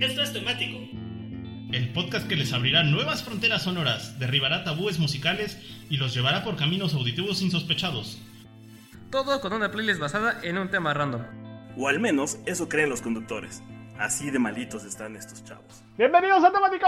Esto 0.00 0.22
es 0.22 0.32
temático. 0.32 0.78
El 1.72 1.92
podcast 1.92 2.28
que 2.28 2.36
les 2.36 2.52
abrirá 2.52 2.84
nuevas 2.84 3.24
fronteras 3.24 3.64
sonoras, 3.64 4.16
derribará 4.20 4.62
tabúes 4.62 5.00
musicales 5.00 5.58
y 5.90 5.96
los 5.96 6.14
llevará 6.14 6.44
por 6.44 6.54
caminos 6.54 6.94
auditivos 6.94 7.42
insospechados. 7.42 8.22
Todo 9.10 9.40
con 9.40 9.52
una 9.52 9.72
playlist 9.72 9.98
basada 9.98 10.38
en 10.44 10.56
un 10.56 10.70
tema 10.70 10.94
random. 10.94 11.22
O 11.76 11.88
al 11.88 11.98
menos 11.98 12.38
eso 12.46 12.68
creen 12.68 12.90
los 12.90 13.02
conductores. 13.02 13.60
Así 13.98 14.30
de 14.30 14.38
malitos 14.38 14.84
están 14.84 15.16
estos 15.16 15.42
chavos. 15.44 15.82
¡Bienvenidos 15.96 16.44
a 16.44 16.52
Temático! 16.52 16.86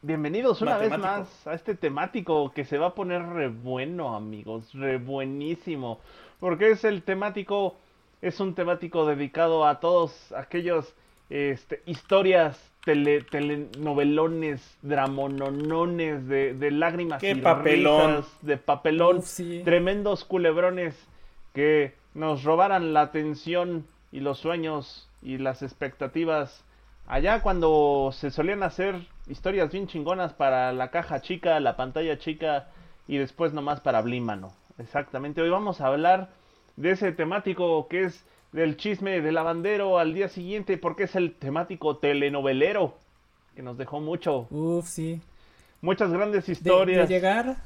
Bienvenidos 0.00 0.62
una 0.62 0.78
vez 0.78 0.96
más 0.98 1.46
a 1.46 1.52
este 1.52 1.74
temático 1.74 2.52
que 2.52 2.64
se 2.64 2.78
va 2.78 2.86
a 2.86 2.94
poner 2.94 3.22
re 3.22 3.48
bueno, 3.48 4.16
amigos, 4.16 4.72
re 4.72 4.96
buenísimo. 4.96 6.00
Porque 6.38 6.70
es 6.70 6.84
el 6.84 7.02
temático, 7.02 7.76
es 8.22 8.40
un 8.40 8.54
temático 8.54 9.06
dedicado 9.06 9.66
a 9.66 9.80
todos 9.80 10.32
aquellos 10.32 10.94
este, 11.30 11.82
historias, 11.86 12.58
tele- 12.84 13.22
telenovelones, 13.30 14.78
dramononones 14.82 16.26
de, 16.28 16.54
de 16.54 16.70
lágrimas 16.70 17.20
¡Qué 17.20 17.32
y 17.32 17.40
papelón! 17.40 18.16
risas, 18.16 18.38
de 18.42 18.56
papelón, 18.56 19.18
Uf, 19.18 19.26
sí. 19.26 19.62
tremendos 19.64 20.24
culebrones 20.24 20.96
que 21.54 21.94
nos 22.14 22.42
robaran 22.44 22.92
la 22.92 23.02
atención 23.02 23.86
y 24.12 24.20
los 24.20 24.38
sueños 24.38 25.08
y 25.22 25.38
las 25.38 25.62
expectativas 25.62 26.64
allá 27.06 27.42
cuando 27.42 28.10
se 28.12 28.30
solían 28.30 28.62
hacer 28.62 29.06
historias 29.28 29.70
bien 29.72 29.86
chingonas 29.86 30.32
para 30.32 30.72
la 30.72 30.90
caja 30.90 31.20
chica, 31.20 31.58
la 31.60 31.76
pantalla 31.76 32.18
chica 32.18 32.68
y 33.06 33.18
después 33.18 33.52
nomás 33.52 33.80
para 33.80 34.00
Blímano. 34.02 34.52
Exactamente, 34.78 35.42
hoy 35.42 35.50
vamos 35.50 35.80
a 35.80 35.86
hablar 35.88 36.28
de 36.80 36.92
ese 36.92 37.12
temático 37.12 37.86
que 37.88 38.04
es 38.04 38.24
del 38.52 38.76
chisme 38.76 39.20
de 39.20 39.32
lavandero 39.32 39.98
al 39.98 40.12
día 40.14 40.28
siguiente 40.28 40.76
porque 40.76 41.04
es 41.04 41.14
el 41.14 41.34
temático 41.34 41.96
telenovelero 41.98 42.94
que 43.54 43.62
nos 43.62 43.76
dejó 43.78 44.00
mucho, 44.00 44.48
Uf, 44.50 44.86
sí. 44.88 45.20
muchas 45.80 46.10
grandes 46.12 46.46
De, 46.46 46.52
historias. 46.52 47.08
de 47.08 47.14
llegar, 47.14 47.56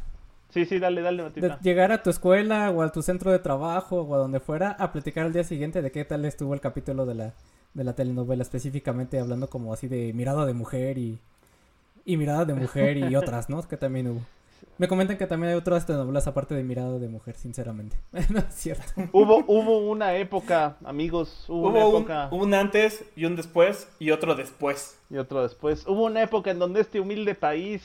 Sí, 0.50 0.64
sí, 0.66 0.78
dale, 0.78 1.00
dale, 1.02 1.22
de 1.22 1.28
Matita. 1.28 1.58
llegar 1.62 1.90
a 1.90 2.02
tu 2.02 2.10
escuela 2.10 2.70
o 2.70 2.82
a 2.82 2.92
tu 2.92 3.02
centro 3.02 3.32
de 3.32 3.40
trabajo 3.40 4.02
o 4.02 4.14
a 4.14 4.18
donde 4.18 4.38
fuera 4.40 4.70
a 4.72 4.92
platicar 4.92 5.26
al 5.26 5.32
día 5.32 5.42
siguiente 5.44 5.82
de 5.82 5.90
qué 5.90 6.04
tal 6.04 6.24
estuvo 6.24 6.54
el 6.54 6.60
capítulo 6.60 7.06
de 7.06 7.14
la, 7.14 7.32
de 7.74 7.82
la 7.84 7.94
telenovela, 7.94 8.42
específicamente 8.42 9.18
hablando 9.18 9.48
como 9.48 9.72
así 9.72 9.88
de 9.88 10.12
mirada 10.12 10.46
de 10.46 10.54
mujer 10.54 10.96
y, 10.98 11.18
y 12.04 12.16
mirada 12.16 12.44
de 12.44 12.54
mujer 12.54 12.96
y 12.98 13.16
otras, 13.16 13.48
¿no? 13.50 13.66
Que 13.66 13.76
también 13.76 14.08
hubo. 14.08 14.20
Me 14.78 14.88
comentan 14.88 15.16
que 15.16 15.26
también 15.26 15.52
hay 15.52 15.56
otras 15.56 15.86
telenovelas 15.86 16.26
aparte 16.26 16.54
de 16.54 16.62
mirada 16.64 16.98
de 16.98 17.08
mujer, 17.08 17.36
sinceramente. 17.36 17.96
no 18.30 18.40
es 18.40 18.54
cierto. 18.54 18.84
Hubo, 19.12 19.44
hubo 19.46 19.78
una 19.78 20.14
época, 20.16 20.76
amigos, 20.84 21.44
hubo, 21.48 21.68
una 21.68 21.80
Hubo 21.80 21.90
un, 21.90 22.02
época 22.02 22.28
un 22.32 22.54
antes 22.54 23.04
y 23.16 23.24
un 23.24 23.36
después 23.36 23.88
y 23.98 24.10
otro 24.10 24.34
después. 24.34 24.98
y 25.10 25.16
otro 25.16 25.42
después. 25.42 25.86
Hubo 25.86 26.04
una 26.04 26.22
época 26.22 26.50
en 26.50 26.58
donde 26.58 26.80
este 26.80 27.00
humilde 27.00 27.34
país 27.34 27.82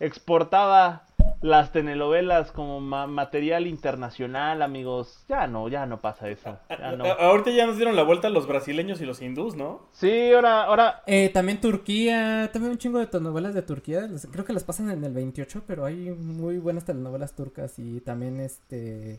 exportaba 0.00 1.04
las 1.42 1.72
telenovelas 1.72 2.50
como 2.52 2.80
ma- 2.80 3.06
material 3.06 3.66
internacional, 3.66 4.62
amigos. 4.62 5.24
Ya 5.28 5.46
no, 5.46 5.68
ya 5.68 5.86
no 5.86 6.00
pasa 6.00 6.28
eso. 6.28 6.58
Ya 6.68 6.92
no. 6.92 7.04
A- 7.06 7.12
Ahorita 7.28 7.50
ya 7.50 7.66
nos 7.66 7.76
dieron 7.76 7.96
la 7.96 8.02
vuelta 8.02 8.30
los 8.30 8.46
brasileños 8.46 9.00
y 9.00 9.06
los 9.06 9.20
hindús, 9.22 9.54
¿no? 9.56 9.82
Sí, 9.92 10.32
ahora, 10.32 10.64
ahora, 10.64 11.02
Eh, 11.06 11.30
también 11.32 11.60
Turquía, 11.60 12.50
también 12.52 12.72
un 12.72 12.78
chingo 12.78 12.98
de 12.98 13.06
telenovelas 13.06 13.54
de 13.54 13.62
Turquía, 13.62 14.08
creo 14.32 14.44
que 14.44 14.52
las 14.52 14.64
pasan 14.64 14.90
en 14.90 15.04
el 15.04 15.12
28, 15.12 15.62
pero 15.66 15.84
hay 15.84 16.10
muy 16.10 16.58
buenas 16.58 16.84
telenovelas 16.84 17.34
turcas 17.34 17.78
y 17.78 18.00
también 18.00 18.40
este 18.40 19.18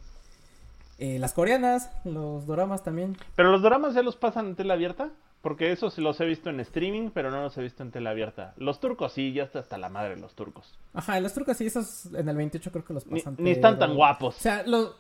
eh, 0.98 1.20
las 1.20 1.34
coreanas, 1.34 1.92
los 2.06 2.46
doramas 2.46 2.84
también. 2.84 3.18
pero 3.36 3.52
los 3.52 3.62
dramas 3.62 3.94
ya 3.94 4.02
los 4.02 4.16
pasan 4.16 4.48
en 4.48 4.56
tela 4.56 4.76
abierta, 4.76 5.10
porque 5.46 5.72
esos 5.72 5.96
los 6.00 6.20
he 6.22 6.26
visto 6.26 6.50
en 6.50 6.60
streaming, 6.60 7.12
pero 7.14 7.30
no 7.30 7.40
los 7.44 7.56
he 7.56 7.62
visto 7.62 7.84
en 7.84 7.92
tela 7.92 8.10
abierta. 8.10 8.56
Los 8.58 8.80
turcos 8.80 9.14
sí, 9.14 9.32
ya 9.32 9.44
está 9.44 9.60
hasta 9.60 9.78
la 9.78 9.90
madre 9.90 10.18
los 10.18 10.34
turcos. 10.34 10.74
Ajá, 10.96 11.20
las 11.20 11.36
turcas 11.36 11.58
sí, 11.58 11.68
esos 11.68 12.08
en 12.16 12.28
el 12.28 12.36
28 12.36 12.72
creo 12.72 12.84
que 12.84 12.94
los 12.96 13.06
Ni, 13.06 13.20
pasan. 13.20 13.36
ni 13.38 13.52
están 13.52 13.76
pero- 13.76 13.88
tan 13.88 13.96
guapos. 13.96 14.38
O 14.38 14.40
sea, 14.42 14.64
los 14.66 14.96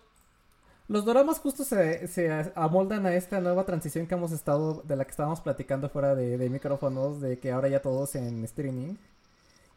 los 0.87 1.03
doramas 1.03 1.39
justo 1.39 1.63
se, 1.63 2.07
se 2.07 2.51
amoldan 2.55 3.07
a 3.07 3.15
esta 3.15 3.41
nueva 3.41 3.63
transición 3.65 4.05
que 4.05 4.13
hemos 4.13 4.31
estado, 4.31 4.83
de 4.83 4.95
la 4.95 5.05
que 5.05 5.09
estábamos 5.09 5.41
platicando 5.41 5.89
fuera 5.89 6.13
de, 6.13 6.37
de 6.37 6.49
micrófonos, 6.51 7.21
de 7.21 7.39
que 7.39 7.51
ahora 7.51 7.67
ya 7.69 7.81
todos 7.81 8.13
en 8.13 8.43
streaming. 8.43 8.93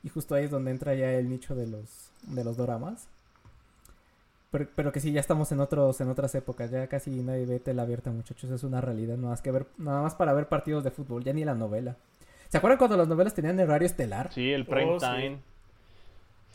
Y 0.02 0.10
justo 0.10 0.34
ahí 0.34 0.44
es 0.44 0.50
donde 0.50 0.70
entra 0.70 0.94
ya 0.94 1.10
el 1.12 1.30
nicho 1.30 1.54
de 1.54 1.66
los, 1.66 2.10
de 2.24 2.44
los 2.44 2.58
doramas. 2.58 3.08
Pero, 4.50 4.66
pero 4.74 4.92
que 4.92 5.00
sí, 5.00 5.12
ya 5.12 5.20
estamos 5.20 5.52
en 5.52 5.60
otros, 5.60 6.00
en 6.00 6.08
otras 6.08 6.34
épocas, 6.34 6.70
ya 6.70 6.86
casi 6.88 7.10
nadie 7.22 7.44
ve 7.46 7.60
tela 7.60 7.82
abierta, 7.82 8.10
muchachos, 8.10 8.50
es 8.50 8.64
una 8.64 8.80
realidad, 8.80 9.16
nada 9.16 9.30
más 9.30 9.42
que 9.42 9.50
ver, 9.50 9.66
nada 9.76 10.02
más 10.02 10.14
para 10.14 10.32
ver 10.32 10.48
partidos 10.48 10.84
de 10.84 10.90
fútbol, 10.90 11.22
ya 11.24 11.32
ni 11.34 11.44
la 11.44 11.54
novela. 11.54 11.96
¿Se 12.48 12.56
acuerdan 12.56 12.78
cuando 12.78 12.96
las 12.96 13.08
novelas 13.08 13.34
tenían 13.34 13.60
horario 13.60 13.86
estelar? 13.86 14.30
Sí, 14.30 14.52
el 14.52 14.64
prime 14.64 14.94
Oh, 14.94 15.00
sí. 15.00 15.06
time. 15.06 15.38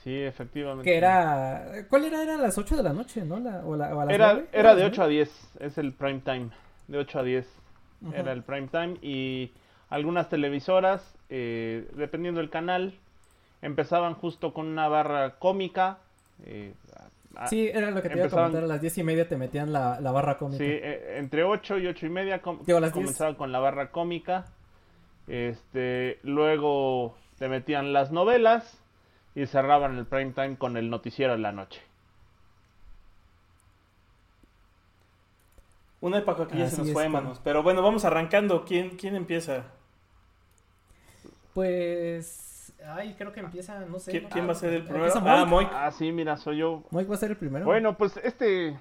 Sí, 0.04 0.14
efectivamente. 0.22 0.84
Que 0.84 0.98
era, 0.98 1.86
¿cuál 1.90 2.06
era? 2.06 2.22
Era 2.24 2.36
a 2.36 2.38
las 2.38 2.58
8 2.58 2.76
de 2.76 2.84
la 2.84 2.94
noche, 2.94 3.24
¿no? 3.24 3.40
La, 3.40 3.66
o, 3.66 3.76
la, 3.78 3.96
o 3.96 4.02
a 4.02 4.06
las 4.06 4.16
Era, 4.16 4.34
9, 4.34 4.50
era 4.52 4.72
¿A 4.72 4.74
las 4.74 4.76
de 4.76 4.82
nueve? 4.82 4.94
8 4.94 5.04
a 5.04 5.08
10, 5.08 5.30
es 5.60 5.78
el 5.78 5.94
prime 5.94 6.20
time, 6.20 6.50
de 6.88 6.98
8 6.98 7.20
a 7.20 7.24
10 7.24 7.48
Ajá. 8.06 8.20
era 8.20 8.34
el 8.34 8.44
prime 8.44 8.68
time 8.68 8.98
y 9.02 9.52
algunas 9.90 10.30
televisoras, 10.30 11.02
eh, 11.30 11.88
dependiendo 11.96 12.42
del 12.42 12.50
canal, 12.50 12.94
empezaban 13.62 14.14
justo 14.16 14.54
con 14.54 14.68
una 14.68 14.88
barra 14.90 15.40
cómica. 15.40 16.00
eh, 16.46 16.74
Sí, 17.50 17.68
era 17.74 17.90
lo 17.92 18.02
que 18.02 18.10
te 18.10 18.16
iba 18.18 18.26
a 18.28 18.30
comentar. 18.30 18.64
A 18.64 18.68
las 18.68 18.80
diez 18.82 18.98
y 18.98 19.04
media 19.04 19.28
te 19.28 19.38
metían 19.38 19.74
la, 19.74 20.00
la 20.00 20.12
barra 20.12 20.38
cómica. 20.38 20.64
sí, 20.64 20.70
eh, 20.70 21.16
entre 21.18 21.44
8 21.44 21.80
y 21.80 21.88
8 21.88 22.06
y 22.06 22.10
media 22.10 22.42
com- 22.42 22.60
Digo, 22.66 22.80
las 22.80 22.94
10. 22.94 23.04
comenzaban 23.06 23.36
con 23.36 23.52
la 23.52 23.60
barra 23.60 23.90
cómica. 23.92 24.46
Este, 25.28 26.20
luego 26.24 27.16
te 27.40 27.48
metían 27.48 27.92
las 27.94 28.12
novelas 28.12 28.78
y 29.36 29.46
cerraban 29.48 29.98
el 29.98 30.06
prime 30.06 30.32
time 30.34 30.58
con 30.58 30.78
el 30.78 30.90
noticiero 30.90 31.34
en 31.34 31.42
la 31.42 31.52
noche. 31.52 31.82
Una 36.02 36.18
época 36.20 36.48
que 36.48 36.58
ya 36.58 36.66
Así 36.66 36.76
se 36.76 36.82
nos 36.84 36.92
fue, 36.92 37.08
manos. 37.10 37.40
Pero 37.44 37.64
bueno, 37.64 37.82
vamos 37.82 38.04
arrancando. 38.06 38.66
¿Quién, 38.66 38.98
quién 38.98 39.16
empieza? 39.16 39.64
Pues. 41.54 42.50
Ay, 42.88 43.16
creo 43.18 43.32
que 43.32 43.40
empieza, 43.40 43.80
no 43.82 44.00
sé. 44.00 44.12
¿Quién, 44.12 44.26
quién 44.30 44.48
va 44.48 44.52
a 44.52 44.56
ser 44.56 44.74
el 44.74 44.84
primero? 44.84 45.06
Empieza 45.08 45.42
Ah, 45.42 45.46
Moik. 45.46 45.70
Ah, 45.74 45.92
sí, 45.92 46.12
mira, 46.12 46.38
soy 46.38 46.58
yo. 46.58 46.84
Moik 46.92 47.10
va 47.10 47.16
a 47.16 47.18
ser 47.18 47.32
el 47.32 47.38
primero. 47.38 47.66
Bueno, 47.66 47.98
pues 47.98 48.18
este, 48.24 48.78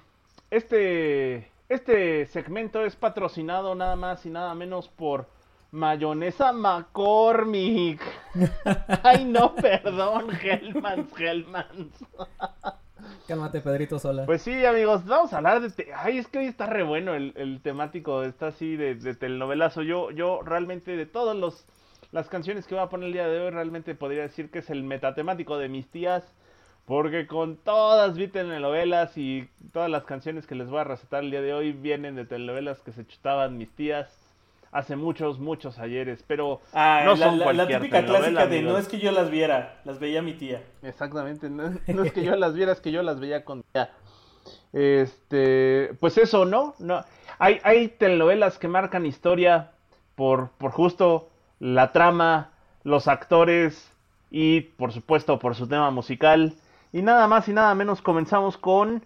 este, 0.51 1.49
este 1.69 2.25
segmento 2.27 2.83
es 2.85 2.95
patrocinado 2.95 3.75
nada 3.75 3.95
más 3.95 4.25
y 4.25 4.29
nada 4.29 4.53
menos 4.55 4.89
por 4.89 5.27
Mayonesa 5.71 6.51
McCormick. 6.53 8.01
Ay, 9.03 9.25
no, 9.25 9.55
perdón, 9.55 10.27
Hellmans, 10.41 11.19
Hellmans. 11.19 12.05
Cálmate, 13.27 13.61
Pedrito 13.61 13.99
Sola. 13.99 14.25
Pues 14.25 14.41
sí, 14.41 14.65
amigos, 14.65 15.05
vamos 15.05 15.33
a 15.33 15.37
hablar 15.37 15.61
de... 15.61 15.69
te- 15.69 15.93
Ay, 15.93 16.17
es 16.17 16.27
que 16.27 16.39
hoy 16.39 16.45
está 16.45 16.65
re 16.67 16.83
bueno 16.83 17.13
el, 17.15 17.33
el 17.37 17.61
temático, 17.61 18.23
está 18.23 18.47
así 18.47 18.75
de, 18.75 18.95
de 18.95 19.13
telenovelazo. 19.15 19.81
Yo, 19.81 20.11
yo 20.11 20.41
realmente 20.43 20.95
de 20.95 21.05
todas 21.05 21.35
los, 21.35 21.65
las 22.13 22.29
canciones 22.29 22.65
que 22.65 22.75
voy 22.75 22.83
a 22.83 22.87
poner 22.89 23.07
el 23.07 23.13
día 23.13 23.27
de 23.27 23.39
hoy, 23.41 23.49
realmente 23.49 23.93
podría 23.95 24.21
decir 24.21 24.49
que 24.49 24.59
es 24.59 24.69
el 24.69 24.83
metatemático 24.83 25.57
de 25.57 25.67
mis 25.67 25.89
tías. 25.89 26.23
Porque 26.85 27.27
con 27.27 27.55
todas 27.57 28.15
vi 28.17 28.27
telenovelas 28.27 29.17
y 29.17 29.47
todas 29.71 29.89
las 29.89 30.03
canciones 30.03 30.45
que 30.47 30.53
les 30.55 30.69
voy 30.69 30.79
a 30.79 30.83
recetar 30.83 31.23
el 31.23 31.31
día 31.31 31.41
de 31.41 31.53
hoy 31.53 31.71
vienen 31.71 32.15
de 32.15 32.25
telenovelas 32.25 32.81
que 32.81 32.91
se 32.91 33.05
chutaban 33.07 33.57
mis 33.57 33.71
tías 33.73 34.19
hace 34.73 34.95
muchos, 34.97 35.39
muchos 35.39 35.79
ayeres. 35.79 36.23
Pero 36.27 36.59
Ah, 36.73 37.03
no 37.05 37.15
la, 37.15 37.25
son 37.27 37.39
la- 37.39 37.53
la 37.53 37.67
típica 37.67 38.05
clásica 38.05 38.47
de 38.47 38.57
amigos. 38.57 38.73
no 38.73 38.77
es 38.79 38.87
que 38.89 38.99
yo 38.99 39.11
las 39.13 39.29
viera, 39.29 39.79
las 39.85 39.97
veía 39.99 40.21
mi 40.21 40.33
tía. 40.33 40.61
Exactamente, 40.81 41.49
no, 41.49 41.69
no 41.87 42.03
es 42.03 42.11
que 42.11 42.23
yo 42.23 42.35
las 42.35 42.53
viera, 42.53 42.73
es 42.73 42.81
que 42.81 42.91
yo 42.91 43.01
las 43.01 43.19
veía 43.19 43.45
con 43.45 43.63
ya. 43.73 43.89
Este, 44.73 45.91
pues 46.01 46.17
eso, 46.17 46.45
¿no? 46.45 46.75
No, 46.79 47.05
hay, 47.39 47.59
hay 47.63 47.87
telenovelas 47.87 48.57
que 48.57 48.67
marcan 48.67 49.05
historia 49.05 49.71
por, 50.15 50.49
por 50.57 50.71
justo 50.71 51.29
la 51.63 51.93
trama, 51.93 52.49
los 52.83 53.07
actores 53.07 53.89
y 54.29 54.61
por 54.61 54.91
supuesto 54.91 55.39
por 55.39 55.55
su 55.55 55.65
tema 55.65 55.91
musical. 55.91 56.55
Y 56.91 57.01
nada 57.01 57.25
más 57.27 57.47
y 57.47 57.53
nada 57.53 57.73
menos 57.73 58.01
comenzamos 58.01 58.57
con 58.57 59.05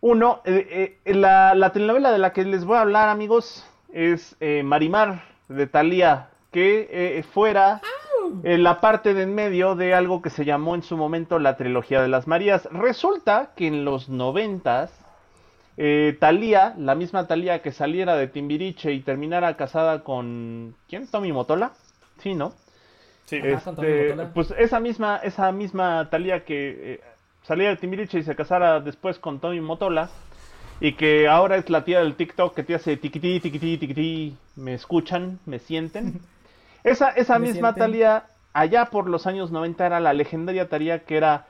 uno, 0.00 0.40
eh, 0.46 0.98
eh, 1.04 1.14
la, 1.14 1.54
la 1.54 1.70
telenovela 1.70 2.10
de 2.10 2.18
la 2.18 2.32
que 2.32 2.44
les 2.44 2.64
voy 2.64 2.78
a 2.78 2.80
hablar, 2.80 3.10
amigos, 3.10 3.68
es 3.92 4.34
eh, 4.40 4.62
Marimar 4.64 5.22
de 5.48 5.66
Thalía, 5.66 6.30
que 6.50 7.24
fuera 7.32 7.80
la 8.42 8.80
parte 8.80 9.14
de 9.14 9.22
en 9.22 9.34
medio 9.34 9.74
de 9.74 9.94
algo 9.94 10.22
que 10.22 10.30
se 10.30 10.44
llamó 10.44 10.74
en 10.74 10.82
su 10.82 10.96
momento 10.96 11.38
la 11.38 11.56
trilogía 11.56 12.00
de 12.02 12.08
las 12.08 12.26
Marías. 12.26 12.68
Resulta 12.72 13.50
que 13.54 13.66
en 13.66 13.84
los 13.84 14.08
noventas, 14.08 14.90
eh, 15.76 16.16
Thalía, 16.20 16.74
la 16.76 16.94
misma 16.94 17.26
Thalía 17.26 17.62
que 17.62 17.72
saliera 17.72 18.16
de 18.16 18.28
Timbiriche 18.28 18.92
y 18.92 19.00
terminara 19.00 19.56
casada 19.56 20.04
con... 20.04 20.76
¿Quién? 20.88 21.06
¿Tommy 21.06 21.32
Motola? 21.32 21.72
Sí, 22.22 22.34
¿no? 22.34 22.52
Sí. 23.26 23.40
Este, 23.42 24.14
pues 24.34 24.52
esa 24.58 24.80
misma, 24.80 25.16
esa 25.22 25.52
misma 25.52 26.08
Thalía 26.10 26.44
que 26.44 26.94
eh, 26.94 27.00
salía 27.42 27.70
de 27.70 27.76
Timbiriche 27.76 28.18
y 28.18 28.22
se 28.22 28.36
casara 28.36 28.80
después 28.80 29.18
con 29.18 29.40
Tommy 29.40 29.60
Motola, 29.60 30.10
y 30.80 30.94
que 30.94 31.28
ahora 31.28 31.56
es 31.56 31.70
la 31.70 31.84
tía 31.84 32.00
del 32.00 32.16
TikTok 32.16 32.54
que 32.54 32.64
te 32.64 32.74
hace 32.74 32.96
tiquití, 32.96 33.38
tiquití, 33.40 33.78
tiquití, 33.78 34.36
me 34.56 34.74
escuchan, 34.74 35.38
me 35.46 35.58
sienten. 35.58 36.20
Esa, 36.84 37.10
esa 37.10 37.38
Me 37.38 37.46
misma 37.46 37.68
sienten. 37.68 37.92
Talía, 37.92 38.24
allá 38.52 38.86
por 38.86 39.08
los 39.08 39.28
años 39.28 39.52
90 39.52 39.86
era 39.86 40.00
la 40.00 40.12
legendaria 40.12 40.68
Talía 40.68 41.04
que 41.04 41.16
era 41.16 41.46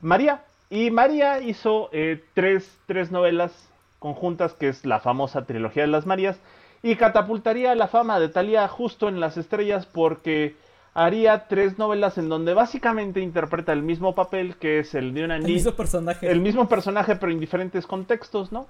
María. 0.00 0.44
Y 0.70 0.92
María 0.92 1.40
hizo 1.40 1.88
eh, 1.90 2.22
tres, 2.34 2.78
tres 2.86 3.10
novelas 3.10 3.50
conjuntas, 3.98 4.52
que 4.52 4.68
es 4.68 4.86
la 4.86 5.00
famosa 5.00 5.44
trilogía 5.44 5.82
de 5.82 5.88
las 5.88 6.06
Marías, 6.06 6.38
y 6.82 6.96
catapultaría 6.96 7.74
la 7.74 7.88
fama 7.88 8.20
de 8.20 8.28
Talía 8.28 8.66
justo 8.68 9.08
en 9.08 9.20
las 9.20 9.36
estrellas 9.36 9.86
porque 9.86 10.56
haría 10.94 11.46
tres 11.48 11.78
novelas 11.78 12.18
en 12.18 12.28
donde 12.28 12.54
básicamente 12.54 13.20
interpreta 13.20 13.72
el 13.72 13.82
mismo 13.82 14.14
papel 14.14 14.56
que 14.56 14.78
es 14.80 14.94
el 14.94 15.12
de 15.14 15.24
una 15.24 15.38
El 15.40 15.42
niña 15.44 15.54
mismo 15.54 15.72
personaje. 15.72 16.30
el 16.30 16.40
mismo 16.40 16.68
personaje 16.68 17.16
pero 17.16 17.32
en 17.32 17.40
diferentes 17.40 17.86
contextos, 17.86 18.52
¿no? 18.52 18.68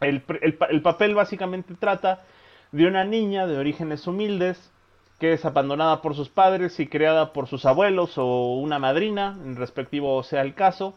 El, 0.00 0.22
el 0.42 0.58
el 0.70 0.82
papel 0.82 1.14
básicamente 1.14 1.74
trata 1.74 2.22
de 2.72 2.86
una 2.86 3.04
niña 3.04 3.46
de 3.46 3.56
orígenes 3.58 4.06
humildes 4.06 4.70
que 5.18 5.32
es 5.32 5.44
abandonada 5.44 6.00
por 6.02 6.14
sus 6.14 6.28
padres 6.28 6.78
y 6.80 6.86
criada 6.86 7.32
por 7.32 7.48
sus 7.48 7.64
abuelos 7.66 8.18
o 8.18 8.54
una 8.54 8.78
madrina, 8.78 9.36
en 9.44 9.56
respectivo 9.56 10.22
sea 10.22 10.42
el 10.42 10.54
caso. 10.54 10.94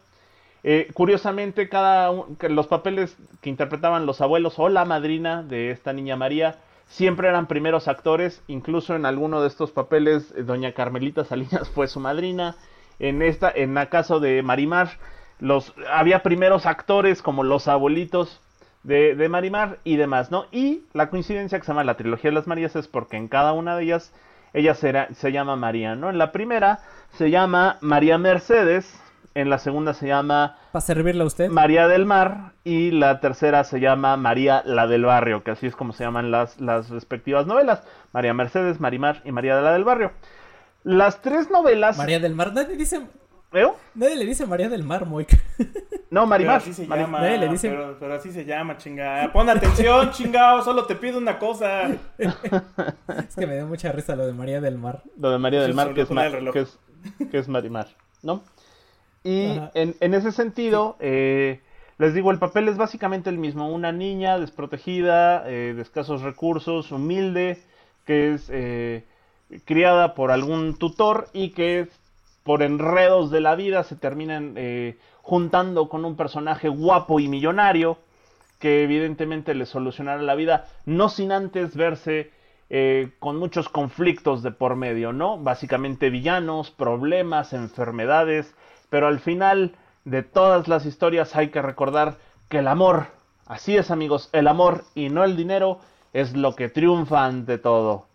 Eh, 0.64 0.90
curiosamente, 0.94 1.70
cada 1.70 2.12
un- 2.12 2.38
los 2.50 2.68
papeles 2.68 3.18
que 3.42 3.50
interpretaban 3.50 4.06
los 4.06 4.22
abuelos 4.22 4.60
o 4.60 4.70
la 4.70 4.86
madrina 4.86 5.42
de 5.44 5.72
esta 5.72 5.94
niña 5.94 6.16
María 6.16 6.58
siempre 6.88 7.30
eran 7.30 7.48
primeros 7.48 7.88
actores, 7.88 8.44
incluso 8.48 8.96
en 8.96 9.06
alguno 9.06 9.42
de 9.42 9.48
estos 9.48 9.72
papeles 9.72 10.32
eh, 10.36 10.44
doña 10.44 10.74
Carmelita 10.74 11.26
Salinas 11.26 11.70
fue 11.74 11.88
su 11.88 12.00
madrina. 12.00 12.56
En 13.00 13.22
esta, 13.24 13.52
en 13.54 13.76
el 13.78 13.90
caso 13.90 14.20
de 14.20 14.44
Marimar, 14.44 14.92
los 15.40 15.74
había 15.92 16.22
primeros 16.22 16.66
actores 16.68 17.22
como 17.24 17.44
los 17.44 17.68
abuelitos 17.68 18.40
de, 18.84 19.16
de 19.16 19.30
Marimar 19.30 19.80
y 19.84 19.96
demás, 19.96 20.30
¿no? 20.32 20.46
Y 20.52 20.84
la 20.94 21.10
coincidencia 21.10 21.58
que 21.60 21.66
se 21.66 21.72
llama 21.72 21.84
la 21.84 21.98
trilogía 21.98 22.30
de 22.30 22.36
las 22.36 22.48
Marías 22.48 22.76
es 22.76 22.88
porque 22.88 23.18
en 23.18 23.28
cada 23.28 23.54
una 23.54 23.76
de 23.76 23.84
ellas 23.84 24.14
ella 24.54 24.76
será, 24.76 25.08
se 25.16 25.32
llama 25.32 25.56
María, 25.56 25.96
¿no? 25.96 26.10
En 26.10 26.18
la 26.20 26.32
primera 26.32 26.80
se 27.18 27.30
llama 27.32 27.78
María 27.82 28.18
Mercedes, 28.20 29.02
en 29.34 29.50
la 29.50 29.58
segunda 29.60 29.94
se 29.94 30.08
llama 30.08 30.58
Para 30.72 30.82
servirle 30.82 31.24
a 31.24 31.26
usted. 31.26 31.50
María 31.50 31.88
del 31.88 32.06
Mar 32.06 32.54
y 32.64 32.92
la 32.92 33.20
tercera 33.20 33.64
se 33.64 33.80
llama 33.80 34.18
María 34.18 34.62
la 34.66 34.88
del 34.88 35.06
Barrio, 35.06 35.44
que 35.44 35.52
así 35.52 35.68
es 35.68 35.76
como 35.76 35.94
se 35.94 36.04
llaman 36.04 36.32
las, 36.32 36.60
las 36.60 36.90
respectivas 36.90 37.48
novelas. 37.48 37.84
María 38.14 38.34
Mercedes, 38.34 38.80
Marimar 38.80 39.22
y 39.26 39.32
María 39.32 39.60
la 39.62 39.74
del 39.74 39.84
Barrio. 39.84 40.12
Las 40.84 41.22
tres 41.22 41.50
novelas... 41.50 41.98
María 41.98 42.20
del 42.20 42.34
Mar. 42.36 42.54
Nadie 42.54 42.76
dice. 42.76 43.02
¿Eh? 43.54 43.68
Nadie 43.96 44.16
le 44.16 44.26
dice 44.26 44.46
María 44.46 44.70
del 44.70 44.84
Mar, 44.84 45.06
Moik. 45.06 45.30
No, 46.12 46.22
Pero 46.24 46.28
Marimar. 46.28 46.58
así 46.58 46.74
se 46.74 46.86
llama. 46.86 47.22
Nadie 47.22 47.38
le 47.38 47.48
dice- 47.48 47.70
Pero, 47.70 47.96
pero 47.98 48.16
así 48.16 48.34
se 48.34 48.44
llama, 48.44 48.76
chingada. 48.76 49.32
Pon 49.32 49.50
atención, 49.50 50.10
chingado. 50.12 50.62
Solo 50.62 50.84
te 50.86 50.96
pido 50.96 51.18
una 51.18 51.40
cosa. 51.40 51.84
es 52.18 53.36
que 53.38 53.48
me 53.48 53.56
dio 53.56 53.66
mucha 53.66 53.94
risa 53.94 54.18
lo 54.18 54.26
de 54.26 54.34
María 54.34 54.60
del 54.60 54.78
Mar. 54.78 55.04
Lo 55.18 55.32
de 55.32 55.38
María 55.38 55.62
del 55.62 55.74
Mar, 55.74 55.94
que 55.94 56.02
es, 56.02 56.10
que 56.10 56.60
es, 56.60 56.80
que 57.32 57.38
es 57.38 57.48
Marimar, 57.48 57.88
¿no? 58.24 58.44
Y 59.24 59.60
en, 59.74 59.96
en 60.00 60.14
ese 60.14 60.32
sentido, 60.32 60.96
eh, 61.00 61.60
les 61.98 62.14
digo, 62.14 62.32
el 62.32 62.40
papel 62.40 62.68
es 62.68 62.78
básicamente 62.78 63.30
el 63.30 63.38
mismo. 63.38 63.72
Una 63.72 63.92
niña 63.92 64.40
desprotegida, 64.40 65.48
eh, 65.48 65.74
de 65.76 65.82
escasos 65.82 66.22
recursos, 66.22 66.92
humilde, 66.92 67.62
que 68.06 68.34
es 68.34 68.50
eh, 68.50 69.04
criada 69.66 70.16
por 70.16 70.32
algún 70.32 70.76
tutor 70.78 71.28
y 71.34 71.50
que 71.50 71.88
por 72.44 72.64
enredos 72.64 73.30
de 73.30 73.42
la 73.42 73.56
vida 73.56 73.84
se 73.84 73.96
terminan 73.96 74.54
eh, 74.58 74.98
juntando 75.22 75.90
con 75.90 76.06
un 76.06 76.16
personaje 76.16 76.70
guapo 76.70 77.20
y 77.20 77.28
millonario 77.28 77.98
que 78.60 78.84
evidentemente 78.84 79.56
le 79.56 79.66
solucionará 79.66 80.22
la 80.22 80.36
vida, 80.36 80.68
no 80.86 81.10
sin 81.10 81.32
antes 81.32 81.76
verse 81.76 82.32
eh, 82.70 83.12
con 83.20 83.38
muchos 83.38 83.70
conflictos 83.70 84.44
de 84.44 84.52
por 84.52 84.76
medio, 84.76 85.14
¿no? 85.14 85.38
Básicamente 85.38 86.10
villanos, 86.10 86.72
problemas, 86.72 87.54
enfermedades, 87.54 88.54
pero 88.92 89.08
al 89.08 89.22
final 89.22 89.72
de 90.04 90.22
todas 90.22 90.68
las 90.68 90.86
historias 90.86 91.36
hay 91.38 91.48
que 91.48 91.62
recordar 91.62 92.18
que 92.50 92.58
el 92.60 92.68
amor, 92.68 93.08
así 93.48 93.78
es 93.78 93.90
amigos, 93.90 94.30
el 94.34 94.50
amor 94.50 94.84
y 94.94 95.08
no 95.08 95.24
el 95.24 95.38
dinero 95.38 95.80
es 96.12 96.36
lo 96.36 96.56
que 96.56 96.68
triunfa 96.68 97.26
ante 97.26 97.58
todo. 97.58 98.06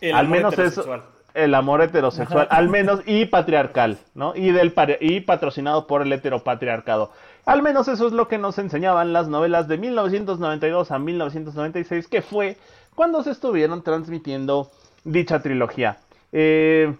El 0.00 0.16
al 0.16 0.26
amor 0.26 0.36
menos 0.36 0.54
eso, 0.54 0.80
heterosexual. 0.80 1.02
el 1.34 1.54
amor 1.54 1.80
heterosexual, 1.80 2.48
Ajá. 2.50 2.56
al 2.56 2.68
menos 2.68 3.02
y 3.06 3.26
patriarcal, 3.26 3.98
¿no? 4.14 4.34
Y 4.34 4.50
del 4.50 4.74
y 5.00 5.20
patrocinado 5.20 5.86
por 5.86 6.02
el 6.02 6.12
heteropatriarcado. 6.12 7.12
Al 7.46 7.62
menos 7.62 7.86
eso 7.86 8.08
es 8.08 8.12
lo 8.12 8.26
que 8.26 8.36
nos 8.38 8.58
enseñaban 8.58 9.12
las 9.12 9.28
novelas 9.28 9.68
de 9.68 9.78
1992 9.78 10.90
a 10.90 10.98
1996, 10.98 12.08
que 12.08 12.20
fue 12.20 12.56
cuando 12.96 13.22
se 13.22 13.30
estuvieron 13.30 13.82
transmitiendo 13.82 14.72
dicha 15.04 15.40
trilogía. 15.40 15.98
Eh, 16.32 16.96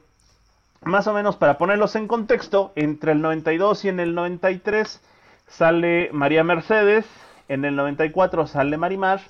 más 0.84 1.06
o 1.06 1.14
menos 1.14 1.36
para 1.36 1.58
ponerlos 1.58 1.96
en 1.96 2.08
contexto, 2.08 2.72
entre 2.76 3.12
el 3.12 3.22
92 3.22 3.84
y 3.84 3.88
en 3.88 4.00
el 4.00 4.14
93 4.14 5.00
sale 5.46 6.10
María 6.12 6.44
Mercedes, 6.44 7.06
en 7.48 7.64
el 7.64 7.76
94 7.76 8.46
sale 8.46 8.76
Marimar 8.76 9.20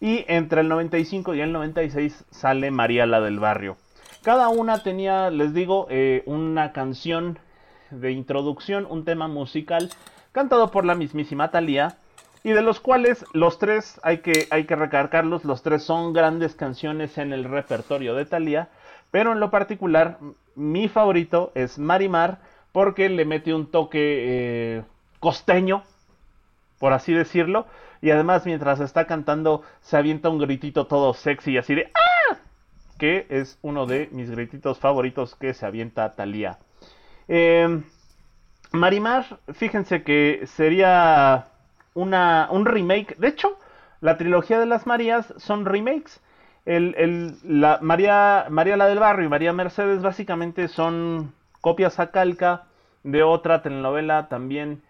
y 0.00 0.24
entre 0.28 0.60
el 0.60 0.68
95 0.68 1.34
y 1.34 1.40
el 1.40 1.52
96 1.52 2.24
sale 2.30 2.70
María 2.70 3.06
la 3.06 3.20
del 3.20 3.38
Barrio. 3.38 3.76
Cada 4.22 4.48
una 4.48 4.82
tenía, 4.82 5.30
les 5.30 5.54
digo, 5.54 5.86
eh, 5.90 6.22
una 6.26 6.72
canción 6.72 7.38
de 7.90 8.10
introducción, 8.10 8.86
un 8.88 9.04
tema 9.04 9.28
musical 9.28 9.90
cantado 10.32 10.70
por 10.70 10.84
la 10.84 10.94
mismísima 10.94 11.50
Thalía 11.50 11.98
y 12.42 12.50
de 12.50 12.62
los 12.62 12.80
cuales 12.80 13.24
los 13.32 13.58
tres 13.58 14.00
hay 14.02 14.18
que, 14.18 14.46
hay 14.50 14.64
que 14.64 14.76
recargarlos, 14.76 15.44
los 15.44 15.62
tres 15.62 15.82
son 15.82 16.12
grandes 16.12 16.54
canciones 16.54 17.18
en 17.18 17.32
el 17.32 17.44
repertorio 17.44 18.14
de 18.14 18.24
Thalía, 18.24 18.68
pero 19.10 19.32
en 19.32 19.40
lo 19.40 19.50
particular 19.50 20.18
mi 20.56 20.88
favorito 20.88 21.52
es 21.54 21.78
Marimar 21.78 22.40
porque 22.72 23.08
le 23.08 23.24
mete 23.24 23.54
un 23.54 23.70
toque 23.70 23.98
eh, 24.78 24.82
costeño, 25.20 25.82
por 26.78 26.92
así 26.92 27.12
decirlo, 27.12 27.66
y 28.02 28.10
además 28.10 28.44
mientras 28.44 28.80
está 28.80 29.06
cantando 29.06 29.62
se 29.80 29.96
avienta 29.96 30.28
un 30.28 30.38
gritito 30.38 30.86
todo 30.86 31.14
sexy 31.14 31.56
así 31.56 31.74
de 31.74 31.90
¡Ah! 31.94 32.36
que 32.98 33.26
es 33.28 33.58
uno 33.62 33.86
de 33.86 34.08
mis 34.12 34.30
grititos 34.30 34.78
favoritos 34.78 35.34
que 35.34 35.54
se 35.54 35.66
avienta 35.66 36.14
Thalía. 36.14 36.58
Eh, 37.28 37.82
Marimar, 38.72 39.38
fíjense 39.52 40.02
que 40.02 40.42
sería 40.46 41.46
una, 41.94 42.48
un 42.50 42.66
remake. 42.66 43.16
De 43.18 43.28
hecho, 43.28 43.58
la 44.00 44.16
trilogía 44.16 44.58
de 44.58 44.66
las 44.66 44.86
Marías 44.86 45.32
son 45.38 45.64
remakes. 45.64 46.20
El, 46.66 46.94
el- 46.98 47.36
la 47.44 47.78
María, 47.80 48.46
María 48.50 48.76
la 48.76 48.88
del 48.88 48.98
Barrio 48.98 49.24
y 49.26 49.30
María 49.30 49.52
Mercedes 49.54 50.02
básicamente 50.02 50.68
son 50.68 51.32
copias 51.62 51.98
a 52.00 52.10
calca 52.10 52.64
de 53.04 53.22
otra 53.22 53.62
telenovela 53.62 54.28
también 54.28 54.82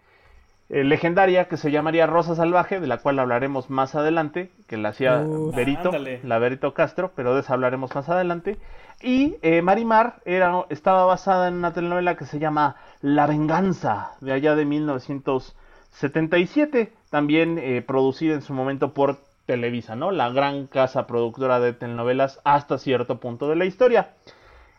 eh, 0.69 0.83
legendaria 0.83 1.47
que 1.47 1.55
se 1.57 1.71
llamaría 1.71 2.07
Rosa 2.07 2.35
Salvaje, 2.35 2.79
de 2.79 2.87
la 2.87 2.97
cual 2.97 3.19
hablaremos 3.19 3.69
más 3.69 3.93
adelante, 3.95 4.51
que 4.67 4.77
la 4.77 4.89
hacía 4.89 5.23
Uf. 5.27 5.55
Berito, 5.55 5.89
Ándale. 5.89 6.19
la 6.23 6.39
Berito 6.39 6.73
Castro, 6.73 7.11
pero 7.15 7.33
de 7.35 7.41
esa 7.41 7.53
hablaremos 7.53 7.93
más 7.95 8.09
adelante. 8.09 8.57
Y 9.01 9.35
eh, 9.43 9.61
Marimar 9.61 10.15
era, 10.25 10.65
estaba 10.69 11.05
basada 11.05 11.47
en 11.47 11.53
una 11.55 11.71
telenovela 11.73 12.15
que 12.17 12.25
se 12.25 12.39
llama 12.39 12.75
La 13.01 13.27
Venganza, 13.27 14.11
de 14.21 14.33
allá 14.33 14.55
de 14.55 14.65
1977, 14.65 16.91
también 17.09 17.57
eh, 17.59 17.81
producida 17.81 18.33
en 18.33 18.41
su 18.41 18.53
momento 18.53 18.93
por 18.93 19.19
Televisa, 19.47 19.95
¿no? 19.95 20.11
La 20.11 20.29
gran 20.29 20.67
casa 20.67 21.07
productora 21.07 21.59
de 21.59 21.73
telenovelas 21.73 22.39
hasta 22.43 22.77
cierto 22.77 23.19
punto 23.19 23.49
de 23.49 23.55
la 23.55 23.65
historia. 23.65 24.09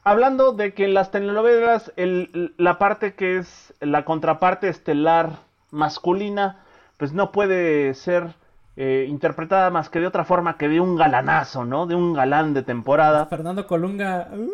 Hablando 0.05 0.53
de 0.53 0.75
que 0.75 0.85
en 0.85 0.95
las 0.95 1.11
telenovelas 1.11 1.93
el- 1.97 2.55
la 2.59 2.79
parte 2.79 3.15
que 3.15 3.39
es 3.39 3.75
la 3.81 4.05
contraparte 4.05 4.69
estelar 4.69 5.31
masculina, 5.73 6.59
pues 6.99 7.13
no 7.13 7.33
puede 7.33 7.95
ser 7.95 8.35
eh, 8.81 9.07
interpretada 9.09 9.71
más 9.71 9.89
que 9.89 9.99
de 9.99 10.07
otra 10.07 10.25
forma 10.25 10.57
que 10.57 10.69
de 10.69 10.79
un 10.81 10.95
galanazo, 10.95 11.65
¿no? 11.65 11.87
De 11.87 11.97
un 11.97 12.13
galán 12.13 12.55
de 12.55 12.63
temporada. 12.63 13.27
Fernando 13.27 13.67
Colunga. 13.67 14.29
uh, 14.33 14.49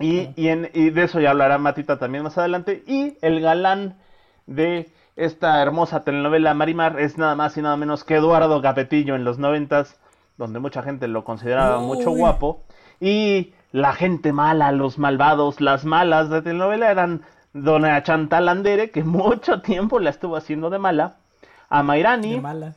Y, 0.00 0.30
y, 0.34 0.48
en- 0.48 0.68
y 0.74 0.90
de 0.90 1.04
eso 1.04 1.20
ya 1.20 1.30
hablará 1.30 1.58
Matita 1.58 1.96
también 1.96 2.24
más 2.24 2.36
adelante. 2.38 2.82
Y 2.88 3.16
el 3.22 3.40
galán 3.40 3.94
de 4.46 4.88
esta 5.18 5.60
hermosa 5.60 6.04
telenovela 6.04 6.54
Marimar 6.54 7.00
es 7.00 7.18
nada 7.18 7.34
más 7.34 7.56
y 7.56 7.62
nada 7.62 7.76
menos 7.76 8.04
que 8.04 8.14
Eduardo 8.14 8.62
Capetillo 8.62 9.16
en 9.16 9.24
los 9.24 9.38
noventas, 9.38 10.00
donde 10.36 10.60
mucha 10.60 10.82
gente 10.84 11.08
lo 11.08 11.24
consideraba 11.24 11.80
mucho 11.80 12.12
Uy. 12.12 12.20
guapo. 12.20 12.62
Y 13.00 13.52
la 13.72 13.94
gente 13.94 14.32
mala, 14.32 14.70
los 14.70 14.96
malvados, 14.96 15.60
las 15.60 15.84
malas 15.84 16.30
de 16.30 16.40
telenovela 16.42 16.92
eran 16.92 17.22
Dona 17.52 18.00
Chantal 18.04 18.48
Andere, 18.48 18.90
que 18.92 19.02
mucho 19.04 19.60
tiempo 19.60 19.98
la 19.98 20.10
estuvo 20.10 20.36
haciendo 20.36 20.70
de 20.70 20.78
mala, 20.78 21.16
a 21.68 21.82
Mairani, 21.82 22.36
de 22.36 22.40
mala. 22.40 22.76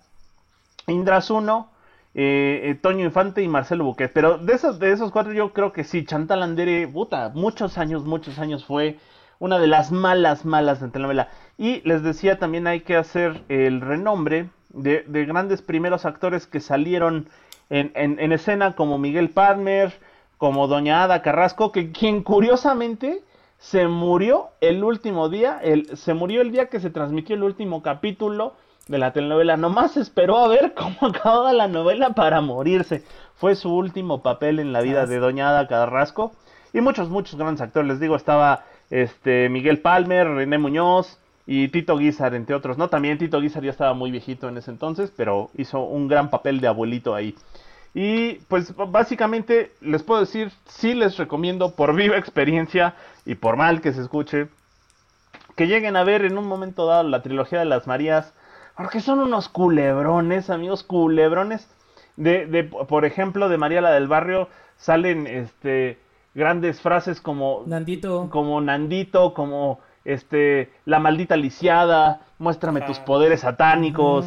Indra 0.87 1.21
Zuno, 1.21 1.69
eh, 2.15 2.61
eh, 2.63 2.75
Toño 2.75 3.05
Infante 3.05 3.43
y 3.43 3.47
Marcelo 3.47 3.85
Buquet. 3.85 4.11
Pero 4.11 4.39
de 4.39 4.53
esos, 4.53 4.79
de 4.79 4.91
esos 4.91 5.11
cuatro 5.11 5.31
yo 5.31 5.53
creo 5.53 5.71
que 5.73 5.83
sí, 5.83 6.05
Chantal 6.05 6.41
Andere, 6.41 6.87
puta, 6.87 7.31
muchos 7.35 7.77
años, 7.77 8.03
muchos 8.03 8.39
años 8.39 8.65
fue 8.65 8.97
una 9.41 9.57
de 9.57 9.65
las 9.65 9.91
malas, 9.91 10.45
malas 10.45 10.79
de 10.79 10.89
telenovela. 10.89 11.27
Y 11.57 11.81
les 11.81 12.03
decía, 12.03 12.37
también 12.37 12.67
hay 12.67 12.81
que 12.81 12.95
hacer 12.95 13.43
el 13.49 13.81
renombre 13.81 14.51
de, 14.69 15.03
de 15.07 15.25
grandes 15.25 15.63
primeros 15.63 16.05
actores 16.05 16.45
que 16.45 16.59
salieron 16.59 17.27
en, 17.71 17.91
en, 17.95 18.19
en 18.19 18.31
escena 18.33 18.75
como 18.75 18.99
Miguel 18.99 19.31
Palmer, 19.31 19.99
como 20.37 20.67
Doña 20.67 21.03
Ada 21.03 21.23
Carrasco, 21.23 21.71
que 21.71 21.91
quien 21.91 22.21
curiosamente 22.21 23.23
se 23.57 23.87
murió 23.87 24.49
el 24.61 24.83
último 24.83 25.27
día, 25.27 25.59
el, 25.63 25.97
se 25.97 26.13
murió 26.13 26.41
el 26.43 26.51
día 26.51 26.67
que 26.67 26.79
se 26.79 26.91
transmitió 26.91 27.35
el 27.35 27.41
último 27.41 27.81
capítulo 27.81 28.53
de 28.87 28.99
la 28.99 29.11
telenovela. 29.11 29.57
Nomás 29.57 29.97
esperó 29.97 30.37
a 30.37 30.47
ver 30.49 30.73
cómo 30.77 31.11
acababa 31.11 31.51
la 31.51 31.67
novela 31.67 32.11
para 32.11 32.41
morirse. 32.41 33.03
Fue 33.33 33.55
su 33.55 33.73
último 33.73 34.21
papel 34.21 34.59
en 34.59 34.71
la 34.71 34.81
vida 34.81 35.07
de 35.07 35.17
Doña 35.17 35.49
Ada 35.49 35.67
Carrasco. 35.67 36.31
Y 36.73 36.81
muchos, 36.81 37.09
muchos 37.09 37.39
grandes 37.39 37.61
actores. 37.61 37.87
Les 37.87 37.99
digo, 37.99 38.15
estaba 38.15 38.65
este 38.91 39.49
Miguel 39.49 39.79
Palmer, 39.79 40.27
René 40.27 40.59
Muñoz 40.59 41.17
y 41.47 41.69
Tito 41.69 41.97
Guizar, 41.97 42.35
entre 42.35 42.55
otros. 42.55 42.77
No, 42.77 42.89
también 42.89 43.17
Tito 43.17 43.41
Guizar 43.41 43.63
ya 43.63 43.71
estaba 43.71 43.93
muy 43.93 44.11
viejito 44.11 44.47
en 44.49 44.57
ese 44.57 44.69
entonces, 44.69 45.11
pero 45.15 45.49
hizo 45.57 45.79
un 45.81 46.07
gran 46.07 46.29
papel 46.29 46.61
de 46.61 46.67
abuelito 46.67 47.15
ahí. 47.15 47.35
Y 47.93 48.35
pues 48.47 48.73
básicamente 48.75 49.71
les 49.81 50.03
puedo 50.03 50.19
decir, 50.19 50.51
sí 50.65 50.93
les 50.93 51.17
recomiendo 51.17 51.75
por 51.75 51.95
viva 51.95 52.17
experiencia 52.17 52.95
y 53.25 53.35
por 53.35 53.57
mal 53.57 53.81
que 53.81 53.93
se 53.93 54.01
escuche, 54.01 54.47
que 55.55 55.67
lleguen 55.67 55.95
a 55.95 56.03
ver 56.03 56.23
en 56.23 56.37
un 56.37 56.47
momento 56.47 56.85
dado 56.85 57.03
la 57.03 57.21
trilogía 57.21 57.59
de 57.59 57.65
las 57.65 57.87
Marías, 57.87 58.33
porque 58.77 59.01
son 59.01 59.19
unos 59.19 59.49
culebrones, 59.49 60.49
amigos, 60.49 60.83
culebrones. 60.83 61.67
De, 62.17 62.45
de 62.45 62.63
por 62.65 63.05
ejemplo, 63.05 63.49
de 63.49 63.57
María 63.57 63.81
la 63.81 63.91
del 63.91 64.07
Barrio 64.07 64.49
salen 64.77 65.27
este 65.27 65.97
grandes 66.33 66.81
frases 66.81 67.19
como 67.21 67.63
Nandito. 67.65 68.29
como 68.29 68.61
Nandito, 68.61 69.33
como 69.33 69.79
este 70.05 70.71
la 70.85 70.99
maldita 70.99 71.35
lisiada, 71.35 72.21
muéstrame 72.39 72.81
tus 72.81 72.99
poderes 72.99 73.41
satánicos. 73.41 74.25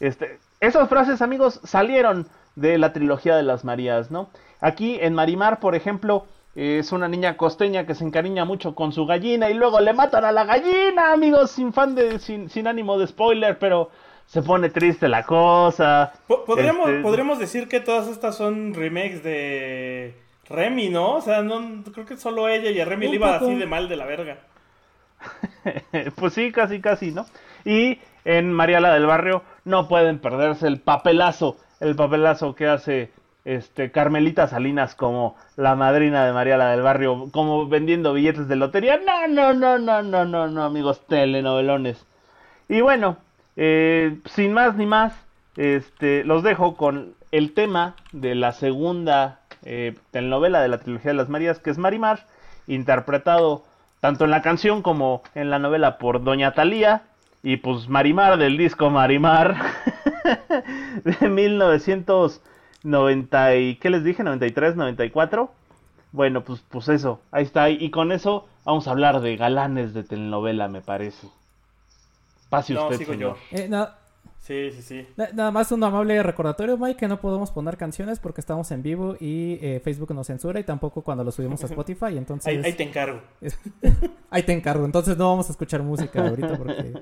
Este, 0.00 0.38
esas 0.60 0.88
frases, 0.88 1.22
amigos, 1.22 1.60
salieron 1.64 2.26
de 2.56 2.78
la 2.78 2.92
trilogía 2.92 3.36
de 3.36 3.42
las 3.42 3.64
Marías, 3.64 4.10
¿no? 4.10 4.28
Aquí 4.60 4.98
en 5.00 5.14
Marimar, 5.14 5.60
por 5.60 5.74
ejemplo, 5.74 6.26
es 6.54 6.92
una 6.92 7.08
niña 7.08 7.36
costeña 7.36 7.84
que 7.86 7.94
se 7.94 8.04
encariña 8.04 8.44
mucho 8.44 8.74
con 8.74 8.92
su 8.92 9.06
gallina 9.06 9.50
y 9.50 9.54
luego 9.54 9.80
le 9.80 9.92
matan 9.92 10.24
a 10.24 10.32
la 10.32 10.44
gallina, 10.44 11.12
amigos, 11.12 11.50
sin 11.50 11.72
fan 11.72 11.94
de, 11.94 12.18
sin, 12.20 12.48
sin 12.48 12.66
ánimo 12.68 12.96
de 12.98 13.06
spoiler, 13.08 13.58
pero 13.58 13.90
se 14.26 14.40
pone 14.42 14.68
triste 14.70 15.08
la 15.08 15.24
cosa. 15.24 16.12
Podríamos, 16.46 16.88
Este- 16.88 17.02
podríamos 17.02 17.38
decir 17.38 17.68
que 17.68 17.80
todas 17.80 18.06
estas 18.08 18.36
son 18.36 18.72
remakes 18.74 19.22
de 19.24 20.14
Remy, 20.48 20.88
¿no? 20.90 21.16
O 21.16 21.20
sea, 21.20 21.42
no 21.42 21.82
creo 21.92 22.06
que 22.06 22.16
solo 22.16 22.48
ella 22.48 22.70
y 22.70 22.80
a 22.80 22.84
Remy 22.84 23.08
le 23.08 23.14
iba 23.16 23.36
así 23.36 23.54
de 23.54 23.66
mal 23.66 23.88
de 23.88 23.96
la 23.96 24.06
verga. 24.06 24.38
pues 26.16 26.34
sí, 26.34 26.52
casi, 26.52 26.80
casi, 26.80 27.10
¿no? 27.10 27.26
Y 27.64 27.98
en 28.24 28.52
María 28.52 28.80
la 28.80 28.94
del 28.94 29.06
Barrio 29.06 29.42
no 29.64 29.88
pueden 29.88 30.18
perderse 30.18 30.66
el 30.66 30.80
papelazo, 30.80 31.56
el 31.80 31.96
papelazo 31.96 32.54
que 32.54 32.66
hace 32.66 33.10
este 33.44 33.90
Carmelita 33.90 34.48
Salinas 34.48 34.94
como 34.94 35.36
la 35.56 35.74
madrina 35.76 36.24
de 36.24 36.32
María 36.32 36.56
la 36.56 36.70
del 36.70 36.82
Barrio, 36.82 37.28
como 37.30 37.68
vendiendo 37.68 38.12
billetes 38.12 38.48
de 38.48 38.56
lotería. 38.56 38.98
No, 38.98 39.28
no, 39.28 39.52
no, 39.52 39.78
no, 39.78 40.02
no, 40.02 40.24
no, 40.24 40.48
no, 40.48 40.64
amigos 40.64 41.06
telenovelones. 41.06 42.06
Y 42.68 42.80
bueno, 42.80 43.18
eh, 43.56 44.18
sin 44.26 44.52
más 44.52 44.76
ni 44.76 44.86
más, 44.86 45.14
este, 45.56 46.24
los 46.24 46.42
dejo 46.42 46.76
con 46.76 47.14
el 47.30 47.52
tema 47.52 47.96
de 48.12 48.34
la 48.34 48.52
segunda 48.52 49.40
eh, 49.64 49.94
telenovela 50.10 50.60
de 50.60 50.68
la 50.68 50.78
trilogía 50.78 51.10
de 51.12 51.16
las 51.16 51.28
Marías, 51.28 51.58
que 51.58 51.70
es 51.70 51.78
Marimar, 51.78 52.26
interpretado 52.66 53.64
tanto 54.00 54.24
en 54.24 54.30
la 54.30 54.42
canción 54.42 54.82
como 54.82 55.22
en 55.34 55.50
la 55.50 55.58
novela 55.58 55.98
por 55.98 56.22
Doña 56.22 56.52
Talía, 56.52 57.02
y 57.42 57.56
pues 57.58 57.88
Marimar 57.88 58.38
del 58.38 58.56
disco 58.56 58.90
Marimar 58.90 59.56
de 61.04 61.28
1990 61.28 63.56
y 63.56 63.76
¿qué 63.76 63.90
les 63.90 64.04
dije? 64.04 64.22
93, 64.22 64.76
94. 64.76 65.50
Bueno, 66.12 66.42
pues 66.42 66.62
pues 66.70 66.88
eso, 66.88 67.20
ahí 67.32 67.42
está 67.44 67.68
y 67.70 67.90
con 67.90 68.12
eso 68.12 68.46
vamos 68.64 68.86
a 68.86 68.92
hablar 68.92 69.20
de 69.20 69.36
galanes 69.36 69.94
de 69.94 70.04
telenovela, 70.04 70.68
me 70.68 70.80
parece. 70.80 71.26
Pase 72.48 72.74
No, 72.74 72.84
usted, 72.84 72.98
sigo 72.98 73.12
señor. 73.12 73.36
Eh, 73.50 73.66
na- 73.68 73.94
Sí, 74.46 74.70
sí, 74.72 74.82
sí. 74.82 75.06
na- 75.16 75.30
nada 75.32 75.50
más 75.50 75.72
un 75.72 75.82
amable 75.82 76.22
recordatorio, 76.22 76.76
Mike, 76.76 76.98
que 76.98 77.08
no 77.08 77.18
podemos 77.18 77.50
poner 77.50 77.78
canciones 77.78 78.20
porque 78.20 78.42
estamos 78.42 78.70
en 78.72 78.82
vivo 78.82 79.16
y 79.18 79.58
eh, 79.62 79.80
Facebook 79.82 80.12
nos 80.14 80.26
censura 80.26 80.60
y 80.60 80.64
tampoco 80.64 81.00
cuando 81.00 81.24
lo 81.24 81.32
subimos 81.32 81.62
a 81.62 81.66
Spotify. 81.72 82.18
Entonces, 82.18 82.46
Ahí, 82.48 82.60
ahí 82.62 82.74
te 82.74 82.82
encargo. 82.82 83.22
es- 83.40 83.58
ahí 84.30 84.42
te 84.42 84.52
encargo. 84.52 84.84
Entonces 84.84 85.16
no 85.16 85.30
vamos 85.30 85.48
a 85.48 85.52
escuchar 85.52 85.82
música 85.82 86.20
ahorita 86.28 86.58
porque 86.58 86.92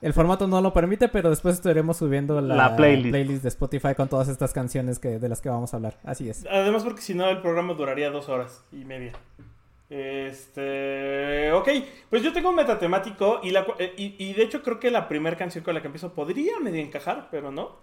el 0.00 0.12
formato 0.14 0.46
no 0.48 0.62
lo 0.62 0.72
permite, 0.72 1.08
pero 1.08 1.28
después 1.28 1.56
estaremos 1.56 1.98
subiendo 1.98 2.40
la, 2.40 2.56
La 2.56 2.74
playlist. 2.76 3.42
de 3.42 3.48
Spotify 3.48 3.94
con 3.94 4.08
todas 4.08 4.28
estas 4.28 4.54
canciones 4.54 4.98
que, 4.98 5.18
de 5.18 5.28
las 5.28 5.42
que 5.42 5.50
vamos 5.50 5.74
a 5.74 5.76
hablar. 5.76 5.98
Así 6.04 6.30
es. 6.30 6.46
Además, 6.50 6.84
porque 6.84 7.02
si 7.02 7.12
no, 7.14 7.28
el 7.28 7.42
programa 7.42 7.74
duraría 7.74 8.10
dos 8.10 8.30
horas 8.30 8.64
y 8.72 8.84
media. 8.86 9.12
Este. 9.92 11.52
Ok, 11.52 11.68
pues 12.08 12.22
yo 12.22 12.32
tengo 12.32 12.50
un 12.50 12.56
metatemático 12.56 13.40
y, 13.42 13.50
la, 13.50 13.66
eh, 13.78 13.92
y, 13.96 14.14
y 14.18 14.32
de 14.32 14.42
hecho 14.42 14.62
creo 14.62 14.80
que 14.80 14.90
la 14.90 15.08
primera 15.08 15.36
canción 15.36 15.62
con 15.64 15.74
la 15.74 15.80
que 15.80 15.88
empiezo 15.88 16.12
podría 16.14 16.58
medio 16.60 16.80
encajar, 16.80 17.28
pero 17.30 17.50
no. 17.50 17.76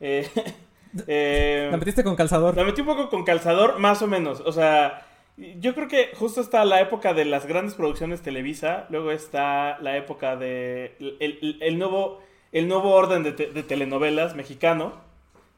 Eh, 0.00 0.28
eh, 1.06 1.68
La 1.70 1.76
metiste 1.76 2.04
con 2.04 2.16
calzador. 2.16 2.56
la 2.56 2.64
metí 2.64 2.80
un 2.82 2.86
poco 2.86 3.08
con 3.08 3.24
calzador, 3.24 3.78
más 3.78 4.02
o 4.02 4.06
menos. 4.06 4.40
O 4.40 4.52
sea, 4.52 5.06
yo 5.36 5.74
creo 5.74 5.88
que 5.88 6.10
justo 6.14 6.40
está 6.40 6.64
la 6.64 6.80
época 6.80 7.14
de 7.14 7.24
las 7.24 7.46
grandes 7.46 7.74
producciones 7.74 8.22
Televisa. 8.22 8.86
Luego 8.90 9.10
está 9.10 9.78
la 9.80 9.96
época 9.96 10.36
de. 10.36 10.94
El, 11.00 11.16
el- 11.20 11.58
el 11.60 11.78
nuevo, 11.78 12.20
el 12.52 12.68
nuevo 12.68 12.90
orden 12.92 13.22
de, 13.22 13.32
te- 13.32 13.50
de 13.50 13.62
telenovelas 13.62 14.34
mexicano, 14.36 14.92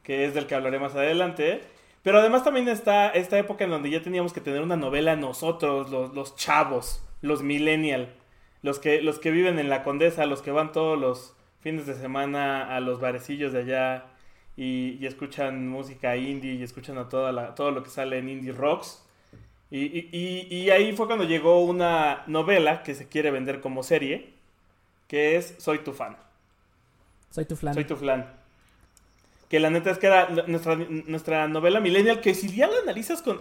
que 0.03 0.25
es 0.25 0.33
del 0.33 0.47
que 0.47 0.55
hablaré 0.55 0.79
más 0.79 0.95
adelante. 0.95 1.61
Pero 2.07 2.19
además 2.19 2.45
también 2.45 2.69
está 2.69 3.09
esta 3.09 3.37
época 3.37 3.65
en 3.65 3.69
donde 3.69 3.89
ya 3.89 4.01
teníamos 4.01 4.31
que 4.31 4.39
tener 4.39 4.61
una 4.61 4.77
novela 4.77 5.17
nosotros, 5.17 5.89
los, 5.89 6.13
los 6.13 6.37
chavos, 6.37 7.03
los 7.21 7.43
millennial, 7.43 8.13
los 8.61 8.79
que, 8.79 9.01
los 9.01 9.19
que 9.19 9.29
viven 9.29 9.59
en 9.59 9.67
la 9.67 9.83
Condesa, 9.83 10.25
los 10.25 10.41
que 10.41 10.51
van 10.51 10.71
todos 10.71 10.97
los 10.97 11.33
fines 11.59 11.85
de 11.85 11.95
semana 11.95 12.73
a 12.73 12.79
los 12.79 13.01
barecillos 13.01 13.51
de 13.51 13.59
allá 13.59 14.05
y, 14.55 14.97
y 15.01 15.05
escuchan 15.05 15.67
música 15.67 16.15
indie 16.15 16.53
y 16.53 16.63
escuchan 16.63 16.97
a 16.97 17.09
toda 17.09 17.33
la, 17.33 17.55
todo 17.55 17.71
lo 17.71 17.83
que 17.83 17.89
sale 17.89 18.19
en 18.19 18.29
indie 18.29 18.53
rocks. 18.53 19.03
Y, 19.69 19.81
y- 19.87 20.09
y- 20.13 20.47
y 20.55 20.69
ahí 20.69 20.95
fue 20.95 21.07
cuando 21.07 21.25
llegó 21.25 21.59
una 21.65 22.23
novela 22.27 22.83
que 22.83 22.95
se 22.95 23.09
quiere 23.09 23.31
vender 23.31 23.59
como 23.59 23.83
serie, 23.83 24.29
que 25.09 25.35
es 25.35 25.55
Soy 25.57 25.79
tu 25.79 25.91
fan. 25.91 26.15
Soy 27.31 27.43
tu 27.43 27.57
flan. 27.57 27.73
Soy 27.73 27.83
tu 27.83 27.97
flan. 27.97 28.36
Que 29.49 29.59
la 29.59 29.69
neta 29.69 29.91
es 29.91 29.97
que 29.97 30.07
era 30.07 30.29
nuestra, 30.47 30.75
nuestra 30.75 31.47
novela 31.47 31.79
millennial, 31.79 32.19
que 32.21 32.33
si 32.35 32.53
ya 32.53 32.67
la 32.67 32.79
analizas 32.83 33.21
con... 33.21 33.39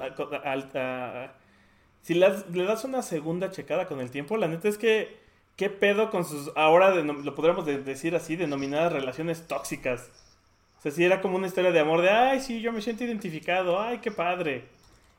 si 2.03 2.15
le 2.15 2.65
das 2.65 2.85
una 2.85 3.03
segunda 3.03 3.51
checada 3.51 3.87
con 3.87 4.01
el 4.01 4.11
tiempo, 4.11 4.37
la 4.37 4.49
neta 4.49 4.69
es 4.69 4.79
que... 4.79 5.25
¿Qué 5.57 5.71
pedo 5.71 6.11
con 6.11 6.27
sus... 6.27 6.53
Ahora 6.55 6.95
lo 6.95 7.35
podríamos 7.35 7.65
de- 7.65 7.79
decir 7.83 8.15
así, 8.15 8.37
denominadas 8.37 8.93
relaciones 8.93 9.47
tóxicas? 9.47 10.11
O 10.79 10.83
sea, 10.83 10.93
si 10.93 11.03
era 11.03 11.23
como 11.23 11.37
una 11.37 11.47
historia 11.47 11.73
de 11.73 11.81
amor 11.81 12.03
de, 12.03 12.11
ay, 12.11 12.41
sí, 12.41 12.61
yo 12.61 12.73
me 12.73 12.83
siento 12.83 13.05
identificado, 13.05 13.81
ay, 13.81 14.01
qué 14.01 14.11
padre. 14.11 14.65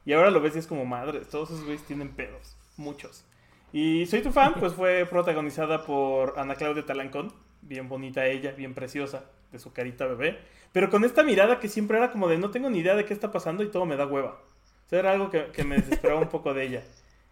Y 0.06 0.13
ahora 0.13 0.29
lo 0.29 0.39
ves 0.39 0.56
y 0.56 0.60
es 0.60 0.67
como 0.67 0.86
madre, 0.86 1.22
todos 1.22 1.50
esos 1.50 1.63
güeyes 1.65 1.84
tienen 1.88 2.10
pedos, 2.10 2.56
muchos. 2.77 3.25
Y 3.74 4.06
Soy 4.06 4.22
tu 4.22 4.32
fan, 4.32 4.53
pues 4.60 4.74
fue 4.74 5.08
protagonizada 5.10 5.84
por 5.86 6.36
Ana 6.38 6.53
Claudia 6.53 6.86
Talancón, 6.86 7.34
bien 7.63 7.89
bonita 7.89 8.27
ella, 8.27 8.51
bien 8.51 8.75
preciosa, 8.75 9.25
de 9.51 9.58
su 9.58 9.74
carita 9.74 10.06
bebé, 10.06 10.38
pero 10.74 10.89
con 10.89 11.03
esta 11.05 11.24
mirada 11.24 11.59
que 11.59 11.67
siempre 11.69 11.97
era 11.97 12.12
como 12.12 12.27
de 12.27 12.38
no 12.38 12.51
tengo 12.51 12.69
ni 12.69 12.79
idea 12.79 12.95
de 12.95 13.05
qué 13.05 13.13
está 13.13 13.31
pasando 13.31 13.63
y 13.63 13.69
todo 13.69 13.86
me 13.86 13.95
da 13.95 14.05
hueva. 14.05 14.39
O 14.86 14.89
sea, 14.89 15.00
era 15.00 15.12
algo 15.12 15.29
que, 15.29 15.47
que 15.53 15.63
me 15.63 15.75
desesperaba 15.77 16.19
un 16.21 16.29
poco 16.29 16.53
de 16.53 16.63
ella. 16.65 16.83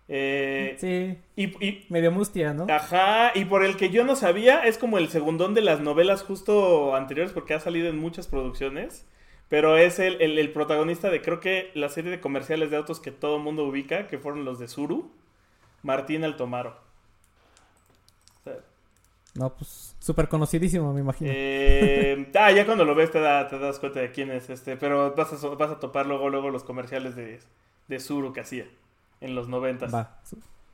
Eh, 0.08 0.76
Sí, 0.80 1.18
y, 1.36 1.66
y- 1.66 1.86
medio 1.90 2.12
mustia, 2.12 2.54
¿no? 2.54 2.68
Ajá, 2.70 3.32
y 3.34 3.46
por 3.46 3.64
el 3.66 3.76
que 3.78 3.90
yo 3.90 4.04
no 4.04 4.16
sabía, 4.16 4.66
es 4.66 4.78
como 4.78 4.98
el 4.98 5.10
segundón 5.10 5.54
de 5.54 5.62
las 5.62 5.80
novelas 5.80 6.22
justo 6.24 6.96
anteriores, 6.96 7.34
porque 7.34 7.54
ha 7.54 7.60
salido 7.60 7.88
en 7.90 7.98
muchas 7.98 8.28
producciones. 8.28 9.06
Pero 9.50 9.78
es 9.78 10.00
el, 10.00 10.22
el- 10.22 10.38
el 10.40 10.52
protagonista 10.52 11.10
de 11.10 11.22
creo 11.22 11.40
que 11.40 11.72
la 11.76 11.90
serie 11.90 12.12
de 12.12 12.20
comerciales 12.20 12.72
de 12.72 12.78
autos 12.78 13.00
que 13.00 13.12
todo 13.12 13.38
el 13.38 13.44
mundo 13.44 13.64
ubica, 13.64 14.08
que 14.08 14.18
fueron 14.20 14.44
los 14.46 14.60
de 14.60 14.68
Suru, 14.68 15.12
Martín 15.84 16.24
Altomaro. 16.24 16.78
No, 19.38 19.54
pues 19.54 19.96
súper 20.00 20.30
conocidísimo, 20.30 20.94
me 20.94 21.02
imagino. 21.02 21.30
eh, 21.34 22.32
ah, 22.36 22.52
ya 22.52 22.66
cuando 22.66 22.86
lo 22.86 22.96
ves 22.96 23.12
te, 23.12 23.20
da- 23.20 23.48
te 23.48 23.60
das 23.60 23.80
cuenta 23.80 24.00
de 24.00 24.12
quién 24.12 24.32
es 24.32 24.50
este, 24.50 24.78
pero 24.78 25.14
vas 25.14 25.34
a, 25.34 25.38
so- 25.38 25.58
vas 25.58 25.72
a 25.72 25.80
topar 25.80 26.06
luego, 26.06 26.30
luego 26.30 26.50
los 26.50 26.64
comerciales 26.64 27.16
de, 27.16 27.40
de 27.88 28.00
Suru 28.00 28.32
que 28.34 28.42
hacía 28.42 28.66
en 29.22 29.36
los 29.36 29.50
noventas. 29.50 29.92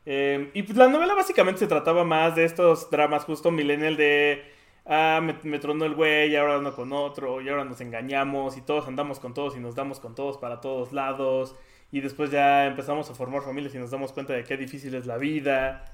Eh, 0.06 0.52
y 0.54 0.64
pues 0.64 0.78
la 0.78 0.88
novela 0.90 1.14
básicamente 1.16 1.60
se 1.60 1.68
trataba 1.68 2.04
más 2.04 2.36
de 2.36 2.44
estos 2.46 2.90
dramas 2.92 3.24
justo 3.26 3.52
millennial 3.52 3.98
de... 3.98 4.44
Ah, 4.86 5.22
me, 5.24 5.36
me 5.44 5.60
tronó 5.60 5.86
el 5.86 5.94
güey, 5.94 6.32
y 6.32 6.36
ahora 6.36 6.56
ando 6.56 6.74
con 6.76 6.92
otro, 6.92 7.40
y 7.40 7.50
ahora 7.50 7.64
nos 7.66 7.82
engañamos, 7.82 8.58
y 8.58 8.62
todos 8.62 8.88
andamos 8.88 9.20
con 9.20 9.34
todos, 9.36 9.56
y 9.56 9.60
nos 9.60 9.76
damos 9.76 10.00
con 10.00 10.16
todos 10.16 10.38
para 10.40 10.60
todos 10.60 10.92
lados, 10.92 11.56
y 11.92 12.02
después 12.02 12.32
ya 12.32 12.66
empezamos 12.66 13.08
a 13.12 13.14
formar 13.14 13.44
familias 13.44 13.76
y 13.76 13.78
nos 13.78 13.92
damos 13.92 14.12
cuenta 14.12 14.34
de 14.34 14.44
qué 14.44 14.58
difícil 14.58 14.96
es 14.96 15.06
la 15.06 15.18
vida. 15.18 15.86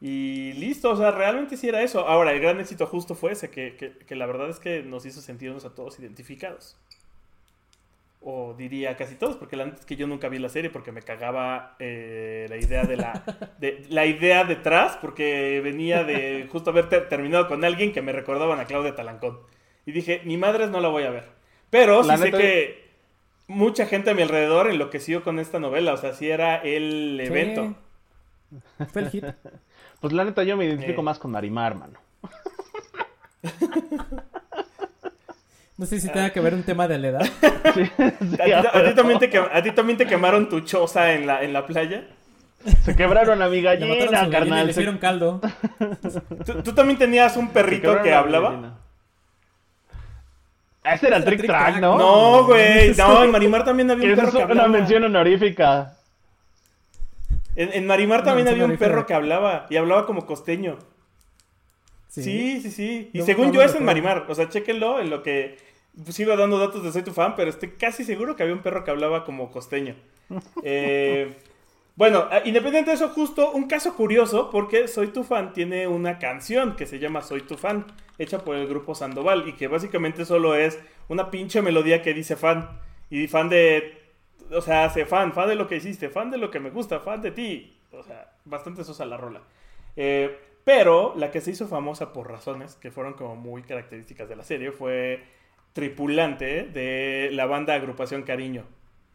Y 0.00 0.52
listo, 0.54 0.90
o 0.92 0.96
sea, 0.96 1.10
realmente 1.10 1.56
sí 1.58 1.68
era 1.68 1.82
eso. 1.82 2.08
Ahora, 2.08 2.32
el 2.32 2.40
gran 2.40 2.58
éxito 2.60 2.86
justo 2.86 3.14
fue 3.14 3.32
ese, 3.32 3.50
que, 3.50 3.76
que, 3.76 3.92
que 3.98 4.16
la 4.16 4.26
verdad 4.26 4.48
es 4.48 4.58
que 4.58 4.82
nos 4.82 5.04
hizo 5.04 5.20
sentirnos 5.20 5.64
a 5.66 5.74
todos 5.74 5.98
identificados. 5.98 6.76
O 8.22 8.54
diría 8.56 8.96
casi 8.96 9.14
todos, 9.14 9.36
porque 9.36 9.56
la 9.56 9.64
neta 9.64 9.78
es 9.80 9.86
que 9.86 9.96
yo 9.96 10.06
nunca 10.06 10.28
vi 10.28 10.38
la 10.38 10.50
serie 10.50 10.68
porque 10.70 10.92
me 10.92 11.00
cagaba 11.00 11.74
eh, 11.78 12.46
la 12.50 12.56
idea 12.58 12.84
de 12.84 12.96
la, 12.98 13.22
de, 13.58 13.82
la 13.88 14.04
idea 14.04 14.44
detrás, 14.44 14.98
porque 15.00 15.60
venía 15.64 16.04
de 16.04 16.46
justo 16.52 16.68
haber 16.70 16.90
ter- 16.90 17.08
terminado 17.08 17.48
con 17.48 17.64
alguien 17.64 17.92
que 17.92 18.02
me 18.02 18.12
recordaban 18.12 18.60
a 18.60 18.66
Claudia 18.66 18.94
Talancón. 18.94 19.38
Y 19.86 19.92
dije, 19.92 20.20
mi 20.24 20.36
madre 20.36 20.66
no 20.66 20.80
la 20.80 20.88
voy 20.88 21.04
a 21.04 21.10
ver. 21.10 21.24
Pero 21.70 22.02
sí 22.02 22.08
La 22.08 22.18
sé 22.18 22.24
neta- 22.26 22.38
que 22.38 22.90
mucha 23.48 23.86
gente 23.86 24.10
a 24.10 24.14
mi 24.14 24.20
alrededor 24.22 24.70
enloqueció 24.70 25.22
con 25.22 25.38
esta 25.38 25.58
novela, 25.58 25.94
o 25.94 25.96
sea, 25.96 26.12
sí 26.12 26.28
era 26.28 26.56
el 26.56 27.18
evento. 27.20 27.74
Sí. 28.50 28.56
Fue 28.92 29.02
el 29.02 29.10
hit. 29.10 29.24
Pues 30.00 30.12
la 30.12 30.24
neta, 30.24 30.42
yo 30.44 30.56
me 30.56 30.64
identifico 30.64 31.00
Eh. 31.00 31.04
más 31.04 31.18
con 31.18 31.30
Marimar, 31.30 31.74
mano. 31.74 31.98
No 35.76 35.86
sé 35.86 35.98
si 35.98 36.08
tenga 36.10 36.28
que 36.30 36.40
ver 36.40 36.52
un 36.54 36.62
tema 36.62 36.86
de 36.86 36.98
la 36.98 37.08
edad. 37.08 37.20
Sí, 37.74 37.80
¿A 38.02 38.10
sí, 38.18 38.36
ti, 38.36 38.52
a 38.52 38.84
ti 38.84 38.94
también 38.94 39.18
te, 39.18 39.30
quem- 39.30 39.48
a 39.52 39.62
ti 39.62 39.70
también 39.72 39.96
te 39.96 40.06
quemaron 40.06 40.48
tu 40.48 40.60
choza 40.60 41.12
en 41.14 41.26
la, 41.26 41.42
en 41.42 41.52
la 41.52 41.66
playa? 41.66 42.04
Se 42.84 42.94
quebraron 42.96 43.40
a 43.40 43.48
mi 43.48 43.60
Le 43.62 43.68
mataron 43.78 43.88
gallina, 43.88 44.04
su 44.06 44.10
gallina 44.10 44.26
y 44.26 44.30
carnal. 44.30 44.66
le 44.66 44.72
se- 44.74 44.80
hicieron 44.80 44.98
caldo. 44.98 45.40
¿Tú, 46.44 46.62
tú 46.62 46.72
también 46.74 46.98
tenías 46.98 47.36
un 47.36 47.48
perrito 47.50 48.02
que 48.02 48.12
hablaba? 48.12 48.50
gallina. 48.50 48.74
Ese 50.84 51.06
era 51.08 51.16
el 51.18 51.24
Trick 51.24 51.38
Trick 51.38 51.50
Track, 51.50 51.66
Track. 51.68 51.80
¿no? 51.80 51.96
No, 51.98 52.44
güey. 52.46 52.94
No, 52.96 53.24
en 53.24 53.30
Marimar 53.30 53.64
también 53.64 53.90
había 53.90 54.04
un 54.06 54.12
Esa 54.12 54.22
perro 54.22 54.28
es 54.28 54.34
que 54.46 54.52
una 54.52 54.62
hablaba. 54.64 54.68
mención 54.68 55.04
honorífica. 55.04 55.94
En, 57.56 57.72
en 57.72 57.86
Marimar 57.86 58.24
también 58.24 58.46
No, 58.46 58.52
había 58.52 58.64
un 58.64 58.76
perro 58.76 59.06
que 59.06 59.14
hablaba. 59.14 59.66
Y 59.70 59.76
hablaba 59.76 60.06
como 60.06 60.26
costeño. 60.26 60.78
Sí. 62.08 62.22
Sí, 62.22 62.60
sí, 62.62 62.70
sí. 62.70 63.10
Y 63.12 63.18
No, 63.18 63.24
según 63.24 63.48
no 63.48 63.52
yo 63.54 63.62
es 63.62 63.74
en. 63.74 63.84
Marimar. 63.84 64.26
O 64.28 64.34
sea, 64.34 64.48
chéquenlo 64.48 65.00
en 65.00 65.10
lo 65.10 65.22
que... 65.22 65.56
pues, 66.04 66.16
sigo 66.16 66.36
dando 66.36 66.58
datos 66.58 66.82
de 66.82 66.92
Soy 66.92 67.02
Tu 67.02 67.12
Fan, 67.12 67.34
pero 67.36 67.50
estoy 67.50 67.70
casi 67.70 68.04
seguro 68.04 68.36
que 68.36 68.42
había 68.42 68.54
un 68.54 68.62
perro 68.62 68.84
que 68.84 68.90
hablaba 68.90 69.24
como 69.24 69.50
costeño. 69.50 69.94
Eh, 70.62 71.36
bueno, 71.96 72.26
ah, 72.30 72.40
independiente 72.44 72.90
de 72.90 72.94
eso, 72.96 73.10
justo 73.10 73.50
un 73.52 73.66
caso 73.66 73.94
curioso, 73.94 74.48
porque 74.50 74.88
Soy 74.88 75.08
Tu 75.08 75.22
Fan 75.24 75.52
tiene 75.52 75.86
una 75.86 76.18
canción 76.18 76.76
que 76.76 76.86
se 76.86 76.98
llama 76.98 77.20
Soy 77.22 77.42
Tu 77.42 77.56
Fan, 77.58 77.86
hecha 78.18 78.38
por 78.38 78.56
el 78.56 78.66
grupo 78.68 78.94
Sandoval, 78.94 79.48
y 79.48 79.52
que 79.54 79.68
básicamente 79.68 80.24
solo 80.24 80.54
es 80.54 80.78
una 81.08 81.30
pinche 81.30 81.60
melodía 81.62 82.00
que 82.00 82.14
dice 82.14 82.36
fan. 82.36 82.70
Y 83.10 83.26
fan 83.26 83.48
de... 83.50 83.99
O 84.52 84.60
sea, 84.60 84.84
hace 84.84 85.06
fan, 85.06 85.32
fan 85.32 85.48
de 85.48 85.54
lo 85.54 85.66
que 85.68 85.76
hiciste, 85.76 86.08
fan 86.08 86.30
de 86.30 86.38
lo 86.38 86.50
que 86.50 86.60
me 86.60 86.70
gusta, 86.70 87.00
fan 87.00 87.22
de 87.22 87.30
ti. 87.30 87.76
O 87.92 88.02
sea, 88.02 88.32
bastante 88.44 88.84
sosa 88.84 89.04
la 89.04 89.16
rola. 89.16 89.40
Eh, 89.96 90.38
pero 90.64 91.14
la 91.16 91.30
que 91.30 91.40
se 91.40 91.50
hizo 91.52 91.66
famosa 91.68 92.12
por 92.12 92.28
razones 92.30 92.74
que 92.76 92.90
fueron 92.90 93.14
como 93.14 93.36
muy 93.36 93.62
características 93.62 94.28
de 94.28 94.36
la 94.36 94.44
serie 94.44 94.72
fue 94.72 95.22
Tripulante 95.72 96.64
de 96.64 97.30
la 97.32 97.46
banda 97.46 97.74
Agrupación 97.74 98.22
Cariño. 98.22 98.64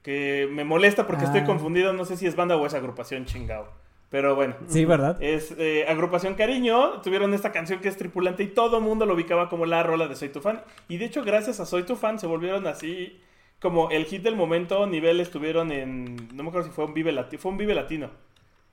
Que 0.01 0.47
me 0.51 0.63
molesta 0.63 1.05
porque 1.07 1.25
estoy 1.25 1.41
Ah. 1.41 1.45
confundido, 1.45 1.91
no 1.93 2.05
sé 2.05 2.15
si 2.17 2.27
es 2.27 2.35
banda 2.35 2.55
o 2.55 2.65
es 2.65 2.73
agrupación 2.73 3.25
chingao. 3.25 3.67
Pero 4.09 4.35
bueno. 4.35 4.55
Sí, 4.67 4.85
¿verdad? 4.85 5.21
Es 5.21 5.53
eh, 5.57 5.85
Agrupación 5.89 6.35
Cariño, 6.35 7.01
tuvieron 7.01 7.33
esta 7.33 7.51
canción 7.51 7.81
que 7.81 7.89
es 7.89 7.97
Tripulante 7.97 8.43
y 8.43 8.47
todo 8.47 8.77
el 8.77 8.83
mundo 8.83 9.05
lo 9.05 9.15
ubicaba 9.15 9.49
como 9.49 9.65
la 9.65 9.83
rola 9.83 10.07
de 10.07 10.15
Soy 10.15 10.29
Tu 10.29 10.39
Fan. 10.41 10.61
Y 10.87 10.97
de 10.97 11.05
hecho, 11.05 11.23
gracias 11.23 11.59
a 11.59 11.65
Soy 11.65 11.83
Tu 11.83 11.95
Fan 11.95 12.19
se 12.19 12.27
volvieron 12.27 12.65
así 12.67 13.19
como 13.62 13.89
el 13.91 14.05
hit 14.05 14.21
del 14.24 14.35
momento. 14.35 14.85
Nivel 14.88 15.19
estuvieron 15.19 15.71
en, 15.71 16.15
no 16.35 16.43
me 16.43 16.50
acuerdo 16.50 16.67
si 16.69 16.74
fue 16.74 16.85
un 16.85 16.93
Vive 16.93 17.12
Latino, 17.12 17.41
fue 17.41 17.51
un 17.51 17.57
Vive 17.57 17.74
Latino. 17.75 18.09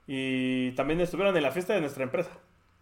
Y 0.06 0.72
también 0.72 1.00
estuvieron 1.00 1.36
en 1.36 1.42
la 1.42 1.50
fiesta 1.52 1.74
de 1.74 1.80
nuestra 1.80 2.02
empresa 2.04 2.30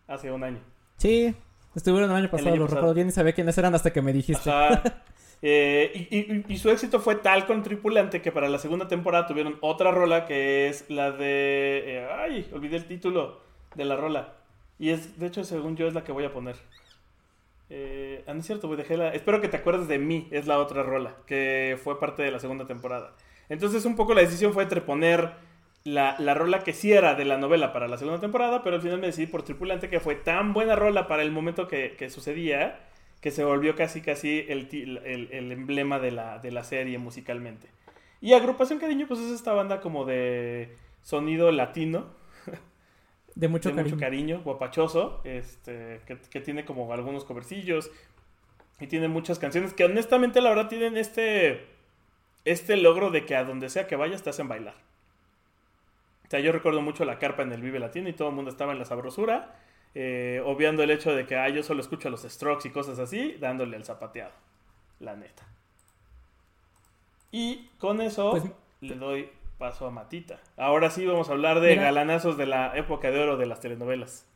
hace 0.09 0.33
un 0.33 0.43
año. 0.45 0.61
Sí. 0.97 1.35
Estuvieron 1.75 2.11
el 2.11 2.17
año 2.17 2.31
pasado, 2.31 2.51
año 2.51 2.57
lo 2.59 2.65
pasado. 2.65 2.81
recuerdo 2.81 2.95
bien 2.95 3.09
y 3.09 3.13
sabía 3.13 3.33
quiénes 3.33 3.57
eran 3.59 3.75
hasta 3.75 3.93
que 3.93 4.03
me 4.03 4.13
dijiste. 4.13 4.51
Eh, 5.43 6.07
y, 6.11 6.19
y- 6.19 6.45
y 6.49 6.59
su 6.59 6.69
éxito 6.69 7.01
fue 7.01 7.15
tal 7.15 7.47
con 7.47 7.63
Tripulante 7.63 8.21
que 8.21 8.31
para 8.31 8.47
la 8.51 8.59
segunda 8.59 8.89
temporada 8.89 9.27
tuvieron 9.27 9.57
otra 9.63 9.91
rola 9.91 10.27
que 10.27 10.69
es 10.69 10.91
la 10.91 11.13
de... 11.13 11.83
eh, 11.87 12.09
ay, 12.15 12.51
olvidé 12.53 12.77
el 12.77 12.85
título 12.85 13.41
de 13.75 13.87
la 13.87 13.97
rola. 13.97 14.35
Y 14.79 14.91
es, 14.91 15.19
de 15.19 15.29
hecho, 15.29 15.43
según 15.45 15.77
yo, 15.79 15.87
es 15.89 15.95
la 15.95 16.05
que 16.05 16.13
voy 16.13 16.27
a 16.27 16.33
poner. 16.35 16.57
Eh, 17.71 18.25
ah, 18.27 18.35
no 18.35 18.41
es 18.41 18.47
cierto, 18.47 18.67
güey, 18.67 18.77
dejé 18.77 18.97
la... 18.97 19.15
Espero 19.15 19.41
que 19.41 19.49
te 19.49 19.57
acuerdes 19.57 19.87
de 19.89 19.99
mí, 19.99 20.29
es 20.33 20.47
la 20.47 20.59
otra 20.59 20.83
rola, 20.83 21.15
que 21.27 21.79
fue 21.83 22.01
parte 22.01 22.23
de 22.23 22.33
la 22.33 22.41
segunda 22.41 22.67
temporada. 22.67 23.15
Entonces, 23.49 23.85
un 23.85 23.97
poco 23.97 24.13
la 24.13 24.21
decisión 24.21 24.53
fue 24.53 24.65
entre 24.65 24.81
poner 24.81 25.31
la, 25.85 26.17
la 26.19 26.35
rola 26.35 26.65
que 26.65 26.73
sí 26.73 26.93
era 26.93 27.15
de 27.15 27.25
la 27.25 27.39
novela 27.39 27.73
para 27.73 27.89
la 27.89 27.97
segunda 27.97 28.21
temporada, 28.21 28.63
pero 28.63 28.77
al 28.77 28.83
final 28.83 28.99
me 28.99 29.07
decidí 29.07 29.27
por 29.27 29.43
Tripulante, 29.43 29.89
que 29.89 30.01
fue 30.01 30.17
tan 30.17 30.53
buena 30.53 30.77
rola 30.77 31.07
para 31.07 31.23
el 31.23 31.31
momento 31.31 31.69
que, 31.69 31.95
que 31.97 32.11
sucedía, 32.11 32.81
que 33.21 33.31
se 33.31 33.45
volvió 33.45 33.77
casi 33.77 34.01
casi 34.01 34.45
el, 34.49 34.69
el, 35.05 35.29
el 35.31 35.53
emblema 35.53 35.99
de 35.99 36.11
la, 36.11 36.39
de 36.39 36.51
la 36.51 36.65
serie 36.65 36.99
musicalmente. 36.99 37.69
Y 38.21 38.35
Agrupación 38.35 38.79
Cariño, 38.79 39.07
pues 39.09 39.21
es 39.21 39.31
esta 39.31 39.53
banda 39.53 39.81
como 39.81 40.05
de 40.05 40.77
sonido 41.03 41.51
latino, 41.53 42.07
De 43.41 43.49
mucho 43.49 43.71
de 43.71 43.75
cariño. 43.77 43.95
mucho 43.97 44.01
cariño, 44.05 44.41
guapachoso, 44.45 45.21
este, 45.25 46.01
que, 46.07 46.19
que 46.19 46.41
tiene 46.41 46.65
como 46.65 46.93
algunos 46.93 47.25
covercillos 47.25 47.91
y 48.79 48.87
tiene 48.87 49.09
muchas 49.09 49.39
canciones 49.39 49.73
que 49.75 49.85
honestamente 49.85 50.41
la 50.41 50.51
verdad 50.51 50.69
tienen 50.69 50.97
este, 50.97 51.67
este 52.45 52.77
logro 52.77 53.11
de 53.11 53.25
que 53.25 53.37
a 53.37 53.45
donde 53.45 53.69
sea 53.71 53.87
que 53.87 53.97
vayas 53.97 54.23
te 54.23 54.31
hacen 54.31 54.49
bailar. 54.49 54.75
O 56.27 56.31
sea, 56.31 56.41
yo 56.41 56.53
recuerdo 56.53 56.81
mucho 56.81 57.05
la 57.05 57.19
carpa 57.19 57.43
en 57.43 57.53
el 57.53 57.61
Vive 57.63 57.79
Latino 57.81 58.09
y 58.09 58.13
todo 58.13 58.29
el 58.29 58.35
mundo 58.35 58.51
estaba 58.51 58.73
en 58.73 58.79
la 58.79 58.85
sabrosura, 58.85 59.57
eh, 59.95 60.41
obviando 60.45 60.83
el 60.83 60.91
hecho 60.91 61.15
de 61.15 61.27
que 61.27 61.37
ah, 61.37 61.49
yo 61.49 61.63
solo 61.63 61.81
escucho 61.81 62.09
a 62.09 62.11
los 62.11 62.23
Strokes 62.23 62.69
y 62.69 62.71
cosas 62.71 62.99
así, 63.01 63.37
dándole 63.41 63.77
el 63.77 63.85
zapateado, 63.85 64.33
la 65.01 65.17
neta. 65.17 65.45
Y 67.33 67.69
con 67.79 68.01
eso 68.01 68.31
Pues- 68.33 68.45
le 68.81 68.95
doy 68.97 69.29
paso 69.61 69.87
a 69.87 69.91
Matita. 69.93 70.41
Ahora 70.57 70.91
sí 70.91 71.07
vamos 71.07 71.29
a 71.29 71.33
hablar 71.33 71.61
de 71.61 71.71
Mira. 71.71 71.83
galanazos 71.85 72.37
de 72.37 72.47
la 72.47 72.77
época 72.77 73.11
de 73.13 73.21
oro 73.23 73.37
de 73.37 73.45
las 73.47 73.61
telenovelas. 73.61 74.27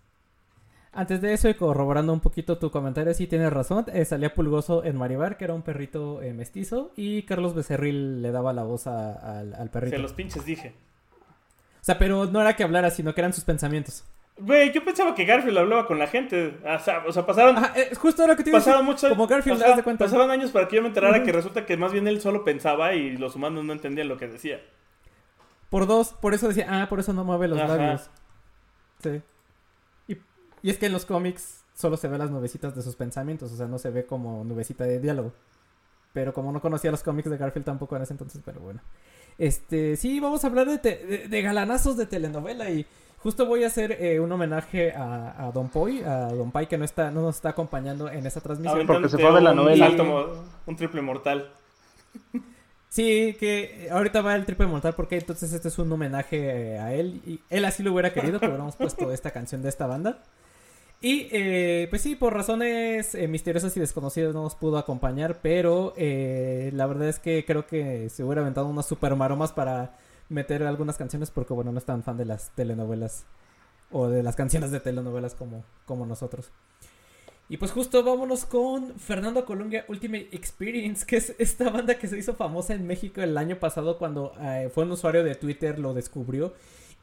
Antes 0.92 1.20
de 1.20 1.32
eso 1.32 1.48
y 1.48 1.54
corroborando 1.54 2.12
un 2.12 2.20
poquito 2.20 2.58
tu 2.58 2.70
comentario, 2.70 3.12
sí 3.14 3.26
tienes 3.26 3.52
razón. 3.52 3.86
eh, 3.92 4.04
salía 4.04 4.32
Pulgoso 4.34 4.84
en 4.84 4.96
Maribar, 4.96 5.36
que 5.36 5.44
era 5.44 5.54
un 5.54 5.62
perrito 5.62 6.22
eh, 6.22 6.32
mestizo, 6.32 6.92
y 6.94 7.22
Carlos 7.22 7.54
Becerril 7.54 8.22
le 8.22 8.30
daba 8.30 8.52
la 8.52 8.62
voz 8.62 8.86
a- 8.86 9.14
al, 9.40 9.54
al 9.54 9.70
perrito. 9.70 9.96
Se 9.96 10.02
los 10.02 10.12
pinches 10.12 10.44
dije. 10.44 10.72
O 11.80 11.84
sea, 11.84 11.98
pero 11.98 12.26
no 12.26 12.40
era 12.40 12.54
que 12.54 12.62
hablara, 12.62 12.90
sino 12.90 13.12
que 13.14 13.20
eran 13.22 13.32
sus 13.32 13.44
pensamientos. 13.44 14.04
Güey, 14.36 14.72
yo 14.72 14.84
pensaba 14.84 15.14
que 15.14 15.24
Garfield 15.24 15.58
hablaba 15.58 15.86
con 15.86 15.98
la 15.98 16.06
gente. 16.06 16.58
O 16.64 16.78
sea, 16.78 17.02
o 17.06 17.12
sea, 17.12 17.24
pasaron, 17.26 17.56
Ajá, 17.56 17.72
eh, 17.76 17.94
justo 17.94 18.26
lo 18.26 18.36
que 18.36 18.42
te 18.44 18.50
iba 18.50 18.58
pasaron 18.58 18.84
muchos 18.84 19.08
Como 19.10 19.26
Garfield, 19.26 19.62
de 19.76 19.82
cuenta. 19.82 20.04
Pasaron 20.04 20.30
años 20.30 20.50
para 20.50 20.66
que 20.68 20.76
yo 20.76 20.82
me 20.82 20.88
enterara 20.88 21.22
que 21.22 21.30
resulta 21.32 21.64
que 21.66 21.76
más 21.76 21.92
bien 21.92 22.06
él 22.08 22.20
solo 22.20 22.42
pensaba 22.44 22.94
y 22.94 23.16
los 23.16 23.34
humanos 23.36 23.64
no 23.64 23.72
entendían 23.72 24.08
lo 24.08 24.16
que 24.16 24.26
decía. 24.28 24.60
Por 25.74 25.88
dos, 25.88 26.12
por 26.12 26.34
eso 26.34 26.46
decía, 26.46 26.66
ah, 26.70 26.88
por 26.88 27.00
eso 27.00 27.12
no 27.12 27.24
mueve 27.24 27.48
los 27.48 27.58
Ajá. 27.58 27.76
labios. 27.76 28.08
Sí. 29.02 29.20
Y, 30.06 30.16
y 30.62 30.70
es 30.70 30.78
que 30.78 30.86
en 30.86 30.92
los 30.92 31.04
cómics 31.04 31.64
solo 31.74 31.96
se 31.96 32.06
ve 32.06 32.16
las 32.16 32.30
nubecitas 32.30 32.76
de 32.76 32.82
sus 32.82 32.94
pensamientos, 32.94 33.50
o 33.50 33.56
sea, 33.56 33.66
no 33.66 33.78
se 33.80 33.90
ve 33.90 34.06
como 34.06 34.44
nubecita 34.44 34.84
de 34.84 35.00
diálogo. 35.00 35.32
Pero 36.12 36.32
como 36.32 36.52
no 36.52 36.60
conocía 36.60 36.92
los 36.92 37.02
cómics 37.02 37.28
de 37.28 37.38
Garfield 37.38 37.64
tampoco 37.66 37.96
en 37.96 38.02
ese 38.02 38.12
entonces, 38.14 38.40
pero 38.44 38.60
bueno. 38.60 38.80
Este, 39.36 39.96
sí, 39.96 40.20
vamos 40.20 40.44
a 40.44 40.46
hablar 40.46 40.68
de, 40.68 40.78
te- 40.78 41.04
de, 41.06 41.26
de 41.26 41.42
galanazos 41.42 41.96
de 41.96 42.06
telenovela 42.06 42.70
y 42.70 42.86
justo 43.18 43.44
voy 43.46 43.64
a 43.64 43.66
hacer 43.66 44.00
eh, 44.00 44.20
un 44.20 44.30
homenaje 44.30 44.92
a, 44.92 45.46
a 45.48 45.50
Don 45.50 45.70
Poy, 45.70 46.04
a 46.04 46.28
Don 46.28 46.52
Pai 46.52 46.68
que 46.68 46.78
no 46.78 46.84
está, 46.84 47.10
no 47.10 47.20
nos 47.22 47.34
está 47.34 47.48
acompañando 47.48 48.08
en 48.08 48.24
esta 48.24 48.40
transmisión. 48.40 48.86
Porque 48.86 49.08
se 49.08 49.18
fue 49.18 49.32
de 49.34 49.40
la 49.40 49.50
un 49.50 49.56
novela. 49.56 49.90
mo- 50.04 50.26
un 50.66 50.76
triple 50.76 51.02
mortal. 51.02 51.50
Sí, 52.94 53.36
que 53.40 53.88
ahorita 53.90 54.22
va 54.22 54.36
el 54.36 54.46
triple 54.46 54.68
mortal 54.68 54.94
porque 54.94 55.16
entonces 55.16 55.52
este 55.52 55.66
es 55.66 55.78
un 55.80 55.90
homenaje 55.90 56.74
eh, 56.74 56.78
a 56.78 56.94
él. 56.94 57.20
Y 57.26 57.40
él 57.50 57.64
así 57.64 57.82
lo 57.82 57.92
hubiera 57.92 58.12
querido 58.12 58.38
que 58.38 58.46
hubiéramos 58.46 58.76
puesto 58.76 59.10
esta 59.10 59.32
canción 59.32 59.62
de 59.62 59.68
esta 59.68 59.88
banda. 59.88 60.22
Y 61.00 61.26
eh, 61.32 61.88
pues 61.90 62.02
sí, 62.02 62.14
por 62.14 62.34
razones 62.34 63.16
eh, 63.16 63.26
misteriosas 63.26 63.76
y 63.76 63.80
desconocidas 63.80 64.32
no 64.32 64.44
nos 64.44 64.54
pudo 64.54 64.78
acompañar, 64.78 65.40
pero 65.42 65.92
eh, 65.96 66.70
la 66.72 66.86
verdad 66.86 67.08
es 67.08 67.18
que 67.18 67.44
creo 67.44 67.66
que 67.66 68.08
se 68.10 68.22
hubiera 68.22 68.42
aventado 68.42 68.68
unas 68.68 68.86
super 68.86 69.16
maromas 69.16 69.50
para 69.50 69.98
meter 70.28 70.62
algunas 70.62 70.96
canciones 70.96 71.32
porque 71.32 71.52
bueno, 71.52 71.72
no 71.72 71.78
es 71.78 71.84
tan 71.84 72.04
fan 72.04 72.16
de 72.16 72.26
las 72.26 72.52
telenovelas 72.54 73.24
o 73.90 74.06
de 74.06 74.22
las 74.22 74.36
canciones 74.36 74.70
de 74.70 74.78
telenovelas 74.78 75.34
como, 75.34 75.64
como 75.84 76.06
nosotros. 76.06 76.52
Y 77.48 77.58
pues 77.58 77.72
justo 77.72 78.02
vámonos 78.02 78.46
con 78.46 78.98
Fernando 78.98 79.44
Columbia 79.44 79.84
Ultimate 79.88 80.28
Experience, 80.32 81.04
que 81.04 81.18
es 81.18 81.34
esta 81.38 81.68
banda 81.68 81.98
que 81.98 82.08
se 82.08 82.18
hizo 82.18 82.34
famosa 82.34 82.72
en 82.74 82.86
México 82.86 83.20
el 83.20 83.36
año 83.36 83.56
pasado 83.56 83.98
cuando 83.98 84.32
eh, 84.40 84.70
fue 84.72 84.84
un 84.84 84.92
usuario 84.92 85.22
de 85.22 85.34
Twitter, 85.34 85.78
lo 85.78 85.92
descubrió. 85.92 86.54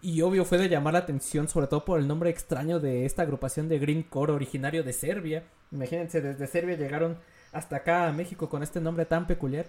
Y 0.02 0.22
obvio 0.22 0.44
fue 0.44 0.58
de 0.58 0.68
llamar 0.68 0.94
la 0.94 1.00
atención, 1.00 1.48
sobre 1.48 1.68
todo 1.68 1.86
por 1.86 2.00
el 2.00 2.08
nombre 2.08 2.32
extraño 2.32 2.80
de 2.80 3.06
esta 3.06 3.22
agrupación 3.22 3.70
de 3.70 3.78
Green 3.78 4.02
Core 4.02 4.34
originario 4.34 4.84
de 4.84 4.94
Serbia. 4.94 5.44
Imagínense, 5.72 6.22
desde 6.22 6.48
Serbia 6.48 6.76
llegaron 6.76 7.18
hasta 7.52 7.78
acá 7.78 8.08
a 8.08 8.12
México 8.12 8.50
con 8.50 8.64
este 8.64 8.82
nombre 8.82 9.06
tan 9.06 9.28
peculiar. 9.28 9.68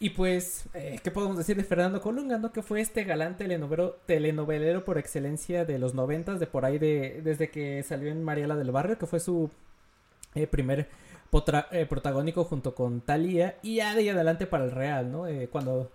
Y 0.00 0.10
pues, 0.10 0.64
eh, 0.74 0.98
¿qué 1.04 1.12
podemos 1.12 1.38
decir 1.38 1.56
de 1.56 1.62
Fernando 1.62 2.00
Colunga, 2.00 2.38
no? 2.38 2.50
Que 2.50 2.62
fue 2.62 2.80
este 2.80 3.04
galán 3.04 3.36
telenovelero, 3.36 4.00
telenovelero 4.04 4.84
por 4.84 4.98
excelencia 4.98 5.64
de 5.64 5.78
los 5.78 5.94
noventas, 5.94 6.40
de 6.40 6.48
por 6.48 6.64
ahí 6.64 6.78
de, 6.78 7.20
desde 7.22 7.50
que 7.50 7.84
salió 7.84 8.10
en 8.10 8.24
Mariela 8.24 8.56
del 8.56 8.72
Barrio, 8.72 8.98
que 8.98 9.06
fue 9.06 9.20
su 9.20 9.48
eh, 10.34 10.46
primer 10.46 10.88
eh, 11.70 11.86
protagónico 11.86 12.44
junto 12.44 12.74
con 12.74 13.00
Thalía, 13.00 13.56
y 13.62 13.76
ya 13.76 13.94
de 13.94 14.00
ahí 14.00 14.08
adelante 14.08 14.46
para 14.46 14.64
el 14.64 14.70
Real, 14.70 15.10
¿no? 15.10 15.24
cuando 15.50 15.90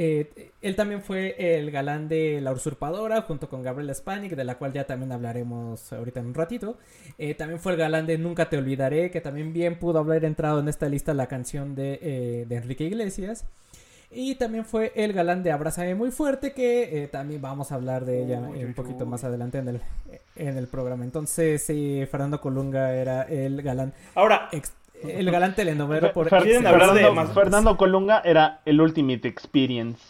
eh, 0.00 0.52
él 0.62 0.76
también 0.76 1.02
fue 1.02 1.34
el 1.38 1.72
galán 1.72 2.06
de 2.08 2.40
La 2.40 2.52
Usurpadora 2.52 3.22
junto 3.22 3.48
con 3.48 3.64
Gabriela 3.64 3.92
Spanik, 3.92 4.36
de 4.36 4.44
la 4.44 4.56
cual 4.56 4.72
ya 4.72 4.86
también 4.86 5.10
hablaremos 5.10 5.92
ahorita 5.92 6.20
en 6.20 6.26
un 6.26 6.34
ratito. 6.34 6.78
Eh, 7.18 7.34
también 7.34 7.58
fue 7.58 7.72
el 7.72 7.78
galán 7.78 8.06
de 8.06 8.16
Nunca 8.16 8.48
Te 8.48 8.56
Olvidaré, 8.56 9.10
que 9.10 9.20
también 9.20 9.52
bien 9.52 9.76
pudo 9.80 9.98
haber 9.98 10.24
entrado 10.24 10.60
en 10.60 10.68
esta 10.68 10.88
lista 10.88 11.14
la 11.14 11.26
canción 11.26 11.74
de, 11.74 11.98
eh, 12.00 12.46
Enrique 12.48 12.84
Iglesias. 12.84 13.44
Y 14.10 14.36
también 14.36 14.64
fue 14.64 14.92
el 14.94 15.12
galán 15.12 15.42
de 15.42 15.52
Abrázame 15.52 15.94
Muy 15.94 16.10
Fuerte, 16.10 16.52
que 16.52 17.08
también 17.12 17.42
vamos 17.42 17.72
a 17.72 17.74
hablar 17.74 18.04
de 18.04 18.24
ella 18.24 18.38
un 18.40 18.74
poquito 18.74 19.04
más 19.04 19.22
adelante 19.24 19.58
en 19.58 19.68
el, 19.68 19.80
en 20.36 20.56
el 20.56 20.66
programa. 20.66 21.04
Entonces, 21.04 21.64
Fernando 22.10 22.40
Colunga 22.40 22.94
era 22.94 23.22
el 23.24 23.60
galán. 23.60 23.92
Ahora, 24.14 24.48
el 25.02 25.30
galán 25.30 25.54
telenovelo 25.54 26.12
por 26.12 26.28
Fernando, 26.28 27.26
Fernando 27.34 27.76
Colunga 27.76 28.22
era 28.24 28.60
el 28.64 28.80
Ultimate 28.80 29.28
Experience. 29.28 30.00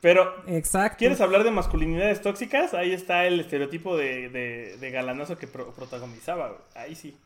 Pero, 0.00 0.34
Exacto. 0.46 0.98
¿quieres 0.98 1.20
hablar 1.20 1.42
de 1.42 1.50
masculinidades 1.50 2.20
tóxicas? 2.20 2.74
Ahí 2.74 2.92
está 2.92 3.26
el 3.26 3.40
estereotipo 3.40 3.96
de, 3.96 4.28
de, 4.78 4.90
galanazo 4.90 5.36
que 5.36 5.46
protagonizaba. 5.46 6.58
Ahí 6.74 6.94
sí. 6.94 7.16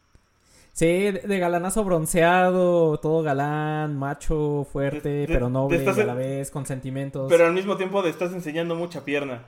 Sí, 0.81 1.11
de, 1.11 1.38
galanazo 1.38 1.85
bronceado, 1.85 2.99
todo 3.01 3.23
galán, 3.23 3.99
macho, 3.99 4.66
fuerte, 4.73 5.27
pero 5.29 5.51
noble 5.51 5.87
a 5.87 5.93
la 5.93 6.14
vez, 6.14 6.51
con 6.51 6.64
sentimientos. 6.64 7.27
Pero 7.29 7.45
al 7.45 7.53
mismo 7.53 7.77
tiempo 7.77 8.03
de 8.03 8.09
estás 8.09 8.33
enseñando 8.33 8.75
mucha 8.75 9.05
pierna. 9.05 9.45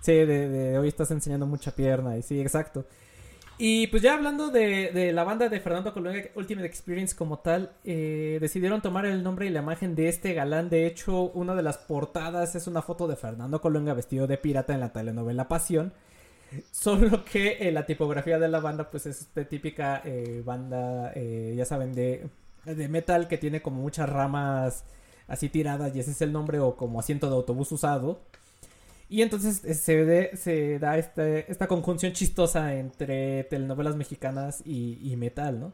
Sí, 0.00 0.12
de, 0.12 0.48
de 0.48 0.78
hoy 0.78 0.86
estás 0.86 1.10
enseñando 1.10 1.44
mucha 1.44 1.74
pierna, 1.74 2.16
y 2.16 2.22
sí, 2.22 2.40
exacto. 2.40 2.84
Y 3.58 3.88
pues 3.88 4.00
ya 4.00 4.14
hablando 4.14 4.50
de, 4.50 5.10
la 5.12 5.24
banda 5.24 5.48
de 5.48 5.58
Fernando 5.58 5.92
Colunga 5.92 6.22
Ultimate 6.36 6.68
Experience 6.68 7.16
como 7.16 7.40
tal, 7.40 7.72
eh, 7.82 8.38
decidieron 8.40 8.80
tomar 8.80 9.06
el 9.06 9.24
nombre 9.24 9.46
y 9.46 9.50
la 9.50 9.58
imagen 9.58 9.96
de 9.96 10.08
este 10.08 10.34
galán. 10.34 10.70
De 10.70 10.86
hecho, 10.86 11.32
una 11.32 11.56
de 11.56 11.64
las 11.64 11.78
portadas 11.78 12.54
es 12.54 12.68
una 12.68 12.82
foto 12.82 13.08
de 13.08 13.16
Fernando 13.16 13.60
Colunga 13.60 13.92
vestido 13.92 14.28
de 14.28 14.38
pirata 14.38 14.72
en 14.72 14.78
la 14.78 14.92
telenovela 14.92 15.48
Pasión. 15.48 15.92
Solo 16.70 17.24
que 17.24 17.58
eh, 17.60 17.72
la 17.72 17.86
tipografía 17.86 18.38
de 18.38 18.48
la 18.48 18.60
banda 18.60 18.90
pues 18.90 19.06
es 19.06 19.20
esta 19.20 19.44
típica 19.44 20.02
eh, 20.04 20.42
banda, 20.44 21.12
ya 21.14 21.64
saben, 21.64 21.92
de, 21.94 22.28
de 22.64 22.88
metal 22.88 23.28
que 23.28 23.38
tiene 23.38 23.62
como 23.62 23.80
muchas 23.80 24.08
ramas 24.08 24.84
así 25.28 25.48
tiradas 25.48 25.94
y 25.94 26.00
ese 26.00 26.10
es 26.10 26.22
el 26.22 26.32
nombre 26.32 26.58
o 26.60 26.76
como 26.76 27.00
asiento 27.00 27.28
de 27.28 27.36
autobús 27.36 27.72
usado. 27.72 28.20
Y 29.12 29.20
entonces 29.20 29.62
eh, 29.66 29.74
se, 29.74 30.36
se 30.38 30.78
da 30.78 30.96
este, 30.96 31.50
esta 31.52 31.68
conjunción 31.68 32.14
chistosa 32.14 32.74
entre 32.76 33.44
telenovelas 33.44 33.94
mexicanas 33.94 34.62
y, 34.64 35.14
metal, 35.18 35.60
¿no? 35.60 35.72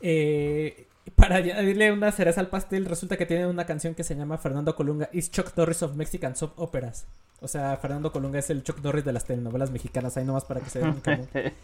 Eh, 0.00 0.86
para 1.16 1.36
añadirle 1.36 1.92
una 1.92 2.10
cereza 2.12 2.40
al 2.40 2.48
pastel, 2.48 2.84
resulta 2.84 3.16
que 3.16 3.26
tiene 3.26 3.46
una 3.46 3.66
canción 3.66 3.94
que 3.94 4.04
se 4.04 4.16
llama 4.16 4.38
Fernando 4.38 4.74
Colunga 4.74 5.08
is 5.12 5.30
Chuck 5.30 5.56
Norris 5.56 5.82
of 5.82 5.94
Mexican 5.94 6.36
Soap 6.36 6.58
Operas. 6.58 7.06
O 7.40 7.48
sea, 7.48 7.76
Fernando 7.76 8.12
Colunga 8.12 8.38
es 8.38 8.50
el 8.50 8.62
Chuck 8.62 8.82
Norris 8.82 9.04
de 9.04 9.12
las 9.12 9.24
telenovelas 9.24 9.70
mexicanas, 9.70 10.16
ahí 10.16 10.24
nomás 10.24 10.44
para 10.44 10.60
que 10.60 10.70
se 10.70 10.80
den 10.80 10.88
un 10.88 11.02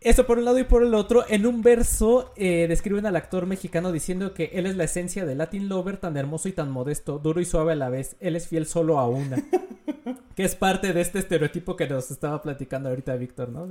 Eso 0.00 0.26
por 0.26 0.36
un 0.36 0.44
lado 0.44 0.58
y 0.58 0.64
por 0.64 0.82
el 0.82 0.94
otro, 0.94 1.24
en 1.30 1.46
un 1.46 1.62
verso 1.62 2.34
eh, 2.36 2.66
describen 2.68 3.06
al 3.06 3.16
actor 3.16 3.46
mexicano 3.46 3.90
diciendo 3.90 4.34
que 4.34 4.50
él 4.52 4.66
es 4.66 4.76
la 4.76 4.84
esencia 4.84 5.24
de 5.24 5.34
Latin 5.34 5.70
Lover, 5.70 5.96
tan 5.96 6.18
hermoso 6.18 6.46
y 6.46 6.52
tan 6.52 6.70
modesto, 6.70 7.18
duro 7.18 7.40
y 7.40 7.46
suave 7.46 7.72
a 7.72 7.76
la 7.76 7.88
vez. 7.88 8.16
Él 8.20 8.36
es 8.36 8.46
fiel 8.46 8.66
solo 8.66 8.98
a 8.98 9.08
una. 9.08 9.42
que 10.36 10.44
es 10.44 10.54
parte 10.56 10.92
de 10.92 11.00
este 11.00 11.20
estereotipo 11.20 11.74
que 11.74 11.88
nos 11.88 12.10
estaba 12.10 12.42
platicando 12.42 12.90
ahorita 12.90 13.16
Víctor, 13.16 13.48
¿no? 13.48 13.66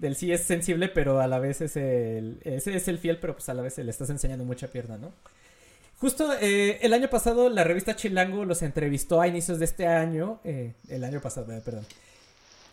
Del 0.00 0.16
sí 0.16 0.32
es 0.32 0.42
sensible, 0.42 0.88
pero 0.88 1.20
a 1.20 1.26
la 1.26 1.38
vez 1.38 1.60
es 1.60 1.76
el, 1.76 2.40
es 2.44 2.66
el 2.66 2.98
fiel, 2.98 3.18
pero 3.18 3.34
pues 3.34 3.48
a 3.48 3.54
la 3.54 3.62
vez 3.62 3.76
le 3.78 3.90
estás 3.90 4.10
enseñando 4.10 4.44
mucha 4.44 4.68
pierna, 4.68 4.96
¿no? 4.96 5.12
Justo 5.98 6.32
eh, 6.40 6.78
el 6.80 6.94
año 6.94 7.10
pasado 7.10 7.50
la 7.50 7.62
revista 7.62 7.94
Chilango 7.94 8.46
los 8.46 8.62
entrevistó 8.62 9.20
a 9.20 9.28
inicios 9.28 9.58
de 9.58 9.66
este 9.66 9.86
año, 9.86 10.40
eh, 10.44 10.72
el 10.88 11.04
año 11.04 11.20
pasado, 11.20 11.52
eh, 11.52 11.60
perdón 11.62 11.84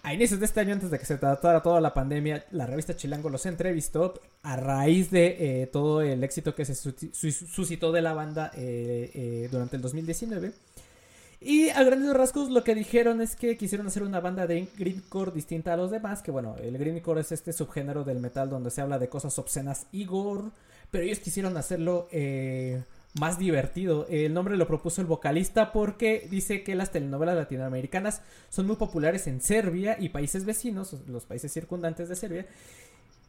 a 0.04 0.14
inicios 0.14 0.40
de 0.40 0.46
este 0.46 0.62
año, 0.62 0.72
antes 0.72 0.90
de 0.90 1.00
que 1.00 1.06
se 1.06 1.18
tratara 1.18 1.62
toda 1.62 1.82
la 1.82 1.94
pandemia, 1.94 2.46
la 2.52 2.66
revista 2.66 2.96
Chilango 2.96 3.30
los 3.30 3.46
entrevistó 3.46 4.14
a 4.42 4.56
raíz 4.56 5.12
de 5.12 5.70
todo 5.74 6.02
el 6.02 6.24
éxito 6.24 6.56
que 6.56 6.64
se 6.64 6.76
suscitó 6.76 7.92
de 7.92 8.02
la 8.02 8.14
banda 8.14 8.50
durante 9.52 9.76
el 9.76 9.82
2019. 9.82 10.54
Y 11.40 11.70
a 11.70 11.84
grandes 11.84 12.14
rasgos 12.14 12.50
lo 12.50 12.64
que 12.64 12.74
dijeron 12.74 13.22
es 13.22 13.36
que 13.36 13.58
quisieron 13.58 13.88
hacer 13.88 14.04
una 14.04 14.20
banda 14.20 14.48
de 14.48 14.68
greencore 14.76 15.32
distinta 15.32 15.74
a 15.74 15.78
los 15.78 15.92
demás, 15.92 16.24
que 16.24 16.32
bueno, 16.32 16.56
el 16.60 16.78
greencore 16.78 17.22
es 17.22 17.32
este 17.32 17.54
subgénero 17.54 18.04
del 18.04 18.20
metal 18.20 18.50
donde 18.50 18.72
se 18.72 18.82
habla 18.82 18.98
de 18.98 19.08
cosas 19.08 19.38
obscenas 19.38 19.86
y 19.92 20.06
gore, 20.06 20.50
pero 20.90 21.04
ellos 21.04 21.20
quisieron 21.20 21.56
hacerlo 21.56 22.08
más 23.20 23.38
divertido. 23.38 24.08
El 24.10 24.34
nombre 24.34 24.58
lo 24.58 24.68
propuso 24.68 25.02
el 25.02 25.08
vocalista 25.08 25.72
porque 25.72 26.28
dice 26.30 26.64
que 26.64 26.76
las 26.76 26.92
telenovelas 26.92 27.36
latinoamericanas 27.36 28.22
son 28.50 28.68
muy 28.68 28.76
populares 28.76 29.28
en 29.28 29.42
Serbia 29.42 29.98
y 30.00 30.10
países 30.10 30.46
vecinos, 30.46 30.96
los 31.08 31.26
países 31.26 31.52
circundantes 31.52 32.10
de 32.10 32.16
Serbia. 32.16 32.46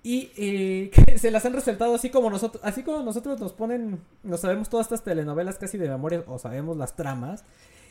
Y 0.03 0.31
eh, 0.37 0.91
se 1.19 1.31
las 1.31 1.45
han 1.45 1.53
resaltado 1.53 1.95
así 1.95 2.11
como 2.11 2.31
nosotros, 2.31 2.63
así 2.65 2.83
como 2.83 3.03
nosotros 3.03 3.41
nos 3.41 3.53
ponen, 3.53 4.01
nos 4.23 4.41
sabemos 4.41 4.69
todas 4.69 4.87
estas 4.87 5.03
telenovelas 5.03 5.59
casi 5.59 5.79
de 5.79 5.89
memoria 5.89 6.25
o 6.27 6.39
sabemos 6.39 6.77
las 6.77 6.97
tramas. 6.97 7.45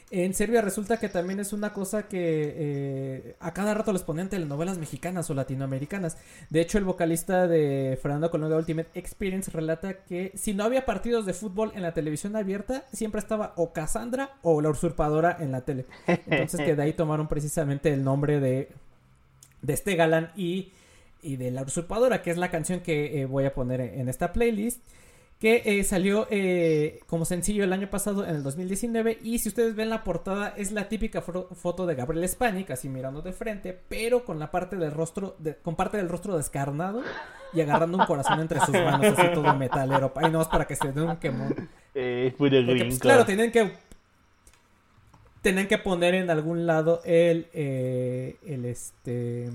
En 0.09 0.33
Serbia 0.33 0.61
resulta 0.61 0.97
que 0.97 1.09
también 1.09 1.41
es 1.41 1.51
una 1.51 1.73
cosa 1.73 2.07
que 2.07 2.53
eh, 2.55 3.35
a 3.41 3.53
cada 3.53 3.73
rato 3.73 3.91
les 3.91 4.03
ponen 4.03 4.29
telenovelas 4.29 4.77
mexicanas 4.77 5.29
o 5.29 5.33
latinoamericanas. 5.33 6.17
De 6.49 6.61
hecho, 6.61 6.77
el 6.77 6.85
vocalista 6.85 7.45
de 7.45 7.99
Fernando 8.01 8.31
Colunga 8.31 8.55
Ultimate 8.55 8.89
Experience 8.93 9.51
relata 9.51 10.05
que 10.05 10.31
si 10.35 10.53
no 10.53 10.63
había 10.63 10.85
partidos 10.85 11.25
de 11.25 11.33
fútbol 11.33 11.73
en 11.75 11.81
la 11.81 11.93
televisión 11.93 12.37
abierta, 12.37 12.85
siempre 12.93 13.19
estaba 13.19 13.51
o 13.57 13.73
Cassandra 13.73 14.37
o 14.43 14.61
la 14.61 14.69
usurpadora 14.69 15.35
en 15.41 15.51
la 15.51 15.61
tele. 15.61 15.85
Entonces 16.07 16.61
que 16.61 16.75
de 16.75 16.83
ahí 16.83 16.93
tomaron 16.93 17.27
precisamente 17.27 17.91
el 17.91 18.05
nombre 18.05 18.39
de, 18.39 18.69
de 19.61 19.73
este 19.73 19.97
galán 19.97 20.31
y, 20.37 20.71
y 21.21 21.35
de 21.35 21.51
la 21.51 21.63
usurpadora, 21.63 22.21
que 22.21 22.31
es 22.31 22.37
la 22.37 22.49
canción 22.49 22.79
que 22.79 23.21
eh, 23.21 23.25
voy 23.25 23.43
a 23.43 23.53
poner 23.53 23.81
en 23.81 24.07
esta 24.07 24.31
playlist 24.31 24.81
que 25.39 25.61
eh, 25.65 25.83
salió 25.83 26.27
eh, 26.31 26.99
como 27.05 27.23
sencillo 27.23 27.63
el 27.63 27.71
año 27.71 27.89
pasado 27.89 28.25
en 28.25 28.35
el 28.35 28.43
2019 28.43 29.19
y 29.21 29.37
si 29.37 29.49
ustedes 29.49 29.75
ven 29.75 29.89
la 29.89 30.03
portada 30.03 30.53
es 30.57 30.71
la 30.71 30.89
típica 30.89 31.21
foto 31.21 31.85
de 31.85 31.93
Gabriel 31.93 32.27
Spanik 32.27 32.71
así 32.71 32.89
mirando 32.89 33.21
de 33.21 33.33
frente 33.33 33.79
pero 33.87 34.25
con 34.25 34.39
la 34.39 34.49
parte 34.49 34.77
del 34.77 34.91
rostro 34.91 35.37
con 35.61 35.75
parte 35.75 35.97
del 35.97 36.09
rostro 36.09 36.35
descarnado 36.35 37.03
y 37.53 37.61
agarrando 37.61 37.99
un 37.99 38.05
corazón 38.05 38.39
entre 38.39 38.59
sus 38.61 38.73
manos 38.73 39.17
así 39.17 39.27
todo 39.33 39.55
metalero. 39.55 40.11
Ahí 40.15 40.31
no 40.31 40.41
es 40.41 40.47
para 40.47 40.65
que 40.65 40.75
se 40.75 40.91
den 40.91 41.07
un 41.07 41.17
quemón. 41.17 41.69
Eh, 41.93 42.33
pues, 42.37 42.99
claro 42.99 43.25
tienen 43.25 43.51
que 43.51 43.73
tienen 45.41 45.67
que 45.67 45.77
poner 45.77 46.15
en 46.15 46.29
algún 46.31 46.65
lado 46.65 47.01
el 47.05 47.47
el 47.53 48.65
este 48.65 49.49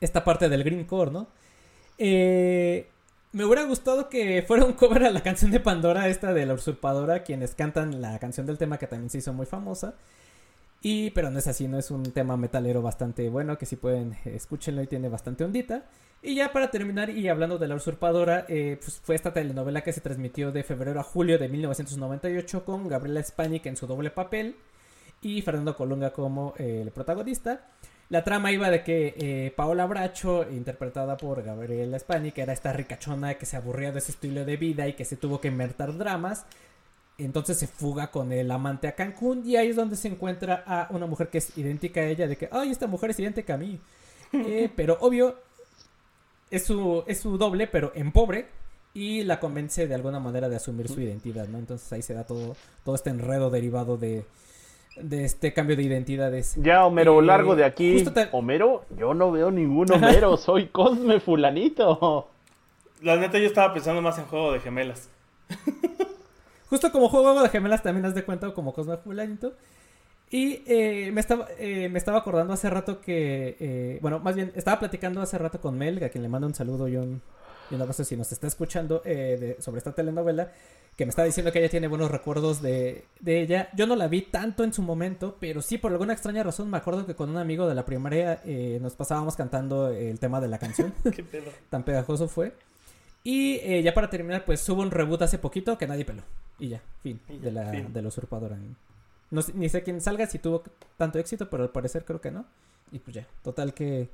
esta 0.00 0.24
parte 0.24 0.48
del 0.48 0.64
green 0.64 0.84
core 0.84 1.10
no 1.10 1.26
eh 1.98 2.88
me 3.36 3.44
hubiera 3.44 3.64
gustado 3.64 4.08
que 4.08 4.42
fuera 4.48 4.64
un 4.64 4.72
cover 4.72 5.04
a 5.04 5.10
la 5.10 5.22
canción 5.22 5.50
de 5.50 5.60
Pandora, 5.60 6.08
esta 6.08 6.32
de 6.32 6.46
la 6.46 6.54
usurpadora, 6.54 7.22
quienes 7.22 7.54
cantan 7.54 8.00
la 8.00 8.18
canción 8.18 8.46
del 8.46 8.56
tema 8.56 8.78
que 8.78 8.86
también 8.86 9.10
se 9.10 9.18
hizo 9.18 9.34
muy 9.34 9.44
famosa. 9.44 9.92
Y, 10.80 11.10
pero 11.10 11.30
no 11.30 11.38
es 11.38 11.46
así, 11.46 11.68
no 11.68 11.78
es 11.78 11.90
un 11.90 12.02
tema 12.12 12.38
metalero 12.38 12.80
bastante 12.80 13.28
bueno, 13.28 13.58
que 13.58 13.66
si 13.66 13.76
pueden, 13.76 14.16
escúchenlo 14.24 14.80
y 14.80 14.86
tiene 14.86 15.10
bastante 15.10 15.44
ondita. 15.44 15.84
Y 16.22 16.36
ya 16.36 16.50
para 16.50 16.70
terminar, 16.70 17.10
y 17.10 17.28
hablando 17.28 17.58
de 17.58 17.68
la 17.68 17.74
usurpadora, 17.74 18.46
eh, 18.48 18.78
pues 18.80 19.02
fue 19.04 19.14
esta 19.14 19.34
telenovela 19.34 19.82
que 19.82 19.92
se 19.92 20.00
transmitió 20.00 20.50
de 20.50 20.62
febrero 20.62 20.98
a 20.98 21.02
julio 21.02 21.38
de 21.38 21.50
1998 21.50 22.64
con 22.64 22.88
Gabriela 22.88 23.22
Spanik 23.22 23.66
en 23.66 23.76
su 23.76 23.86
doble 23.86 24.10
papel 24.10 24.56
y 25.20 25.42
Fernando 25.42 25.76
Colunga 25.76 26.10
como 26.14 26.54
eh, 26.56 26.80
el 26.82 26.90
protagonista. 26.90 27.66
La 28.08 28.22
trama 28.22 28.52
iba 28.52 28.70
de 28.70 28.84
que 28.84 29.14
eh, 29.16 29.52
Paola 29.56 29.84
Bracho, 29.86 30.48
interpretada 30.50 31.16
por 31.16 31.42
Gabriela 31.42 31.98
Spani, 31.98 32.30
que 32.30 32.42
era 32.42 32.52
esta 32.52 32.72
ricachona 32.72 33.34
que 33.34 33.46
se 33.46 33.56
aburría 33.56 33.90
de 33.90 33.98
ese 33.98 34.12
estilo 34.12 34.44
de 34.44 34.56
vida 34.56 34.86
y 34.86 34.92
que 34.92 35.04
se 35.04 35.16
tuvo 35.16 35.40
que 35.40 35.48
inventar 35.48 35.96
dramas, 35.96 36.44
entonces 37.18 37.58
se 37.58 37.66
fuga 37.66 38.10
con 38.12 38.30
el 38.30 38.50
amante 38.50 38.86
a 38.86 38.94
Cancún 38.94 39.42
y 39.44 39.56
ahí 39.56 39.68
es 39.68 39.76
donde 39.76 39.96
se 39.96 40.08
encuentra 40.08 40.62
a 40.66 40.86
una 40.90 41.06
mujer 41.06 41.28
que 41.28 41.38
es 41.38 41.56
idéntica 41.58 42.00
a 42.00 42.06
ella, 42.06 42.28
de 42.28 42.36
que, 42.36 42.48
ay, 42.52 42.70
esta 42.70 42.86
mujer 42.86 43.10
es 43.10 43.18
idéntica 43.18 43.54
a 43.54 43.58
mí. 43.58 43.78
Eh, 44.32 44.68
pero 44.74 44.98
obvio, 45.00 45.36
es 46.50 46.64
su, 46.64 47.04
es 47.06 47.20
su 47.20 47.38
doble, 47.38 47.68
pero 47.68 47.92
en 47.94 48.10
pobre, 48.10 48.48
y 48.92 49.22
la 49.22 49.38
convence 49.38 49.86
de 49.86 49.94
alguna 49.94 50.18
manera 50.18 50.48
de 50.48 50.56
asumir 50.56 50.88
su 50.88 51.00
identidad, 51.00 51.46
¿no? 51.46 51.58
Entonces 51.58 51.90
ahí 51.92 52.02
se 52.02 52.12
da 52.12 52.24
todo, 52.24 52.56
todo 52.84 52.96
este 52.96 53.10
enredo 53.10 53.50
derivado 53.50 53.96
de, 53.96 54.24
de 54.96 55.24
este 55.24 55.52
cambio 55.52 55.76
de 55.76 55.82
identidades. 55.82 56.54
Ya, 56.56 56.84
Homero, 56.84 57.20
eh, 57.20 57.24
largo 57.24 57.56
de 57.56 57.64
aquí. 57.64 58.04
Homero, 58.32 58.84
yo 58.98 59.14
no 59.14 59.30
veo 59.30 59.50
ningún 59.50 59.90
Homero, 59.92 60.36
soy 60.36 60.66
Cosme 60.66 61.20
Fulanito. 61.20 62.28
La 63.02 63.16
neta, 63.16 63.38
yo 63.38 63.46
estaba 63.46 63.72
pensando 63.74 64.00
más 64.02 64.18
en 64.18 64.26
juego 64.26 64.52
de 64.52 64.60
gemelas. 64.60 65.08
Justo 66.70 66.90
como 66.90 67.08
juego 67.08 67.42
de 67.42 67.48
gemelas 67.48 67.82
también 67.82 68.06
has 68.06 68.14
de 68.14 68.24
cuenta 68.24 68.52
como 68.52 68.72
Cosmo 68.72 68.96
Fulanito. 68.98 69.52
Y 70.30 70.62
eh, 70.66 71.10
me, 71.12 71.20
estaba, 71.20 71.46
eh, 71.58 71.88
me 71.88 71.98
estaba 71.98 72.18
acordando 72.18 72.52
hace 72.52 72.68
rato 72.68 73.00
que, 73.00 73.56
eh, 73.60 73.98
bueno, 74.02 74.18
más 74.18 74.34
bien, 74.34 74.52
estaba 74.56 74.80
platicando 74.80 75.20
hace 75.20 75.38
rato 75.38 75.60
con 75.60 75.78
Mel, 75.78 76.02
a 76.02 76.08
quien 76.08 76.22
le 76.22 76.28
mando 76.28 76.48
un 76.48 76.54
saludo, 76.54 76.88
John, 76.92 77.22
y 77.70 77.74
una 77.74 77.84
vez 77.84 77.96
si 77.96 78.16
nos 78.16 78.30
está 78.32 78.46
escuchando 78.46 79.00
de, 79.04 79.56
sobre 79.60 79.78
esta 79.78 79.92
telenovela, 79.92 80.50
que 80.96 81.04
me 81.04 81.10
está 81.10 81.24
diciendo 81.24 81.52
que 81.52 81.58
ella 81.58 81.68
tiene 81.68 81.88
buenos 81.88 82.10
recuerdos 82.10 82.62
de, 82.62 83.04
de, 83.20 83.42
ella. 83.42 83.68
Yo 83.74 83.86
no 83.86 83.96
la 83.96 84.08
vi 84.08 84.22
tanto 84.22 84.64
en 84.64 84.72
su 84.72 84.82
momento, 84.82 85.36
pero 85.38 85.60
sí, 85.60 85.76
por 85.76 85.92
alguna 85.92 86.14
extraña 86.14 86.42
razón, 86.42 86.70
me 86.70 86.78
acuerdo 86.78 87.04
que 87.04 87.14
con 87.14 87.28
un 87.28 87.36
amigo 87.36 87.68
de 87.68 87.74
la 87.74 87.84
primaria 87.84 88.40
nos 88.80 88.94
pasábamos 88.94 89.36
cantando 89.36 89.90
el 89.90 90.18
tema 90.18 90.40
de 90.40 90.48
la 90.48 90.58
canción. 90.58 90.94
Qué 91.14 91.22
pedo. 91.22 91.50
Tan 91.68 91.82
pegajoso 91.84 92.28
fue. 92.28 92.54
Y 93.24 93.82
ya 93.82 93.92
para 93.92 94.08
terminar, 94.08 94.44
pues 94.44 94.66
hubo 94.68 94.82
un 94.82 94.90
reboot 94.90 95.20
hace 95.22 95.38
poquito 95.38 95.76
que 95.76 95.86
nadie 95.86 96.04
peló. 96.04 96.22
Y 96.58 96.68
ya, 96.68 96.80
fin, 97.02 97.20
de, 97.28 97.50
la, 97.50 97.70
de 97.70 98.02
la 98.02 98.08
usurpadora. 98.08 98.56
No 99.30 99.40
ni 99.54 99.68
sé 99.68 99.82
quién 99.82 100.00
salga, 100.00 100.26
si 100.26 100.38
tuvo 100.38 100.62
tanto 100.96 101.18
éxito, 101.18 101.50
pero 101.50 101.64
al 101.64 101.70
parecer 101.70 102.04
creo 102.04 102.20
que 102.20 102.30
no. 102.30 102.46
Y 102.92 103.00
pues 103.00 103.16
ya, 103.16 103.26
total 103.42 103.74
que... 103.74 104.08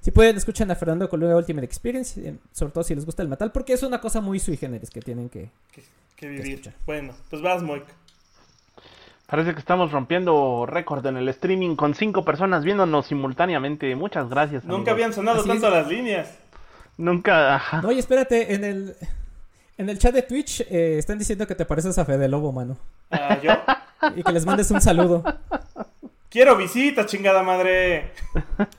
Si 0.00 0.10
pueden, 0.10 0.36
escuchen 0.36 0.70
a 0.70 0.74
Fernando 0.74 1.08
Colunga 1.08 1.36
Ultimate 1.36 1.64
Experience, 1.64 2.20
eh, 2.20 2.36
sobre 2.52 2.72
todo 2.72 2.84
si 2.84 2.94
les 2.94 3.04
gusta 3.04 3.22
el 3.22 3.28
metal, 3.28 3.52
porque 3.52 3.72
es 3.72 3.82
una 3.82 4.00
cosa 4.00 4.20
muy 4.20 4.38
sui 4.38 4.56
generis 4.56 4.90
que 4.90 5.00
tienen 5.00 5.28
que, 5.28 5.50
que, 6.16 6.28
vivir. 6.28 6.72
bueno, 6.86 7.14
pues 7.30 7.42
vas, 7.42 7.62
Moik. 7.62 7.84
Parece 9.26 9.52
que 9.52 9.60
estamos 9.60 9.92
rompiendo 9.92 10.64
récord 10.64 11.04
en 11.04 11.18
el 11.18 11.28
streaming 11.28 11.76
con 11.76 11.94
cinco 11.94 12.24
personas 12.24 12.64
viéndonos 12.64 13.06
simultáneamente. 13.06 13.94
Muchas 13.94 14.30
gracias. 14.30 14.64
Nunca 14.64 14.92
habían 14.92 15.12
sonado 15.12 15.44
tanto 15.44 15.68
las 15.68 15.86
líneas. 15.86 16.38
Nunca. 16.96 17.56
Ajá. 17.56 17.82
oye, 17.86 17.98
espérate, 17.98 18.54
en 18.54 18.64
el, 18.64 18.96
en 19.76 19.90
el 19.90 19.98
chat 19.98 20.14
de 20.14 20.22
Twitch 20.22 20.62
eh, 20.62 20.96
están 20.98 21.18
diciendo 21.18 21.46
que 21.46 21.54
te 21.54 21.66
pareces 21.66 21.98
a 21.98 22.06
Fede 22.06 22.26
Lobo, 22.26 22.52
mano. 22.52 22.78
¿Ah, 23.10 23.38
¿Yo? 23.42 23.52
Y 24.16 24.22
que 24.22 24.32
les 24.32 24.46
mandes 24.46 24.70
un 24.70 24.80
saludo. 24.80 25.22
Quiero 26.30 26.56
visita, 26.56 27.06
chingada 27.06 27.42
madre. 27.42 28.12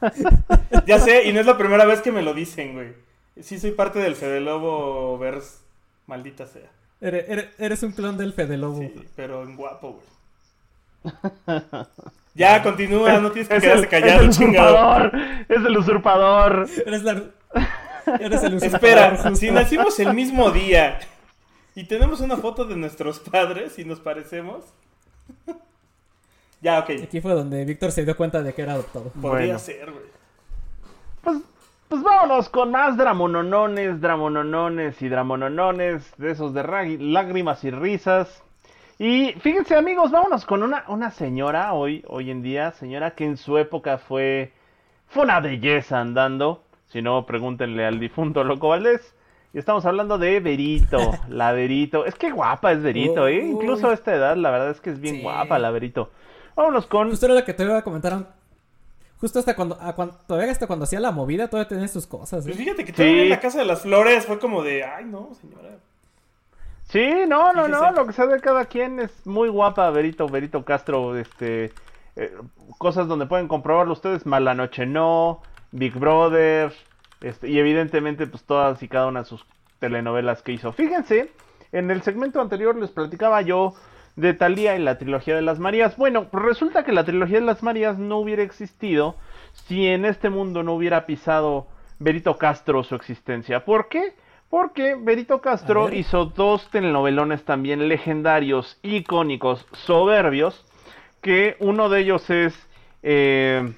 ya 0.86 1.00
sé, 1.00 1.28
y 1.28 1.34
no 1.34 1.40
es 1.40 1.46
la 1.46 1.58
primera 1.58 1.86
vez 1.86 2.02
que 2.02 2.12
me 2.12 2.22
lo 2.22 2.34
dicen, 2.34 2.74
güey. 2.74 2.94
Sí 3.42 3.60
soy 3.60 3.72
parte 3.72 4.00
del 4.00 4.16
Fede 4.16 4.40
Lobo 4.40 5.18
vers... 5.18 5.64
Maldita 6.06 6.48
sea. 6.48 6.70
Eres, 7.02 7.84
un 7.84 7.92
clon 7.92 8.18
del 8.18 8.34
Fede 8.34 8.58
Lobo. 8.58 8.80
Sí, 8.80 8.94
pero 9.16 9.44
en 9.44 9.56
guapo, 9.56 10.02
güey. 11.04 11.64
Ya, 12.36 12.62
continúa, 12.62 13.20
no 13.20 13.32
tienes 13.32 13.50
que 13.50 13.60
quedarse 13.60 13.88
callado, 13.88 14.22
es 14.22 14.40
el 14.40 14.48
usurpador, 14.48 15.12
Es 15.50 15.58
el 15.58 15.78
usurpador. 15.78 16.70
Eres, 16.86 17.04
la... 17.04 17.24
Eres 18.20 18.44
el 18.44 18.56
usurpador. 18.56 19.14
Espera, 19.16 19.36
si 19.36 19.52
nacimos 19.52 20.00
el 20.00 20.14
mismo 20.14 20.52
día 20.52 21.00
y 21.76 21.86
tenemos 21.86 22.20
una 22.22 22.38
foto 22.38 22.66
de 22.66 22.76
nuestros 22.76 23.20
padres 23.20 23.80
y 23.80 23.86
nos 23.86 24.00
parecemos, 24.00 24.66
ya, 26.62 26.80
ok. 26.80 26.90
Aquí 27.04 27.22
fue 27.22 27.34
donde 27.34 27.64
Víctor 27.66 27.92
se 27.92 28.04
dio 28.04 28.16
cuenta 28.18 28.42
de 28.44 28.54
que 28.54 28.62
era 28.62 28.74
adoptado. 28.74 29.12
Podría 29.22 29.58
ser, 29.60 29.92
güey. 29.92 30.06
Pues, 31.24 31.38
pues 31.88 32.04
vámonos 32.04 32.50
con 32.50 32.72
más 32.72 32.98
dramononones, 32.98 34.02
dramononones 34.02 35.02
y 35.02 35.10
dramononones, 35.10 36.14
de 36.18 36.32
esos 36.32 36.54
de 36.54 36.98
lágrimas 37.00 37.64
y 37.64 37.72
risas. 37.72 38.44
Y 38.98 39.32
fíjense 39.40 39.76
amigos, 39.76 40.12
vámonos 40.12 40.46
con 40.46 40.62
una, 40.62 40.84
una 40.90 41.12
señora 41.12 41.74
hoy, 41.74 42.04
hoy 42.08 42.32
en 42.32 42.42
día, 42.42 42.72
señora 42.72 43.12
que 43.12 43.26
en 43.26 43.38
su 43.38 43.58
época 43.58 43.98
fue, 43.98 44.52
fue 45.08 45.24
una 45.24 45.40
belleza 45.40 46.02
andando. 46.02 46.64
Si 46.88 47.02
no, 47.02 47.26
pregúntenle 47.26 47.86
al 47.86 48.00
difunto 48.00 48.44
Loco 48.44 48.70
Valdés. 48.70 49.16
Y 49.54 49.58
estamos 49.58 49.86
hablando 49.86 50.18
de 50.18 50.42
Verito, 50.42 50.98
la 51.30 51.54
Verito. 51.54 52.06
Es 52.06 52.16
que 52.16 52.32
guapa 52.32 52.74
es 52.74 52.84
Verito, 52.84 53.28
¿eh? 53.28 53.38
Incluso 53.38 53.90
a 53.90 53.94
esta 53.94 54.14
edad, 54.14 54.36
la 54.36 54.52
verdad 54.52 54.72
es 54.72 54.82
que 54.82 54.90
es 54.90 55.00
bien 55.00 55.22
guapa 55.22 55.58
la 55.60 55.72
Verito. 55.72 56.12
Vámonos 56.56 56.86
con... 56.86 57.10
Justo 57.10 57.26
era 57.26 57.36
lo 57.36 57.46
que 57.46 57.54
te 57.54 57.64
iba 57.64 57.78
a 57.78 57.82
comentar. 57.84 58.28
Justo 59.20 59.40
hasta 59.40 59.56
cuando, 59.56 59.78
todavía 60.28 60.52
hasta 60.52 60.68
cuando 60.68 60.84
hacía 60.84 61.00
la 61.00 61.12
movida, 61.12 61.50
todavía 61.50 61.68
tenía 61.68 61.88
sus 61.88 62.08
cosas. 62.08 62.46
¿eh? 62.46 62.50
Pues 62.50 62.58
fíjate 62.58 62.86
que 62.86 62.94
todavía 62.94 63.24
en 63.24 63.30
la 63.30 63.40
Casa 63.40 63.60
de 63.60 63.66
las 63.66 63.82
Flores 63.82 64.26
fue 64.26 64.40
como 64.40 64.64
de, 64.64 64.84
ay 64.84 65.06
no, 65.06 65.32
señora. 65.42 65.78
Sí, 66.88 67.08
no, 67.28 67.54
no, 67.54 67.68
no, 67.68 67.92
lo 67.92 68.08
que 68.08 68.14
sabe 68.14 68.40
cada 68.40 68.66
quien 68.66 69.00
es 69.00 69.12
muy 69.26 69.50
guapa, 69.50 69.90
Verito, 69.92 70.28
Verito 70.28 70.64
Castro, 70.64 71.18
este... 71.18 71.72
Eh, 72.16 72.36
cosas 72.78 73.08
donde 73.08 73.28
pueden 73.28 73.48
comprobarlo 73.48 73.94
ustedes, 73.94 74.26
Mala 74.26 74.54
Noche 74.54 74.86
No, 74.86 75.42
Big 75.72 75.94
Brother, 75.98 76.74
este, 77.22 77.50
y 77.50 77.60
evidentemente, 77.60 78.28
pues 78.28 78.44
todas 78.44 78.82
y 78.84 78.88
cada 78.88 79.08
una 79.08 79.22
de 79.22 79.26
sus 79.26 79.46
telenovelas 79.80 80.42
que 80.42 80.54
hizo. 80.54 80.72
Fíjense, 80.74 81.32
en 81.72 81.92
el 81.92 82.02
segmento 82.02 82.42
anterior 82.42 82.76
les 82.76 82.92
platicaba 82.92 83.42
yo 83.42 83.74
de 84.20 84.34
Talía 84.34 84.76
y 84.76 84.80
la 84.80 84.98
trilogía 84.98 85.36
de 85.36 85.42
las 85.42 85.60
Marías. 85.60 85.96
Bueno, 85.96 86.28
resulta 86.34 86.84
que 86.84 86.92
la 86.92 87.06
trilogía 87.06 87.40
de 87.40 87.46
las 87.46 87.64
Marías 87.64 87.98
no 87.98 88.18
hubiera 88.18 88.44
existido 88.44 89.16
si 89.68 89.88
en 89.88 90.04
este 90.04 90.30
mundo 90.30 90.62
no 90.62 90.74
hubiera 90.74 91.06
pisado 91.06 91.68
Berito 92.00 92.38
Castro 92.38 92.84
su 92.84 92.96
existencia. 92.96 93.64
¿Por 93.64 93.88
qué? 93.88 94.14
Porque 94.50 94.96
Berito 94.96 95.40
Castro 95.42 95.94
hizo 95.94 96.26
dos 96.26 96.70
telenovelones 96.70 97.46
también 97.46 97.88
legendarios, 97.88 98.78
icónicos, 98.82 99.66
soberbios, 99.72 100.66
que 101.22 101.56
uno 101.60 101.88
de 101.88 102.02
ellos 102.02 102.30
es 102.30 102.68
eh, 103.04 103.74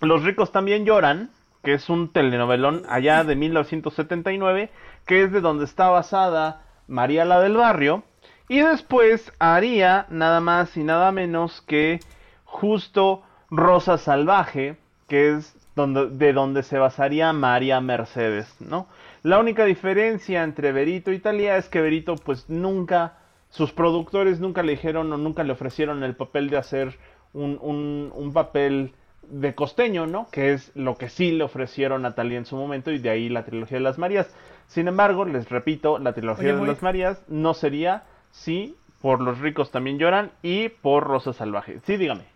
Los 0.00 0.24
ricos 0.24 0.50
también 0.50 0.84
lloran, 0.84 1.30
que 1.62 1.74
es 1.74 1.88
un 1.88 2.12
telenovelón 2.12 2.82
allá 2.88 3.22
de 3.22 3.36
1979, 3.36 4.70
que 5.06 5.22
es 5.22 5.30
de 5.30 5.40
donde 5.40 5.66
está 5.66 5.88
basada 5.90 6.62
María 6.88 7.24
la 7.24 7.40
del 7.40 7.56
Barrio. 7.56 8.02
Y 8.52 8.60
después 8.60 9.32
haría 9.38 10.04
nada 10.10 10.42
más 10.42 10.76
y 10.76 10.84
nada 10.84 11.10
menos 11.10 11.62
que 11.62 12.00
justo 12.44 13.22
Rosa 13.48 13.96
Salvaje, 13.96 14.76
que 15.08 15.32
es 15.32 15.56
donde, 15.74 16.10
de 16.10 16.34
donde 16.34 16.62
se 16.62 16.76
basaría 16.76 17.32
María 17.32 17.80
Mercedes, 17.80 18.54
¿no? 18.60 18.88
La 19.22 19.38
única 19.38 19.64
diferencia 19.64 20.42
entre 20.42 20.70
Berito 20.72 21.12
y 21.12 21.18
Talía 21.18 21.56
es 21.56 21.70
que 21.70 21.80
Berito 21.80 22.16
pues 22.16 22.50
nunca, 22.50 23.20
sus 23.48 23.72
productores 23.72 24.38
nunca 24.38 24.62
le 24.62 24.72
dijeron 24.72 25.10
o 25.10 25.16
nunca 25.16 25.44
le 25.44 25.54
ofrecieron 25.54 26.02
el 26.02 26.14
papel 26.14 26.50
de 26.50 26.58
hacer 26.58 26.98
un, 27.32 27.58
un, 27.58 28.12
un 28.14 28.34
papel 28.34 28.92
de 29.22 29.54
costeño, 29.54 30.06
¿no? 30.06 30.28
Que 30.30 30.52
es 30.52 30.72
lo 30.74 30.98
que 30.98 31.08
sí 31.08 31.32
le 31.32 31.44
ofrecieron 31.44 32.04
a 32.04 32.14
Talía 32.14 32.36
en 32.36 32.44
su 32.44 32.56
momento 32.56 32.90
y 32.90 32.98
de 32.98 33.08
ahí 33.08 33.30
la 33.30 33.46
trilogía 33.46 33.78
de 33.78 33.84
las 33.84 33.96
Marías. 33.96 34.28
Sin 34.66 34.88
embargo, 34.88 35.24
les 35.24 35.48
repito, 35.48 35.98
la 35.98 36.12
trilogía 36.12 36.54
de 36.54 36.66
las 36.66 36.82
Marías 36.82 37.24
no 37.28 37.54
sería 37.54 38.02
si 38.32 38.74
por 39.00 39.20
Los 39.20 39.38
ricos 39.38 39.70
también 39.70 39.98
lloran 39.98 40.32
y 40.42 40.68
por 40.68 41.04
Rosa 41.04 41.32
Salvaje. 41.32 41.80
Sí, 41.84 41.96
dígame 41.96 42.32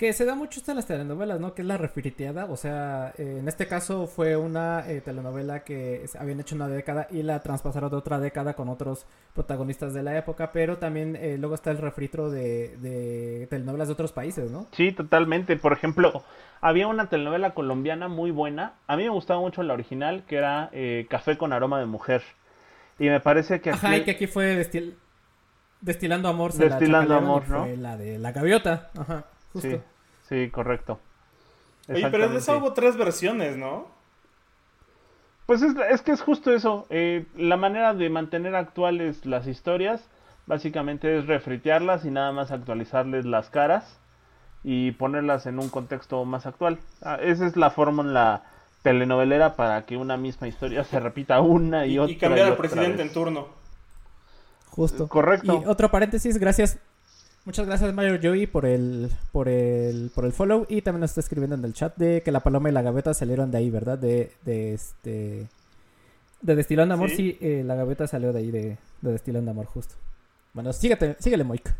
que 0.00 0.14
se 0.14 0.24
da 0.24 0.34
mucho 0.34 0.60
esto 0.60 0.72
en 0.72 0.76
las 0.76 0.86
telenovelas, 0.86 1.38
¿no? 1.40 1.52
Que 1.52 1.60
es 1.60 1.68
la 1.68 1.76
refriteada, 1.76 2.46
o 2.46 2.56
sea, 2.56 3.12
eh, 3.18 3.36
en 3.40 3.46
este 3.48 3.68
caso 3.68 4.06
fue 4.06 4.34
una 4.34 4.90
eh, 4.90 5.02
telenovela 5.02 5.62
que 5.62 6.06
habían 6.18 6.40
hecho 6.40 6.54
una 6.54 6.68
década 6.68 7.06
y 7.10 7.22
la 7.22 7.42
traspasaron 7.42 7.90
de 7.90 7.96
otra 7.96 8.18
década 8.18 8.54
con 8.54 8.70
otros 8.70 9.04
protagonistas 9.34 9.92
de 9.92 10.02
la 10.02 10.16
época, 10.16 10.52
pero 10.52 10.78
también 10.78 11.16
eh, 11.16 11.36
luego 11.38 11.54
está 11.54 11.70
el 11.70 11.76
refrito 11.76 12.30
de, 12.30 13.46
telenovelas 13.50 13.88
de 13.88 13.92
otros 13.92 14.12
países, 14.12 14.50
¿no? 14.50 14.68
Sí, 14.72 14.90
totalmente. 14.92 15.58
Por 15.58 15.74
ejemplo, 15.74 16.24
había 16.62 16.86
una 16.86 17.10
telenovela 17.10 17.52
colombiana 17.52 18.08
muy 18.08 18.30
buena, 18.30 18.76
a 18.86 18.96
mí 18.96 19.02
me 19.02 19.10
gustaba 19.10 19.40
mucho 19.40 19.62
la 19.62 19.74
original, 19.74 20.24
que 20.26 20.36
era 20.36 20.70
Café 21.10 21.36
con 21.36 21.52
aroma 21.52 21.78
de 21.78 21.84
mujer. 21.84 22.22
Y 23.00 23.08
me 23.08 23.18
parece 23.18 23.62
que 23.62 23.70
aquí... 23.70 23.78
Ajá, 23.78 23.96
y 23.96 24.04
que 24.04 24.10
aquí 24.10 24.26
fue 24.26 24.54
Destilando 25.80 26.28
Amor. 26.28 26.52
Destilando 26.52 27.16
Amor, 27.16 27.48
¿no? 27.48 27.66
la 27.66 27.96
de 27.96 28.18
la 28.18 28.30
gaviota, 28.30 28.90
ajá. 28.96 29.24
Sí, 29.58 29.80
sí, 30.28 30.50
correcto. 30.50 31.00
Oye, 31.88 32.06
pero 32.10 32.28
de 32.28 32.36
eso 32.36 32.58
hubo 32.58 32.74
tres 32.74 32.98
versiones, 32.98 33.56
¿no? 33.56 33.88
Pues 35.46 35.62
es, 35.62 36.02
que 36.02 36.12
es 36.12 36.20
justo 36.20 36.54
eso. 36.54 36.86
Eh, 36.90 37.24
la 37.36 37.56
manera 37.56 37.94
de 37.94 38.10
mantener 38.10 38.54
actuales 38.54 39.24
las 39.24 39.46
historias, 39.46 40.06
básicamente 40.46 41.18
es 41.18 41.26
refritearlas 41.26 42.04
y 42.04 42.10
nada 42.10 42.32
más 42.32 42.52
actualizarles 42.52 43.24
las 43.24 43.48
caras 43.48 43.98
y 44.62 44.92
ponerlas 44.92 45.46
en 45.46 45.58
un 45.58 45.70
contexto 45.70 46.22
más 46.26 46.44
actual. 46.44 46.78
Ah, 47.00 47.18
esa 47.20 47.46
es 47.46 47.56
la 47.56 47.70
fórmula 47.70 48.44
telenovelera 48.82 49.56
para 49.56 49.84
que 49.86 49.96
una 49.96 50.16
misma 50.16 50.48
historia 50.48 50.84
se 50.84 51.00
repita 51.00 51.40
una 51.40 51.86
y, 51.86 51.98
otra. 51.98 52.12
Y 52.12 52.16
cambiar 52.16 52.46
al 52.48 52.56
presidente 52.56 53.02
en 53.02 53.12
turno. 53.12 53.48
Justo. 54.70 55.08
Correcto. 55.08 55.62
Y 55.64 55.68
otro 55.68 55.90
paréntesis, 55.90 56.38
gracias 56.38 56.78
Muchas 57.46 57.66
gracias 57.66 57.94
Mario 57.94 58.18
Joey 58.22 58.46
por 58.46 58.66
el, 58.66 59.10
por 59.32 59.48
el, 59.48 60.10
por 60.14 60.26
el 60.26 60.32
follow 60.32 60.66
y 60.68 60.82
también 60.82 61.00
nos 61.00 61.12
está 61.12 61.20
escribiendo 61.20 61.56
en 61.56 61.64
el 61.64 61.72
chat 61.72 61.96
de 61.96 62.22
que 62.22 62.32
la 62.32 62.40
paloma 62.40 62.68
y 62.68 62.72
la 62.72 62.82
gaveta 62.82 63.14
salieron 63.14 63.50
de 63.50 63.58
ahí, 63.58 63.70
¿verdad? 63.70 63.98
De, 63.98 64.32
de 64.44 64.74
este, 64.74 65.48
de 66.42 66.54
Destilando 66.54 66.92
Amor, 66.92 67.08
sí, 67.08 67.38
eh, 67.40 67.62
la 67.64 67.76
gaveta 67.76 68.06
salió 68.06 68.34
de 68.34 68.40
ahí 68.40 68.50
de, 68.50 68.76
de 69.00 69.12
Destilando 69.12 69.50
Amor 69.50 69.64
justo. 69.64 69.94
Bueno, 70.52 70.74
síguete, 70.74 71.16
síguele 71.18 71.44
Moik. 71.44 71.74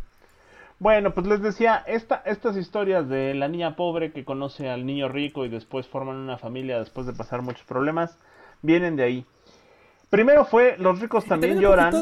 Bueno, 0.81 1.13
pues 1.13 1.27
les 1.27 1.43
decía, 1.43 1.85
esta, 1.87 2.23
estas 2.25 2.57
historias 2.57 3.07
de 3.07 3.35
la 3.35 3.49
niña 3.49 3.77
pobre 3.77 4.13
que 4.13 4.25
conoce 4.25 4.71
al 4.71 4.87
niño 4.87 5.09
rico 5.11 5.45
y 5.45 5.51
después 5.51 5.87
forman 5.87 6.17
una 6.17 6.39
familia 6.39 6.79
después 6.79 7.07
de 7.07 7.13
pasar 7.13 7.43
muchos 7.43 7.65
problemas, 7.65 8.17
vienen 8.63 8.97
de 8.97 9.03
ahí. 9.03 9.27
Primero 10.09 10.47
fue 10.47 10.77
Los 10.79 10.99
ricos 10.99 11.27
también, 11.27 11.61
lloran. 11.61 11.93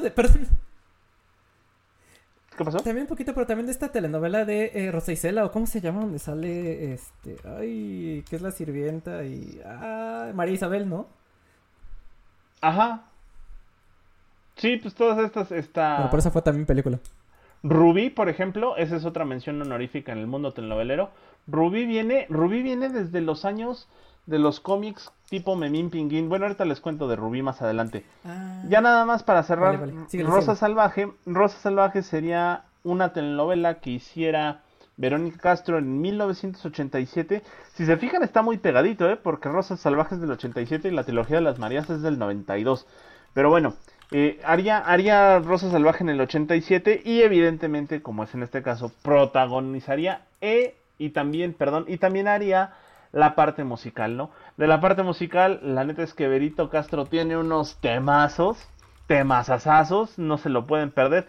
¿Qué 2.57 2.65
pasó? 2.65 2.79
También 2.79 3.03
un 3.03 3.09
poquito, 3.09 3.35
pero 3.35 3.49
también 3.49 3.67
de 3.67 3.73
esta 3.73 3.91
telenovela 3.91 4.45
de 4.45 4.71
eh, 4.73 4.93
Rosa 4.93 5.11
Isela, 5.11 5.45
o 5.45 5.51
cómo 5.51 5.67
se 5.67 5.81
llama, 5.81 6.03
donde 6.03 6.21
sale, 6.21 6.93
este, 6.93 7.37
ay, 7.59 8.25
que 8.31 8.37
es 8.37 8.43
la 8.43 8.53
sirvienta 8.53 9.25
y, 9.25 9.61
ah, 9.65 10.31
María 10.35 10.55
Isabel, 10.55 10.89
¿no? 10.89 11.09
Ajá. 12.61 13.07
Sí, 14.55 14.77
pues 14.77 14.95
todas 14.95 15.19
estas, 15.19 15.51
esta... 15.51 15.97
Pero 15.97 16.11
por 16.11 16.19
eso 16.21 16.31
fue 16.31 16.43
también 16.43 16.65
película. 16.65 17.01
Rubí, 17.63 18.11
por 18.11 18.29
ejemplo, 18.29 18.77
esa 18.77 18.97
es 18.97 19.05
otra 19.05 19.25
mención 19.25 19.61
honorífica 19.61 20.13
en 20.13 20.19
el 20.19 20.27
mundo 20.27 20.53
telenovelero. 20.53 21.11
Rubí 21.47 21.87
viene, 21.87 22.27
Rubí 22.29 22.63
viene 22.63 22.89
desde 22.89 23.21
los 23.21 23.45
años 23.45 23.89
de 24.27 24.39
los 24.39 24.61
cómics 24.61 25.11
tipo 25.29 25.57
Memín 25.57 25.91
Pinguín. 25.91 26.29
Bueno, 26.29 26.45
ahorita 26.45 26.65
les 26.65 26.81
cuento 26.81 27.09
de 27.09 27.17
Rubí 27.17 27.43
más 27.43 27.63
adelante. 27.63 28.05
Ah. 28.25 28.63
Ya 28.69 28.81
nada 28.81 29.05
más 29.05 29.23
para 29.23 29.43
cerrar, 29.43 29.81
Rosa 30.25 30.55
Salvaje. 30.55 31.11
Rosa 31.25 31.59
Salvaje 31.59 32.03
sería 32.03 32.65
una 32.85 33.13
telenovela 33.13 33.81
que 33.81 33.91
hiciera 33.91 34.63
Verónica 34.99 35.39
Castro 35.39 35.79
en 35.79 36.01
1987. 36.01 37.43
Si 37.75 37.87
se 37.87 37.97
fijan 37.97 38.23
está 38.23 38.43
muy 38.43 38.59
pegadito, 38.59 39.09
¿eh? 39.09 39.17
Porque 39.17 39.49
Rosa 39.49 39.77
Salvaje 39.77 40.17
es 40.17 40.21
del 40.21 40.33
87 40.33 40.89
y 40.89 40.91
la 40.91 41.05
trilogía 41.05 41.37
de 41.37 41.43
las 41.43 41.59
Marías 41.59 41.89
es 41.89 42.03
del 42.03 42.19
92. 42.19 42.87
Pero 43.33 43.49
bueno, 43.49 43.75
eh, 44.11 44.41
haría, 44.45 44.79
haría 44.79 45.39
Rosa 45.39 45.71
Salvaje 45.71 46.03
en 46.03 46.09
el 46.09 46.21
87 46.21 47.03
y 47.05 47.23
evidentemente, 47.23 48.01
como 48.01 48.25
es 48.25 48.35
en 48.35 48.43
este 48.43 48.63
caso, 48.63 48.91
protagonizaría 49.03 50.23
e, 50.41 50.77
y 50.97 51.11
también, 51.11 51.53
perdón, 51.53 51.85
y 51.89 51.99
también 51.99 52.27
haría 52.27 52.73
la 53.13 53.35
parte 53.35 53.65
musical, 53.65 54.17
¿no? 54.17 54.31
De 54.57 54.67
la 54.67 54.81
parte 54.81 55.03
musical, 55.03 55.61
la 55.63 55.85
neta 55.85 56.03
es 56.03 56.15
que 56.15 56.29
Berito 56.29 56.71
Castro 56.71 57.05
tiene 57.05 57.37
unos 57.37 57.77
temazos, 57.81 58.69
temazazazos, 59.07 60.19
no 60.19 60.39
se 60.39 60.49
lo 60.49 60.67
pueden 60.67 60.91
perder. 60.91 61.27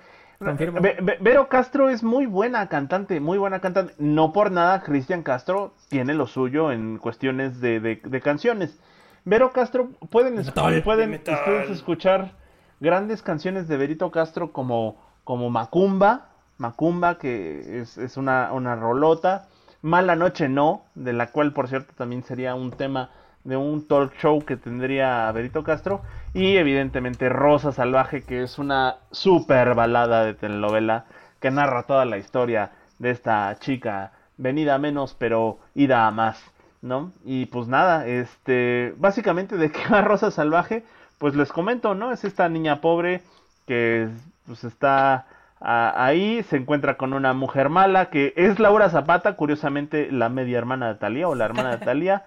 Vero 1.20 1.50
Castro 1.50 1.90
es 1.90 2.02
muy 2.02 2.26
buena 2.26 2.70
cantante, 2.70 3.20
muy 3.20 3.38
buena 3.38 3.60
cantante. 3.60 3.94
No 3.98 4.32
por 4.32 4.52
nada, 4.52 4.82
Cristian 4.84 5.22
Castro 5.22 5.74
tiene 5.90 6.14
lo 6.14 6.28
suyo 6.28 6.72
en 6.72 6.98
cuestiones 6.98 7.60
de, 7.60 7.82
de, 7.82 8.22
canciones. 8.22 8.80
Vero 9.26 9.52
Castro, 9.52 9.90
pueden, 10.10 10.42
pueden 10.84 11.14
ustedes 11.14 11.70
escuchar 11.70 12.39
grandes 12.80 13.22
canciones 13.22 13.68
de 13.68 13.78
Berito 13.78 14.12
Castro 14.12 14.52
como, 14.52 14.98
como 15.24 15.50
Macumba, 15.50 16.30
Macumba, 16.58 17.18
que 17.18 17.82
es, 17.82 17.98
es 17.98 18.18
una, 18.18 18.52
una 18.54 18.76
rolota. 18.76 19.48
Mala 19.82 20.16
Noche 20.16 20.50
No, 20.50 20.84
de 20.96 21.14
la 21.14 21.28
cual 21.32 21.54
por 21.54 21.70
cierto 21.70 21.94
también 21.96 22.24
sería 22.24 22.54
un 22.54 22.72
tema 22.72 23.12
de 23.46 23.56
un 23.56 23.88
talk 23.88 24.14
show 24.20 24.44
que 24.44 24.58
tendría 24.58 25.32
Berito 25.32 25.64
Castro. 25.64 26.02
Y 26.34 26.58
evidentemente 26.58 27.30
Rosa 27.30 27.72
Salvaje, 27.72 28.24
que 28.24 28.44
es 28.44 28.60
una 28.60 28.98
super 29.12 29.74
balada 29.76 30.26
de 30.26 30.34
telenovela 30.34 31.06
que 31.40 31.52
narra 31.52 31.84
toda 31.84 32.06
la 32.06 32.18
historia 32.18 32.72
de 33.00 33.12
esta 33.12 33.56
chica 33.60 34.12
venida 34.38 34.76
a 34.76 34.78
menos 34.78 35.16
pero 35.18 35.60
ida 35.76 36.08
a 36.08 36.12
más, 36.12 36.42
¿no? 36.82 37.12
Y 37.24 37.46
pues 37.48 37.68
nada, 37.68 38.06
este, 38.08 38.94
básicamente 38.98 39.58
de 39.58 39.72
qué 39.72 39.88
va 39.92 40.02
Rosa 40.02 40.32
Salvaje, 40.32 40.84
pues 41.20 41.36
les 41.36 41.52
comento, 41.52 41.94
¿no? 41.94 42.12
Es 42.12 42.24
esta 42.24 42.50
niña 42.50 42.82
pobre 42.82 43.22
que 43.68 44.10
pues 44.48 44.64
está 44.64 45.28
ahí 45.62 46.42
se 46.44 46.56
encuentra 46.58 46.96
con 46.96 47.14
una 47.14 47.34
mujer 47.34 47.70
mala 47.70 48.10
que 48.10 48.34
es 48.38 48.60
Laura 48.60 48.90
Zapata, 48.90 49.36
curiosamente 49.36 50.12
la 50.12 50.30
media 50.30 50.58
hermana 50.58 50.88
de 50.88 50.96
Talía 50.96 51.28
o 51.28 51.36
la 51.36 51.46
hermana 51.46 51.72
de 51.72 51.78
Talía. 51.86 52.26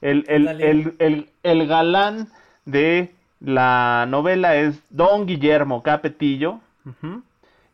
El, 0.00 0.24
el, 1.42 1.66
galán 1.68 2.28
de 2.64 3.14
la 3.38 4.06
novela 4.08 4.56
es 4.56 4.80
Don 4.88 5.26
Guillermo 5.26 5.82
Capetillo. 5.82 6.60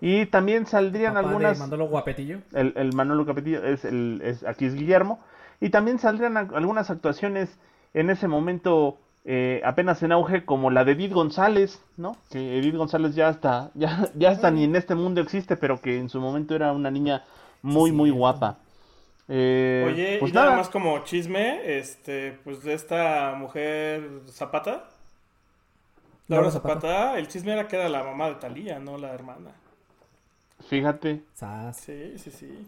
Y 0.01 0.27
también 0.27 0.67
saldrían 0.67 1.17
algunas. 1.17 1.59
De 1.59 1.65
Manolo 1.65 1.87
Guapetillo. 1.87 2.41
El, 2.53 2.75
el 2.77 2.93
Manolo 2.93 3.25
Capetillo 3.25 3.65
es, 3.65 3.85
el, 3.85 4.21
es 4.25 4.45
aquí 4.45 4.67
es 4.67 4.75
Guillermo. 4.75 5.21
Y 5.61 5.71
también 5.71 5.99
saldrían 5.99 6.37
algunas 6.37 6.91
actuaciones 6.91 7.57
en 7.95 8.11
ese 8.11 8.29
momento 8.29 8.99
eh, 9.29 9.61
apenas 9.65 10.01
en 10.05 10.13
auge 10.13 10.45
como 10.45 10.71
la 10.71 10.85
de 10.85 10.93
Edith 10.93 11.13
González, 11.13 11.83
¿no? 11.97 12.17
Que 12.31 12.59
Edith 12.59 12.77
González 12.77 13.17
ya 13.17 13.29
está, 13.29 13.73
ya, 13.75 14.09
ya 14.15 14.31
está 14.31 14.53
ni 14.53 14.63
en 14.63 14.77
este 14.77 14.95
mundo 14.95 15.21
existe, 15.21 15.57
pero 15.57 15.81
que 15.81 15.99
en 15.99 16.09
su 16.09 16.21
momento 16.21 16.55
era 16.55 16.73
una 16.73 16.93
niña 16.93 17.25
muy, 17.61 17.91
muy 17.91 18.11
guapa. 18.11 18.59
Eh, 19.29 19.85
Oye, 19.89 20.19
pues 20.21 20.31
y 20.31 20.35
nada. 20.35 20.57
más 20.57 20.69
como 20.69 21.03
chisme, 21.03 21.77
este, 21.79 22.39
pues 22.45 22.63
de 22.63 22.75
esta 22.75 23.35
mujer 23.37 24.09
Zapata. 24.31 24.85
Laura 26.29 26.53
Zapata, 26.53 27.19
el 27.19 27.27
chisme 27.27 27.53
era 27.53 27.67
que 27.67 27.75
era 27.75 27.89
la 27.89 28.05
mamá 28.05 28.29
de 28.29 28.37
Talía, 28.37 28.79
no 28.79 28.97
la 28.97 29.13
hermana. 29.13 29.51
Fíjate. 30.69 31.23
Sí, 31.73 32.17
sí, 32.19 32.31
sí. 32.31 32.67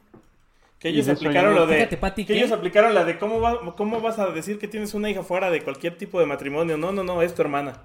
Que 0.79 0.91
ellos 0.91 1.09
aplicaron 1.09 1.55
lo 1.55 1.67
de. 1.67 1.89
que 1.89 2.35
ellos 2.35 2.53
aplicaron 2.53 2.95
la 2.95 3.05
de 3.05 3.19
cómo, 3.19 3.41
va, 3.41 3.75
cómo 3.75 4.01
vas 4.01 4.19
a 4.19 4.31
decir 4.31 4.59
que 4.59 4.69
tienes 4.69 4.95
una 4.95 5.11
hija 5.11 5.25
fuera 5.25 5.51
de 5.51 5.63
cualquier 5.63 5.99
tipo 5.99 6.21
de 6.21 6.27
matrimonio. 6.27 6.77
No, 6.77 6.93
no, 6.93 7.03
no, 7.03 7.21
es 7.21 7.35
tu 7.35 7.43
hermana. 7.43 7.83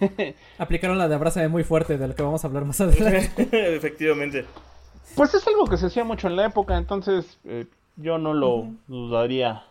aplicaron 0.58 0.98
la 0.98 1.08
de 1.08 1.14
abrázame 1.14 1.48
muy 1.48 1.64
fuerte, 1.64 1.96
de 1.96 2.08
lo 2.08 2.14
que 2.14 2.22
vamos 2.22 2.44
a 2.44 2.48
hablar 2.48 2.64
más 2.64 2.80
adelante. 2.82 3.48
Efectivamente. 3.76 4.44
Pues 5.14 5.32
es 5.34 5.46
algo 5.46 5.66
que 5.66 5.76
se 5.76 5.86
hacía 5.86 6.04
mucho 6.04 6.28
en 6.28 6.36
la 6.36 6.46
época, 6.46 6.76
entonces 6.76 7.38
eh, 7.44 7.66
yo 7.96 8.18
no 8.18 8.34
lo 8.34 8.68
dudaría. 8.86 9.64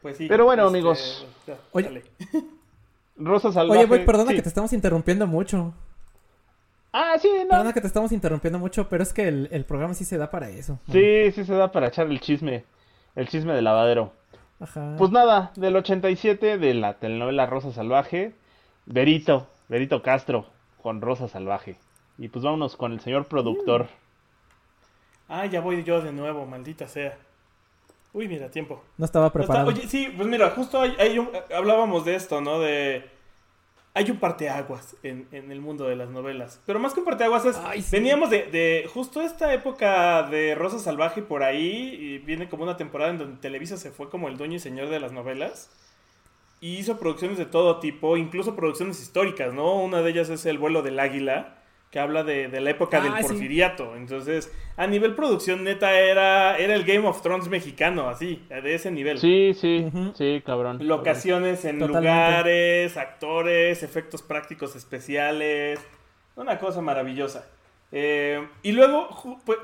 Pues 0.00 0.16
sí. 0.16 0.26
Pero 0.28 0.44
bueno, 0.44 0.66
este, 0.66 0.78
amigos. 0.78 1.26
Oye, 1.72 2.02
Rosa 3.16 3.52
Salvaje. 3.52 3.80
Oye, 3.80 3.86
voy, 3.86 4.04
perdona 4.04 4.32
que 4.32 4.42
te 4.42 4.48
estamos 4.48 4.72
interrumpiendo 4.72 5.26
mucho. 5.26 5.72
Ah, 6.92 7.16
sí, 7.18 7.28
no. 7.44 7.48
Perdona 7.48 7.72
que 7.72 7.80
te 7.80 7.86
estamos 7.86 8.12
interrumpiendo 8.12 8.58
mucho, 8.58 8.88
pero 8.88 9.02
es 9.02 9.12
que 9.12 9.26
el, 9.26 9.64
programa 9.66 9.94
sí 9.94 10.04
se 10.04 10.18
da 10.18 10.30
para 10.30 10.50
eso. 10.50 10.78
Sí, 10.90 11.32
sí 11.32 11.44
se 11.44 11.54
da 11.54 11.72
para 11.72 11.88
echar 11.88 12.06
el 12.06 12.20
chisme. 12.20 12.64
El 13.16 13.28
chisme 13.28 13.54
de 13.54 13.62
lavadero. 13.62 14.12
Ajá. 14.60 14.94
Pues 14.98 15.10
nada, 15.10 15.52
del 15.56 15.74
87 15.76 16.58
de 16.58 16.74
la 16.74 16.94
telenovela 16.94 17.46
Rosa 17.46 17.72
Salvaje, 17.72 18.34
Berito, 18.86 19.48
Berito 19.68 20.02
Castro 20.02 20.46
con 20.82 21.00
Rosa 21.00 21.28
Salvaje. 21.28 21.78
Y 22.18 22.28
pues 22.28 22.44
vámonos 22.44 22.76
con 22.76 22.92
el 22.92 23.00
señor 23.00 23.26
productor. 23.26 23.88
Ah, 25.28 25.46
ya 25.46 25.60
voy 25.60 25.82
yo 25.82 26.02
de 26.02 26.12
nuevo, 26.12 26.44
maldita 26.44 26.86
sea. 26.88 27.16
Uy, 28.12 28.28
mira, 28.28 28.50
tiempo. 28.50 28.82
No 28.98 29.06
estaba 29.06 29.32
preparado. 29.32 29.68
Oye, 29.68 29.88
sí, 29.88 30.12
pues 30.14 30.28
mira, 30.28 30.50
justo 30.50 30.80
hay, 30.80 31.16
hablábamos 31.54 32.04
de 32.04 32.14
esto, 32.14 32.42
¿no? 32.42 32.60
De 32.60 33.08
hay 33.94 34.10
un 34.10 34.16
parteaguas 34.16 34.96
en, 35.02 35.28
en 35.32 35.52
el 35.52 35.60
mundo 35.60 35.86
de 35.86 35.96
las 35.96 36.08
novelas. 36.08 36.60
Pero 36.66 36.78
más 36.78 36.94
que 36.94 37.00
un 37.00 37.06
parteaguas 37.06 37.44
es. 37.44 37.90
Veníamos 37.90 38.30
de, 38.30 38.44
de, 38.44 38.88
justo 38.92 39.20
esta 39.20 39.52
época 39.52 40.22
de 40.24 40.54
Rosa 40.54 40.78
Salvaje 40.78 41.22
por 41.22 41.42
ahí. 41.42 41.96
Y 42.00 42.18
viene 42.18 42.48
como 42.48 42.62
una 42.62 42.76
temporada 42.76 43.10
en 43.10 43.18
donde 43.18 43.40
Televisa 43.40 43.76
se 43.76 43.90
fue 43.90 44.08
como 44.08 44.28
el 44.28 44.38
dueño 44.38 44.56
y 44.56 44.60
señor 44.60 44.88
de 44.88 45.00
las 45.00 45.12
novelas. 45.12 45.70
Y 46.60 46.76
hizo 46.76 46.98
producciones 46.98 47.38
de 47.38 47.44
todo 47.44 47.80
tipo, 47.80 48.16
incluso 48.16 48.56
producciones 48.56 49.00
históricas, 49.00 49.52
¿no? 49.52 49.82
Una 49.82 50.00
de 50.00 50.10
ellas 50.10 50.30
es 50.30 50.46
El 50.46 50.58
vuelo 50.58 50.82
del 50.82 50.98
águila 51.00 51.61
que 51.92 52.00
habla 52.00 52.24
de, 52.24 52.48
la 52.48 52.70
época 52.70 53.02
del 53.02 53.12
ah, 53.12 53.18
porfiriato. 53.20 53.94
Entonces, 53.96 54.50
a 54.78 54.86
nivel 54.86 55.14
producción 55.14 55.62
neta 55.62 55.92
era, 56.00 56.56
era 56.56 56.74
el 56.74 56.84
Game 56.84 57.06
of 57.06 57.20
Thrones 57.20 57.48
mexicano, 57.48 58.08
así, 58.08 58.42
de 58.48 58.74
ese 58.74 58.90
nivel. 58.90 59.18
Sí, 59.18 59.52
sí, 59.52 59.90
sí, 60.14 60.42
cabrón. 60.44 60.78
Locaciones 60.88 61.66
en 61.66 61.78
lugares, 61.80 62.96
actores, 62.96 63.82
efectos 63.82 64.22
prácticos 64.22 64.74
especiales. 64.74 65.78
Una 66.34 66.58
cosa 66.58 66.80
maravillosa. 66.80 67.46
Eh, 67.92 68.42
y 68.62 68.72
luego, 68.72 69.10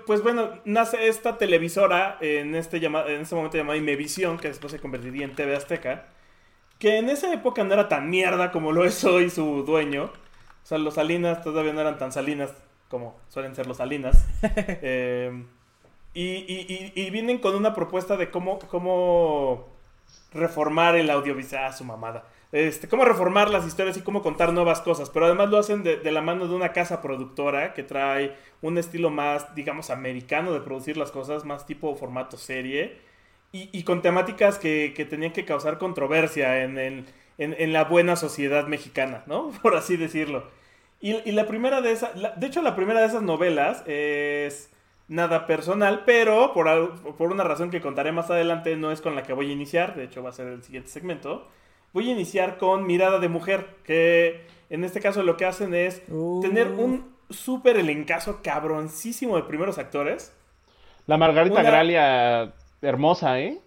pues, 0.07 0.23
bueno, 0.23 0.51
nace 0.67 1.09
esta 1.09 1.39
televisora 1.39 2.19
en 2.21 2.55
este, 2.55 2.77
en 2.77 3.23
este 3.23 3.35
momento 3.35 3.57
llamada 3.57 3.79
Imevisión, 3.79 4.37
que 4.37 4.49
después 4.49 4.71
se 4.71 4.81
convertiría 4.81 5.25
en 5.25 5.35
TV 5.35 5.57
Azteca, 5.57 6.09
que 6.79 6.99
en 6.99 7.09
esa 7.09 7.33
época 7.33 7.65
no 7.65 7.73
era 7.73 7.89
tan 7.89 8.11
mierda 8.11 8.53
como 8.53 8.71
lo 8.71 8.85
es 8.85 9.03
hoy 9.05 9.31
su 9.31 9.65
dueño. 9.65 10.11
O 10.69 10.73
sea, 10.77 10.77
los 10.77 10.97
Salinas 10.97 11.41
todavía 11.41 11.73
no 11.73 11.81
eran 11.81 11.97
tan 11.97 12.13
Salinas 12.13 12.53
como 12.91 13.17
suelen 13.31 13.57
ser 13.57 13.67
los 13.67 13.79
Salinas. 13.79 14.27
Eh, 14.83 15.45
y, 16.13 17.11
vienen 17.11 17.39
con 17.39 17.55
una 17.55 17.75
propuesta 17.75 18.19
de 18.19 18.31
cómo, 18.31 18.59
cómo 18.59 19.67
reformar 20.35 20.95
el 20.97 21.09
audiovisual. 21.09 21.65
a 21.65 21.73
su 21.73 21.85
mamada. 21.85 22.25
Este, 22.53 22.87
cómo 22.87 23.07
reformar 23.07 23.49
las 23.49 23.67
historias 23.67 23.97
y 23.97 24.03
cómo 24.03 24.23
contar 24.23 24.53
nuevas 24.53 24.83
cosas. 24.83 25.09
Pero 25.09 25.25
además 25.25 25.49
lo 25.49 25.57
hacen 25.57 25.83
de, 25.85 26.13
la 26.13 26.21
mano 26.21 26.47
de 26.47 26.55
una 26.55 26.75
casa 26.75 27.01
productora 27.01 27.73
que 27.73 27.83
trae 27.83 28.37
un 28.61 28.77
estilo 28.77 29.09
más, 29.09 29.55
digamos, 29.55 29.89
americano 29.89 30.53
de 30.53 30.61
producir 30.61 30.99
las 30.99 31.11
cosas, 31.11 31.47
más 31.47 31.65
tipo 31.65 31.95
formato 31.95 32.37
serie. 32.37 32.99
Y, 33.53 33.85
con 33.85 34.03
temáticas 34.03 34.59
que, 34.59 34.93
que, 34.95 35.07
tenían 35.07 35.33
que 35.33 35.47
causar 35.47 35.79
controversia 35.79 36.63
en, 36.63 36.77
en, 36.77 37.07
en, 37.39 37.73
la 37.73 37.85
buena 37.85 38.17
sociedad 38.17 38.67
mexicana, 38.67 39.23
¿no? 39.25 39.51
Por 39.63 39.75
así 39.77 39.97
decirlo. 39.97 40.58
Y, 41.01 41.31
la 41.33 41.47
primera 41.47 41.81
de 41.81 41.93
esas, 41.93 42.11
de 42.37 42.47
hecho 42.47 42.61
la 42.63 42.75
primera 42.75 43.01
de 43.01 43.07
esas 43.07 43.23
novelas 43.23 43.85
es 43.87 44.71
nada 45.07 45.47
personal, 45.47 46.03
pero 46.05 46.53
por, 46.53 46.67
por 47.17 47.31
una 47.31 47.45
razón 47.45 47.71
que 47.71 47.81
contaré 47.81 48.11
más 48.13 48.31
adelante 48.31 48.77
no 48.77 48.91
es 48.91 49.01
con 49.01 49.15
la 49.15 49.23
que 49.23 49.33
voy 49.33 49.49
a 49.51 49.53
iniciar, 49.53 49.95
de 49.95 50.05
hecho 50.05 50.23
va 50.23 50.31
a 50.31 50.33
ser 50.33 50.49
el 50.49 50.63
siguiente 50.63 50.91
segmento. 50.91 51.47
voy 51.93 52.09
a 52.09 52.13
iniciar 52.13 52.59
con 52.59 52.85
Mirada 52.87 53.19
de 53.21 53.29
Mujer, 53.29 53.77
que 53.85 54.43
en 54.71 54.85
este 54.85 55.01
caso 55.01 55.23
lo 55.23 55.37
que 55.37 55.47
hacen 55.47 55.73
es 55.75 56.03
Uh. 56.11 56.41
tener 56.43 56.69
un 56.73 57.17
súper 57.31 57.77
elencazo 57.77 58.41
cabroncísimo 58.43 59.37
de 59.37 59.45
primeros 59.45 59.79
actores. 59.79 60.35
La 61.07 61.17
Margarita 61.17 61.61
Una- 61.61 61.71
Gralia, 61.71 62.53
hermosa, 62.83 63.39
¿eh? 63.41 63.59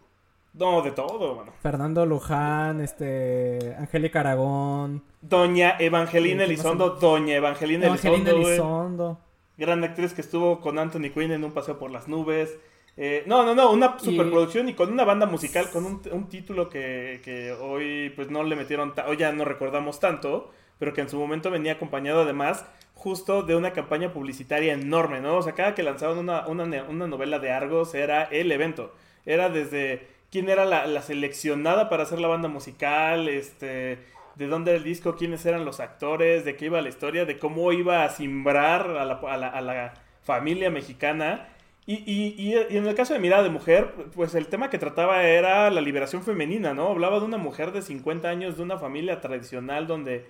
No, 0.53 0.81
de 0.81 0.91
todo, 0.91 1.35
mano. 1.35 1.53
Fernando 1.61 2.05
Luján, 2.05 2.81
este, 2.81 3.75
Angélica 3.77 4.19
Aragón, 4.19 5.03
Doña 5.21 5.77
Evangelina 5.79 6.43
Sí, 6.43 6.47
¿qué 6.47 6.53
Elizondo, 6.53 6.89
Doña 6.91 7.35
Evangelina, 7.35 7.85
Evangelina 7.85 8.31
Elizondo. 8.31 9.19
Gran 9.57 9.83
actriz 9.83 10.13
que 10.13 10.21
estuvo 10.21 10.59
con 10.59 10.79
Anthony 10.79 11.11
Quinn 11.13 11.31
en 11.31 11.43
Un 11.43 11.51
Paseo 11.51 11.77
por 11.79 11.91
las 11.91 12.07
Nubes. 12.07 12.57
Eh, 12.97 13.23
no, 13.25 13.45
no, 13.45 13.55
no, 13.55 13.71
una 13.71 13.97
superproducción 13.97 14.67
y 14.67 14.73
con 14.73 14.91
una 14.91 15.05
banda 15.05 15.25
musical, 15.25 15.69
con 15.71 15.85
un, 15.85 16.01
un 16.11 16.27
título 16.27 16.69
que, 16.69 17.21
que 17.23 17.53
hoy 17.53 18.11
pues 18.15 18.29
no 18.29 18.43
le 18.43 18.55
metieron, 18.57 18.93
hoy 19.07 19.17
ya 19.17 19.31
no 19.31 19.45
recordamos 19.45 19.99
tanto, 19.99 20.51
pero 20.77 20.93
que 20.93 21.01
en 21.01 21.09
su 21.09 21.17
momento 21.17 21.49
venía 21.49 21.73
acompañado 21.73 22.21
además 22.21 22.65
justo 23.01 23.41
de 23.43 23.55
una 23.55 23.71
campaña 23.73 24.13
publicitaria 24.13 24.73
enorme, 24.73 25.21
¿no? 25.21 25.37
O 25.37 25.41
sea, 25.41 25.53
cada 25.53 25.73
que 25.73 25.83
lanzaban 25.83 26.19
una, 26.19 26.45
una, 26.47 26.83
una 26.83 27.07
novela 27.07 27.39
de 27.39 27.51
Argos 27.51 27.95
era 27.95 28.23
el 28.25 28.51
evento. 28.51 28.93
Era 29.25 29.49
desde 29.49 30.07
quién 30.32 30.49
era 30.49 30.65
la, 30.65 30.86
la 30.88 31.01
seleccionada 31.01 31.89
para 31.89 32.03
hacer 32.03 32.19
la 32.19 32.27
banda 32.27 32.47
musical, 32.47 33.27
este, 33.27 33.99
de 34.36 34.47
dónde 34.47 34.71
era 34.71 34.77
el 34.77 34.84
disco, 34.84 35.15
quiénes 35.15 35.45
eran 35.45 35.65
los 35.65 35.79
actores, 35.79 36.45
de 36.45 36.55
qué 36.55 36.65
iba 36.65 36.82
la 36.82 36.89
historia, 36.89 37.25
de 37.25 37.38
cómo 37.38 37.71
iba 37.73 38.03
a 38.03 38.09
simbrar 38.09 38.89
a 38.91 39.05
la, 39.05 39.15
a 39.15 39.38
la- 39.38 39.47
a 39.49 39.61
la 39.61 39.93
familia 40.23 40.69
mexicana. 40.69 41.49
Y, 41.86 41.95
y- 42.05 42.36
y- 42.38 42.55
y 42.73 42.77
en 42.77 42.88
el 42.88 42.95
caso 42.95 43.13
de 43.13 43.19
Mirada 43.19 43.43
de 43.43 43.49
Mujer, 43.49 43.91
pues 44.15 44.34
el 44.36 44.47
tema 44.47 44.69
que 44.69 44.77
trataba 44.77 45.23
era 45.23 45.69
la 45.69 45.82
liberación 45.82 46.23
femenina, 46.23 46.73
¿no? 46.73 46.88
Hablaba 46.89 47.19
de 47.19 47.25
una 47.25 47.38
mujer 47.38 47.71
de 47.71 47.82
50 47.82 48.29
años, 48.29 48.55
de 48.55 48.63
una 48.63 48.77
familia 48.77 49.19
tradicional 49.19 49.88
donde 49.88 50.27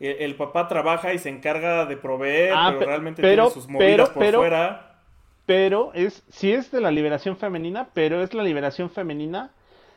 el, 0.00 0.16
el 0.20 0.34
papá 0.36 0.68
trabaja 0.68 1.12
y 1.12 1.18
se 1.18 1.28
encarga 1.28 1.84
de 1.86 1.96
proveer, 1.96 2.52
Ah, 2.56 2.66
pero 2.68 2.78
pe- 2.78 2.86
realmente 2.86 3.20
pero- 3.20 3.42
tiene 3.48 3.54
sus 3.54 3.68
movidas 3.68 3.90
pero- 3.90 4.12
por 4.14 4.22
pero- 4.22 4.38
fuera. 4.38 4.91
Pero 5.52 5.90
es, 5.94 6.22
sí 6.30 6.52
es 6.52 6.70
de 6.70 6.80
la 6.80 6.90
liberación 6.90 7.36
femenina, 7.36 7.88
pero 7.92 8.22
es 8.22 8.32
la 8.34 8.42
liberación 8.42 8.88
femenina 8.90 9.50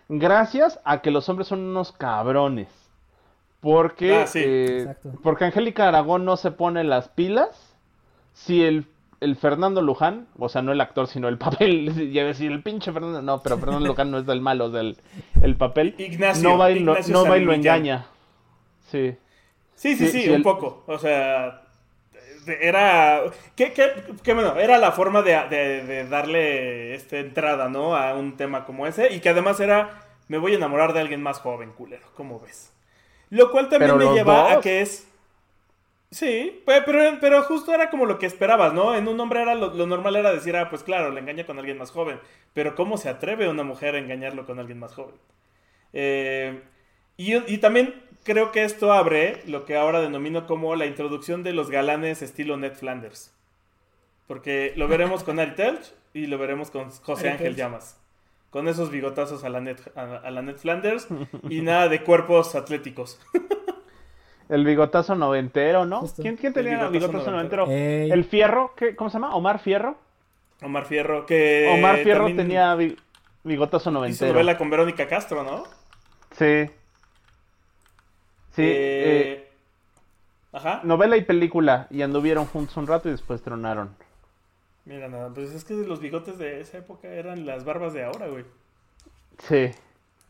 gracias 0.09 0.79
a 0.83 1.01
que 1.01 1.11
los 1.11 1.29
hombres 1.29 1.47
son 1.47 1.59
unos 1.61 1.91
cabrones. 1.91 2.67
Porque, 3.61 4.15
Ah, 4.15 4.27
sí. 4.27 4.39
eh, 4.43 4.77
Exacto. 4.81 5.13
porque 5.23 5.45
Angélica 5.45 5.87
Aragón 5.87 6.25
no 6.25 6.37
se 6.37 6.51
pone 6.51 6.83
las 6.83 7.07
pilas. 7.09 7.75
Si 8.33 8.63
el, 8.63 8.85
el 9.21 9.35
Fernando 9.37 9.81
Luján, 9.81 10.27
o 10.37 10.49
sea, 10.49 10.61
no 10.61 10.71
el 10.71 10.81
actor, 10.81 11.07
sino 11.07 11.27
el 11.29 11.37
papel, 11.39 12.11
ya 12.11 12.25
decir 12.25 12.51
el 12.51 12.61
pinche 12.61 12.91
Fernando, 12.91 13.21
no, 13.21 13.41
pero 13.41 13.57
Fernando 13.57 13.87
Luján 13.87 14.11
no 14.11 14.19
es 14.19 14.25
del 14.25 14.41
malo, 14.41 14.67
es 14.67 14.73
del 14.73 14.97
el 15.41 15.55
papel. 15.55 15.95
Ignacio, 15.97 16.47
no 16.49 16.57
va 16.57 16.69
y 16.71 16.79
lo, 16.79 16.91
Ignacio 16.91 17.13
no 17.13 17.25
va 17.27 17.37
y 17.37 17.45
lo 17.45 17.53
engaña. 17.53 18.05
Sí. 18.91 19.15
Sí, 19.73 19.95
sí, 19.95 20.05
Sí, 20.07 20.11
sí, 20.11 20.21
sí, 20.23 20.29
un 20.29 20.35
el- 20.35 20.43
poco. 20.43 20.83
O 20.87 20.99
sea, 20.99 21.63
era... 22.47 23.23
¿Qué, 23.55 23.73
qué, 23.73 23.91
qué 24.23 24.33
bueno? 24.33 24.55
Era 24.57 24.77
la 24.77 24.91
forma 24.91 25.21
de, 25.21 25.31
de- 25.49 25.83
de 25.83 26.07
darle 26.07 26.93
esta 26.95 27.17
entrada, 27.17 27.69
¿no? 27.69 27.95
A 27.95 28.13
un 28.15 28.37
tema 28.37 28.65
como 28.65 28.87
ese. 28.87 29.13
Y 29.13 29.19
que 29.19 29.29
además 29.29 29.59
era, 29.59 30.01
me 30.27 30.37
voy 30.37 30.53
a 30.53 30.55
enamorar 30.57 30.93
de 30.93 31.01
alguien 31.01 31.21
más 31.23 31.39
joven, 31.39 31.71
culero. 31.73 32.07
¿Cómo 32.15 32.39
ves? 32.39 32.71
Lo 33.29 33.51
cual 33.51 33.69
también 33.69 33.97
me 33.97 34.09
lleva 34.09 34.51
a 34.51 34.61
que 34.61 34.81
es... 34.81 35.07
Sí, 36.11 36.61
pe- 36.65 36.81
pero, 36.85 37.17
pero 37.19 37.43
justo 37.43 37.73
era 37.73 37.89
como 37.89 38.05
lo 38.05 38.17
que 38.19 38.25
esperabas, 38.25 38.73
¿no? 38.73 38.95
En 38.95 39.07
un 39.07 39.19
hombre 39.19 39.41
era 39.41 39.55
lo, 39.55 39.73
lo 39.73 39.85
normal 39.87 40.15
era 40.15 40.31
decir, 40.31 40.55
ah, 40.55 40.69
pues 40.69 40.83
claro, 40.83 41.11
le 41.11 41.19
engaña 41.19 41.45
con 41.45 41.59
alguien 41.59 41.77
más 41.77 41.91
joven. 41.91 42.19
Pero 42.53 42.75
¿cómo 42.75 42.97
se 42.97 43.09
atreve 43.09 43.49
una 43.49 43.63
mujer 43.63 43.95
a 43.95 43.99
engañarlo 43.99 44.45
con 44.45 44.59
alguien 44.59 44.79
más 44.79 44.93
joven? 44.93 45.15
Eh, 45.93 46.61
y, 47.17 47.35
y 47.53 47.57
también 47.59 47.95
creo 48.25 48.51
que 48.51 48.63
esto 48.65 48.91
abre 48.91 49.41
lo 49.47 49.63
que 49.63 49.77
ahora 49.77 50.01
denomino 50.01 50.45
como 50.47 50.75
la 50.75 50.85
introducción 50.85 51.43
de 51.43 51.53
los 51.53 51.69
galanes 51.69 52.21
estilo 52.21 52.57
Ned 52.57 52.73
Flanders. 52.73 53.33
Porque 54.27 54.73
lo 54.75 54.87
veremos 54.89 55.23
con 55.23 55.39
Ari 55.39 55.55
Telch 55.55 55.93
y 56.13 56.25
lo 56.27 56.37
veremos 56.37 56.71
con 56.71 56.89
José 56.91 57.29
Ángel 57.29 57.47
Telch. 57.47 57.57
Llamas. 57.57 57.97
Con 58.49 58.67
esos 58.67 58.89
bigotazos 58.89 59.43
a 59.43 59.49
la 59.49 59.61
Ned, 59.61 59.77
a, 59.95 60.01
a 60.17 60.31
la 60.31 60.41
Ned 60.41 60.55
Flanders 60.57 61.07
y 61.49 61.61
nada 61.61 61.87
de 61.89 62.01
cuerpos 62.03 62.55
atléticos. 62.55 63.19
El 64.49 64.63
bigotazo 64.63 65.15
noventero, 65.15 65.85
¿no? 65.85 66.01
Justo. 66.01 66.21
¿Quién, 66.21 66.37
quién 66.37 66.53
tenía 66.53 66.73
el 66.73 66.91
bigotazo 66.91 67.07
bigotazo 67.11 67.31
noventero. 67.31 67.65
El 67.67 68.23
Fierro, 68.25 68.73
¿qué, 68.77 68.95
¿cómo 68.95 69.09
se 69.09 69.15
llama? 69.15 69.33
¿Omar 69.35 69.57
Fierro? 69.57 69.97
Omar 70.61 70.85
Fierro, 70.85 71.25
que... 71.25 71.67
Omar 71.73 71.97
Fierro 71.97 72.27
tenía 72.27 72.75
bi- 72.75 72.95
bigotazo 73.43 73.89
Hizo 73.89 73.91
noventero. 73.91 74.33
novela 74.33 74.55
con 74.55 74.69
Verónica 74.69 75.07
Castro, 75.07 75.43
¿no? 75.43 75.63
Sí. 76.37 76.69
Sí. 78.55 78.61
Eh, 78.63 79.31
eh, 79.33 79.49
Ajá. 80.53 80.81
novela 80.83 81.17
y 81.17 81.23
película. 81.23 81.87
Y 81.89 82.01
anduvieron 82.01 82.45
juntos 82.45 82.75
un 82.77 82.87
rato 82.87 83.09
y 83.09 83.11
después 83.11 83.41
tronaron. 83.41 83.95
Mira, 84.85 85.07
nada, 85.07 85.31
pues 85.33 85.51
es 85.51 85.63
que 85.65 85.73
los 85.73 85.99
bigotes 85.99 86.37
de 86.37 86.61
esa 86.61 86.77
época 86.77 87.07
eran 87.07 87.45
las 87.45 87.65
barbas 87.65 87.93
de 87.93 88.03
ahora, 88.03 88.27
güey. 88.27 88.45
Sí. 89.39 89.71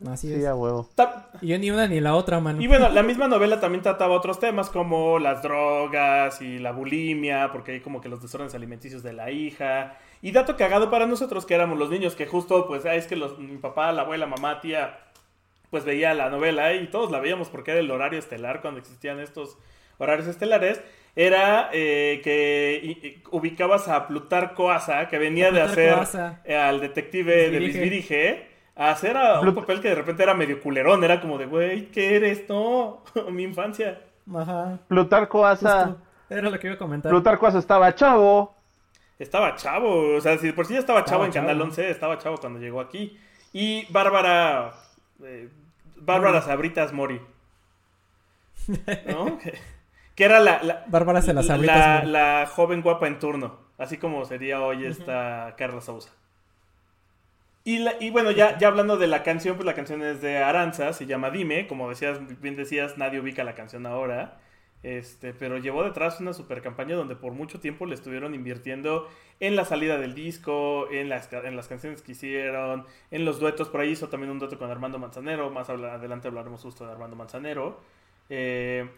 Así 0.06 0.28
Sí, 0.28 0.34
es. 0.40 0.46
a 0.46 0.54
huevo. 0.54 0.88
Ta- 0.94 1.30
Y 1.40 1.48
yo 1.48 1.58
ni 1.58 1.70
una 1.70 1.86
ni 1.86 2.00
la 2.00 2.14
otra, 2.14 2.38
mano. 2.40 2.60
Y 2.60 2.66
bueno, 2.66 2.88
la 2.90 3.02
misma 3.02 3.28
novela 3.28 3.60
también 3.60 3.82
trataba 3.82 4.14
otros 4.14 4.38
temas 4.38 4.68
como 4.68 5.18
las 5.18 5.42
drogas 5.42 6.42
y 6.42 6.58
la 6.58 6.72
bulimia, 6.72 7.50
porque 7.52 7.72
hay 7.72 7.80
como 7.80 8.00
que 8.02 8.08
los 8.10 8.20
desórdenes 8.20 8.54
alimenticios 8.54 9.02
de 9.02 9.12
la 9.14 9.30
hija. 9.30 9.96
Y 10.20 10.32
dato 10.32 10.56
cagado 10.56 10.90
para 10.90 11.06
nosotros 11.06 11.46
que 11.46 11.54
éramos 11.54 11.78
los 11.78 11.88
niños, 11.88 12.14
que 12.14 12.26
justo, 12.26 12.66
pues, 12.66 12.84
ah, 12.84 12.94
es 12.94 13.06
que 13.06 13.16
los, 13.16 13.38
mi 13.38 13.56
papá, 13.58 13.90
la 13.92 14.02
abuela, 14.02 14.26
mamá, 14.26 14.60
tía, 14.60 14.98
pues 15.70 15.84
veía 15.84 16.14
la 16.14 16.30
novela 16.30 16.72
y 16.74 16.86
todos 16.88 17.10
la 17.10 17.20
veíamos 17.20 17.48
porque 17.48 17.72
era 17.72 17.80
el 17.80 17.90
horario 17.90 18.18
estelar 18.18 18.60
cuando 18.60 18.80
existían 18.80 19.20
estos 19.20 19.58
horarios 19.98 20.26
estelares. 20.28 20.80
Era 21.14 21.70
eh, 21.72 22.20
que 22.22 22.80
y- 22.82 23.06
y 23.06 23.22
ubicabas 23.30 23.88
a 23.88 24.06
Plutarco 24.06 24.70
Asa, 24.70 25.08
que 25.08 25.18
venía 25.18 25.50
de 25.50 25.62
hacer 25.62 25.94
Asa. 25.94 26.40
eh, 26.44 26.54
al 26.56 26.80
detective 26.80 27.50
de 27.50 27.58
Luis 27.60 27.74
Virige. 27.78 27.82
Virige, 27.82 28.46
a 28.76 28.90
hacer 28.90 29.16
a 29.16 29.40
un 29.40 29.54
papel 29.54 29.80
que 29.80 29.88
de 29.88 29.94
repente 29.94 30.22
era 30.22 30.34
medio 30.34 30.60
culerón, 30.60 31.02
era 31.02 31.18
como 31.20 31.38
de, 31.38 31.46
güey, 31.46 31.86
¿qué 31.90 32.16
eres? 32.16 32.46
No, 32.48 33.02
mi 33.30 33.44
infancia. 33.44 34.02
Ajá. 34.34 34.78
Plutarco 34.88 35.46
Asa. 35.46 35.86
justo. 35.86 36.02
Era 36.28 36.50
lo 36.50 36.58
que 36.58 36.66
iba 36.66 36.74
a 36.74 36.78
comentar. 36.78 37.08
Plutarco 37.10 37.46
Asa 37.46 37.58
estaba 37.60 37.94
chavo. 37.94 38.54
Estaba 39.18 39.54
chavo, 39.54 40.16
o 40.16 40.20
sea, 40.20 40.36
si 40.36 40.48
de 40.48 40.52
por 40.52 40.66
sí 40.66 40.74
ya 40.74 40.80
estaba 40.80 41.04
chavo 41.04 41.24
Estaba 41.24 41.26
en 41.26 41.32
Canal 41.32 41.56
chavo. 41.56 41.64
11, 41.70 41.90
estaba 41.90 42.18
chavo 42.18 42.36
cuando 42.36 42.58
llegó 42.58 42.80
aquí. 42.82 43.18
Y 43.54 43.86
Bárbara, 43.90 44.72
eh, 45.24 45.48
Bárbara 45.96 46.42
Sabritas 46.42 46.92
Mori, 46.92 47.20
¿no? 49.06 49.38
que, 49.38 49.54
que 50.14 50.24
era 50.24 50.40
la, 50.40 50.62
la, 50.62 50.84
Bárbara 50.88 51.22
se 51.22 51.34
las 51.34 51.48
la, 51.48 52.04
la 52.04 52.46
joven 52.50 52.82
guapa 52.82 53.06
en 53.06 53.18
turno, 53.18 53.58
así 53.78 53.98
como 53.98 54.24
sería 54.24 54.62
hoy 54.62 54.86
esta 54.86 55.54
Carla 55.56 55.80
Sousa. 55.80 56.10
Y, 57.64 57.78
la- 57.78 57.94
y 58.00 58.10
bueno, 58.10 58.30
ya, 58.30 58.56
ya 58.58 58.68
hablando 58.68 58.96
de 58.96 59.08
la 59.08 59.22
canción, 59.22 59.56
pues 59.56 59.66
la 59.66 59.74
canción 59.74 60.02
es 60.02 60.20
de 60.20 60.38
Aranza, 60.38 60.92
se 60.92 61.06
llama 61.06 61.30
Dime, 61.30 61.66
como 61.66 61.88
decías, 61.88 62.20
bien 62.40 62.56
decías, 62.56 62.96
nadie 62.96 63.20
ubica 63.20 63.42
la 63.44 63.54
canción 63.54 63.86
ahora. 63.86 64.38
Este, 64.82 65.32
pero 65.32 65.58
llevó 65.58 65.82
detrás 65.82 66.20
una 66.20 66.32
super 66.32 66.62
campaña 66.62 66.94
donde 66.94 67.16
por 67.16 67.32
mucho 67.32 67.58
tiempo 67.58 67.86
le 67.86 67.94
estuvieron 67.94 68.34
invirtiendo 68.34 69.08
en 69.40 69.56
la 69.56 69.64
salida 69.64 69.98
del 69.98 70.14
disco, 70.14 70.88
en 70.90 71.08
las, 71.08 71.32
en 71.32 71.56
las 71.56 71.68
canciones 71.68 72.02
que 72.02 72.12
hicieron, 72.12 72.86
en 73.10 73.24
los 73.24 73.40
duetos. 73.40 73.68
Por 73.68 73.80
ahí 73.80 73.90
hizo 73.90 74.08
también 74.08 74.30
un 74.30 74.38
dueto 74.38 74.58
con 74.58 74.70
Armando 74.70 74.98
Manzanero. 74.98 75.50
Más 75.50 75.68
adelante 75.68 76.28
hablaremos 76.28 76.60
justo 76.62 76.86
de 76.86 76.92
Armando 76.92 77.16
Manzanero. 77.16 77.80
Eh, 78.28 78.88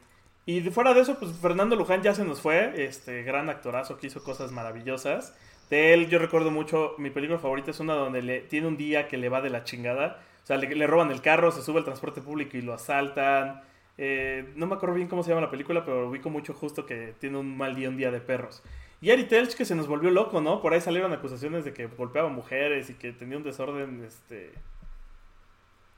y 0.47 0.61
fuera 0.71 0.95
de 0.95 1.01
eso, 1.01 1.19
pues 1.19 1.33
Fernando 1.33 1.77
Luján 1.77 2.03
ya 2.03 2.15
se 2.15 2.25
nos 2.25 2.41
fue. 2.41 2.85
Este 2.85 3.23
gran 3.23 3.49
actorazo 3.51 3.99
que 3.99 4.07
hizo 4.07 4.23
cosas 4.23 4.53
maravillosas. 4.53 5.37
De 5.71 5.93
él 5.93 6.09
yo 6.09 6.19
recuerdo 6.19 6.51
mucho, 6.51 6.95
mi 6.99 7.11
película 7.11 7.39
favorita 7.39 7.71
es 7.71 7.81
una 7.81 7.95
donde 7.95 8.23
le, 8.23 8.41
tiene 8.41 8.67
un 8.67 8.77
día 8.77 9.09
que 9.09 9.19
le 9.19 9.29
va 9.29 9.43
de 9.43 9.51
la 9.51 9.65
chingada. 9.65 10.23
O 10.43 10.47
sea, 10.47 10.57
le 10.57 10.87
roban 10.87 11.11
el 11.11 11.21
carro, 11.21 11.51
se 11.51 11.63
sube 11.63 11.79
al 11.79 11.85
transporte 11.85 12.23
público 12.23 12.57
y 12.57 12.63
lo 12.63 12.73
asaltan. 12.73 13.63
Eh, 13.99 14.53
no 14.57 14.67
me 14.67 14.77
acuerdo 14.77 14.95
bien 14.95 15.09
cómo 15.09 15.23
se 15.25 15.31
llama 15.31 15.41
la 15.43 15.51
película, 15.51 15.85
pero 15.85 16.09
ubico 16.09 16.31
mucho 16.31 16.55
justo 16.55 16.87
que 16.87 17.15
tiene 17.19 17.37
un 17.39 17.57
mal 17.57 17.75
día, 17.75 17.89
un 17.89 17.97
día 17.97 18.11
de 18.13 18.21
perros. 18.21 18.63
Y 19.01 19.11
Ari 19.11 19.25
Telch 19.25 19.55
que 19.55 19.65
se 19.65 19.75
nos 19.75 19.87
volvió 19.89 20.11
loco, 20.11 20.41
¿no? 20.41 20.61
Por 20.63 20.73
ahí 20.73 20.81
salieron 20.81 21.13
acusaciones 21.13 21.65
de 21.65 21.73
que 21.73 21.87
golpeaba 21.87 22.29
mujeres 22.29 22.91
y 22.91 22.95
que 22.95 23.13
tenía 23.13 23.37
un 23.37 23.43
desorden 23.45 24.03
este, 24.05 24.53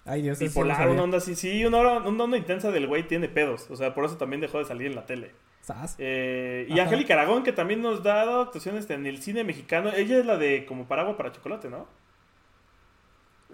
Ay, 0.04 0.22
Dios, 0.22 0.38
sí 0.38 0.48
bipolar, 0.48 0.76
sabía. 0.78 0.92
una 0.94 1.02
onda 1.04 1.18
así. 1.18 1.34
Sí, 1.36 1.64
una, 1.64 1.78
hora- 1.78 1.98
una 2.08 2.24
onda 2.24 2.36
intensa 2.38 2.70
del 2.70 2.86
güey 2.86 3.06
tiene 3.06 3.28
pedos. 3.28 3.70
O 3.70 3.76
sea, 3.76 3.94
por 3.94 4.04
eso 4.06 4.16
también 4.16 4.40
dejó 4.40 4.58
de 4.58 4.64
salir 4.64 4.86
en 4.88 4.96
la 4.96 5.06
tele. 5.06 5.32
Sas. 5.60 5.94
Eh, 5.98 6.66
y. 6.70 6.78
Angélica 6.80 7.14
Aragón, 7.14 7.42
que 7.42 7.52
también 7.52 7.82
nos 7.82 8.02
da 8.02 8.24
dado 8.24 8.40
actuaciones 8.42 8.88
en 8.90 9.04
el 9.06 9.20
cine 9.22 9.44
mexicano. 9.44 9.90
Ella 9.94 10.18
es 10.18 10.24
la 10.26 10.38
de 10.38 10.64
como 10.64 10.86
paraguas 10.88 11.16
para 11.16 11.32
chocolate, 11.32 11.68
¿no? 11.68 11.86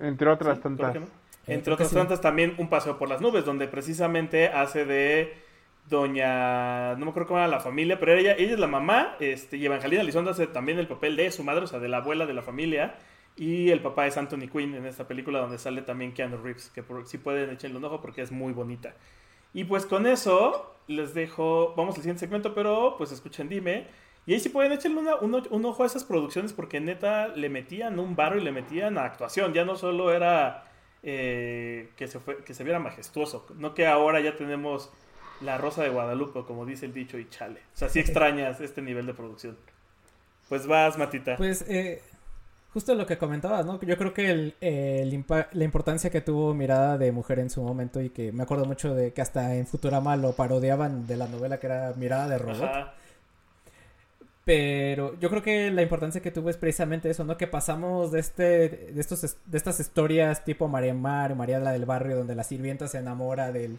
Entre 0.00 0.28
otras 0.28 0.56
Sí, 0.58 0.62
tantas. 0.62 0.96
Entre 1.46 1.72
otras 1.72 1.88
sí. 1.90 1.94
tantas, 1.94 2.20
también 2.20 2.54
Un 2.58 2.68
Paseo 2.68 2.98
por 2.98 3.08
las 3.08 3.20
Nubes, 3.20 3.44
donde 3.44 3.68
precisamente 3.68 4.48
hace 4.48 4.84
de 4.84 5.34
Doña. 5.88 6.94
No 6.96 7.04
me 7.04 7.10
acuerdo 7.10 7.28
cómo 7.28 7.38
era 7.38 7.48
la 7.48 7.60
familia, 7.60 8.00
pero 8.00 8.14
ella, 8.14 8.34
ella 8.36 8.54
es 8.54 8.58
la 8.58 8.66
mamá. 8.66 9.16
Este, 9.20 9.56
y 9.56 9.66
Evangelina 9.66 10.02
Elizondo 10.02 10.30
hace 10.30 10.46
también 10.46 10.78
el 10.78 10.88
papel 10.88 11.16
de 11.16 11.30
su 11.30 11.44
madre, 11.44 11.64
o 11.64 11.66
sea, 11.66 11.78
de 11.78 11.88
la 11.88 11.98
abuela 11.98 12.26
de 12.26 12.34
la 12.34 12.42
familia. 12.42 12.96
Y 13.36 13.70
el 13.70 13.80
papá 13.80 14.06
es 14.06 14.16
Anthony 14.16 14.48
Quinn 14.50 14.74
en 14.74 14.86
esta 14.86 15.06
película 15.06 15.40
donde 15.40 15.58
sale 15.58 15.82
también 15.82 16.12
Keanu 16.14 16.38
Reeves, 16.38 16.70
que 16.74 16.82
si 17.04 17.18
pueden 17.18 17.50
echenle 17.50 17.76
un 17.76 17.84
ojo 17.84 18.00
porque 18.00 18.22
es 18.22 18.32
muy 18.32 18.52
bonita. 18.52 18.94
Y 19.52 19.64
pues 19.64 19.86
con 19.86 20.06
eso 20.06 20.74
les 20.88 21.14
dejo, 21.14 21.74
vamos 21.76 21.96
al 21.96 22.02
siguiente 22.02 22.20
segmento, 22.20 22.54
pero 22.54 22.96
pues 22.96 23.12
escuchen 23.12 23.48
Dime. 23.48 23.86
Y 24.26 24.32
ahí 24.32 24.40
sí 24.40 24.48
pueden 24.48 24.72
echarle 24.72 25.00
un, 25.20 25.64
ojo 25.64 25.82
a 25.82 25.86
esas 25.86 26.02
producciones 26.02 26.52
porque 26.52 26.80
neta 26.80 27.28
le 27.28 27.48
metían 27.48 27.98
un 28.00 28.16
barro 28.16 28.38
y 28.38 28.42
le 28.42 28.52
metían 28.52 28.98
a 28.98 29.04
actuación. 29.04 29.52
Ya 29.52 29.64
no 29.64 29.76
solo 29.76 30.12
era 30.12 30.65
eh, 31.08 31.90
que, 31.96 32.08
se 32.08 32.18
fue, 32.18 32.42
que 32.42 32.52
se 32.52 32.64
viera 32.64 32.80
majestuoso, 32.80 33.46
no 33.58 33.74
que 33.74 33.86
ahora 33.86 34.18
ya 34.18 34.36
tenemos 34.36 34.90
la 35.40 35.56
Rosa 35.56 35.84
de 35.84 35.88
Guadalupe, 35.88 36.42
como 36.44 36.66
dice 36.66 36.84
el 36.84 36.92
dicho, 36.92 37.16
y 37.16 37.28
chale. 37.28 37.60
O 37.74 37.78
sea, 37.78 37.88
sí 37.88 38.00
extrañas 38.00 38.60
este 38.60 38.82
nivel 38.82 39.06
de 39.06 39.14
producción. 39.14 39.56
Pues 40.48 40.66
vas, 40.66 40.98
Matita. 40.98 41.36
Pues 41.36 41.64
eh, 41.68 42.02
justo 42.72 42.96
lo 42.96 43.06
que 43.06 43.18
comentabas, 43.18 43.64
¿no? 43.64 43.80
Yo 43.82 43.96
creo 43.96 44.12
que 44.12 44.30
el, 44.30 45.24
la 45.52 45.64
importancia 45.64 46.10
que 46.10 46.20
tuvo 46.22 46.54
Mirada 46.54 46.98
de 46.98 47.12
Mujer 47.12 47.38
en 47.38 47.50
su 47.50 47.62
momento 47.62 48.00
y 48.00 48.10
que 48.10 48.32
me 48.32 48.42
acuerdo 48.42 48.64
mucho 48.64 48.92
de 48.92 49.12
que 49.12 49.22
hasta 49.22 49.54
en 49.54 49.68
Futurama 49.68 50.16
lo 50.16 50.32
parodiaban 50.32 51.06
de 51.06 51.16
la 51.16 51.28
novela 51.28 51.60
que 51.60 51.68
era 51.68 51.92
Mirada 51.96 52.26
de 52.26 52.38
Robot. 52.38 52.70
Pero 54.46 55.18
yo 55.18 55.28
creo 55.28 55.42
que 55.42 55.72
la 55.72 55.82
importancia 55.82 56.22
que 56.22 56.30
tuvo 56.30 56.50
es 56.50 56.56
precisamente 56.56 57.10
eso, 57.10 57.24
¿no? 57.24 57.36
Que 57.36 57.48
pasamos 57.48 58.12
de 58.12 58.20
este, 58.20 58.92
de 58.92 59.00
estos, 59.00 59.22
de 59.44 59.58
estas 59.58 59.80
historias 59.80 60.44
tipo 60.44 60.68
María 60.68 60.94
Mar, 60.94 61.34
María 61.34 61.58
la 61.58 61.72
del 61.72 61.84
barrio, 61.84 62.16
donde 62.16 62.36
la 62.36 62.44
sirvienta 62.44 62.86
se 62.86 62.98
enamora 62.98 63.50
del, 63.50 63.76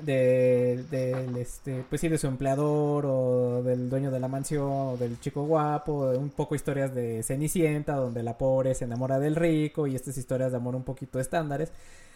de, 0.00 0.82
del 0.90 1.36
este 1.36 1.84
pues 1.88 2.00
sí 2.00 2.08
de 2.08 2.16
su 2.16 2.26
empleador 2.28 3.04
o 3.06 3.62
del 3.62 3.90
dueño 3.90 4.10
de 4.10 4.20
la 4.20 4.28
mansión 4.28 4.70
o 4.70 4.96
del 4.96 5.20
chico 5.20 5.44
guapo 5.44 6.10
un 6.12 6.30
poco 6.30 6.54
historias 6.54 6.94
de 6.94 7.22
Cenicienta 7.22 7.94
donde 7.96 8.22
la 8.22 8.38
pobre 8.38 8.74
se 8.74 8.86
enamora 8.86 9.18
del 9.18 9.36
rico 9.36 9.86
y 9.86 9.94
estas 9.94 10.16
historias 10.16 10.50
de 10.50 10.56
amor 10.56 10.76
un 10.76 10.84
poquito 10.84 11.20
estándares 11.20 11.72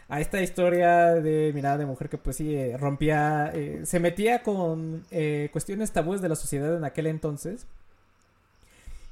a 0.08 0.20
esta 0.20 0.40
historia 0.40 1.14
de 1.14 1.52
mirada 1.54 1.78
de 1.78 1.86
mujer 1.86 2.08
que 2.08 2.18
pues 2.18 2.36
sí 2.36 2.54
eh, 2.54 2.76
rompía 2.78 3.50
eh, 3.54 3.82
se 3.84 4.00
metía 4.00 4.42
con 4.42 5.04
eh, 5.10 5.50
cuestiones 5.52 5.92
tabúes 5.92 6.22
de 6.22 6.30
la 6.30 6.36
sociedad 6.36 6.76
en 6.76 6.84
aquel 6.84 7.06
entonces 7.06 7.66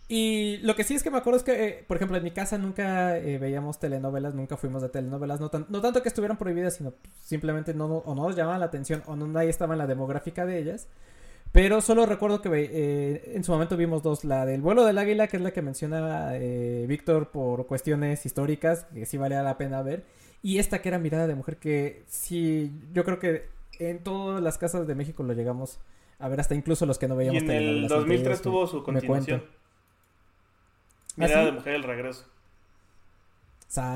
y 0.09 0.59
lo 0.59 0.74
que 0.74 0.84
sí 0.84 0.94
es 0.94 1.03
que 1.03 1.11
me 1.11 1.18
acuerdo 1.18 1.38
es 1.38 1.42
que, 1.42 1.84
por 1.88 1.97
ejemplo, 1.97 2.16
en 2.16 2.22
mi 2.22 2.30
casa 2.30 2.59
nunca 2.59 3.14
veíamos 3.14 3.80
telenovelas, 3.80 4.34
nunca 4.34 4.57
fuimos 4.57 4.80
de 4.80 4.88
telenovelas, 4.88 5.40
no, 5.40 5.51
tanto 5.51 6.01
que 6.01 6.09
estuvieran 6.09 6.38
prohibidas, 6.38 6.74
sino 6.76 6.94
simplemente 7.24 7.74
no, 7.74 7.86
o 7.86 8.14
no 8.14 8.22
nos 8.22 8.36
llamaban 8.36 8.61
la 8.61 8.66
atención 8.66 9.03
o 9.07 9.16
no 9.16 9.26
nadie 9.26 9.51
estaba 9.51 9.74
en 9.74 9.78
la 9.78 9.88
demográfica 9.88 10.47
de 10.47 10.61
ellas. 10.61 10.86
Pero 11.53 11.80
solo 11.80 12.05
recuerdo 12.05 12.42
que 12.42 12.51
eh, 12.53 13.32
en 13.34 13.42
su 13.44 13.53
momento 13.53 13.76
vimos 13.76 14.03
dos, 14.03 14.24
la 14.24 14.44
del 14.44 14.61
vuelo 14.61 14.84
del 14.84 14.99
águila, 14.99 15.26
que 15.26 15.38
es 15.38 15.42
la 15.42 15.53
que 15.53 15.62
menciona 15.62 16.32
Víctor 16.86 17.30
por 17.30 17.66
cuestiones 17.66 18.26
históricas, 18.26 18.86
que 18.92 19.07
sí 19.07 19.16
valía 19.16 19.42
la 19.42 19.57
pena 19.57 19.82
ver, 19.82 20.05
y 20.42 20.59
esta 20.59 20.82
que 20.82 20.90
era 20.90 20.99
Mirada 20.99 21.26
de 21.26 21.34
Mujer, 21.34 21.57
que 21.57 22.03
sí, 22.07 22.72
yo 22.92 23.05
creo 23.05 23.18
que 23.18 23.49
en 23.78 24.03
todas 24.03 24.42
las 24.42 24.59
casas 24.59 24.86
de 24.86 24.94
México 24.94 25.22
lo 25.22 25.32
llegamos 25.32 25.78
a 26.18 26.28
ver, 26.28 26.40
hasta 26.40 26.55
incluso 26.55 26.86
los 26.86 26.99
que 26.99 27.09
no 27.09 27.16
veíamos. 27.16 27.42
Y 27.42 27.47
en 27.47 27.53
el 27.53 27.88
2003 27.88 28.42
tuvo 28.42 28.66
su 28.66 28.82
continuación. 28.82 29.44
Mirada 31.16 31.42
¿Ah, 31.42 31.44
de 31.47 31.53
mujer 31.53 31.74
el 31.74 31.82
regreso. 31.82 32.24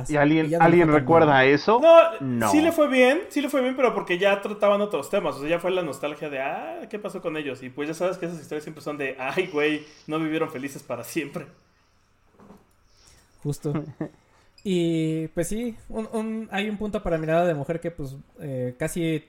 ¿Y 0.08 0.16
alguien, 0.16 0.60
¿alguien 0.60 0.92
recuerda 0.92 1.44
eso? 1.44 1.80
No, 2.20 2.50
sí 2.50 2.60
le 2.60 2.72
fue 2.72 2.88
bien, 2.88 3.22
sí 3.28 3.40
le 3.40 3.48
fue 3.48 3.62
bien, 3.62 3.76
pero 3.76 3.94
porque 3.94 4.18
ya 4.18 4.40
trataban 4.42 4.80
otros 4.80 5.08
temas. 5.08 5.36
O 5.36 5.40
sea, 5.40 5.48
ya 5.48 5.58
fue 5.58 5.70
la 5.70 5.82
nostalgia 5.82 6.28
de, 6.28 6.40
ah, 6.40 6.80
¿qué 6.90 6.98
pasó 6.98 7.22
con 7.22 7.36
ellos? 7.36 7.62
Y 7.62 7.70
pues 7.70 7.88
ya 7.88 7.94
sabes 7.94 8.18
que 8.18 8.26
esas 8.26 8.40
historias 8.40 8.64
siempre 8.64 8.82
son 8.82 8.98
de, 8.98 9.16
ay, 9.18 9.48
güey, 9.52 9.86
no 10.06 10.18
vivieron 10.18 10.50
felices 10.50 10.82
para 10.82 11.04
siempre. 11.04 11.46
Justo. 13.42 13.72
y 14.64 15.28
pues 15.28 15.48
sí, 15.48 15.76
hay 16.50 16.68
un 16.68 16.76
punto 16.76 17.02
para 17.02 17.16
Mirada 17.16 17.46
de 17.46 17.54
Mujer 17.54 17.80
que 17.80 17.90
pues 17.90 18.16
eh, 18.40 18.74
casi 18.78 19.24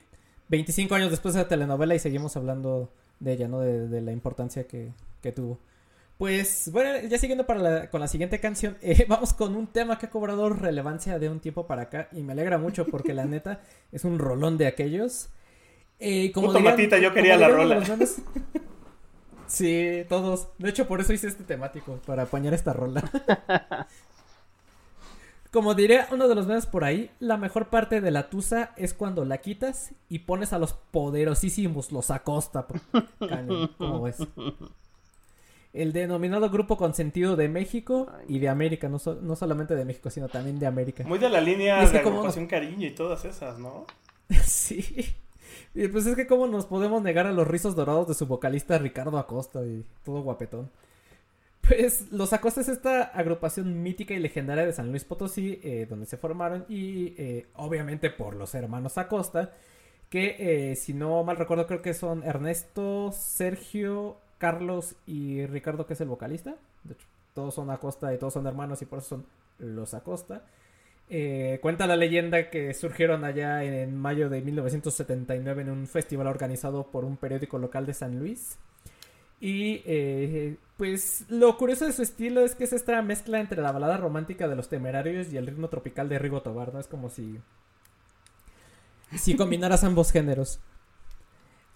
25 0.50 0.96
años 0.96 1.12
después 1.12 1.34
de 1.34 1.42
la 1.42 1.48
telenovela 1.48 1.96
y 1.96 2.00
seguimos 2.00 2.36
hablando 2.36 2.90
de 3.20 3.34
ella, 3.34 3.48
¿no? 3.48 3.62
De, 3.62 4.02
la 4.02 4.12
importancia 4.12 4.68
que, 4.68 4.92
que 5.22 5.32
tuvo. 5.32 5.60
Pues 6.22 6.70
bueno, 6.72 7.00
ya 7.10 7.18
siguiendo 7.18 7.48
para 7.48 7.90
con 7.90 8.00
la 8.00 8.08
siguiente 8.08 8.40
canción, 8.40 8.78
eh, 8.84 9.08
vamos 9.10 9.34
con 9.34 9.56
un 9.56 9.66
tema 9.66 9.98
que 9.98 10.06
ha 10.06 10.10
cobrado 10.12 10.50
relevancia 10.50 11.18
de 11.18 11.30
un 11.30 11.40
tiempo 11.40 11.66
para 11.66 11.82
acá 11.82 12.10
y 12.12 12.22
me 12.22 12.34
alegra 12.34 12.60
mucho 12.60 12.86
porque 12.86 13.16
la 13.16 13.26
neta 13.26 13.62
es 13.92 14.06
un 14.06 14.20
rolón 14.20 14.56
de 14.60 14.68
aquellos. 14.68 15.30
Eh, 15.98 16.32
como 16.32 16.54
Matita, 16.60 17.00
yo 17.00 17.12
quería 17.12 17.38
la 17.38 17.48
rola. 17.48 17.82
Sí, 19.48 20.06
todos. 20.08 20.50
De 20.60 20.70
hecho, 20.70 20.88
por 20.88 21.02
eso 21.02 21.12
hice 21.12 21.28
este 21.28 21.44
temático, 21.44 22.00
para 22.06 22.24
apañar 22.24 22.54
esta 22.54 22.72
rola. 22.72 23.04
Como 25.52 25.74
diría 25.74 26.08
uno 26.12 26.28
de 26.28 26.36
los 26.36 26.46
memes 26.46 26.68
por 26.68 26.84
ahí, 26.84 27.10
la 27.20 27.36
mejor 27.36 27.70
parte 27.70 28.00
de 28.00 28.12
la 28.12 28.30
tusa 28.30 28.74
es 28.78 28.94
cuando 28.94 29.26
la 29.26 29.40
quitas 29.40 29.92
y 30.08 30.20
pones 30.20 30.54
a 30.54 30.60
los 30.60 30.74
poderosísimos 30.74 31.92
los 31.92 32.12
acosta. 32.12 32.68
¿Cómo 33.78 34.04
ves? 34.04 34.20
El 35.74 35.94
denominado 35.94 36.50
Grupo 36.50 36.78
Consentido 36.78 37.36
de 37.36 37.48
México 37.48 38.12
y 38.28 38.40
de 38.40 38.50
América, 38.50 38.90
no, 38.90 38.98
no, 39.22 39.36
solamente 39.36 39.76
de 39.76 39.86
México, 39.86 40.10
sino 40.10 40.28
también 40.28 40.60
de 40.60 40.68
América. 40.68 41.04
Muy 41.06 41.20
de 41.20 41.30
la 41.30 41.42
línea 41.42 41.86
de 41.86 42.02
como... 42.02 42.24
cariño 42.48 42.88
y 42.88 42.92
todas 42.92 43.24
esas, 43.26 43.58
¿no? 43.58 43.86
sí. 44.44 45.16
Y 45.74 45.88
pues 45.88 46.06
es 46.06 46.16
que 46.16 46.28
cómo 46.28 46.48
nos 46.48 46.66
podemos 46.66 47.02
negar 47.02 47.28
a 47.28 47.32
los 47.32 47.48
rizos 47.48 47.76
dorados 47.76 48.08
de 48.08 48.14
su 48.14 48.28
vocalista 48.28 48.78
Ricardo 48.78 49.18
Acosta 49.18 49.64
y 49.66 49.86
todo 50.04 50.22
guapetón. 50.22 50.70
Pues 51.62 52.12
los 52.12 52.34
Acosta 52.34 52.62
es 52.62 52.68
esta 52.68 53.04
agrupación 53.04 53.82
mítica 53.82 54.14
y 54.14 54.20
legendaria 54.20 54.66
de 54.66 54.74
San 54.74 54.90
Luis 54.90 55.06
Potosí, 55.06 55.62
eh, 55.64 55.86
donde 55.90 56.06
se 56.06 56.18
formaron 56.18 56.66
y 56.68 57.14
eh, 57.18 57.48
obviamente 57.56 58.10
por 58.10 58.36
los 58.36 58.54
hermanos 58.56 58.98
Acosta, 58.98 59.54
que 60.10 60.72
eh, 60.72 60.76
si 60.76 60.94
no 60.94 61.24
mal 61.24 61.38
recuerdo 61.38 61.68
creo 61.68 61.82
que 61.82 61.94
son 61.94 62.24
Ernesto, 62.24 63.14
Sergio, 63.14 64.18
Carlos 64.42 64.96
y 65.06 65.46
Ricardo, 65.46 65.86
que 65.86 65.94
es 65.94 66.02
el 66.02 66.08
vocalista. 66.08 66.56
De 66.84 66.96
hecho, 66.96 67.06
todos 67.36 67.54
son 67.54 67.70
Acosta 67.70 68.12
y 68.12 68.18
todos 68.18 68.34
son 68.34 68.48
hermanos 68.48 68.82
y 68.82 68.86
por 68.86 68.98
eso 68.98 69.10
son 69.10 69.26
los 69.60 69.94
Acosta. 69.94 70.42
Eh, 71.12 71.60
cuenta 71.62 71.86
la 71.86 71.96
leyenda 71.96 72.50
que 72.50 72.74
surgieron 72.74 73.24
allá 73.24 73.64
en 73.64 73.96
mayo 73.96 74.30
de 74.30 74.42
1979 74.42 75.62
en 75.62 75.70
un 75.70 75.86
festival 75.86 76.26
organizado 76.26 76.88
por 76.88 77.06
un 77.06 77.18
periódico 77.18 77.60
local 77.60 77.86
de 77.86 77.94
San 77.94 78.18
Luis. 78.18 78.58
Y 79.40 79.84
eh, 79.86 80.58
pues 80.76 81.26
lo 81.30 81.56
curioso 81.58 81.86
de 81.86 81.94
su 81.94 82.02
estilo 82.02 82.44
es 82.44 82.56
que 82.56 82.64
es 82.64 82.74
esta 82.74 83.00
mezcla 83.04 83.40
entre 83.40 83.62
la 83.62 83.72
balada 83.72 83.98
romántica 83.98 84.48
de 84.48 84.56
los 84.56 84.70
temerarios 84.70 85.32
y 85.32 85.38
el 85.38 85.46
ritmo 85.46 85.70
tropical 85.70 86.10
de 86.10 86.18
Rigo 86.18 86.42
Tobar, 86.42 86.74
¿no? 86.74 86.80
Es 86.80 86.88
como 86.88 87.12
si... 87.12 87.38
Si 89.16 89.36
combinaras 89.36 89.84
ambos 89.84 90.12
géneros. 90.12 90.60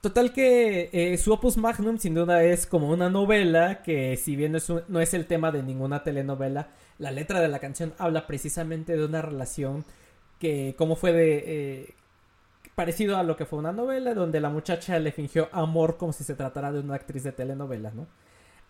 Total 0.05 0.33
que 0.33 0.91
eh, 0.93 1.17
su 1.17 1.33
opus 1.33 1.57
magnum 1.57 1.97
sin 1.97 2.13
duda 2.13 2.43
es 2.43 2.67
como 2.67 2.91
una 2.91 3.09
novela 3.09 3.81
que 3.81 4.15
si 4.17 4.35
bien 4.35 4.55
no 4.87 4.99
es, 4.99 5.13
el 5.15 5.25
tema 5.25 5.51
de 5.51 5.63
ninguna 5.63 6.03
telenovela, 6.03 6.67
la 6.99 7.09
letra 7.09 7.39
de 7.39 7.47
la 7.47 7.57
canción 7.57 7.91
habla 7.97 8.27
precisamente 8.27 8.95
de 8.95 9.03
una 9.03 9.23
relación 9.23 9.83
que 10.37 10.75
como 10.77 10.95
fue 10.95 11.11
de... 11.11 11.43
Eh, 11.47 11.95
parecido 12.75 13.17
a 13.17 13.23
lo 13.23 13.35
que 13.35 13.47
fue 13.47 13.57
una 13.57 13.71
novela 13.71 14.13
donde 14.13 14.39
la 14.39 14.51
muchacha 14.51 14.99
le 14.99 15.11
fingió 15.11 15.49
amor 15.51 15.97
como 15.97 16.13
si 16.13 16.23
se 16.23 16.35
tratara 16.35 16.71
de 16.71 16.81
una 16.81 16.93
actriz 16.93 17.23
de 17.23 17.31
telenovela, 17.31 17.89
¿no? 17.89 18.05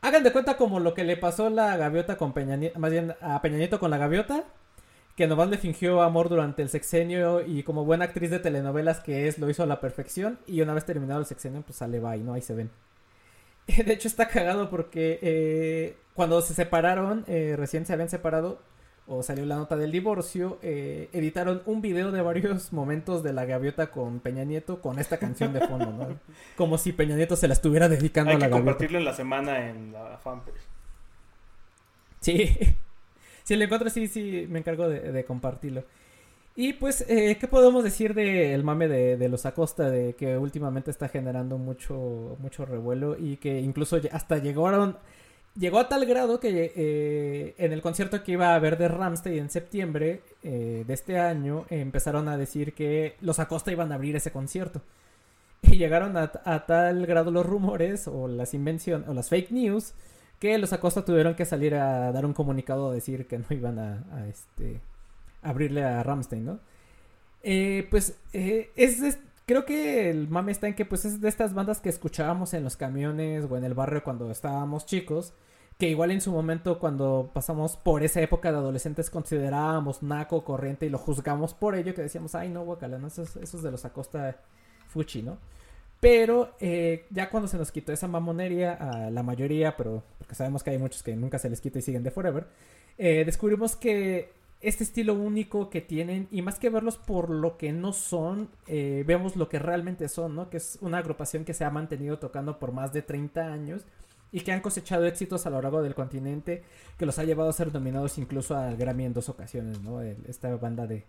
Hagan 0.04 0.24
de 0.24 0.32
cuenta 0.32 0.56
como 0.56 0.80
lo 0.80 0.94
que 0.94 1.04
le 1.04 1.18
pasó 1.18 1.50
la 1.50 1.76
gaviota 1.76 2.16
con 2.16 2.32
Peña 2.32 2.58
más 2.78 2.92
bien 2.92 3.14
a 3.20 3.42
Peña 3.42 3.58
Nieto 3.58 3.78
con 3.78 3.92
la 3.92 3.98
gaviota, 3.98 4.46
que 5.16 5.28
nomás 5.28 5.50
le 5.50 5.58
fingió 5.58 6.02
amor 6.02 6.30
durante 6.30 6.62
el 6.62 6.70
sexenio 6.70 7.42
y 7.46 7.64
como 7.64 7.86
buena 7.86 8.06
actriz 8.06 8.30
de 8.30 8.40
telenovelas 8.40 9.00
que 9.00 9.28
es, 9.28 9.40
lo 9.40 9.50
hizo 9.50 9.64
a 9.64 9.66
la 9.66 9.80
perfección 9.80 10.40
y 10.46 10.62
una 10.62 10.74
vez 10.74 10.86
terminado 10.86 11.22
el 11.22 11.26
sexenio 11.26 11.62
pues 11.62 11.78
sale 11.78 12.00
bye, 12.00 12.20
¿no? 12.20 12.34
Ahí 12.34 12.42
se 12.42 12.54
ven. 12.54 12.70
De 13.68 13.94
hecho 13.94 14.08
está 14.08 14.28
cagado 14.28 14.70
porque 14.70 15.20
eh, 15.22 15.98
cuando 16.14 16.42
se 16.42 16.54
separaron, 16.54 17.24
eh, 17.28 17.56
recién 17.58 17.86
se 17.86 17.94
habían 17.94 18.10
separado 18.10 18.60
o 19.08 19.24
salió 19.24 19.46
la 19.46 19.56
nota 19.56 19.78
del 19.78 19.92
divorcio, 19.92 20.58
eh, 20.64 21.10
editaron 21.14 21.62
un 21.66 21.82
video 21.82 22.12
de 22.12 22.22
varios 22.22 22.74
momentos 22.74 23.24
de 23.24 23.32
la 23.32 23.46
gaviota 23.46 23.92
con 23.92 24.20
Peña 24.20 24.44
Nieto 24.44 24.82
con 24.82 25.00
esta 25.00 25.18
canción 25.18 25.54
de 25.54 25.66
fondo, 25.66 25.92
¿no? 25.92 26.20
Como 26.58 26.78
si 26.78 26.92
Peña 26.92 27.16
Nieto 27.16 27.38
se 27.38 27.48
la 27.48 27.54
estuviera 27.54 27.88
dedicando 27.88 28.32
a 28.32 28.34
la 28.34 28.40
gaviota. 28.40 28.56
Hay 28.56 28.62
que 28.62 28.66
compartirlo 28.66 28.98
en 28.98 29.06
la 29.06 29.14
semana 29.14 29.70
en 29.70 29.94
la 29.94 30.18
fanpage. 30.18 30.60
Sí. 32.20 32.76
Si 33.46 33.56
lo 33.56 33.64
encuentro, 33.64 33.90
sí, 33.92 34.08
sí, 34.08 34.48
me 34.50 34.60
encargo 34.60 34.90
de, 34.90 35.24
compartirlo. 35.24 35.84
Y 36.56 36.74
pues, 36.74 37.06
eh, 37.08 37.38
¿qué 37.40 37.48
podemos 37.48 37.84
decir 37.84 38.16
del 38.16 38.64
mame 38.64 38.88
de, 38.88 39.30
los 39.30 39.46
Acosta? 39.46 39.90
De 39.90 40.16
que 40.16 40.36
últimamente 40.38 40.90
está 40.90 41.10
generando 41.10 41.60
mucho, 41.60 42.38
mucho 42.40 42.66
revuelo 42.66 43.16
y 43.20 43.38
que 43.38 43.60
incluso 43.62 44.00
hasta 44.12 44.40
llegaron, 44.40 44.98
llegó 45.56 45.78
a 45.78 45.88
tal 45.88 46.08
grado 46.08 46.40
que 46.40 46.74
eh, 46.76 47.56
en 47.60 47.72
el 47.72 47.84
concierto 47.84 48.24
que 48.24 48.32
iba 48.32 48.50
a 48.54 48.56
haber 48.56 48.80
de 48.80 48.88
Ramstein 48.88 49.38
en 49.38 49.50
septiembre 49.52 50.22
eh, 50.42 50.84
de 50.88 50.94
este 50.94 51.20
año, 51.20 51.66
empezaron 51.70 52.28
a 52.28 52.38
decir 52.38 52.74
que 52.74 53.16
los 53.22 53.38
Acosta 53.38 53.72
iban 53.72 53.92
a 53.92 53.96
abrir 53.96 54.16
ese 54.16 54.32
concierto. 54.32 54.82
Y 55.62 55.78
llegaron 55.78 56.18
a 56.18 56.66
tal 56.66 57.06
grado 57.06 57.30
los 57.30 57.46
rumores 57.46 58.08
o 58.08 58.28
las 58.28 58.56
invenciones 58.56 59.08
o 59.08 59.14
las 59.14 59.30
fake 59.30 59.52
news 59.52 59.94
que 60.40 60.58
los 60.58 60.74
Acosta 60.74 61.06
tuvieron 61.06 61.36
que 61.36 61.46
salir 61.46 61.76
a 61.76 62.12
dar 62.12 62.26
un 62.26 62.34
comunicado 62.34 62.90
a 62.90 62.94
decir 62.94 63.28
que 63.28 63.38
no 63.38 63.46
iban 63.50 63.80
a, 63.80 64.28
este 64.28 64.82
abrirle 65.42 65.84
a 65.84 66.04
Ramstein, 66.04 66.46
¿no? 66.46 66.60
Eh, 67.44 67.88
pues 67.92 68.18
eh, 68.34 68.72
es, 68.76 69.20
creo 69.46 69.66
que 69.66 70.10
el 70.10 70.28
mame 70.28 70.52
está 70.52 70.68
en 70.68 70.74
que 70.74 70.86
pues 70.86 71.06
es 71.06 71.22
de 71.22 71.30
estas 71.30 71.54
bandas 71.54 71.80
que 71.80 71.90
escuchábamos 71.90 72.54
en 72.54 72.64
los 72.64 72.76
camiones 72.76 73.46
o 73.50 73.58
en 73.58 73.64
el 73.64 73.76
barrio 73.76 74.04
cuando 74.04 74.32
estábamos 74.32 74.86
chicos, 74.86 75.34
que 75.78 75.90
igual 75.90 76.12
en 76.12 76.22
su 76.22 76.32
momento 76.32 76.80
cuando 76.80 77.30
pasamos 77.34 77.78
por 77.78 78.04
esa 78.04 78.22
época 78.22 78.52
de 78.52 78.58
adolescentes 78.58 79.10
considerábamos 79.10 80.02
naco, 80.02 80.44
corriente 80.44 80.86
y 80.88 80.90
lo 80.90 80.98
juzgamos 80.98 81.54
por 81.54 81.76
ello, 81.76 81.94
que 81.94 82.02
decíamos, 82.02 82.34
ay 82.34 82.50
no, 82.50 82.64
guacala, 82.64 82.98
no, 82.98 83.08
esos, 83.08 83.36
esos 83.38 83.62
de 83.62 83.72
los 83.72 83.86
Acosta 83.86 84.38
Fuchi, 84.88 85.22
¿no? 85.22 85.38
Pero 86.00 86.56
eh, 86.60 87.06
ya 87.10 87.30
cuando 87.30 87.48
se 87.48 87.58
nos 87.58 87.72
quitó 87.72 87.92
esa 87.92 88.08
mamonería 88.08 88.74
a 88.74 89.10
la 89.10 89.24
mayoría, 89.24 89.76
pero 89.78 90.04
porque 90.18 90.36
sabemos 90.36 90.64
que 90.64 90.72
hay 90.72 90.78
muchos 90.78 91.04
que 91.04 91.16
nunca 91.16 91.40
se 91.40 91.50
les 91.50 91.62
quita 91.62 91.80
y 91.80 91.82
siguen 91.82 92.04
de 92.04 92.12
forever, 92.12 92.48
eh, 92.98 93.24
descubrimos 93.26 93.76
que 93.76 94.30
este 94.62 94.84
estilo 94.84 95.14
único 95.14 95.70
que 95.70 95.82
tienen, 95.82 96.28
y 96.32 96.42
más 96.42 96.60
que 96.60 96.70
verlos 96.70 96.98
por 96.98 97.30
lo 97.30 97.58
que 97.58 97.72
no 97.72 97.94
son, 97.94 98.50
eh, 98.68 99.04
vemos 99.06 99.36
lo 99.36 99.48
que 99.50 99.60
realmente 99.60 100.10
son, 100.10 100.36
¿no? 100.36 100.50
Que 100.50 100.58
es 100.58 100.78
una 100.82 100.98
agrupación 100.98 101.46
que 101.46 101.54
se 101.54 101.66
ha 101.66 101.70
mantenido 101.70 102.18
tocando 102.20 102.58
por 102.58 102.72
más 102.72 102.92
de 102.92 103.02
30 103.02 103.52
años 103.52 103.84
y 104.32 104.42
que 104.42 104.52
han 104.52 104.62
cosechado 104.62 105.06
éxitos 105.06 105.46
a 105.46 105.50
lo 105.50 105.62
largo 105.62 105.84
del 105.84 105.94
continente, 105.94 106.64
que 106.98 107.06
los 107.06 107.20
ha 107.20 107.24
llevado 107.24 107.50
a 107.50 107.54
ser 107.54 107.74
nominados 107.74 108.18
incluso 108.18 108.58
al 108.58 108.76
Grammy 108.76 109.06
en 109.06 109.14
dos 109.14 109.30
ocasiones, 109.30 109.82
¿no? 109.82 110.02
Esta 110.02 110.56
banda 110.56 110.88
de, 110.88 111.04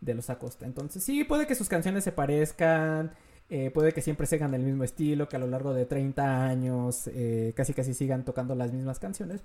de 0.00 0.14
los 0.14 0.28
Acosta. 0.30 0.66
Entonces, 0.66 1.02
sí, 1.02 1.24
puede 1.24 1.46
que 1.46 1.54
sus 1.54 1.68
canciones 1.68 2.04
se 2.04 2.12
parezcan, 2.12 3.12
eh, 3.50 3.70
puede 3.72 3.92
que 3.92 4.02
siempre 4.02 4.26
sigan 4.26 4.54
el 4.54 4.62
mismo 4.62 4.84
estilo, 4.84 5.28
que 5.28 5.36
a 5.36 5.38
lo 5.38 5.46
largo 5.46 5.72
de 5.72 5.86
30 5.86 6.44
años 6.44 7.08
eh, 7.08 7.52
casi 7.56 7.72
casi 7.74 7.94
sigan 7.94 8.24
tocando 8.24 8.54
las 8.54 8.72
mismas 8.72 8.98
canciones. 8.98 9.42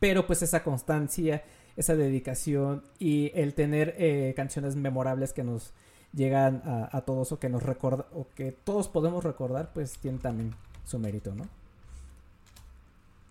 Pero 0.00 0.26
pues 0.26 0.42
esa 0.42 0.62
constancia, 0.62 1.42
esa 1.76 1.96
dedicación 1.96 2.82
y 2.98 3.30
el 3.34 3.54
tener 3.54 3.94
eh, 3.98 4.32
canciones 4.36 4.76
memorables 4.76 5.32
que 5.32 5.44
nos 5.44 5.72
llegan 6.12 6.62
a, 6.64 6.96
a 6.96 7.00
todos 7.02 7.32
o 7.32 7.38
que 7.38 7.48
nos 7.48 7.62
recorda 7.62 8.06
o 8.14 8.26
que 8.34 8.52
todos 8.52 8.88
podemos 8.88 9.24
recordar, 9.24 9.72
pues 9.72 9.98
tiene 9.98 10.18
también 10.18 10.54
su 10.84 10.98
mérito, 10.98 11.34
¿no? 11.34 11.46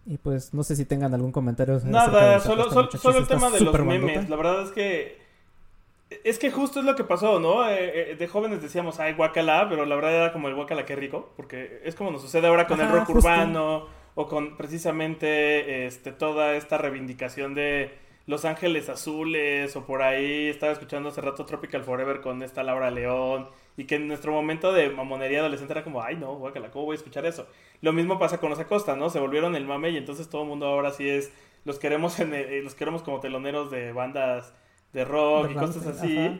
Y 0.05 0.17
pues 0.17 0.53
no 0.53 0.63
sé 0.63 0.75
si 0.75 0.85
tengan 0.85 1.13
algún 1.13 1.31
comentario. 1.31 1.79
Nada, 1.85 2.39
solo, 2.39 2.69
solo, 2.69 2.91
solo 2.91 3.19
el 3.19 3.27
tema 3.27 3.49
de 3.49 3.61
los 3.61 3.73
memes. 3.79 4.01
bandota. 4.01 4.29
La 4.29 4.35
verdad 4.35 4.63
es 4.63 4.71
que. 4.71 5.22
Es 6.23 6.39
que 6.39 6.51
justo 6.51 6.79
es 6.79 6.85
lo 6.85 6.95
que 6.95 7.03
pasó, 7.03 7.39
¿no? 7.39 7.69
Eh, 7.69 8.11
eh, 8.11 8.15
de 8.15 8.27
jóvenes 8.27 8.61
decíamos, 8.61 8.99
ay, 8.99 9.13
guacala, 9.13 9.67
pero 9.69 9.85
la 9.85 9.95
verdad 9.95 10.15
era 10.15 10.33
como 10.33 10.47
el 10.47 10.55
guacala, 10.55 10.85
qué 10.85 10.95
rico. 10.95 11.33
Porque 11.35 11.81
es 11.83 11.95
como 11.95 12.11
nos 12.11 12.21
sucede 12.21 12.47
ahora 12.47 12.67
con 12.67 12.79
el 12.81 12.89
rock 12.89 13.05
justo. 13.05 13.19
urbano 13.19 13.87
o 14.15 14.27
con 14.27 14.57
precisamente 14.57 15.85
este, 15.85 16.11
toda 16.11 16.55
esta 16.55 16.77
reivindicación 16.77 17.55
de 17.55 17.91
Los 18.25 18.45
Ángeles 18.45 18.89
Azules 18.89 19.75
o 19.75 19.85
por 19.85 20.01
ahí. 20.01 20.47
Estaba 20.49 20.71
escuchando 20.71 21.09
hace 21.09 21.21
rato 21.21 21.45
Tropical 21.45 21.83
Forever 21.83 22.21
con 22.21 22.41
esta 22.43 22.63
Laura 22.63 22.91
León. 22.91 23.49
Y 23.75 23.85
que 23.85 23.95
en 23.95 24.07
nuestro 24.07 24.31
momento 24.31 24.71
de 24.71 24.89
mamonería 24.89 25.39
adolescente 25.39 25.73
era 25.73 25.83
como, 25.83 26.03
ay, 26.03 26.15
no, 26.15 26.35
guacala, 26.35 26.69
¿cómo 26.69 26.85
voy 26.85 26.93
a 26.93 26.97
escuchar 26.97 27.25
eso? 27.25 27.47
Lo 27.81 27.91
mismo 27.91 28.19
pasa 28.19 28.39
con 28.39 28.51
los 28.51 28.59
Acosta, 28.59 28.95
¿no? 28.95 29.09
Se 29.09 29.19
volvieron 29.19 29.55
el 29.55 29.65
mame 29.65 29.89
y 29.89 29.97
entonces 29.97 30.29
todo 30.29 30.43
el 30.43 30.47
mundo 30.47 30.67
ahora 30.67 30.91
sí 30.91 31.09
es 31.09 31.33
los 31.65 31.79
queremos 31.79 32.19
en 32.19 32.33
el- 32.35 32.45
eh, 32.53 32.61
los 32.61 32.75
queremos 32.75 33.01
como 33.01 33.19
teloneros 33.19 33.71
de 33.71 33.91
bandas 33.93 34.53
de 34.93 35.05
rock 35.05 35.47
De 35.47 35.51
y 35.53 35.55
cosas 35.55 35.85
así. 35.87 36.17
ajá. 36.17 36.39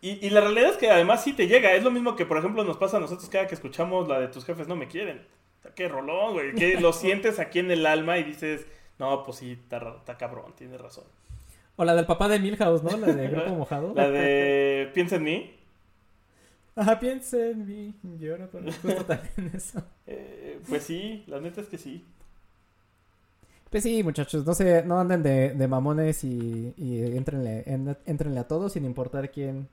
Y, 0.00 0.26
y 0.26 0.30
la 0.30 0.40
realidad 0.40 0.70
es 0.70 0.76
que 0.78 0.90
además 0.90 1.22
sí 1.22 1.32
te 1.32 1.46
llega. 1.46 1.72
Es 1.74 1.84
lo 1.84 1.90
mismo 1.92 2.16
que, 2.16 2.26
por 2.26 2.36
ejemplo, 2.38 2.64
nos 2.64 2.76
pasa 2.76 2.96
a 2.96 3.00
nosotros 3.00 3.28
cada 3.28 3.46
que 3.46 3.54
escuchamos 3.54 4.08
la 4.08 4.18
de 4.18 4.28
tus 4.28 4.44
jefes 4.44 4.66
no 4.66 4.74
me 4.74 4.88
quieren. 4.88 5.22
O 5.60 5.62
sea, 5.62 5.74
qué 5.74 5.86
rolón, 5.88 6.32
güey. 6.32 6.54
Que 6.54 6.80
lo 6.80 6.92
sientes 6.92 7.38
aquí 7.38 7.60
en 7.60 7.70
el 7.70 7.86
alma 7.86 8.18
y 8.18 8.24
dices, 8.24 8.66
no, 8.98 9.22
pues 9.22 9.38
sí, 9.38 9.52
está, 9.52 10.16
cabrón, 10.18 10.54
tienes 10.56 10.80
razón. 10.80 11.04
O 11.76 11.84
la 11.84 11.94
del 11.94 12.04
papá 12.06 12.26
de 12.28 12.40
Milhouse, 12.40 12.82
¿no? 12.82 12.96
La 12.96 13.06
de 13.12 13.28
Grupo 13.30 13.50
Mojado. 13.50 13.92
La 13.94 14.10
de 14.10 14.90
Piensa 14.92 15.16
en 15.16 15.22
mí. 15.22 15.56
Ajá, 16.74 16.98
piensa 16.98 17.36
en 17.36 17.66
mí. 17.66 17.94
Lloro 18.18 18.50
con 18.50 18.64
justo 18.64 19.04
también 19.04 19.52
eso. 19.54 19.84
eh, 20.06 20.58
pues 20.68 20.82
sí, 20.84 21.22
la 21.26 21.38
neta 21.38 21.60
es 21.60 21.68
que 21.68 21.78
sí. 21.78 22.04
Pues 23.72 23.82
sí, 23.82 24.02
muchachos, 24.04 24.46
no 24.46 24.54
se, 24.54 24.84
no 24.84 25.00
anden 25.00 25.22
de, 25.24 25.54
de 25.54 25.66
mamones 25.66 26.22
y, 26.24 26.74
y 26.76 27.02
entrenle, 27.16 27.64
en- 27.66 27.96
entrenle 28.06 28.38
a 28.38 28.46
todos 28.46 28.74
sin 28.74 28.84
importar 28.84 29.30
quién, 29.30 29.66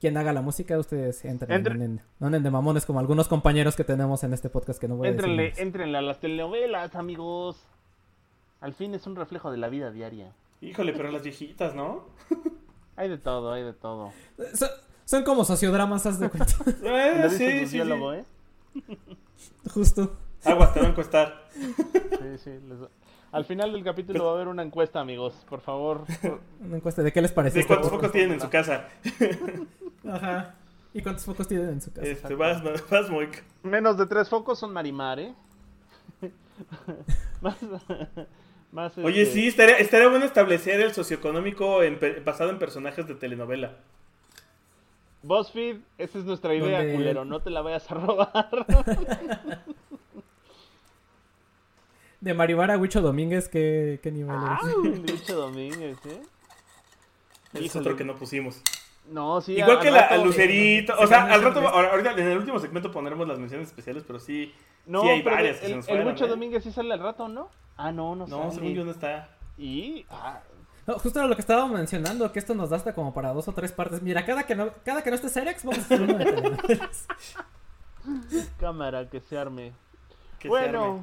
quién 0.00 0.16
haga 0.18 0.32
la 0.32 0.42
música, 0.42 0.76
ustedes 0.78 1.24
entren, 1.24 1.52
Entre- 1.52 1.74
no, 1.74 1.84
anden, 1.84 2.00
no 2.18 2.26
anden 2.26 2.42
de 2.42 2.50
mamones 2.50 2.84
como 2.84 2.98
algunos 3.00 3.28
compañeros 3.28 3.76
que 3.76 3.84
tenemos 3.84 4.24
en 4.24 4.34
este 4.34 4.50
podcast 4.50 4.78
que 4.80 4.88
no 4.88 4.96
voy 4.96 5.08
a 5.08 5.12
decir. 5.12 5.52
Éntrenle 5.58 5.96
a 5.98 6.02
las 6.02 6.18
telenovelas, 6.20 6.94
amigos. 6.96 7.56
Al 8.60 8.74
fin 8.74 8.94
es 8.94 9.06
un 9.06 9.14
reflejo 9.16 9.50
de 9.50 9.56
la 9.58 9.68
vida 9.68 9.90
diaria. 9.92 10.32
Híjole, 10.60 10.92
pero 10.92 11.10
las 11.10 11.22
viejitas, 11.22 11.74
¿no? 11.74 12.04
Hay 12.96 13.08
de 13.08 13.16
todo, 13.16 13.52
hay 13.52 13.62
de 13.62 13.72
todo. 13.72 14.12
Son, 14.54 14.68
son 15.06 15.22
como 15.24 15.44
sociodramas, 15.46 16.04
haz 16.04 16.18
de 16.20 16.28
cuenta. 16.28 16.52
Eh, 16.84 17.28
sí, 17.30 17.36
tu 17.38 17.66
sí, 17.66 17.66
sí. 17.66 17.78
¿eh? 17.80 18.24
Justo. 19.72 20.16
Aguas, 20.44 20.74
te 20.74 20.80
va 20.80 20.86
a 20.86 20.90
encuestar. 20.90 21.48
Sí, 21.54 22.38
sí. 22.44 22.50
les- 22.68 22.88
Al 23.32 23.44
final 23.44 23.72
del 23.72 23.84
capítulo 23.84 24.24
va 24.24 24.30
a 24.32 24.34
haber 24.34 24.48
una 24.48 24.62
encuesta, 24.62 25.00
amigos. 25.00 25.34
Por 25.48 25.60
favor. 25.60 26.04
por- 26.20 26.40
Una 26.60 26.76
encuesta 26.76 27.02
de 27.02 27.12
qué 27.12 27.22
les 27.22 27.32
pareció. 27.32 27.54
¿De 27.56 27.60
este 27.60 27.68
cuántos 27.74 27.90
focos 27.90 28.10
tienen 28.12 28.32
en 28.32 28.40
su 28.40 28.50
casa? 28.50 28.88
Ajá. 30.08 30.54
¿Y 30.92 31.02
cuántos 31.02 31.24
focos 31.24 31.46
tienen 31.46 31.68
en 31.68 31.80
su 31.80 31.92
casa? 31.92 32.06
Este, 32.06 32.34
vas, 32.34 32.60
vas, 32.90 33.08
Moik. 33.10 33.44
Menos 33.62 33.96
de 33.96 34.06
tres 34.06 34.28
focos 34.28 34.58
son 34.58 34.72
Marimar, 34.72 35.20
¿eh? 35.20 35.32
más, 37.40 37.56
más, 38.72 38.98
Oye, 38.98 39.22
este, 39.22 39.34
sí, 39.34 39.46
estaría, 39.48 39.76
estaría 39.78 40.08
bueno 40.08 40.24
establecer 40.24 40.80
el 40.80 40.92
socioeconómico 40.92 41.82
en 41.84 41.98
basado 42.24 42.50
en 42.50 42.58
personajes 42.58 43.06
de 43.06 43.14
telenovela. 43.14 43.76
BuzzFeed, 45.22 45.76
esa 45.98 46.18
es 46.18 46.24
nuestra 46.24 46.54
idea, 46.54 46.78
Donde- 46.78 46.94
culero. 46.94 47.24
No 47.24 47.40
te 47.40 47.50
la 47.50 47.62
vayas 47.62 47.88
a 47.90 47.94
robar. 47.94 48.66
De 52.20 52.34
Maribara 52.34 52.76
Huicho 52.76 53.00
Domínguez, 53.00 53.48
¿qué, 53.48 53.98
qué 54.02 54.10
nivel 54.12 54.36
Ah, 54.38 54.60
eres? 54.84 54.98
Lucho 55.10 55.36
Domínguez, 55.36 55.96
¿eh? 56.06 56.22
Es 57.54 57.62
Híjole. 57.62 57.80
otro 57.86 57.96
que 57.96 58.04
no 58.04 58.14
pusimos. 58.16 58.60
No, 59.10 59.40
sí. 59.40 59.54
Igual 59.56 59.78
al 59.78 59.82
que 59.82 59.90
la 59.90 60.02
rato- 60.02 60.14
a 60.14 60.24
Lucerito. 60.24 60.96
se 60.96 61.04
O 61.04 61.06
sea, 61.06 61.22
a 61.24 61.32
al 61.34 61.42
rato, 61.42 61.66
ahorita 61.66 62.12
en 62.12 62.28
el 62.28 62.38
último 62.38 62.58
segmento 62.60 62.92
pondremos 62.92 63.26
las 63.26 63.38
menciones 63.38 63.68
especiales, 63.68 64.04
pero 64.06 64.20
sí. 64.20 64.54
No, 64.86 65.02
sí 65.02 65.08
hay 65.08 65.22
pero 65.22 65.36
varias 65.36 65.58
que 65.58 65.66
el, 65.66 65.70
se 65.72 65.76
nos 65.76 65.88
el 65.88 65.94
fueron, 65.96 66.12
Lucho 66.12 66.24
¿eh? 66.26 66.28
Domínguez 66.28 66.62
sí 66.62 66.70
sale 66.72 66.92
al 66.92 67.00
rato, 67.00 67.26
¿no? 67.28 67.48
Ah, 67.76 67.90
no, 67.90 68.14
no, 68.14 68.26
No, 68.26 68.38
sale. 68.42 68.54
según 68.54 68.74
yo 68.74 68.84
no 68.84 68.90
está. 68.92 69.30
Y. 69.58 70.04
ah, 70.10 70.40
No, 70.86 70.98
justo 70.98 71.18
era 71.18 71.26
lo 71.28 71.34
que 71.34 71.40
estábamos 71.40 71.72
mencionando, 71.72 72.30
que 72.32 72.38
esto 72.38 72.54
nos 72.54 72.70
da 72.70 72.76
hasta 72.76 72.94
como 72.94 73.12
para 73.14 73.32
dos 73.32 73.48
o 73.48 73.52
tres 73.52 73.72
partes. 73.72 74.02
Mira, 74.02 74.24
cada 74.26 74.44
que 74.44 74.54
no, 74.54 74.70
cada 74.84 75.02
que 75.02 75.10
no 75.10 75.16
esté 75.16 75.28
Cerex, 75.30 75.64
vamos 75.64 75.78
a 75.78 75.82
hacer 75.82 76.02
uno 76.02 76.14
de 76.18 76.24
telenovelas. 76.32 77.06
cámara, 78.60 79.08
que 79.08 79.20
se 79.20 79.38
arme. 79.38 79.72
Que 80.38 80.42
se 80.42 80.48
bueno, 80.48 80.84
arme. 80.84 81.02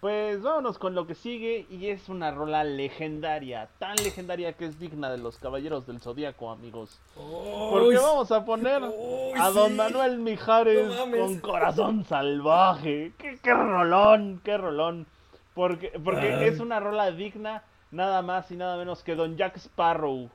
Pues 0.00 0.42
vámonos 0.42 0.78
con 0.78 0.94
lo 0.94 1.06
que 1.06 1.14
sigue. 1.14 1.66
Y 1.70 1.88
es 1.88 2.08
una 2.08 2.30
rola 2.30 2.64
legendaria. 2.64 3.68
Tan 3.78 3.96
legendaria 3.96 4.52
que 4.52 4.66
es 4.66 4.78
digna 4.78 5.10
de 5.10 5.18
los 5.18 5.38
caballeros 5.38 5.86
del 5.86 6.00
zodiaco, 6.00 6.50
amigos. 6.50 7.00
Porque 7.14 7.96
vamos 7.96 8.30
a 8.32 8.44
poner 8.44 8.82
a 8.82 9.50
Don 9.50 9.70
sí. 9.70 9.74
Manuel 9.74 10.18
Mijares 10.18 10.86
No 10.88 11.10
con 11.16 11.38
corazón 11.40 12.04
salvaje. 12.04 13.12
¿Qué, 13.18 13.38
qué 13.42 13.52
rolón, 13.54 14.40
qué 14.44 14.56
rolón. 14.56 15.06
Porque, 15.54 15.92
porque 16.04 16.46
es 16.46 16.60
una 16.60 16.78
rola 16.78 17.10
digna 17.10 17.62
nada 17.90 18.22
más 18.22 18.50
y 18.50 18.56
nada 18.56 18.76
menos 18.76 19.02
que 19.02 19.14
Don 19.16 19.36
Jack 19.36 19.56
Sparrow. 19.56 20.30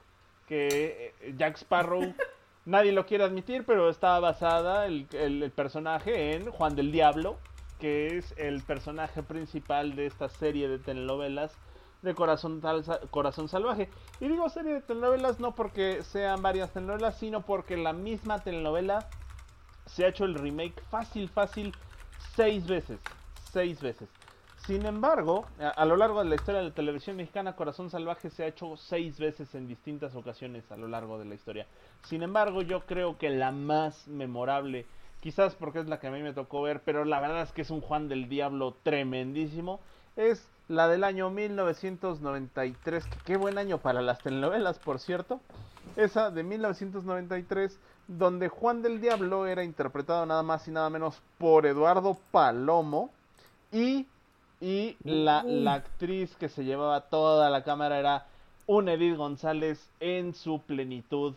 Que 0.47 1.13
eh, 1.21 1.33
Jack 1.37 1.55
Sparrow, 1.55 2.13
nadie 2.65 2.91
lo 2.91 3.05
quiere 3.05 3.23
admitir, 3.23 3.63
pero 3.65 3.89
está 3.89 4.19
basada 4.19 4.85
el, 4.85 5.07
el- 5.13 5.43
el 5.43 5.51
personaje 5.51 6.33
en 6.35 6.51
Juan 6.51 6.75
del 6.75 6.91
Diablo, 6.91 7.37
que 7.83 8.17
es 8.17 8.33
el 8.37 8.61
personaje 8.61 9.23
principal 9.23 9.97
de 9.97 10.05
esta 10.05 10.29
serie 10.29 10.69
de 10.69 10.79
telenovelas 10.79 11.53
de 12.01 12.15
Corazón, 12.15 12.61
Corazón 13.09 13.49
Salvaje. 13.49 13.89
Y 14.21 14.29
digo 14.29 14.47
serie 14.47 14.75
de 14.75 14.79
telenovelas 14.79 15.41
no 15.41 15.53
porque 15.53 16.01
sean 16.01 16.41
varias 16.41 16.71
telenovelas, 16.71 17.17
sino 17.17 17.41
porque 17.41 17.75
la 17.75 17.91
misma 17.91 18.41
telenovela 18.41 19.05
se 19.85 20.05
ha 20.05 20.07
hecho 20.07 20.23
el 20.23 20.35
remake 20.35 20.79
fácil, 20.89 21.27
fácil, 21.27 21.73
seis 22.37 22.65
veces. 22.65 23.01
Seis 23.51 23.81
veces. 23.81 24.07
Sin 24.65 24.85
embargo, 24.85 25.45
a, 25.59 25.67
a 25.67 25.83
lo 25.83 25.97
largo 25.97 26.23
de 26.23 26.29
la 26.29 26.35
historia 26.35 26.61
de 26.61 26.69
la 26.69 26.73
televisión 26.73 27.17
mexicana, 27.17 27.57
Corazón 27.57 27.89
Salvaje 27.89 28.29
se 28.29 28.45
ha 28.45 28.47
hecho 28.47 28.77
seis 28.77 29.19
veces 29.19 29.53
en 29.55 29.67
distintas 29.67 30.15
ocasiones 30.15 30.71
a 30.71 30.77
lo 30.77 30.87
largo 30.87 31.19
de 31.19 31.25
la 31.25 31.35
historia. 31.35 31.67
Sin 32.03 32.23
embargo, 32.23 32.61
yo 32.61 32.85
creo 32.85 33.17
que 33.17 33.29
la 33.29 33.51
más 33.51 34.07
memorable, 34.07 34.85
quizás 35.23 35.55
porque 35.55 35.79
es 35.79 35.87
la 35.87 35.99
que 35.99 36.07
a 36.07 36.11
mí 36.11 36.21
me 36.21 36.33
tocó 36.33 36.61
ver, 36.61 36.81
pero 36.85 37.05
la 37.05 37.19
verdad 37.21 37.41
es 37.41 37.51
que 37.53 37.61
es 37.63 37.71
un 37.71 37.81
Juan 37.81 38.09
del 38.09 38.29
Diablo 38.29 38.75
tremendísimo, 38.83 39.79
es 40.15 40.45
la 40.67 40.87
del 40.87 41.03
año 41.03 41.29
1993. 41.29 43.03
que 43.05 43.17
Qué 43.25 43.37
buen 43.37 43.57
año 43.57 43.77
para 43.79 44.01
las 44.01 44.21
telenovelas, 44.21 44.79
por 44.79 44.99
cierto. 44.99 45.39
Esa 45.95 46.29
de 46.31 46.43
1993, 46.43 47.77
donde 48.07 48.49
Juan 48.49 48.81
del 48.81 48.99
Diablo 49.01 49.47
era 49.47 49.63
interpretado 49.63 50.25
nada 50.25 50.43
más 50.43 50.67
y 50.67 50.71
nada 50.71 50.89
menos 50.89 51.21
por 51.37 51.65
Eduardo 51.65 52.17
Palomo. 52.31 53.09
Y 53.71 54.05
Y 54.61 54.95
la, 55.03 55.43
la 55.63 55.73
actriz 55.73 56.35
que 56.37 56.47
se 56.47 56.63
llevaba 56.63 57.01
toda 57.01 57.49
la 57.49 57.63
cámara 57.63 57.99
era 57.99 58.25
una 58.65 58.93
Edith 58.93 59.17
González 59.17 59.89
en 59.99 60.33
su 60.33 60.61
plenitud, 60.61 61.33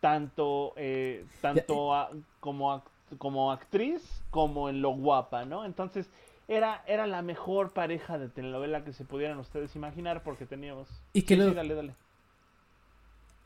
tanto, 0.00 0.74
eh, 0.76 1.24
tanto 1.40 1.94
a- 1.94 2.10
como, 2.40 2.74
ac- 2.74 2.82
como 3.18 3.52
actriz 3.52 4.02
como 4.30 4.68
en 4.68 4.82
lo 4.82 4.90
guapa, 4.90 5.44
¿no? 5.44 5.64
Entonces 5.64 6.08
era, 6.48 6.82
era 6.86 7.06
la 7.06 7.22
mejor 7.22 7.70
pareja 7.72 8.18
de 8.18 8.28
telenovela 8.28 8.84
que 8.84 8.92
se 8.92 9.04
pudieran 9.04 9.38
ustedes 9.38 9.74
imaginar 9.76 10.22
porque 10.22 10.46
teníamos... 10.46 10.88
Y 11.12 11.22
que 11.22 11.34
Sí, 11.34 11.40
lo- 11.40 11.48
sí, 11.48 11.54
dale, 11.54 11.74
dale. 11.74 11.94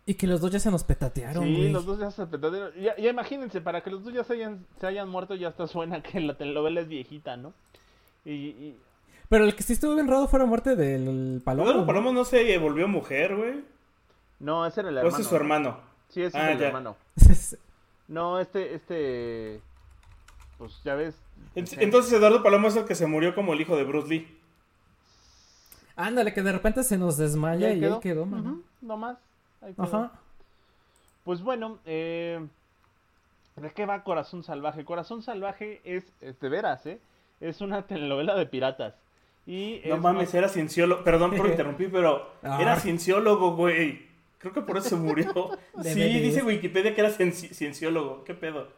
Y 0.06 0.14
que 0.14 0.26
los 0.26 0.40
dos 0.40 0.50
ya 0.50 0.58
se 0.58 0.70
nos 0.70 0.82
petatearon, 0.82 1.44
Sí, 1.44 1.54
güey. 1.56 1.70
los 1.70 1.84
dos 1.86 1.98
ya 1.98 2.10
se 2.10 2.26
petatearon. 2.26 2.72
Ya, 2.74 2.96
ya 2.96 3.10
imagínense, 3.10 3.60
para 3.60 3.82
que 3.82 3.90
los 3.90 4.02
dos 4.02 4.12
ya 4.12 4.24
se 4.24 4.32
hayan, 4.34 4.66
se 4.80 4.86
hayan 4.86 5.08
muerto, 5.08 5.34
ya 5.34 5.48
hasta 5.48 5.66
suena 5.68 6.02
que 6.02 6.20
la 6.20 6.34
telenovela 6.34 6.80
es 6.80 6.88
viejita, 6.88 7.36
¿no? 7.36 7.52
Y, 8.24 8.30
y- 8.32 8.76
Pero 9.28 9.44
el 9.44 9.54
que 9.54 9.62
sí 9.62 9.74
estuvo 9.74 9.94
bien 9.94 10.08
raro 10.08 10.26
fue 10.26 10.40
la 10.40 10.46
muerte 10.46 10.74
del 10.74 11.40
Palomo. 11.44 11.72
¿no? 11.72 11.86
Palomo 11.86 12.12
no 12.12 12.24
se 12.24 12.56
volvió 12.58 12.88
mujer, 12.88 13.36
güey. 13.36 13.62
no, 14.40 14.66
ese 14.66 14.80
era 14.80 14.88
el 14.88 14.96
O 14.96 14.98
hermano. 15.00 15.14
ese 15.14 15.22
es 15.22 15.28
su 15.28 15.36
hermano. 15.36 15.78
Sí, 16.08 16.22
ese 16.22 16.36
Ah, 16.38 16.46
es 16.48 16.52
el 16.54 16.58
ya. 16.60 16.66
hermano. 16.68 16.96
No, 18.10 18.38
este, 18.40 18.74
este, 18.74 19.60
pues 20.58 20.82
ya 20.84 20.94
ves. 20.96 21.14
Sí. 21.64 21.76
Entonces 21.78 22.12
Eduardo 22.12 22.42
Palomo 22.42 22.68
es 22.68 22.76
el 22.76 22.84
que 22.84 22.94
se 22.94 23.06
murió 23.06 23.34
como 23.34 23.52
el 23.54 23.60
hijo 23.60 23.76
de 23.76 23.84
Bruce 23.84 24.08
Lee. 24.08 24.36
Ándale, 25.96 26.32
que 26.32 26.42
de 26.42 26.52
repente 26.52 26.82
se 26.82 26.98
nos 26.98 27.16
desmaya 27.16 27.68
ahí 27.68 27.78
y 27.80 27.84
ahí 27.84 28.00
quedó, 28.00 28.26
mano. 28.26 28.50
Ujú, 28.50 28.62
no 28.82 28.96
más. 28.96 29.16
ahí 29.62 29.72
quedó. 29.74 29.84
Ajá. 29.84 30.12
Pues 31.24 31.42
bueno, 31.42 31.78
eh, 31.84 32.44
¿de 33.56 33.70
qué 33.70 33.86
va 33.86 34.02
Corazón 34.02 34.42
Salvaje? 34.42 34.84
Corazón 34.84 35.22
Salvaje 35.22 35.80
es, 35.84 36.04
es 36.20 36.40
de 36.40 36.48
veras, 36.48 36.84
¿eh? 36.86 36.98
Es 37.40 37.60
una 37.60 37.82
telenovela 37.86 38.34
de 38.34 38.46
piratas. 38.46 38.94
Y 39.46 39.80
No 39.86 39.94
es 39.96 40.00
mames, 40.00 40.28
más- 40.28 40.34
era 40.34 40.48
cienciólogo. 40.48 41.04
Perdón 41.04 41.36
por 41.36 41.46
interrumpir, 41.50 41.90
pero 41.92 42.30
Ah. 42.42 42.58
era 42.60 42.76
cienciólogo, 42.80 43.54
güey. 43.54 44.09
Creo 44.40 44.52
que 44.52 44.62
por 44.62 44.76
eso 44.78 44.88
se 44.90 44.96
murió. 44.96 45.50
De 45.76 45.94
sí, 45.94 46.00
dice 46.20 46.42
Wikipedia 46.42 46.94
que 46.94 47.00
era 47.00 47.10
cienci- 47.10 47.52
cienciólogo. 47.54 48.24
¿Qué 48.24 48.34
pedo? 48.34 48.68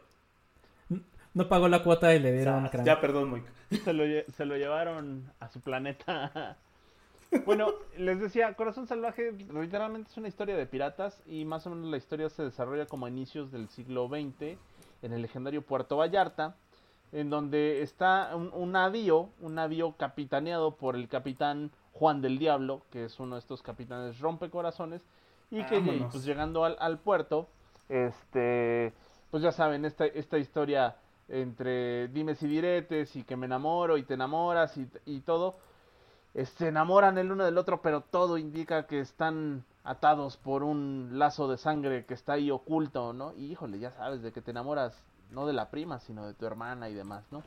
No 1.33 1.47
pagó 1.49 1.67
la 1.67 1.81
cuota 1.83 2.13
y 2.13 2.19
le 2.19 2.29
O 2.29 2.33
dieron 2.33 2.61
sea, 2.61 2.69
cráneo. 2.69 2.85
ya, 2.93 3.01
perdón, 3.01 3.29
Moik. 3.31 3.45
se 3.83 3.91
lo, 3.93 4.03
se 4.31 4.45
lo 4.45 4.55
llevaron 4.55 5.31
a 5.39 5.49
su 5.49 5.59
planeta. 5.61 6.57
Bueno, 7.47 7.69
les 7.97 8.19
decía, 8.19 8.53
Corazón 8.53 8.85
Salvaje 8.85 9.31
literalmente 9.31 10.07
es 10.11 10.17
una 10.17 10.27
historia 10.27 10.55
de 10.55 10.67
piratas 10.67 11.23
y 11.25 11.45
más 11.45 11.65
o 11.65 11.71
menos 11.71 11.89
la 11.89 11.97
historia 11.97 12.29
se 12.29 12.43
desarrolla 12.43 12.85
como 12.85 13.07
a 13.07 13.09
inicios 13.09 13.51
del 13.51 13.69
siglo 13.69 14.07
XX 14.07 14.55
en 15.01 15.13
el 15.13 15.23
legendario 15.23 15.63
Puerto 15.63 15.97
Vallarta, 15.97 16.55
en 17.11 17.31
donde 17.31 17.81
está 17.81 18.35
un, 18.35 18.51
un 18.53 18.73
navío, 18.73 19.29
un 19.41 19.55
navío 19.55 19.93
capitaneado 19.97 20.75
por 20.75 20.95
el 20.95 21.07
capitán 21.07 21.71
Juan 21.93 22.21
del 22.21 22.37
Diablo, 22.37 22.83
que 22.91 23.05
es 23.05 23.19
uno 23.19 23.33
de 23.33 23.39
estos 23.39 23.63
capitanes 23.63 24.19
rompecorazones, 24.19 25.01
y 25.53 25.63
que 25.65 25.75
Vámonos. 25.79 26.11
pues 26.11 26.25
llegando 26.25 26.65
al, 26.65 26.75
al 26.79 26.99
puerto, 26.99 27.47
este, 27.89 28.93
pues 29.31 29.43
ya 29.43 29.51
saben, 29.51 29.85
esta, 29.85 30.05
esta 30.05 30.37
historia 30.37 30.95
entre 31.29 32.07
dimes 32.09 32.41
y 32.43 32.47
diretes 32.47 33.15
y 33.15 33.23
que 33.23 33.35
me 33.37 33.45
enamoro 33.45 33.97
y 33.97 34.03
te 34.03 34.15
enamoras 34.15 34.75
y, 34.77 34.87
y 35.05 35.21
todo, 35.21 35.55
se 36.33 36.67
enamoran 36.67 37.17
el 37.17 37.31
uno 37.31 37.45
del 37.45 37.57
otro, 37.57 37.81
pero 37.81 38.01
todo 38.01 38.37
indica 38.37 38.87
que 38.87 38.99
están 38.99 39.63
atados 39.83 40.37
por 40.37 40.63
un 40.63 41.11
lazo 41.13 41.47
de 41.47 41.57
sangre 41.57 42.05
que 42.05 42.13
está 42.13 42.33
ahí 42.33 42.49
oculto, 42.49 43.13
¿no? 43.13 43.33
Y 43.33 43.51
híjole, 43.51 43.79
ya 43.79 43.91
sabes, 43.91 44.21
de 44.21 44.31
que 44.31 44.41
te 44.41 44.51
enamoras 44.51 44.95
no 45.31 45.45
de 45.45 45.53
la 45.53 45.69
prima, 45.69 45.99
sino 45.99 46.25
de 46.25 46.33
tu 46.33 46.45
hermana 46.45 46.89
y 46.89 46.93
demás, 46.93 47.23
¿no? 47.31 47.43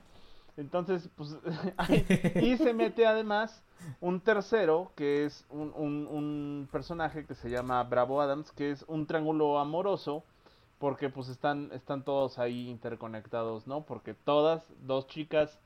Entonces, 0.56 1.08
pues, 1.16 1.36
y 2.42 2.56
se 2.56 2.72
mete 2.72 3.06
además 3.06 3.62
un 4.00 4.20
tercero, 4.20 4.90
que 4.96 5.24
es 5.26 5.44
un, 5.50 5.72
un- 5.76 6.06
un 6.10 6.68
personaje 6.72 7.24
que 7.26 7.34
se 7.34 7.50
llama 7.50 7.82
Bravo 7.84 8.20
Adams, 8.20 8.50
que 8.52 8.70
es 8.70 8.84
un 8.88 9.06
triángulo 9.06 9.58
amoroso, 9.58 10.24
porque 10.78 11.08
pues 11.08 11.28
están, 11.28 11.70
están 11.72 12.02
todos 12.04 12.38
ahí 12.38 12.68
interconectados, 12.68 13.66
¿no? 13.66 13.82
Porque 13.82 14.14
todas, 14.14 14.62
dos 14.86 15.06
chicas 15.08 15.58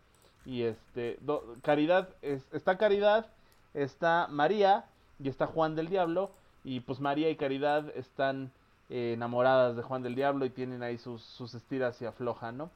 y 0.45 0.63
este, 0.63 1.19
do- 1.21 1.57
Caridad, 1.63 2.09
es- 2.23 2.45
está 2.53 2.77
Caridad, 2.79 3.27
está 3.75 4.27
María 4.31 4.85
y 5.19 5.29
está 5.29 5.47
Juan 5.47 5.77
del 5.77 5.89
Diablo, 5.89 6.31
y 6.65 6.81
pues 6.81 7.01
María 7.01 7.31
y 7.31 7.37
Caridad 7.37 7.89
están 7.97 8.51
eh, 8.89 9.13
enamoradas 9.15 9.77
de 9.77 9.83
Juan 9.83 10.03
del 10.03 10.15
Diablo 10.15 10.45
y 10.45 10.51
tienen 10.51 10.83
ahí 10.83 10.99
sus, 10.99 11.23
sus 11.23 11.55
estiras 11.55 12.01
y 12.03 12.07
aflojan, 12.07 12.57
¿no? 12.59 12.71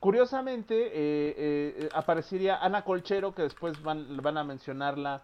Curiosamente, 0.00 0.86
eh, 0.86 1.34
eh, 1.36 1.88
aparecería 1.92 2.56
Ana 2.56 2.84
Colchero, 2.84 3.34
que 3.34 3.42
después 3.42 3.82
van, 3.82 4.16
van 4.22 4.38
a 4.38 4.44
mencionarla 4.44 5.22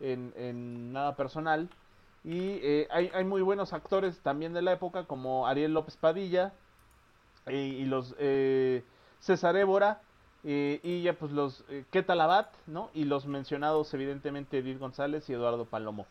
en, 0.00 0.34
en 0.36 0.92
Nada 0.92 1.16
Personal. 1.16 1.70
Y 2.24 2.60
eh, 2.62 2.88
hay, 2.90 3.10
hay 3.14 3.24
muy 3.24 3.40
buenos 3.40 3.72
actores 3.72 4.20
también 4.20 4.52
de 4.52 4.60
la 4.60 4.72
época, 4.72 5.04
como 5.04 5.46
Ariel 5.46 5.72
López 5.72 5.96
Padilla 5.96 6.52
y 7.46 7.86
los 7.86 8.14
César 9.20 9.56
Évora, 9.56 10.02
y 10.44 11.02
ya 11.02 11.14
pues 11.14 11.32
los 11.32 11.64
eh, 11.70 11.86
Keta 11.90 12.14
Labat, 12.14 12.52
¿no? 12.66 12.90
Y 12.92 13.04
los 13.04 13.24
mencionados, 13.24 13.94
evidentemente, 13.94 14.58
Edith 14.58 14.78
González 14.78 15.30
y 15.30 15.32
Eduardo 15.32 15.64
Palomo. 15.64 16.04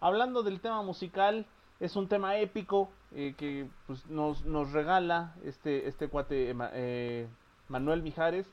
Hablando 0.00 0.44
del 0.44 0.60
tema 0.60 0.82
musical, 0.82 1.46
es 1.80 1.96
un 1.96 2.06
tema 2.06 2.38
épico 2.38 2.90
que 3.10 3.66
pues, 3.88 4.06
nos, 4.06 4.44
nos 4.44 4.70
regala 4.70 5.34
este, 5.44 5.88
este 5.88 6.06
cuate 6.06 6.54
Manuel 7.68 8.02
Mijares. 8.02 8.46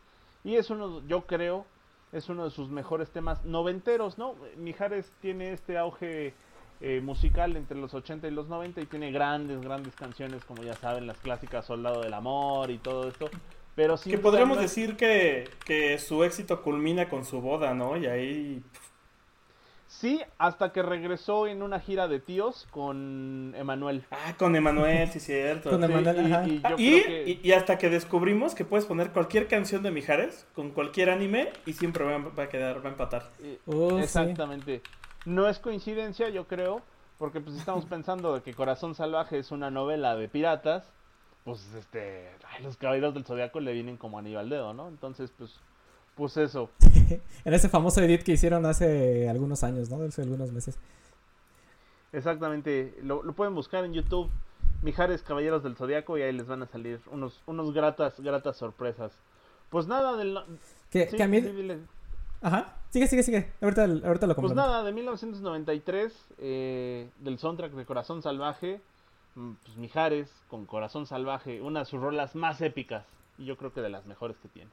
Y 0.44 0.56
es 0.56 0.70
uno, 0.70 1.02
yo 1.08 1.22
creo, 1.22 1.66
es 2.12 2.30
uno 2.30 2.46
de 2.46 2.52
sus 2.52 2.70
mejores 2.70 3.10
temas 3.12 3.44
noventeros, 3.46 4.18
¿no? 4.18 4.36
Mijares 4.58 5.12
tiene 5.22 5.54
este 5.54 5.78
auge 5.78 6.34
eh, 6.82 7.02
musical 7.02 7.56
entre 7.56 7.78
los 7.78 7.94
80 7.94 8.28
y 8.28 8.32
los 8.32 8.50
90 8.50 8.82
y 8.82 8.86
tiene 8.86 9.12
grandes, 9.12 9.62
grandes 9.62 9.96
canciones, 9.96 10.44
como 10.44 10.64
ya 10.64 10.74
saben, 10.74 11.08
las 11.08 11.18
clásicas 11.18 11.66
Soldado 11.66 12.02
del 12.02 12.14
Amor 12.14 12.72
y 12.72 12.78
todo 12.78 13.08
esto. 13.08 13.30
Pero 13.76 13.98
sin 13.98 14.12
Que 14.12 14.18
podríamos 14.18 14.58
no 14.58 14.62
decir 14.62 14.98
que, 14.98 15.50
que 15.66 15.98
su 15.98 16.24
éxito 16.24 16.62
culmina 16.62 17.10
con 17.10 17.26
su 17.26 17.42
boda, 17.42 17.74
¿no? 17.74 17.98
Y 17.98 18.06
ahí. 18.06 18.64
Sí, 20.00 20.20
hasta 20.40 20.74
que 20.74 20.82
regresó 20.82 21.46
en 21.48 21.62
una 21.62 21.80
gira 21.80 22.08
de 22.08 22.20
tíos 22.20 22.68
con 22.72 23.54
Emanuel. 23.56 24.04
Ah, 24.12 24.34
con 24.38 24.56
Emanuel, 24.56 25.08
sí, 25.12 25.20
cierto. 25.20 25.70
Con 25.70 25.80
Sí. 25.80 25.86
Emanuel, 25.86 26.28
y- 26.28 26.32
ajá. 26.34 26.48
y 26.48 26.56
yo 26.56 26.62
Ah, 26.64 26.76
y, 26.78 27.02
creo 27.02 27.06
que- 27.06 27.30
y- 27.44 27.48
y 27.48 27.52
hasta 27.54 27.78
que 27.78 27.90
descubrimos 27.90 28.56
que 28.56 28.66
puedes 28.66 28.86
poner 28.86 29.12
cualquier 29.12 29.48
canción 29.48 29.84
de 29.84 29.92
Mijares 29.92 30.48
con 30.56 30.72
cualquier 30.72 31.10
anime 31.12 31.54
y 31.68 31.74
siempre 31.74 32.04
va, 32.04 32.18
va 32.18 32.44
a 32.44 32.50
quedar, 32.50 32.84
va 32.84 32.90
a 32.90 32.92
empatar. 32.92 33.30
Oh, 33.68 33.98
sí. 33.98 34.04
Exactamente. 34.04 34.82
No 35.26 35.48
es 35.48 35.60
coincidencia, 35.60 36.28
yo 36.30 36.48
creo, 36.48 36.82
porque 37.18 37.40
pues 37.40 37.56
estamos 37.56 37.86
pensando 37.86 38.34
de 38.34 38.42
que 38.42 38.54
Corazón 38.54 38.96
Salvaje 38.96 39.38
es 39.38 39.52
una 39.52 39.70
novela 39.72 40.16
de 40.16 40.28
piratas, 40.28 40.92
pues 41.46 41.72
este, 41.76 42.30
ay, 42.50 42.64
los 42.64 42.78
caballeros 42.78 43.14
del 43.14 43.26
zodiaco 43.26 43.60
le 43.60 43.72
vienen 43.74 43.98
como 43.98 44.18
anillo 44.18 44.40
al 44.40 44.50
dedo, 44.50 44.74
¿no? 44.74 44.88
Entonces, 44.88 45.32
pues, 45.38 45.60
pues 46.16 46.38
eso. 46.38 46.70
En 47.46 47.54
ese 47.54 47.68
famoso 47.70 48.02
edit 48.02 48.24
que 48.24 48.32
hicieron 48.34 48.66
hace 48.66 49.28
algunos 49.30 49.64
años, 49.64 49.90
¿no? 49.90 50.02
Hace 50.04 50.22
algunos 50.22 50.52
meses. 50.52 50.78
Exactamente. 52.12 52.96
Lo, 53.04 53.24
lo 53.24 53.34
pueden 53.34 53.54
buscar 53.56 53.84
en 53.86 53.94
YouTube, 53.94 54.30
Mijares 54.82 55.22
Caballeros 55.24 55.64
del 55.64 55.76
Zodiaco, 55.76 56.18
y 56.18 56.22
ahí 56.22 56.32
les 56.34 56.48
van 56.48 56.62
a 56.64 56.68
salir 56.68 57.00
unos, 57.12 57.42
unos 57.46 57.74
gratas, 57.74 58.20
gratas 58.20 58.58
sorpresas. 58.58 59.12
Pues 59.70 59.88
nada 59.88 60.16
del... 60.16 60.38
Que, 60.90 61.08
sí, 61.10 61.18
que 61.18 61.24
a 61.24 61.28
mí... 61.28 61.42
sí. 61.42 61.78
Ajá. 62.42 62.76
Sigue, 62.90 63.08
sigue, 63.08 63.24
sigue. 63.24 63.52
Ahorita, 63.62 63.84
ahorita 63.86 64.28
lo 64.28 64.36
Pues 64.36 64.48
compro. 64.48 64.56
nada, 64.56 64.84
de 64.84 64.92
1993, 64.92 66.26
eh, 66.38 67.10
del 67.20 67.40
soundtrack 67.40 67.72
de 67.74 67.86
Corazón 67.86 68.22
Salvaje, 68.22 68.82
mm, 69.36 69.52
pues 69.64 69.78
Mijares 69.78 70.30
con 70.50 70.66
Corazón 70.66 71.08
Salvaje, 71.08 71.62
una 71.62 71.80
de 71.80 71.86
sus 71.86 72.00
rolas 72.00 72.36
más 72.36 72.62
épicas 72.62 73.06
y 73.38 73.46
yo 73.46 73.58
creo 73.58 73.74
que 73.74 73.82
de 73.82 73.90
las 73.90 74.06
mejores 74.06 74.38
que 74.38 74.48
tiene. 74.50 74.70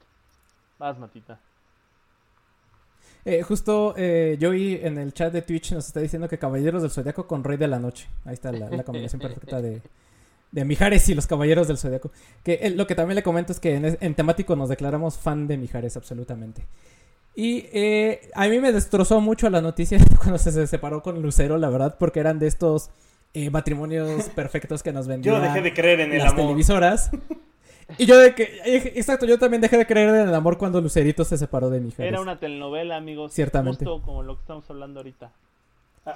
Vas, 0.80 0.98
Matita. 0.98 1.38
Eh, 3.26 3.42
justo 3.42 3.92
eh, 3.98 4.38
Joey 4.40 4.80
en 4.82 4.96
el 4.96 5.12
chat 5.12 5.30
de 5.30 5.42
Twitch 5.42 5.72
nos 5.72 5.86
está 5.86 6.00
diciendo 6.00 6.26
que 6.26 6.38
Caballeros 6.38 6.80
del 6.80 6.90
Zodiaco 6.90 7.26
con 7.26 7.44
Rey 7.44 7.58
de 7.58 7.68
la 7.68 7.78
Noche. 7.78 8.08
Ahí 8.24 8.32
está 8.32 8.50
la, 8.50 8.70
la 8.70 8.82
combinación 8.82 9.20
perfecta 9.22 9.60
de, 9.60 9.82
de 10.52 10.64
Mijares 10.64 11.06
y 11.10 11.14
los 11.14 11.26
Caballeros 11.26 11.68
del 11.68 11.76
Zodiaco. 11.76 12.10
Que 12.42 12.54
eh, 12.62 12.70
lo 12.70 12.86
que 12.86 12.94
también 12.94 13.16
le 13.16 13.22
comento 13.22 13.52
es 13.52 13.60
que 13.60 13.74
en, 13.74 13.98
en 14.00 14.14
temático 14.14 14.56
nos 14.56 14.70
declaramos 14.70 15.18
fan 15.18 15.46
de 15.46 15.58
Mijares, 15.58 15.98
absolutamente. 15.98 16.64
Y 17.36 17.66
eh, 17.72 18.30
a 18.34 18.48
mí 18.48 18.58
me 18.58 18.72
destrozó 18.72 19.20
mucho 19.20 19.50
la 19.50 19.60
noticia 19.60 19.98
cuando 20.18 20.38
se, 20.38 20.50
se 20.50 20.66
separó 20.66 21.02
con 21.02 21.20
Lucero, 21.20 21.58
la 21.58 21.68
verdad, 21.68 21.96
porque 22.00 22.20
eran 22.20 22.38
de 22.38 22.46
estos 22.46 22.88
eh, 23.34 23.50
matrimonios 23.50 24.30
perfectos 24.34 24.82
que 24.82 24.92
nos 24.94 25.06
vendían 25.06 25.36
Yo 25.36 25.42
dejé 25.42 25.60
de 25.60 25.74
creer 25.74 26.00
en 26.00 26.12
el 26.12 26.18
las 26.20 26.32
amor. 26.32 26.46
televisoras. 26.46 27.10
Y 27.98 28.06
yo 28.06 28.18
de 28.18 28.34
que, 28.34 28.42
eh, 28.64 28.92
exacto, 28.96 29.26
yo 29.26 29.38
también 29.38 29.60
dejé 29.60 29.76
de 29.78 29.86
creer 29.86 30.08
en 30.10 30.28
el 30.28 30.34
amor 30.34 30.58
cuando 30.58 30.80
Lucerito 30.80 31.24
se 31.24 31.36
separó 31.38 31.70
de 31.70 31.80
Mijares. 31.80 32.12
Era 32.12 32.20
una 32.20 32.38
telenovela, 32.38 32.96
amigos. 32.96 33.32
Ciertamente. 33.32 33.84
Justo 33.84 34.02
como 34.04 34.22
lo 34.22 34.34
que 34.36 34.40
estamos 34.42 34.68
hablando 34.70 35.00
ahorita. 35.00 35.32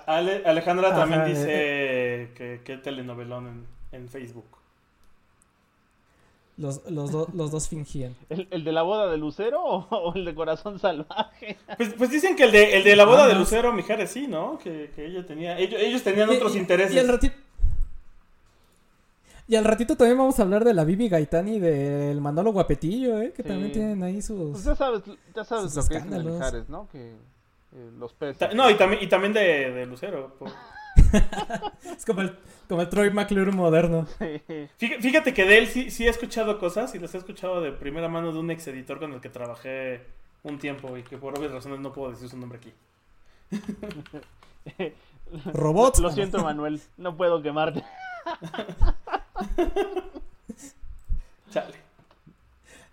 Ale- 0.07 0.43
Alejandra 0.47 0.89
Ajá, 0.89 1.01
también 1.01 1.23
eh, 1.23 1.29
dice 1.29 2.35
que, 2.37 2.61
que 2.65 2.77
telenovelón 2.79 3.67
en, 3.93 4.01
en 4.01 4.09
Facebook. 4.09 4.47
Los, 6.57 6.89
los, 6.89 7.11
do- 7.11 7.29
los 7.35 7.51
dos 7.51 7.69
fingían. 7.69 8.15
¿El, 8.29 8.47
el 8.53 8.63
de 8.63 8.71
la 8.71 8.83
boda 8.83 9.11
de 9.11 9.17
Lucero 9.17 9.61
o, 9.65 9.87
o 9.91 10.15
el 10.15 10.25
de 10.25 10.35
Corazón 10.37 10.79
Salvaje? 10.79 11.57
Pues, 11.77 11.95
pues 11.99 12.11
dicen 12.11 12.37
que 12.37 12.45
el 12.45 12.53
de, 12.53 12.77
el 12.77 12.85
de 12.85 12.95
la 12.95 13.05
boda 13.05 13.27
de 13.27 13.33
Ambos. 13.33 13.51
Lucero 13.51 13.73
Mijares 13.73 14.11
sí, 14.11 14.29
¿no? 14.29 14.57
Que, 14.63 14.93
que 14.95 15.05
ella 15.07 15.27
tenía, 15.27 15.59
ellos, 15.59 15.81
ellos 15.83 16.03
tenían 16.03 16.31
Y- 16.33 16.37
otros 16.37 16.55
y- 16.55 16.59
intereses. 16.59 16.95
Y 16.95 16.99
al 17.01 17.09
ratito. 17.09 17.35
Y 19.47 19.57
al 19.57 19.65
ratito 19.65 19.97
también 19.97 20.17
vamos 20.19 20.39
a 20.39 20.43
hablar 20.43 20.65
de 20.65 20.73
la 20.73 20.85
Bibi 20.85 21.09
Gaitán 21.09 21.49
y 21.49 21.59
del 21.61 22.21
Manolo 22.21 22.53
Guapetillo, 22.53 23.21
¿eh? 23.21 23.33
Que 23.37 23.43
Sí. 23.43 23.49
también 23.49 23.73
tienen 23.73 24.03
ahí 24.03 24.15
Pues 24.15 24.27
sus... 24.27 24.65
ya 24.65 24.75
sabes, 24.75 25.03
ya 25.35 25.45
sabes 25.45 25.65
Sus 25.73 25.77
lo 25.85 25.89
que 25.89 25.95
escándalos. 25.97 26.33
Mijares, 26.35 26.69
¿no? 26.71 26.89
Que 26.91 27.11
eh, 27.11 27.91
los 27.99 28.13
peces. 28.15 28.39
Ta- 28.39 28.55
No, 28.55 28.71
y 28.71 28.75
también, 28.77 29.03
y 29.03 29.07
también 29.07 29.33
de, 29.35 29.71
de 29.73 29.85
Lucero. 29.87 30.35
por- 30.39 30.49
Es 31.97 32.05
como 32.07 32.23
el, 32.23 32.35
como 32.69 32.81
el 32.81 32.89
Troy 32.89 33.11
McClure 33.11 33.53
moderno. 33.53 34.07
Fíjate, 34.79 35.03
fíjate 35.03 35.35
que 35.35 35.45
de 35.45 35.59
él 35.59 35.67
sí, 35.67 35.91
sí 35.91 36.07
he 36.07 36.09
escuchado 36.11 36.59
cosas 36.59 36.95
y 36.95 36.99
las 36.99 37.15
he 37.15 37.19
escuchado 37.19 37.61
de 37.61 37.73
primera 37.73 38.09
mano 38.09 38.33
de 38.33 38.39
un 38.39 38.51
ex 38.51 38.67
editor 38.69 38.99
con 38.99 39.13
el 39.13 39.21
que 39.21 39.29
trabajé 39.29 40.03
un 40.43 40.59
tiempo 40.59 40.97
y 40.97 41.03
que 41.03 41.19
por 41.19 41.39
obvias 41.39 41.53
razones 41.53 41.81
no 41.81 41.93
puedo 41.93 42.11
decir 42.13 42.29
su 42.31 42.39
nombre 42.39 42.59
aquí. 42.59 42.73
Robots. 45.53 45.99
Lo 46.01 46.11
siento, 46.11 46.43
Manuel, 46.43 46.81
no 46.97 47.17
puedo 47.17 47.43
quemarte. 47.43 47.85
Chale. 51.51 51.75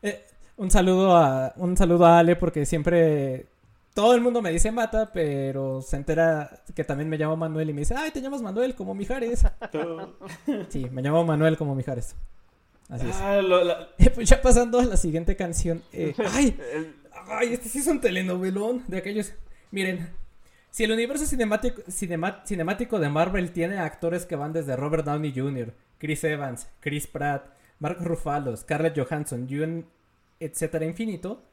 Eh, 0.01 0.25
un 0.57 0.69
saludo 0.71 1.15
a 1.15 1.53
un 1.57 1.75
saludo 1.77 2.05
a 2.05 2.19
Ale 2.19 2.35
porque 2.35 2.65
siempre 2.65 3.45
todo 3.93 4.13
el 4.15 4.21
mundo 4.21 4.41
me 4.41 4.51
dice 4.51 4.71
Mata, 4.71 5.11
pero 5.13 5.81
se 5.81 5.97
entera 5.97 6.61
que 6.75 6.83
también 6.83 7.09
me 7.09 7.17
llamo 7.17 7.35
Manuel 7.37 7.69
y 7.69 7.73
me 7.73 7.81
dice, 7.81 7.95
"Ay, 7.97 8.11
te 8.11 8.21
llamas 8.21 8.41
Manuel 8.41 8.75
como 8.75 8.93
Mijares." 8.93 9.43
Sí, 10.69 10.87
me 10.91 11.01
llamo 11.01 11.23
Manuel 11.25 11.57
como 11.57 11.75
Mijares. 11.75 12.15
Así 12.89 13.07
es. 13.09 13.15
Ah, 13.17 13.41
lo- 13.41 13.63
la- 13.63 13.87
Pues 14.15 14.29
ya 14.29 14.41
pasando 14.41 14.79
a 14.79 14.85
la 14.85 14.97
siguiente 14.97 15.35
canción. 15.35 15.81
eh, 15.93 16.13
ay, 16.33 16.57
ay, 17.29 17.53
este 17.53 17.69
sí 17.69 17.79
es 17.79 17.87
un 17.87 18.01
telenovelón 18.01 18.83
de 18.87 18.97
aquellos. 18.97 19.33
Miren, 19.71 20.09
si 20.69 20.83
el 20.83 20.91
universo 20.91 21.25
cinemático, 21.25 21.81
cinema- 21.89 22.41
cinemático 22.45 22.99
de 22.99 23.09
Marvel 23.09 23.51
tiene 23.51 23.77
actores 23.79 24.25
que 24.25 24.35
van 24.35 24.51
desde 24.53 24.75
Robert 24.75 25.05
Downey 25.05 25.33
Jr., 25.35 25.73
Chris 26.01 26.23
Evans, 26.23 26.67
Chris 26.79 27.05
Pratt, 27.05 27.45
Mark 27.77 27.99
Ruffalo, 28.01 28.57
Scarlett 28.57 28.97
Johansson, 28.97 29.45
y 29.47 29.59
un 29.59 29.85
etcétera 30.39 30.83
infinito, 30.85 31.43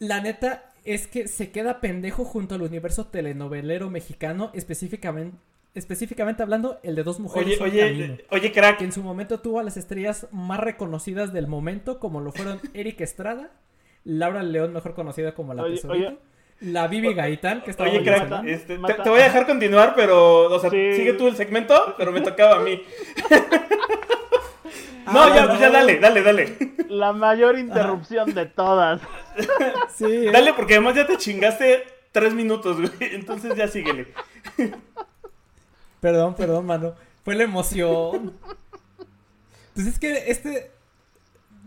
la 0.00 0.20
neta 0.20 0.72
es 0.84 1.06
que 1.06 1.28
se 1.28 1.52
queda 1.52 1.80
pendejo 1.80 2.24
junto 2.24 2.56
al 2.56 2.62
universo 2.62 3.06
telenovelero 3.06 3.90
mexicano, 3.90 4.50
específicamente, 4.54 5.36
específicamente 5.76 6.42
hablando, 6.42 6.80
el 6.82 6.96
de 6.96 7.04
dos 7.04 7.20
mujeres. 7.20 7.60
Oye, 7.60 7.78
camino 7.78 8.14
oye, 8.14 8.24
oye, 8.32 8.52
crack. 8.52 8.78
que 8.78 8.84
en 8.84 8.92
su 8.92 9.04
momento 9.04 9.38
tuvo 9.38 9.60
a 9.60 9.62
las 9.62 9.76
estrellas 9.76 10.26
más 10.32 10.58
reconocidas 10.58 11.32
del 11.32 11.46
momento, 11.46 12.00
como 12.00 12.20
lo 12.20 12.32
fueron 12.32 12.60
Eric 12.74 13.00
Estrada, 13.02 13.52
Laura 14.02 14.42
León, 14.42 14.72
mejor 14.72 14.94
conocida 14.94 15.32
como 15.34 15.54
la 15.54 15.62
oye. 15.62 16.18
La 16.60 16.88
Bibi 16.88 17.14
Gaitán, 17.14 17.62
que 17.62 17.70
estaba 17.70 17.88
Oye, 17.88 18.02
crack, 18.02 18.44
este, 18.44 18.78
te, 18.78 19.10
voy 19.10 19.20
a 19.20 19.24
dejar 19.24 19.46
continuar, 19.46 19.94
pero, 19.94 20.52
o 20.52 20.58
sea, 20.58 20.70
Sí. 20.70 20.94
sigue 20.94 21.12
tú 21.12 21.28
el 21.28 21.36
segmento, 21.36 21.94
pero 21.96 22.10
me 22.12 22.20
tocaba 22.20 22.56
a 22.56 22.60
mí. 22.60 22.82
no, 25.06 25.22
Ah, 25.22 25.32
ya, 25.34 25.58
ya, 25.58 25.70
dale, 25.70 25.98
dale, 26.00 26.22
dale. 26.22 26.56
La 26.88 27.12
mayor 27.12 27.58
interrupción 27.58 28.34
de 28.34 28.46
todas. 28.46 29.00
Sí, 29.94 30.04
eh. 30.04 30.30
Dale, 30.32 30.52
porque 30.54 30.74
además 30.74 30.94
ya 30.96 31.06
te 31.06 31.16
chingaste 31.16 31.84
tres 32.12 32.34
minutos, 32.34 32.76
güey. 32.80 33.14
Entonces 33.14 33.54
ya 33.56 33.68
síguele. 33.68 34.08
Perdón, 36.00 36.34
perdón, 36.34 36.66
mano. 36.66 36.94
Fue 37.24 37.34
la 37.34 37.44
emoción. 37.44 38.34
Pues 39.74 39.86
es 39.86 39.98
que 39.98 40.24
este. 40.30 40.72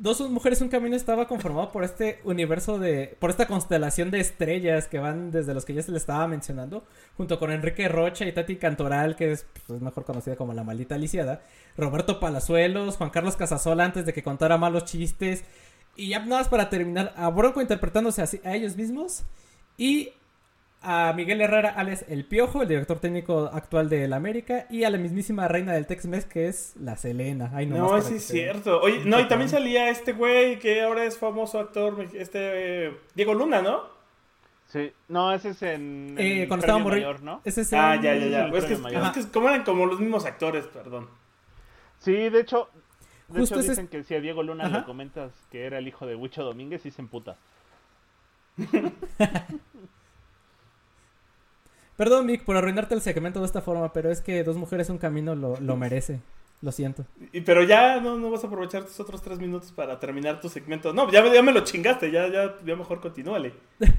Dos 0.01 0.19
mujeres, 0.31 0.59
un 0.61 0.69
camino 0.69 0.95
estaba 0.95 1.27
conformado 1.27 1.71
por 1.71 1.83
este 1.83 2.21
universo 2.23 2.79
de. 2.79 3.15
por 3.19 3.29
esta 3.29 3.45
constelación 3.45 4.09
de 4.09 4.19
estrellas 4.19 4.87
que 4.87 4.97
van 4.97 5.29
desde 5.29 5.53
los 5.53 5.63
que 5.63 5.75
ya 5.75 5.83
se 5.83 5.91
le 5.91 5.99
estaba 5.99 6.27
mencionando. 6.27 6.83
Junto 7.17 7.37
con 7.37 7.51
Enrique 7.51 7.87
Rocha 7.87 8.25
y 8.25 8.31
Tati 8.31 8.55
Cantoral, 8.55 9.15
que 9.15 9.33
es 9.33 9.45
pues, 9.67 9.79
mejor 9.79 10.03
conocida 10.03 10.35
como 10.35 10.53
la 10.53 10.63
maldita 10.63 10.97
lisiada. 10.97 11.43
Roberto 11.77 12.19
Palazuelos, 12.19 12.97
Juan 12.97 13.11
Carlos 13.11 13.35
Casasola 13.35 13.85
antes 13.85 14.07
de 14.07 14.11
que 14.11 14.23
contara 14.23 14.57
malos 14.57 14.85
chistes. 14.85 15.43
Y 15.95 16.09
ya 16.09 16.17
nada 16.25 16.39
más 16.39 16.47
para 16.47 16.71
terminar, 16.71 17.13
a 17.15 17.29
Bronco 17.29 17.61
interpretándose 17.61 18.23
a 18.43 18.55
ellos 18.55 18.75
mismos. 18.75 19.21
Y 19.77 20.13
a 20.83 21.13
Miguel 21.13 21.41
Herrera, 21.41 21.69
alias 21.69 22.03
El 22.09 22.25
Piojo, 22.25 22.63
el 22.63 22.67
director 22.67 22.99
técnico 22.99 23.49
actual 23.53 23.87
del 23.89 24.13
América, 24.13 24.65
y 24.69 24.83
a 24.83 24.89
la 24.89 24.97
mismísima 24.97 25.47
reina 25.47 25.73
del 25.73 25.85
Tex-Mex, 25.85 26.25
que 26.25 26.47
es 26.47 26.75
la 26.77 26.97
Selena. 26.97 27.51
Ay, 27.53 27.67
No, 27.67 28.01
sí 28.01 28.15
es 28.15 28.23
cierto. 28.25 28.81
Oye, 28.81 29.03
no, 29.05 29.19
y 29.19 29.27
también 29.27 29.49
salía 29.49 29.89
este 29.89 30.13
güey 30.13 30.57
que 30.59 30.81
ahora 30.81 31.05
es 31.05 31.17
famoso 31.17 31.59
actor, 31.59 32.07
este 32.13 32.87
eh, 32.87 32.97
Diego 33.13 33.33
Luna, 33.33 33.61
¿no? 33.61 33.83
Sí, 34.67 34.91
no, 35.09 35.33
ese 35.33 35.49
es 35.49 35.61
en. 35.63 36.15
Eh, 36.17 36.43
en 36.43 36.47
cuando 36.47 36.65
estaba 36.65 36.79
Mayor, 36.83 37.21
¿no? 37.21 37.41
Ese 37.43 37.61
es 37.61 37.73
Ah, 37.73 37.95
el- 37.95 38.01
ya, 38.01 38.15
ya, 38.15 38.27
ya. 38.27 38.45
Es 38.47 38.51
que, 38.51 38.59
premio 38.75 38.79
mayor. 38.79 39.03
es 39.17 39.25
que 39.25 39.31
como 39.31 39.49
eran 39.49 39.63
como 39.63 39.85
los 39.85 39.99
mismos 39.99 40.25
actores, 40.25 40.65
perdón. 40.67 41.09
Sí, 41.99 42.13
de 42.29 42.39
hecho. 42.39 42.69
De 43.27 43.39
Justo 43.41 43.55
hecho, 43.55 43.61
ese 43.61 43.71
es- 43.73 43.77
dicen 43.77 43.87
que 43.89 44.03
si 44.03 44.15
a 44.15 44.21
Diego 44.21 44.43
Luna 44.43 44.65
Ajá. 44.65 44.79
le 44.79 44.83
comentas 44.85 45.31
que 45.51 45.65
era 45.65 45.77
el 45.77 45.87
hijo 45.87 46.05
de 46.07 46.15
Huicho 46.15 46.43
Domínguez, 46.43 46.85
y 46.85 46.91
se 46.91 47.01
emputa. 47.01 47.35
Perdón, 52.01 52.25
Mick, 52.25 52.43
por 52.43 52.57
arruinarte 52.57 52.95
el 52.95 53.01
segmento 53.01 53.41
de 53.41 53.45
esta 53.45 53.61
forma, 53.61 53.93
pero 53.93 54.09
es 54.09 54.21
que 54.21 54.43
Dos 54.43 54.57
Mujeres 54.57 54.89
Un 54.89 54.97
Camino 54.97 55.35
lo, 55.35 55.59
lo 55.59 55.75
merece. 55.77 56.19
Lo 56.63 56.71
siento. 56.71 57.05
Y, 57.31 57.41
pero 57.41 57.63
ya 57.63 57.99
no, 57.99 58.17
no 58.17 58.31
vas 58.31 58.43
a 58.43 58.47
aprovechar 58.47 58.83
tus 58.85 58.99
otros 58.99 59.21
tres 59.21 59.37
minutos 59.37 59.71
para 59.71 59.99
terminar 59.99 60.41
tu 60.41 60.49
segmento. 60.49 60.93
No, 60.93 61.11
ya, 61.11 61.31
ya 61.31 61.43
me 61.43 61.51
lo 61.51 61.59
chingaste, 61.61 62.09
ya, 62.11 62.27
ya, 62.27 62.55
ya 62.65 62.75
mejor 62.75 63.01
continúale. 63.01 63.53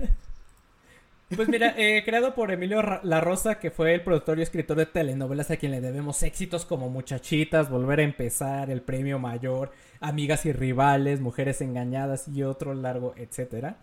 Pues 1.34 1.48
mira, 1.48 1.74
eh, 1.78 2.03
creado 2.05 2.34
por 2.34 2.50
Emilio 2.50 2.82
Ra- 2.82 3.00
La 3.05 3.20
Rosa, 3.22 3.59
que 3.59 3.70
fue 3.70 3.94
el 3.94 4.03
productor 4.03 4.38
y 4.38 4.42
escritor 4.42 4.76
de 4.76 4.84
telenovelas 4.84 5.50
a 5.50 5.57
quien 5.57 5.72
le 5.72 5.80
debemos 5.80 6.22
éxitos 6.22 6.66
como 6.66 6.90
Muchachitas, 6.90 7.70
Volver 7.70 8.00
a 8.00 8.03
Empezar, 8.03 8.68
El 8.70 8.82
Premio 8.82 9.18
Mayor, 9.18 9.72
Amigas 10.00 10.44
y 10.44 10.53
Rivales, 10.53 11.20
Mujeres 11.20 11.62
Engañadas 11.62 12.28
y 12.28 12.42
otro 12.42 12.74
largo, 12.74 13.14
etcétera. 13.16 13.78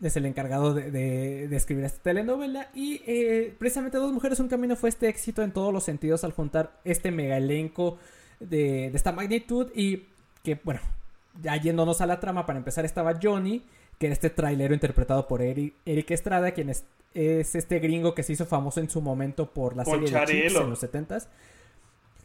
Es 0.00 0.16
el 0.16 0.26
encargado 0.26 0.74
de, 0.74 0.90
de- 0.90 1.48
de 1.48 1.56
escribir 1.56 1.84
esta 1.84 2.02
telenovela. 2.02 2.68
Y 2.74 3.02
eh, 3.06 3.54
precisamente 3.58 3.98
Dos 3.98 4.12
Mujeres 4.12 4.38
Un 4.40 4.48
Camino 4.48 4.76
fue 4.76 4.88
este 4.90 5.08
éxito 5.08 5.42
en 5.42 5.52
todos 5.52 5.72
los 5.72 5.84
sentidos 5.84 6.22
al 6.24 6.32
juntar 6.32 6.78
este 6.84 7.10
mega 7.10 7.36
elenco 7.36 7.98
de, 8.40 8.90
de 8.90 8.96
esta 8.96 9.10
magnitud. 9.12 9.70
Y 9.74 10.04
que, 10.44 10.60
bueno, 10.62 10.80
ya 11.42 11.56
yéndonos 11.56 12.00
a 12.00 12.06
la 12.06 12.20
trama, 12.20 12.46
para 12.46 12.58
empezar 12.58 12.84
estaba 12.84 13.18
Johnny, 13.20 13.64
que 13.98 14.06
era 14.06 14.12
este 14.12 14.30
trailero 14.30 14.72
interpretado 14.74 15.26
por 15.26 15.42
Eric, 15.42 15.74
Eric 15.84 16.10
Estrada, 16.12 16.52
quien 16.52 16.70
es, 16.70 16.84
es 17.14 17.56
este 17.56 17.80
gringo 17.80 18.14
que 18.14 18.22
se 18.22 18.34
hizo 18.34 18.46
famoso 18.46 18.78
en 18.78 18.88
su 18.88 19.00
momento 19.00 19.50
por 19.52 19.74
la 19.76 19.84
serie 19.84 20.10
de 20.12 20.16
Chips 20.26 20.54
en 20.62 20.70
los 20.70 20.82
70s. 20.82 21.26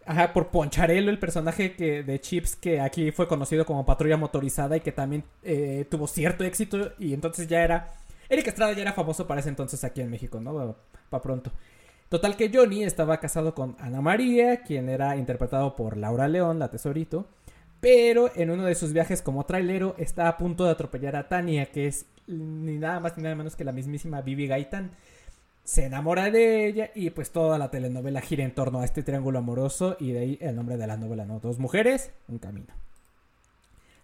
Ajá, 0.05 0.33
por 0.33 0.49
Poncharelo, 0.49 1.09
el 1.09 1.19
personaje 1.19 1.75
que, 1.75 2.03
de 2.03 2.19
Chips 2.19 2.55
que 2.55 2.81
aquí 2.81 3.11
fue 3.11 3.27
conocido 3.27 3.65
como 3.65 3.85
Patrulla 3.85 4.17
Motorizada 4.17 4.75
y 4.75 4.81
que 4.81 4.91
también 4.91 5.23
eh, 5.43 5.85
tuvo 5.89 6.07
cierto 6.07 6.43
éxito 6.43 6.91
y 6.99 7.13
entonces 7.13 7.47
ya 7.47 7.63
era... 7.63 7.93
Eric 8.29 8.47
Estrada 8.47 8.73
ya 8.73 8.81
era 8.81 8.93
famoso 8.93 9.27
para 9.27 9.39
ese 9.39 9.49
entonces 9.49 9.83
aquí 9.83 10.01
en 10.01 10.09
México, 10.09 10.39
¿no? 10.41 10.75
Para 11.09 11.21
pronto. 11.21 11.51
Total 12.09 12.35
que 12.35 12.51
Johnny 12.53 12.83
estaba 12.83 13.19
casado 13.19 13.55
con 13.55 13.75
Ana 13.79 14.01
María, 14.01 14.61
quien 14.61 14.89
era 14.89 15.15
interpretado 15.15 15.75
por 15.75 15.97
Laura 15.97 16.27
León, 16.27 16.59
la 16.59 16.69
tesorito. 16.69 17.27
Pero 17.79 18.31
en 18.35 18.49
uno 18.49 18.65
de 18.65 18.75
sus 18.75 18.93
viajes 18.93 19.21
como 19.21 19.45
trailero 19.45 19.95
está 19.97 20.27
a 20.27 20.37
punto 20.37 20.63
de 20.65 20.71
atropellar 20.71 21.15
a 21.15 21.27
Tania, 21.27 21.65
que 21.71 21.87
es 21.87 22.05
ni 22.27 22.77
nada 22.77 22.99
más 22.99 23.17
ni 23.17 23.23
nada 23.23 23.35
menos 23.35 23.55
que 23.55 23.63
la 23.63 23.71
mismísima 23.71 24.21
Bibi 24.21 24.47
Gaitán. 24.47 24.91
Se 25.63 25.85
enamora 25.85 26.29
de 26.29 26.67
ella 26.67 26.91
y 26.93 27.09
pues 27.11 27.31
toda 27.31 27.57
la 27.57 27.71
telenovela 27.71 28.19
gira 28.21 28.43
en 28.43 28.53
torno 28.53 28.79
a 28.81 28.85
este 28.85 29.01
triángulo 29.01 29.39
amoroso 29.39 29.95
y 29.99 30.11
de 30.11 30.19
ahí 30.19 30.37
el 30.41 30.55
nombre 30.55 30.75
de 30.77 30.87
la 30.87 30.97
novela, 30.97 31.25
¿no? 31.25 31.39
Dos 31.39 31.57
mujeres, 31.57 32.11
un 32.27 32.37
camino. 32.39 32.67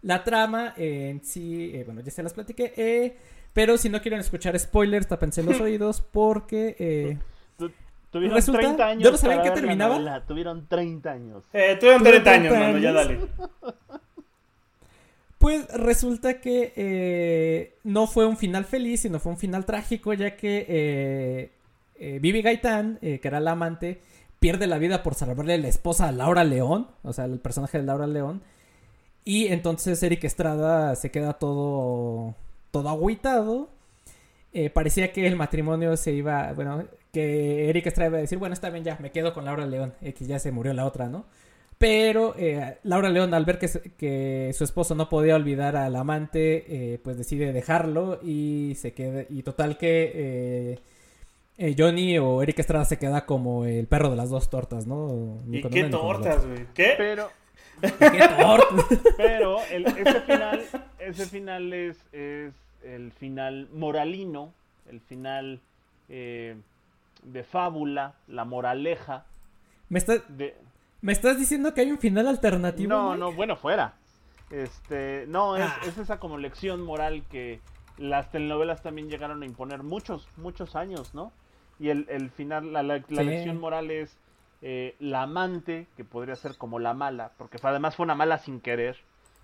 La 0.02 0.24
trama 0.24 0.74
eh, 0.78 1.10
en 1.10 1.24
sí, 1.26 1.72
eh, 1.74 1.84
bueno, 1.86 2.00
ya 2.02 2.12
se 2.12 2.24
las 2.24 2.34
platiqué, 2.34 2.74
eh, 2.78 3.18
pero 3.52 3.78
si 3.78 3.90
no 3.90 4.02
quieren 4.02 4.22
escuchar 4.22 4.58
spoilers, 4.58 5.08
tapense 5.08 5.44
los 5.44 5.60
oídos 5.62 6.02
porque... 6.02 6.76
eh, 6.80 7.18
Tu- 7.58 7.72
Tuvieron 8.10 8.38
Resulta- 8.38 8.60
30 8.62 8.88
años. 8.88 9.04
yo 9.04 9.12
no 9.12 9.18
sabía 9.18 9.38
la 9.44 9.54
terminaba. 9.54 10.26
Tuvieron 10.26 10.66
30 10.68 11.12
años. 11.12 11.44
Eh, 11.54 11.76
tuvieron 11.80 12.00
Tuvieron 12.00 12.24
30 12.24 12.32
años, 12.32 12.48
30 12.54 12.68
mano, 12.68 12.80
ya 12.80 12.90
años. 12.90 13.30
dale. 13.62 13.74
Pues 15.40 15.70
resulta 15.70 16.42
que 16.42 16.74
eh, 16.76 17.78
no 17.86 18.08
fue 18.08 18.26
un 18.26 18.36
final 18.36 18.66
feliz, 18.66 19.00
sino 19.02 19.22
fue 19.22 19.32
un 19.32 19.38
final 19.38 19.66
trágico, 19.66 20.14
ya 20.14 20.36
que 20.36 20.66
eh, 20.68 21.52
eh, 21.98 22.20
Bibi 22.22 22.42
Gaitán, 22.42 23.00
eh, 23.02 23.20
que 23.22 23.28
era 23.30 23.40
la 23.40 23.52
amante, 23.52 24.02
pierde 24.42 24.68
la 24.68 24.78
vida 24.78 25.02
por 25.02 25.16
salvarle 25.16 25.58
la 25.58 25.70
esposa 25.70 26.10
a 26.10 26.12
Laura 26.12 26.44
León, 26.44 26.88
o 27.04 27.14
sea, 27.14 27.24
el 27.24 27.40
personaje 27.40 27.78
de 27.78 27.86
Laura 27.86 28.06
León. 28.06 28.42
Y 29.24 29.48
entonces 29.48 30.04
Eric 30.04 30.26
Estrada 30.26 30.94
se 30.98 31.10
queda 31.10 31.34
todo, 31.34 32.36
todo 32.72 32.90
agüitado. 32.90 33.70
Parecía 34.74 35.14
que 35.14 35.26
el 35.26 35.38
matrimonio 35.38 35.96
se 35.96 36.12
iba, 36.12 36.52
bueno, 36.52 36.84
que 37.14 37.70
Eric 37.70 37.86
Estrada 37.88 38.10
iba 38.10 38.18
a 38.18 38.22
decir, 38.22 38.40
bueno, 38.40 38.54
está 38.54 38.70
bien, 38.72 38.84
ya, 38.84 38.98
me 39.00 39.12
quedo 39.12 39.34
con 39.34 39.46
Laura 39.46 39.66
León, 39.66 39.94
que 40.02 40.26
ya 40.26 40.38
se 40.40 40.52
murió 40.52 40.74
la 40.74 40.86
otra, 40.86 41.08
¿no? 41.08 41.26
Pero 41.80 42.36
eh, 42.38 42.78
Laura 42.84 43.10
León, 43.10 43.34
al 43.34 43.46
ver 43.46 43.58
que, 43.58 43.70
que, 43.98 44.52
su 44.54 44.66
esposo 44.66 44.96
no 44.96 45.08
podía 45.08 45.38
olvidar 45.38 45.78
al 45.78 45.96
amante, 45.96 46.66
eh, 46.94 47.00
pues 47.02 47.18
decide 47.18 47.54
dejarlo 47.54 48.20
y 48.22 48.76
se 48.76 48.94
queda. 48.94 49.24
Y 49.30 49.44
total 49.44 49.78
que 49.78 50.78
eh, 51.58 51.76
Johnny 51.78 52.18
o 52.18 52.44
Eric 52.44 52.60
Estrada 52.60 52.84
se 52.84 53.00
queda 53.00 53.26
como 53.26 53.64
el 53.64 53.88
perro 53.88 54.10
de 54.10 54.18
las 54.18 54.30
dos 54.30 54.50
tortas, 54.50 54.88
¿no? 54.88 55.38
¿Y 55.50 55.62
qué 55.62 55.86
tortas, 55.86 56.46
güey? 56.46 56.68
¿Qué? 56.74 56.96
Pero. 56.98 57.30
¿Qué 57.80 58.28
tortas? 58.38 59.00
Pero 59.16 59.60
el, 59.72 59.86
ese 59.86 60.20
final, 60.20 60.62
ese 61.00 61.26
final 61.28 61.72
es, 61.72 61.98
es 62.12 62.54
el 62.84 63.14
final 63.14 63.70
moralino, 63.72 64.54
el 64.90 65.00
final 65.00 65.62
de 66.10 67.44
fábula, 67.50 68.16
la 68.28 68.44
moraleja. 68.44 69.24
Me 69.88 70.00
está. 70.00 70.18
De, 70.28 70.56
¿Me 71.02 71.12
estás 71.14 71.38
diciendo 71.40 71.74
que 71.74 71.82
hay 71.82 71.92
un 71.92 71.98
final 72.00 72.28
alternativo? 72.28 72.90
No, 72.90 73.10
Mike? 73.10 73.20
no, 73.20 73.32
bueno, 73.34 73.56
fuera. 73.56 73.94
Este, 74.50 75.26
no, 75.28 75.56
es, 75.56 75.64
Ah. 75.64 75.78
es 75.88 75.98
esa 75.98 76.20
como 76.20 76.38
lección 76.38 76.82
moral 76.82 77.24
que 77.30 77.62
las 77.98 78.30
telenovelas 78.32 78.82
también 78.82 79.10
llegaron 79.10 79.44
a 79.44 79.46
imponer 79.46 79.84
muchos, 79.84 80.28
muchos 80.38 80.76
años, 80.76 81.14
¿no? 81.14 81.32
Y 81.80 81.90
el, 81.90 82.06
el 82.10 82.30
final, 82.32 82.74
la, 82.74 82.84
la- 82.84 82.98
la 83.10 83.22
Sí. 83.22 83.30
lección 83.30 83.60
moral 83.60 83.92
es 83.92 84.18
eh, 84.62 84.96
la 85.00 85.22
amante, 85.22 85.88
que 85.96 86.04
podría 86.04 86.36
ser 86.36 86.58
como 86.58 86.80
la 86.80 86.94
mala, 86.94 87.32
porque 87.38 87.58
fue- 87.60 87.70
además 87.70 87.96
fue 87.96 88.04
una 88.04 88.16
mala 88.16 88.38
sin 88.40 88.60
querer, 88.60 88.98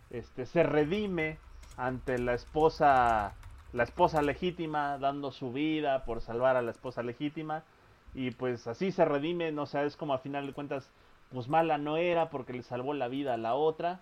este, 0.10 0.46
se 0.46 0.62
redime 0.64 1.38
ante 1.78 2.18
la 2.18 2.34
esposa, 2.34 3.34
la 3.72 3.84
esposa 3.84 4.22
legítima, 4.22 4.98
dando 4.98 5.32
su 5.32 5.54
vida 5.54 6.04
por 6.04 6.20
salvar 6.20 6.58
a 6.58 6.62
la 6.62 6.72
esposa 6.72 7.02
legítima, 7.02 7.64
y 8.14 8.32
pues 8.32 8.68
así 8.68 8.92
se 8.92 9.06
redime, 9.06 9.54
no 9.54 9.66
sé, 9.66 9.86
es 9.86 9.96
como 9.96 10.14
a 10.14 10.18
final 10.20 10.48
de 10.48 10.52
cuentas, 10.54 10.90
pues 11.32 11.48
mala 11.48 11.78
no 11.78 11.98
era 11.98 12.30
porque 12.30 12.54
le 12.54 12.64
salvó 12.64 12.94
la 12.94 13.08
vida 13.08 13.34
a 13.34 13.38
la 13.38 13.56
otra, 13.56 14.02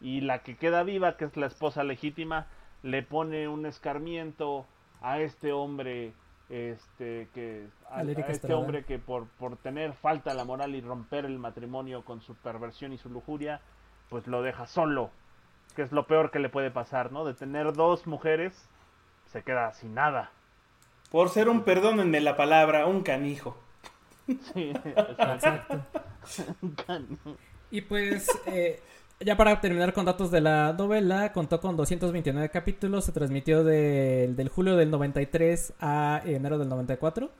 y 0.00 0.20
la 0.20 0.40
que 0.40 0.56
queda 0.56 0.82
viva, 0.82 1.16
que 1.16 1.26
es 1.26 1.36
la 1.36 1.46
esposa 1.46 1.84
legítima, 1.84 2.46
le 2.82 3.02
pone 3.02 3.48
un 3.48 3.66
escarmiento 3.66 4.66
a 5.00 5.20
este 5.20 5.52
hombre, 5.52 6.12
este 6.48 7.28
que 7.32 7.68
a, 7.88 8.02
este 8.02 8.32
Estrada. 8.32 8.56
hombre 8.56 8.84
que 8.84 8.98
por, 8.98 9.26
por 9.38 9.56
tener 9.56 9.92
falta 9.94 10.34
la 10.34 10.44
moral 10.44 10.74
y 10.74 10.80
romper 10.80 11.24
el 11.24 11.38
matrimonio 11.38 12.04
con 12.04 12.20
su 12.20 12.34
perversión 12.34 12.92
y 12.92 12.98
su 12.98 13.08
lujuria, 13.08 13.60
pues 14.08 14.26
lo 14.26 14.42
deja 14.42 14.66
solo, 14.66 15.10
que 15.76 15.82
es 15.82 15.92
lo 15.92 16.06
peor 16.06 16.30
que 16.30 16.40
le 16.40 16.48
puede 16.48 16.70
pasar, 16.70 17.12
¿no? 17.12 17.24
De 17.24 17.34
tener 17.34 17.72
dos 17.72 18.06
mujeres, 18.06 18.68
se 19.26 19.42
queda 19.42 19.72
sin 19.72 19.94
nada. 19.94 20.30
Por 21.10 21.28
ser 21.28 21.48
un, 21.48 21.62
perdónenme 21.62 22.20
la 22.20 22.36
palabra, 22.36 22.86
un 22.86 23.02
canijo. 23.02 23.56
Sí, 24.54 24.72
exacto. 24.84 25.80
Exacto. 26.62 27.36
Y 27.70 27.80
pues, 27.82 28.26
eh, 28.46 28.80
ya 29.20 29.36
para 29.36 29.60
terminar 29.60 29.92
con 29.92 30.04
datos 30.04 30.30
de 30.30 30.40
la 30.40 30.72
novela, 30.72 31.32
contó 31.32 31.60
con 31.60 31.76
229 31.76 32.48
capítulos, 32.50 33.04
se 33.04 33.12
transmitió 33.12 33.64
del- 33.64 34.36
del 34.36 34.48
julio 34.48 34.76
del 34.76 34.90
93 34.90 35.72
a 35.80 36.20
enero 36.24 36.58
del 36.58 36.68
94. 36.68 37.30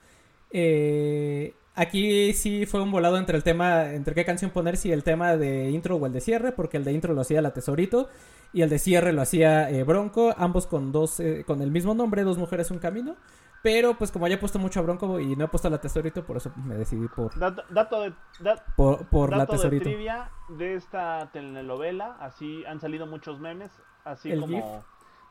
Eh, 0.50 1.54
aquí 1.74 2.32
sí 2.34 2.66
fue 2.66 2.82
un 2.82 2.90
volado 2.90 3.16
entre 3.18 3.36
el 3.36 3.42
tema, 3.42 3.92
entre 3.92 4.14
qué 4.14 4.24
canción 4.24 4.50
poner, 4.50 4.76
si 4.76 4.92
el 4.92 5.02
tema 5.02 5.36
de 5.36 5.70
intro 5.70 5.96
o 5.96 6.06
el 6.06 6.12
de 6.12 6.20
cierre, 6.20 6.52
porque 6.52 6.76
el 6.76 6.84
de 6.84 6.92
intro 6.92 7.14
lo 7.14 7.22
hacía 7.22 7.42
la 7.42 7.52
Tesorito 7.54 8.08
y 8.52 8.62
el 8.62 8.68
de 8.68 8.78
cierre 8.78 9.12
lo 9.12 9.22
hacía 9.22 9.70
eh, 9.70 9.82
Bronco, 9.82 10.34
ambos 10.36 10.66
con 10.66 10.92
dos, 10.92 11.20
eh, 11.20 11.44
con 11.46 11.62
el 11.62 11.70
mismo 11.70 11.94
nombre, 11.94 12.22
Dos 12.22 12.38
Mujeres 12.38 12.70
Un 12.70 12.78
Camino. 12.78 13.16
Pero 13.62 13.94
pues 13.94 14.10
como 14.10 14.26
ya 14.26 14.34
he 14.34 14.38
puesto 14.38 14.58
mucho 14.58 14.80
a 14.80 14.82
Bronco 14.82 15.20
y 15.20 15.36
no 15.36 15.44
he 15.44 15.48
puesto 15.48 15.68
a 15.68 15.70
la 15.70 15.80
Tesorito, 15.80 16.24
por 16.24 16.36
eso 16.36 16.50
me 16.56 16.74
decidí 16.74 17.06
por, 17.08 17.38
Dato, 17.38 17.62
dato 17.70 18.00
de, 18.00 18.12
por, 18.76 19.06
por 19.06 19.30
la 19.30 19.38
dato 19.38 19.52
de 19.52 19.58
Tesorito. 19.58 19.84
trivia 19.84 20.30
de 20.48 20.74
esta 20.74 21.30
telenovela, 21.32 22.16
así 22.20 22.64
han 22.66 22.80
salido 22.80 23.06
muchos 23.06 23.38
memes, 23.38 23.70
así 24.04 24.32
El 24.32 24.40
como 24.40 24.56
GIF. 24.56 24.84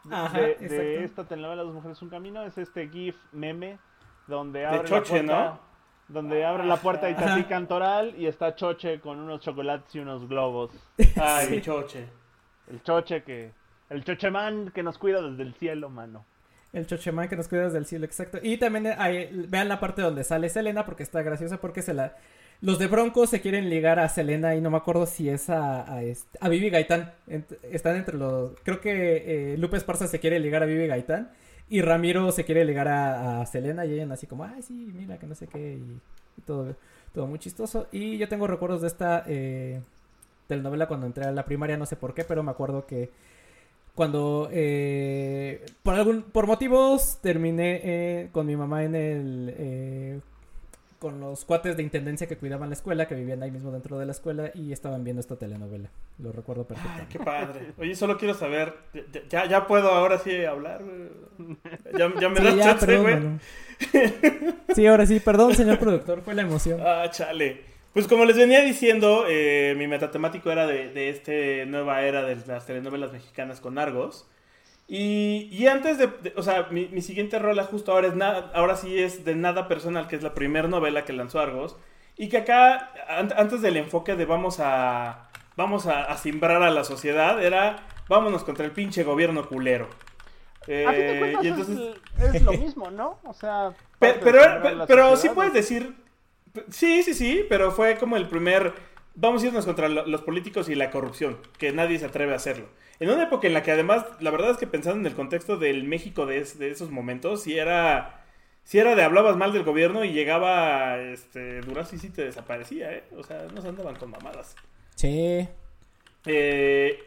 de, 0.05 0.15
Ajá, 0.15 0.39
de 0.39 1.03
esta 1.03 1.25
telenovela 1.25 1.63
Dos 1.63 1.73
Mujeres 1.73 2.01
Un 2.01 2.09
Camino, 2.09 2.43
es 2.43 2.57
este 2.57 2.88
GIF 2.89 3.17
meme 3.34 3.79
donde 4.27 4.65
abre 4.65 4.88
Choche, 4.88 5.23
la 5.23 5.27
puerta, 5.34 5.49
¿no? 5.51 5.71
donde 6.07 6.45
abre 6.45 6.65
la 6.65 6.77
puerta 6.77 7.09
y 7.09 7.13
Ajá. 7.13 7.25
Tati 7.25 7.43
Cantoral 7.45 8.15
y 8.17 8.27
está 8.27 8.55
Choche 8.55 9.01
con 9.01 9.19
unos 9.19 9.41
chocolates 9.41 9.93
y 9.95 9.99
unos 9.99 10.27
globos. 10.29 10.71
Ay, 11.21 11.47
Sí. 11.47 11.51
mi 11.55 11.61
choche. 11.61 12.07
El 12.67 12.82
Choche 12.84 13.23
que 13.23 13.51
el 13.89 14.05
Chocheman 14.05 14.71
que 14.71 14.84
nos 14.84 14.97
cuida 14.97 15.21
desde 15.21 15.43
el 15.43 15.53
cielo, 15.55 15.89
mano. 15.89 16.25
El 16.74 16.88
chochemán 16.88 17.28
que 17.28 17.36
nos 17.36 17.47
cuida 17.49 17.63
desde 17.65 17.78
el 17.80 17.86
cielo, 17.86 18.05
exacto. 18.05 18.39
Y 18.41 18.57
también 18.57 18.88
hay- 18.97 19.30
vean 19.49 19.67
la 19.67 19.80
parte 19.80 20.01
donde 20.01 20.24
sale 20.24 20.49
Selena 20.49 20.86
porque 20.86 21.03
está 21.03 21.22
graciosa 21.22 21.59
porque 21.59 21.82
se 21.82 21.93
la... 21.93 22.15
Los 22.61 22.78
de 22.80 22.88
Bronco 22.88 23.26
se 23.28 23.41
quieren 23.41 23.69
ligar 23.69 23.99
a 23.99 24.07
Selena 24.07 24.55
y 24.55 24.61
no 24.61 24.69
me 24.69 24.78
acuerdo 24.78 25.05
si 25.07 25.28
es 25.30 25.49
a, 25.49 25.91
a, 25.91 26.03
este- 26.03 26.38
Vivi 26.49 26.69
Gaitán. 26.69 27.11
Ent- 27.28 27.57
están 27.63 27.97
entre 27.97 28.17
los... 28.17 28.53
Creo 28.63 28.80
que 28.80 29.53
eh, 29.53 29.57
Lupe 29.57 29.80
se 29.80 30.19
quiere 30.19 30.39
ligar 30.39 30.63
a 30.63 30.65
Vivi 30.65 30.88
Gaitán 30.88 31.32
y 31.69 31.82
Ramiro 31.82 32.32
se 32.32 32.45
quiere 32.45 32.63
ligar 32.65 32.88
a, 32.88 33.41
a 33.41 33.45
Selena 33.45 33.86
y 33.86 33.93
ella 33.93 34.13
así 34.13 34.28
como, 34.28 34.43
ay 34.45 34.61
sí, 34.61 34.91
mira 34.95 35.17
que 35.17 35.26
no 35.28 35.36
sé 35.36 35.47
qué 35.47 35.74
y, 35.74 35.99
y 36.38 36.41
todo, 36.45 36.76
todo 37.13 37.28
muy 37.28 37.39
chistoso. 37.39 37.88
Y 37.91 38.17
yo 38.17 38.30
tengo 38.30 38.47
recuerdos 38.47 38.82
de 38.82 38.88
esta 38.88 39.24
eh, 39.28 39.82
telenovela 40.47 40.88
cuando 40.88 41.05
entré 41.07 41.26
a 41.26 41.32
la 41.32 41.45
primaria, 41.45 41.78
no 41.78 41.86
sé 41.86 41.95
por 41.95 42.13
qué, 42.13 42.24
pero 42.24 42.43
me 42.43 42.51
acuerdo 42.51 42.86
que 42.86 43.09
cuando 44.01 44.49
eh, 44.51 45.63
por 45.83 45.93
algún 45.93 46.23
por 46.23 46.47
motivos 46.47 47.19
terminé 47.21 47.81
eh, 47.83 48.29
con 48.31 48.47
mi 48.47 48.55
mamá 48.55 48.83
en 48.83 48.95
el 48.95 49.53
eh, 49.55 50.19
con 50.97 51.19
los 51.19 51.45
cuates 51.45 51.77
de 51.77 51.83
intendencia 51.83 52.27
que 52.27 52.35
cuidaban 52.35 52.69
la 52.69 52.73
escuela 52.73 53.07
que 53.07 53.13
vivían 53.13 53.43
ahí 53.43 53.51
mismo 53.51 53.71
dentro 53.71 53.99
de 53.99 54.07
la 54.07 54.13
escuela 54.13 54.49
y 54.55 54.71
estaban 54.71 55.03
viendo 55.03 55.19
esta 55.19 55.35
telenovela 55.35 55.91
lo 56.17 56.31
recuerdo 56.31 56.65
Ay, 56.67 56.67
perfectamente 56.75 57.15
qué 57.15 57.23
padre. 57.23 57.73
Oye, 57.77 57.93
solo 57.95 58.17
quiero 58.17 58.33
saber, 58.33 58.73
ya, 59.29 59.45
ya, 59.45 59.67
puedo 59.67 59.91
ahora 59.91 60.17
sí 60.17 60.45
hablar? 60.45 60.81
Ya, 61.95 62.11
ya 62.19 62.29
me 62.29 62.37
Sí, 62.37 62.43
das 62.43 62.55
ya, 62.55 62.63
chance, 62.63 62.97
güey. 62.97 63.19
sí 64.73 64.87
ahora 64.87 65.05
sí 65.05 65.19
perdón 65.19 65.53
señor 65.53 65.77
productor 65.77 66.21
fue 66.23 66.33
la 66.33 66.41
emoción 66.41 66.79
Ah, 66.83 67.05
chale. 67.11 67.70
Pues 67.93 68.07
como 68.07 68.23
les 68.25 68.37
venía 68.37 68.61
diciendo, 68.61 69.25
eh, 69.27 69.75
mi 69.77 69.87
metatemático 69.87 70.49
era 70.51 70.65
de, 70.65 70.89
de 70.89 71.09
esta 71.09 71.31
nueva 71.69 72.03
era 72.03 72.23
de 72.23 72.37
las 72.47 72.65
telenovelas 72.65 73.11
mexicanas 73.11 73.59
con 73.59 73.77
Argos. 73.77 74.27
Y, 74.87 75.49
y 75.51 75.67
antes 75.67 75.97
de, 75.97 76.07
de- 76.07 76.33
o 76.37 76.43
sea, 76.43 76.67
mi, 76.71 76.87
mi 76.87 77.01
siguiente 77.01 77.37
rola 77.39 77.63
justo 77.65 77.91
ahora 77.91 78.07
es 78.07 78.15
nada, 78.15 78.51
ahora 78.53 78.75
sí 78.75 78.97
es 78.99 79.25
de 79.25 79.35
Nada 79.35 79.67
Personal, 79.67 80.07
que 80.07 80.15
es 80.15 80.23
la 80.23 80.33
primera 80.33 80.67
novela 80.67 81.03
que 81.05 81.13
lanzó 81.13 81.39
Argos. 81.39 81.75
Y 82.17 82.29
que 82.29 82.37
acá, 82.37 82.91
an- 83.09 83.33
antes 83.35 83.61
del 83.61 83.77
enfoque 83.77 84.15
de 84.15 84.25
vamos 84.25 84.59
a, 84.61 85.29
vamos 85.57 85.87
a, 85.87 86.03
a 86.03 86.17
simbrar 86.17 86.61
a 86.63 86.71
la 86.71 86.83
sociedad, 86.85 87.43
era 87.43 87.77
vámonos 88.07 88.43
contra 88.43 88.65
el 88.65 88.71
pinche 88.71 89.03
gobierno 89.03 89.47
culero. 89.47 89.89
Eh, 90.67 90.85
A 90.87 90.93
fin 90.93 91.07
de 91.07 91.19
cuentas 91.19 91.43
y 91.43 91.47
entonces... 91.47 91.79
es, 92.19 92.35
es 92.35 92.41
lo 92.43 92.51
mismo, 92.53 92.91
¿no? 92.91 93.19
O 93.23 93.33
sea, 93.33 93.73
Pero, 93.99 94.39
pero 94.87 95.15
sí 95.17 95.29
puedes 95.29 95.53
decir. 95.53 95.95
Sí, 96.69 97.03
sí, 97.03 97.13
sí, 97.13 97.45
pero 97.49 97.71
fue 97.71 97.97
como 97.97 98.17
el 98.17 98.27
primer. 98.27 98.73
Vamos 99.15 99.43
a 99.43 99.47
irnos 99.47 99.65
contra 99.65 99.89
lo- 99.89 100.05
los 100.07 100.21
políticos 100.21 100.69
y 100.69 100.75
la 100.75 100.89
corrupción, 100.89 101.37
que 101.57 101.71
nadie 101.71 101.99
se 101.99 102.05
atreve 102.05 102.33
a 102.33 102.37
hacerlo. 102.37 102.67
En 102.99 103.09
una 103.09 103.23
época 103.23 103.47
en 103.47 103.53
la 103.53 103.63
que 103.63 103.71
además, 103.71 104.05
la 104.19 104.31
verdad 104.31 104.51
es 104.51 104.57
que 104.57 104.67
pensando 104.67 104.99
en 104.99 105.05
el 105.05 105.13
contexto 105.15 105.57
del 105.57 105.83
México 105.83 106.25
de, 106.25 106.37
es- 106.39 106.57
de 106.59 106.69
esos 106.71 106.91
momentos, 106.91 107.43
si 107.43 107.57
era. 107.57 108.17
Si 108.63 108.77
era 108.77 108.93
de 108.95 109.01
hablabas 109.03 109.37
mal 109.37 109.53
del 109.53 109.63
gobierno 109.63 110.05
y 110.05 110.11
llegaba 110.13 110.99
este, 110.99 111.61
Durazo 111.61 111.95
y 111.95 111.99
sí 111.99 112.11
te 112.11 112.23
desaparecía, 112.25 112.93
¿eh? 112.93 113.03
O 113.17 113.23
sea, 113.23 113.47
no 113.53 113.59
se 113.61 113.67
andaban 113.69 113.95
con 113.95 114.11
mamadas. 114.11 114.55
sí 114.95 115.47
Eh, 116.25 116.99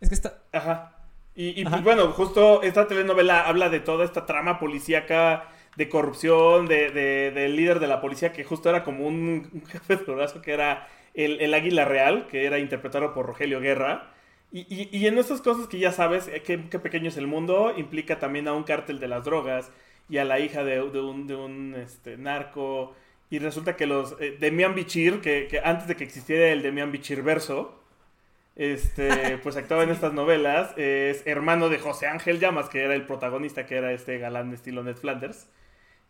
es 0.00 0.08
que 0.08 0.14
está 0.16 0.42
Ajá. 0.52 0.92
Y, 1.34 1.60
y, 1.60 1.64
pues 1.64 1.82
bueno, 1.84 2.08
justo 2.12 2.62
esta 2.62 2.88
telenovela 2.88 3.42
habla 3.46 3.68
de 3.68 3.80
toda 3.80 4.04
esta 4.04 4.24
trama 4.26 4.58
policíaca 4.58 5.48
de 5.76 5.88
corrupción, 5.88 6.66
de, 6.66 6.90
de- 6.90 7.30
del 7.32 7.56
líder 7.56 7.80
de 7.80 7.86
la 7.86 8.00
policía 8.00 8.32
que 8.32 8.44
justo 8.44 8.70
era 8.70 8.84
como 8.84 9.06
un, 9.06 9.50
un 9.52 9.66
jefe 9.68 9.96
durazo 9.96 10.42
que 10.42 10.52
era 10.52 10.88
el, 11.14 11.40
el 11.40 11.54
Águila 11.54 11.84
Real, 11.84 12.26
que 12.28 12.44
era 12.46 12.58
interpretado 12.58 13.12
por 13.14 13.26
Rogelio 13.26 13.60
Guerra. 13.60 14.12
Y, 14.52 14.60
y- 14.74 14.88
y 14.96 15.06
en 15.06 15.18
estas 15.18 15.40
cosas 15.42 15.66
que 15.68 15.78
ya 15.78 15.92
sabes, 15.92 16.28
eh, 16.28 16.42
qué, 16.44 16.68
qué 16.70 16.78
pequeño 16.78 17.08
es 17.08 17.16
el 17.16 17.26
mundo, 17.26 17.72
implica 17.76 18.18
también 18.18 18.48
a 18.48 18.54
un 18.54 18.62
cártel 18.64 19.00
de 19.00 19.08
las 19.08 19.24
drogas 19.24 19.70
y 20.08 20.18
a 20.18 20.24
la 20.24 20.38
hija 20.40 20.64
de, 20.64 20.76
de 20.90 21.00
un, 21.00 21.26
de 21.26 21.34
un 21.36 21.74
este, 21.76 22.16
narco. 22.16 22.94
Y 23.30 23.38
resulta 23.40 23.76
que 23.76 23.86
los 23.86 24.16
eh, 24.20 24.36
Demian 24.38 24.74
Bichir, 24.74 25.20
que, 25.20 25.48
que 25.50 25.58
antes 25.60 25.88
de 25.88 25.96
que 25.96 26.04
existiera 26.04 26.48
el 26.48 26.62
Demian 26.62 26.92
Bichir 26.92 27.22
verso, 27.22 27.82
este, 28.56 29.38
pues 29.42 29.56
actuaba 29.56 29.82
en 29.84 29.90
estas 29.90 30.12
novelas. 30.12 30.72
Es 30.76 31.22
hermano 31.26 31.68
de 31.68 31.78
José 31.78 32.06
Ángel 32.06 32.40
Llamas, 32.40 32.68
que 32.68 32.82
era 32.84 32.94
el 32.94 33.06
protagonista, 33.06 33.66
que 33.66 33.76
era 33.76 33.92
este 33.92 34.18
galán 34.18 34.50
de 34.50 34.56
estilo 34.56 34.82
Ned 34.82 34.96
Flanders. 34.96 35.48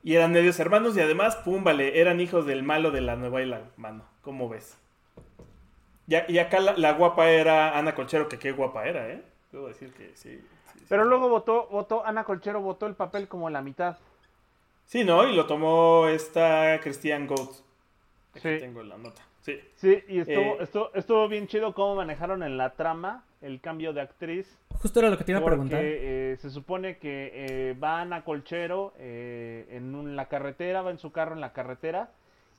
Y 0.02 0.14
eran 0.14 0.32
medios 0.32 0.58
hermanos 0.60 0.96
y 0.96 1.00
además, 1.00 1.36
pum, 1.36 1.64
vale, 1.64 2.00
eran 2.00 2.20
hijos 2.20 2.46
del 2.46 2.62
malo 2.62 2.90
de 2.90 3.00
la 3.00 3.16
novela, 3.16 3.62
mano. 3.76 4.04
¿Cómo 4.22 4.48
ves? 4.48 4.78
Ya, 6.06 6.24
y 6.28 6.38
acá 6.38 6.60
la, 6.60 6.74
la 6.76 6.92
guapa 6.92 7.28
era 7.30 7.76
Ana 7.76 7.94
Colchero, 7.94 8.28
que 8.28 8.38
qué 8.38 8.52
guapa 8.52 8.86
era, 8.86 9.08
¿eh? 9.08 9.22
Debo 9.50 9.66
decir 9.68 9.92
que 9.92 10.12
sí. 10.14 10.38
sí, 10.38 10.78
sí. 10.78 10.84
Pero 10.88 11.04
luego 11.04 11.28
votó, 11.28 11.66
votó, 11.66 12.04
Ana 12.06 12.22
Colchero 12.24 12.60
votó 12.60 12.86
el 12.86 12.94
papel 12.94 13.26
como 13.26 13.50
la 13.50 13.62
mitad. 13.62 13.96
Sí, 14.86 15.02
¿no? 15.04 15.26
Y 15.28 15.34
lo 15.34 15.46
tomó 15.46 16.06
esta 16.06 16.78
Christian 16.80 17.26
Goat. 17.26 17.50
Aquí 18.34 18.40
Sí. 18.40 18.58
tengo 18.60 18.84
la 18.84 18.96
nota. 18.98 19.22
Sí. 19.46 19.60
Sí, 19.76 20.02
y 20.08 20.18
estuvo, 20.18 20.40
Eh. 20.40 20.56
estuvo, 20.60 20.90
estuvo 20.94 21.28
bien 21.28 21.46
chido 21.46 21.72
cómo 21.72 21.94
manejaron 21.94 22.42
en 22.42 22.56
la 22.58 22.70
trama 22.70 23.22
el 23.40 23.60
cambio 23.60 23.92
de 23.92 24.00
actriz. 24.00 24.58
Justo 24.70 24.98
era 24.98 25.08
lo 25.08 25.16
que 25.16 25.22
te 25.22 25.30
iba 25.30 25.38
a 25.38 25.42
Porque 25.42 25.54
preguntar. 25.54 25.80
eh, 25.84 26.36
se 26.40 26.50
supone 26.50 26.98
que 26.98 27.30
eh, 27.32 27.76
van 27.78 28.12
a 28.12 28.24
Colchero 28.24 28.92
eh, 28.98 29.66
en 29.70 29.94
un- 29.94 30.16
la 30.16 30.26
carretera, 30.26 30.82
va 30.82 30.90
en 30.90 30.98
su 30.98 31.12
carro 31.12 31.34
en 31.34 31.40
la 31.40 31.52
carretera 31.52 32.08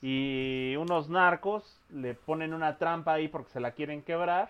y 0.01 0.75
unos 0.77 1.09
narcos 1.09 1.77
le 1.89 2.13
ponen 2.13 2.53
una 2.53 2.77
trampa 2.77 3.13
ahí 3.13 3.27
porque 3.27 3.49
se 3.51 3.59
la 3.59 3.71
quieren 3.71 4.01
quebrar, 4.01 4.49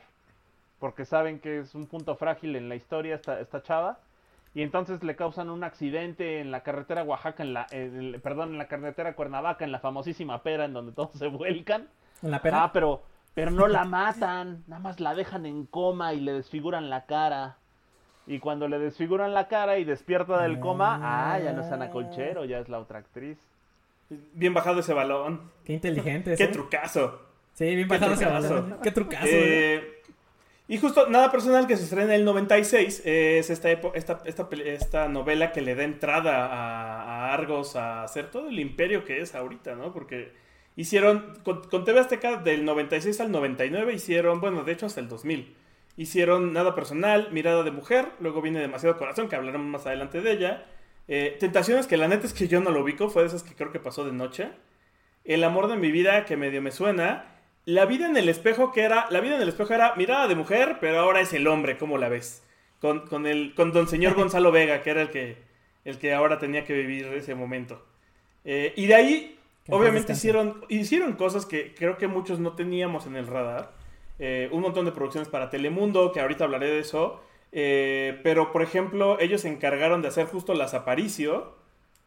porque 0.79 1.05
saben 1.05 1.39
que 1.39 1.59
es 1.59 1.73
un 1.73 1.87
punto 1.87 2.15
frágil 2.17 2.55
en 2.55 2.69
la 2.69 2.75
historia 2.75 3.15
esta, 3.15 3.39
esta 3.39 3.63
chava. 3.63 3.97
Y 4.53 4.61
entonces 4.61 5.03
le 5.03 5.15
causan 5.15 5.49
un 5.49 5.63
accidente 5.63 6.39
en 6.39 6.51
la 6.51 6.61
carretera 6.61 7.03
Oaxaca, 7.03 7.43
en 7.43 7.53
la, 7.53 7.67
en 7.71 8.19
perdón, 8.21 8.49
en 8.53 8.57
la 8.57 8.67
carretera 8.67 9.13
Cuernavaca, 9.13 9.65
en 9.65 9.71
la 9.71 9.79
famosísima 9.79 10.41
pera 10.43 10.65
en 10.65 10.73
donde 10.73 10.91
todos 10.93 11.11
se 11.13 11.27
vuelcan. 11.27 11.87
¿En 12.23 12.31
la 12.31 12.41
pera? 12.41 12.63
Ah, 12.63 12.73
pero, 12.73 13.03
pero 13.33 13.51
no 13.51 13.67
la 13.67 13.83
matan, 13.83 14.63
nada 14.67 14.81
más 14.81 14.99
la 14.99 15.13
dejan 15.15 15.45
en 15.45 15.65
coma 15.65 16.13
y 16.13 16.19
le 16.19 16.33
desfiguran 16.33 16.89
la 16.89 17.05
cara. 17.05 17.57
Y 18.25 18.39
cuando 18.39 18.67
le 18.67 18.77
desfiguran 18.77 19.33
la 19.33 19.47
cara 19.47 19.77
y 19.77 19.85
despierta 19.85 20.41
del 20.41 20.59
coma, 20.59 20.99
ah, 21.01 21.39
ya 21.39 21.53
no 21.53 21.61
es 21.61 21.71
Ana 21.71 21.89
Colchero, 21.89 22.43
ya 22.43 22.59
es 22.59 22.67
la 22.67 22.79
otra 22.79 22.99
actriz. 22.99 23.37
Bien 24.09 24.53
bajado 24.53 24.81
ese 24.81 24.93
balón. 24.93 25.51
Qué 25.65 25.73
inteligente. 25.73 26.35
Qué 26.35 26.43
¿eh? 26.43 26.47
trucazo. 26.47 27.21
Sí, 27.53 27.75
bien 27.75 27.87
bajado 27.87 28.13
ese 28.13 28.25
balón. 28.25 28.77
Qué 28.83 28.91
trucazo. 28.91 29.25
¿eh? 29.27 29.75
Eh, 29.75 30.03
y 30.69 30.77
justo 30.77 31.07
Nada 31.07 31.31
Personal 31.31 31.67
que 31.67 31.77
se 31.77 31.83
estrena 31.83 32.13
en 32.13 32.19
el 32.19 32.25
96 32.25 33.03
es 33.05 33.49
esta, 33.49 33.71
esta, 33.71 34.21
esta, 34.25 34.49
esta 34.65 35.07
novela 35.07 35.53
que 35.53 35.61
le 35.61 35.75
da 35.75 35.83
entrada 35.83 36.47
a, 36.47 37.03
a 37.03 37.33
Argos 37.33 37.77
a 37.77 38.03
hacer 38.03 38.29
todo 38.29 38.49
el 38.49 38.59
imperio 38.59 39.05
que 39.05 39.21
es 39.21 39.35
ahorita, 39.35 39.75
¿no? 39.75 39.93
Porque 39.93 40.33
hicieron, 40.77 41.33
con, 41.43 41.63
con 41.67 41.83
TV 41.83 41.99
Azteca 41.99 42.37
del 42.37 42.63
96 42.63 43.19
al 43.19 43.31
99 43.31 43.93
hicieron, 43.93 44.39
bueno, 44.39 44.63
de 44.63 44.71
hecho 44.71 44.85
hasta 44.85 45.01
el 45.01 45.09
2000. 45.09 45.53
Hicieron 45.97 46.53
Nada 46.53 46.75
Personal, 46.75 47.29
Mirada 47.31 47.63
de 47.63 47.71
Mujer, 47.71 48.09
luego 48.19 48.41
viene 48.41 48.59
Demasiado 48.59 48.97
Corazón, 48.97 49.27
que 49.27 49.35
hablaremos 49.35 49.67
más 49.67 49.85
adelante 49.87 50.21
de 50.21 50.31
ella. 50.31 50.65
Eh, 51.07 51.35
Tentaciones, 51.39 51.87
que 51.87 51.97
la 51.97 52.07
neta 52.07 52.27
es 52.27 52.33
que 52.33 52.47
yo 52.47 52.61
no 52.61 52.69
lo 52.69 52.83
ubico, 52.83 53.09
fue 53.09 53.23
de 53.23 53.29
esas 53.29 53.41
que 53.41 53.55
creo 53.55 53.71
que 53.71 53.79
pasó 53.79 54.05
de 54.05 54.13
noche. 54.13 54.49
El 55.25 55.43
amor 55.43 55.67
de 55.67 55.75
mi 55.75 55.91
vida, 55.91 56.23
que 56.25 56.37
medio 56.37 56.61
me 56.61 56.71
suena. 56.71 57.25
La 57.65 57.85
vida 57.85 58.07
en 58.07 58.15
el 58.15 58.29
espejo, 58.29 58.71
que 58.71 58.83
era. 58.83 59.07
La 59.09 59.19
vida 59.19 59.35
en 59.35 59.41
el 59.41 59.49
espejo 59.49 59.73
era 59.73 59.95
mirada 59.95 60.27
de 60.27 60.35
mujer, 60.35 60.77
pero 60.79 60.99
ahora 60.99 61.19
es 61.19 61.33
el 61.33 61.47
hombre, 61.47 61.77
¿cómo 61.77 61.97
la 61.97 62.09
ves? 62.09 62.43
Con, 62.79 63.07
con 63.07 63.25
el, 63.25 63.55
con 63.55 63.71
don 63.71 63.87
señor 63.87 64.13
Gonzalo 64.15 64.51
Vega, 64.51 64.83
que 64.83 64.91
era 64.91 65.01
el 65.01 65.09
que, 65.09 65.37
el 65.83 65.97
que 65.97 66.13
ahora 66.13 66.37
tenía 66.37 66.63
que 66.63 66.73
vivir 66.73 67.07
ese 67.07 67.33
momento. 67.33 67.83
Eh, 68.45 68.73
y 68.77 68.85
de 68.85 68.95
ahí, 68.95 69.36
obviamente, 69.69 70.13
hicieron, 70.13 70.65
hicieron 70.69 71.13
cosas 71.13 71.45
que 71.45 71.73
creo 71.75 71.97
que 71.97 72.07
muchos 72.07 72.39
no 72.39 72.53
teníamos 72.53 73.05
en 73.05 73.15
el 73.15 73.27
radar. 73.27 73.71
Eh, 74.19 74.49
un 74.51 74.61
montón 74.61 74.85
de 74.85 74.91
producciones 74.91 75.29
para 75.29 75.49
Telemundo, 75.49 76.11
que 76.11 76.19
ahorita 76.19 76.43
hablaré 76.45 76.67
de 76.67 76.79
eso. 76.79 77.21
Eh, 77.51 78.19
pero, 78.23 78.51
por 78.51 78.61
ejemplo, 78.61 79.19
ellos 79.19 79.41
se 79.41 79.49
encargaron 79.49 80.01
de 80.01 80.07
hacer 80.09 80.25
justo 80.27 80.53
Las 80.53 80.73
Aparicio 80.73 81.55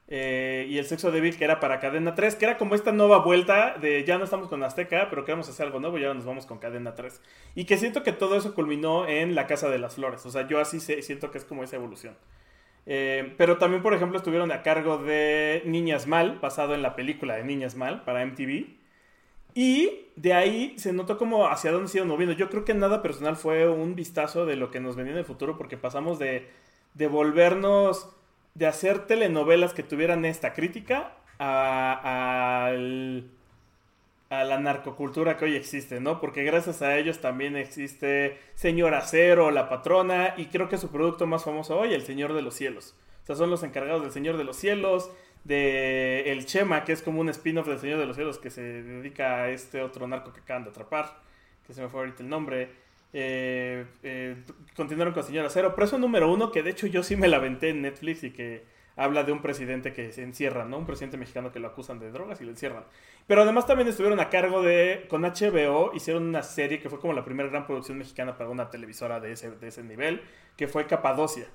eh, 0.09 0.67
y 0.69 0.79
El 0.79 0.87
Sexo 0.87 1.13
Débil, 1.13 1.37
que 1.39 1.45
era 1.45 1.61
para 1.61 1.79
Cadena 1.79 2.15
3, 2.17 2.35
que 2.35 2.45
era 2.45 2.59
como 2.59 2.75
esta 2.75 2.91
nueva 2.93 3.19
vuelta 3.19 3.77
de 3.81 4.05
ya 4.05 4.19
no 4.19 4.25
estamos 4.25 4.49
con 4.49 4.63
Azteca, 4.65 5.07
pero 5.09 5.25
queremos 5.25 5.49
hacer 5.49 5.67
algo 5.67 5.79
nuevo 5.79 5.99
y 5.99 6.03
ahora 6.03 6.15
nos 6.15 6.25
vamos 6.25 6.47
con 6.47 6.59
Cadena 6.59 6.95
3. 6.97 7.21
Y 7.55 7.65
que 7.65 7.79
siento 7.79 8.03
que 8.03 8.13
todo 8.13 8.37
eso 8.37 8.55
culminó 8.55 9.07
en 9.07 9.35
La 9.37 9.47
Casa 9.47 9.71
de 9.71 9.79
las 9.79 9.95
Flores. 9.95 10.27
O 10.27 10.31
sea, 10.31 10.49
yo 10.49 10.59
así 10.61 10.81
sé- 10.81 11.03
siento 11.03 11.31
que 11.31 11.39
es 11.39 11.45
como 11.45 11.63
esa 11.63 11.77
evolución. 11.77 12.17
Eh, 12.87 13.35
pero 13.39 13.59
también, 13.59 13.83
por 13.83 13.95
ejemplo, 13.95 14.19
estuvieron 14.19 14.53
a 14.53 14.63
cargo 14.63 14.99
de 14.99 15.63
Niñas 15.67 16.07
Mal, 16.07 16.39
basado 16.41 16.75
en 16.75 16.83
la 16.83 16.97
película 16.97 17.37
de 17.37 17.45
Niñas 17.45 17.77
Mal 17.77 18.05
para 18.05 18.23
MTV. 18.23 18.79
Y 19.55 20.07
de 20.17 20.33
ahí 20.35 20.75
se 20.79 20.93
notó 20.93 21.19
como 21.19 21.47
hacia 21.49 21.73
dónde 21.73 21.89
se 21.89 21.99
iban 21.99 22.09
moviendo. 22.09 22.35
Yo 22.35 22.49
creo 22.51 22.65
que 22.65 22.75
nada 22.75 23.03
personal 23.03 23.37
fue 23.37 23.69
un 23.69 23.95
vistazo 23.97 24.47
de 24.47 24.57
lo 24.57 24.71
que 24.71 24.81
nos 24.81 24.97
venía 24.97 25.13
en 25.13 25.19
el 25.19 25.25
futuro, 25.25 25.59
porque 25.59 25.77
pasamos 25.77 26.19
de, 26.19 26.49
de 26.95 27.07
volvernos, 27.09 28.09
de 28.55 28.67
hacer 28.67 29.07
telenovelas 29.07 29.75
que 29.75 29.83
tuvieran 29.83 30.25
esta 30.25 30.53
crítica 30.53 31.17
a, 31.39 32.67
al- 32.67 33.31
a 34.31 34.45
la 34.45 34.59
narcocultura 34.59 35.37
que 35.37 35.45
hoy 35.45 35.57
existe, 35.57 36.01
¿no? 36.01 36.21
Porque 36.21 36.45
gracias 36.45 36.83
a 36.83 36.97
ellos 36.97 37.21
también 37.21 37.57
existe 37.57 38.39
Señor 38.55 38.95
Acero, 38.95 39.51
La 39.51 39.69
Patrona, 39.69 40.35
y 40.37 40.47
creo 40.47 40.69
que 40.69 40.79
su 40.79 40.89
producto 40.89 41.27
más 41.27 41.45
famoso 41.45 41.77
hoy, 41.77 41.93
El 41.93 42.03
Señor 42.03 42.33
de 42.33 42.41
los 42.41 42.55
Cielos. 42.55 42.95
O 43.25 43.27
sea, 43.27 43.35
son 43.35 43.51
los 43.51 43.65
encargados 43.65 44.03
del 44.03 44.13
Señor 44.13 44.37
de 44.37 44.45
los 44.45 44.57
Cielos, 44.57 45.11
de 45.43 46.31
El 46.31 46.47
Chema, 46.47 46.85
que 46.85 46.93
es 46.93 47.03
como 47.03 47.21
un 47.21 47.29
spin-off 47.29 47.67
del 47.67 47.81
Señor 47.81 47.99
de 47.99 48.07
los 48.07 48.15
Cielos 48.15 48.39
que 48.39 48.51
se 48.51 48.63
dedica 48.63 49.43
a 49.43 49.51
este 49.51 49.83
otro 49.83 50.07
narco 50.07 50.33
que 50.33 50.41
acaban 50.41 50.63
de 50.63 50.71
atrapar, 50.71 51.19
que 51.67 51.75
se 51.75 51.83
me 51.83 51.89
fue 51.89 52.01
ahorita 52.01 52.23
el 52.23 52.29
nombre. 52.29 52.71
Eh, 53.13 53.85
eh, 54.05 54.37
continuaron 54.77 55.13
con 55.13 55.25
Señor 55.25 55.45
Acero, 55.45 55.75
preso 55.75 55.99
número 55.99 56.33
uno, 56.33 56.53
que 56.53 56.63
de 56.63 56.71
hecho 56.71 56.87
yo 56.87 57.03
sí 57.03 57.17
me 57.17 57.27
la 57.27 57.39
aventé 57.39 57.71
en 57.71 57.83
Netflix 57.83 58.23
y 58.23 58.31
que 58.31 58.65
habla 59.03 59.25
de 59.25 59.33
un 59.33 59.41
presidente 59.43 59.93
que 59.93 60.13
se 60.13 60.23
encierra, 60.23 60.65
¿no? 60.65 60.79
Un 60.79 60.87
presidente 60.87 61.17
mexicano 61.17 61.51
que 61.53 61.59
lo 61.59 61.69
acusan 61.69 61.99
de 61.99 62.11
drogas 62.11 62.41
y 62.41 62.45
lo 62.45 62.51
encierran. 62.51 62.85
Pero 63.27 63.43
además 63.43 63.67
también 63.67 63.89
estuvieron 63.89 64.21
a 64.21 64.29
cargo 64.31 64.63
de, 64.63 65.07
con 65.09 65.23
HBO, 65.23 65.93
hicieron 65.95 66.25
una 66.29 66.43
serie 66.43 66.81
que 66.81 66.91
fue 66.91 67.01
como 67.01 67.13
la 67.13 67.25
primera 67.25 67.49
gran 67.49 67.67
producción 67.67 67.99
mexicana 67.99 68.37
para 68.37 68.51
una 68.51 68.71
televisora 68.71 69.21
de 69.21 69.33
ese, 69.33 69.51
de 69.53 69.69
ese 69.69 69.83
nivel, 69.83 70.23
que 70.57 70.69
fue 70.69 70.87
Capadocia. 70.87 71.47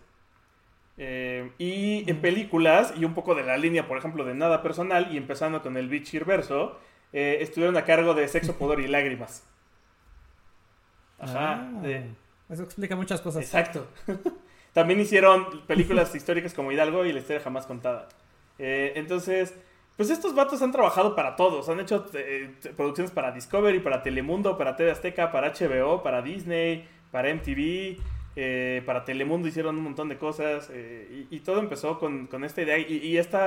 Eh, 0.98 1.52
y 1.58 2.10
en 2.10 2.22
películas, 2.22 2.94
y 2.98 3.04
un 3.06 3.14
poco 3.14 3.36
de 3.36 3.44
la 3.44 3.58
línea, 3.58 3.88
por 3.88 3.98
ejemplo, 3.98 4.24
de 4.24 4.34
nada 4.34 4.64
personal, 4.64 5.10
y 5.14 5.18
empezando 5.18 5.62
con 5.62 5.76
el 5.78 5.90
Bichir 5.90 6.24
verso, 6.26 6.80
eh, 7.14 7.38
estuvieron 7.42 7.76
a 7.78 7.84
cargo 7.86 8.14
de 8.14 8.28
Sexo, 8.28 8.56
Pudor 8.58 8.80
y 8.80 8.88
Lágrimas. 8.88 9.44
Ajá. 11.20 11.70
Ah, 11.76 11.82
de- 11.82 12.10
Eso 12.50 12.64
explica 12.64 12.96
muchas 12.96 13.22
cosas. 13.22 13.44
Exacto. 13.44 13.88
También 14.76 15.00
hicieron 15.00 15.62
películas 15.68 16.14
históricas 16.20 16.54
como 16.54 16.72
Hidalgo 16.72 17.06
y 17.06 17.14
la 17.14 17.20
historia 17.20 17.42
jamás 17.42 17.66
contada. 17.66 18.10
Eh, 18.60 18.92
entonces, 18.98 19.56
pues 19.98 20.10
estos 20.10 20.36
vatos 20.36 20.62
han 20.62 20.72
trabajado 20.74 21.16
para 21.16 21.36
todos. 21.38 21.70
Han 21.70 21.80
hecho 21.80 22.06
eh, 22.14 22.52
t- 22.62 22.70
producciones 22.72 23.12
para 23.12 23.32
Discovery, 23.32 23.80
para 23.80 24.04
Telemundo, 24.04 24.58
para 24.58 24.76
TV 24.76 24.92
Azteca, 24.92 25.32
para 25.32 25.52
HBO, 25.54 26.04
para 26.04 26.22
Disney, 26.22 26.88
para 27.12 27.30
MTV, 27.30 27.98
eh, 28.36 28.84
para 28.86 29.06
Telemundo 29.06 29.48
hicieron 29.48 29.78
un 29.78 29.84
montón 29.86 30.10
de 30.10 30.18
cosas. 30.18 30.70
eh, 30.74 31.26
y, 31.32 31.38
y 31.38 31.40
todo 31.40 31.60
empezó 31.60 31.98
con, 31.98 32.28
con 32.28 32.44
esta 32.44 32.62
idea 32.62 32.78
y, 32.78 32.98
y 32.98 33.18
este 33.18 33.38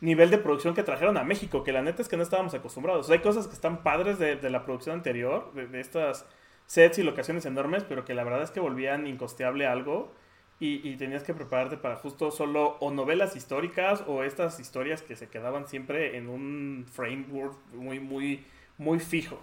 nivel 0.00 0.30
de 0.30 0.38
producción 0.38 0.74
que 0.74 0.82
trajeron 0.82 1.16
a 1.16 1.24
México, 1.24 1.62
que 1.64 1.72
la 1.72 1.80
neta 1.82 2.02
es 2.02 2.08
que 2.08 2.16
no 2.16 2.22
estábamos 2.24 2.52
acostumbrados. 2.54 3.08
Hay 3.10 3.20
cosas 3.20 3.46
que 3.46 3.54
están 3.54 3.82
padres 3.82 4.18
de, 4.18 4.36
de 4.36 4.50
la 4.50 4.64
producción 4.64 4.96
anterior, 4.96 5.52
de, 5.54 5.68
de 5.68 5.80
estas 5.80 6.26
sets 6.66 6.98
y 6.98 7.02
locaciones 7.04 7.46
enormes, 7.46 7.84
pero 7.88 8.04
que 8.04 8.14
la 8.14 8.24
verdad 8.24 8.42
es 8.42 8.50
que 8.50 8.60
volvían 8.60 9.06
incosteable 9.06 9.66
algo 9.66 10.12
y, 10.58 10.96
tenías 10.96 11.22
que 11.22 11.34
prepararte 11.34 11.76
para 11.76 11.96
justo 11.96 12.30
solo 12.30 12.76
o 12.80 12.90
novelas 12.90 13.36
históricas 13.36 14.02
o 14.06 14.22
estas 14.22 14.58
historias 14.58 15.02
que 15.02 15.14
se 15.16 15.28
quedaban 15.28 15.66
siempre 15.68 16.16
en 16.16 16.28
un 16.28 16.86
framework 16.90 17.54
muy, 17.74 18.00
muy, 18.00 18.44
muy 18.78 18.98
fijo. 19.00 19.38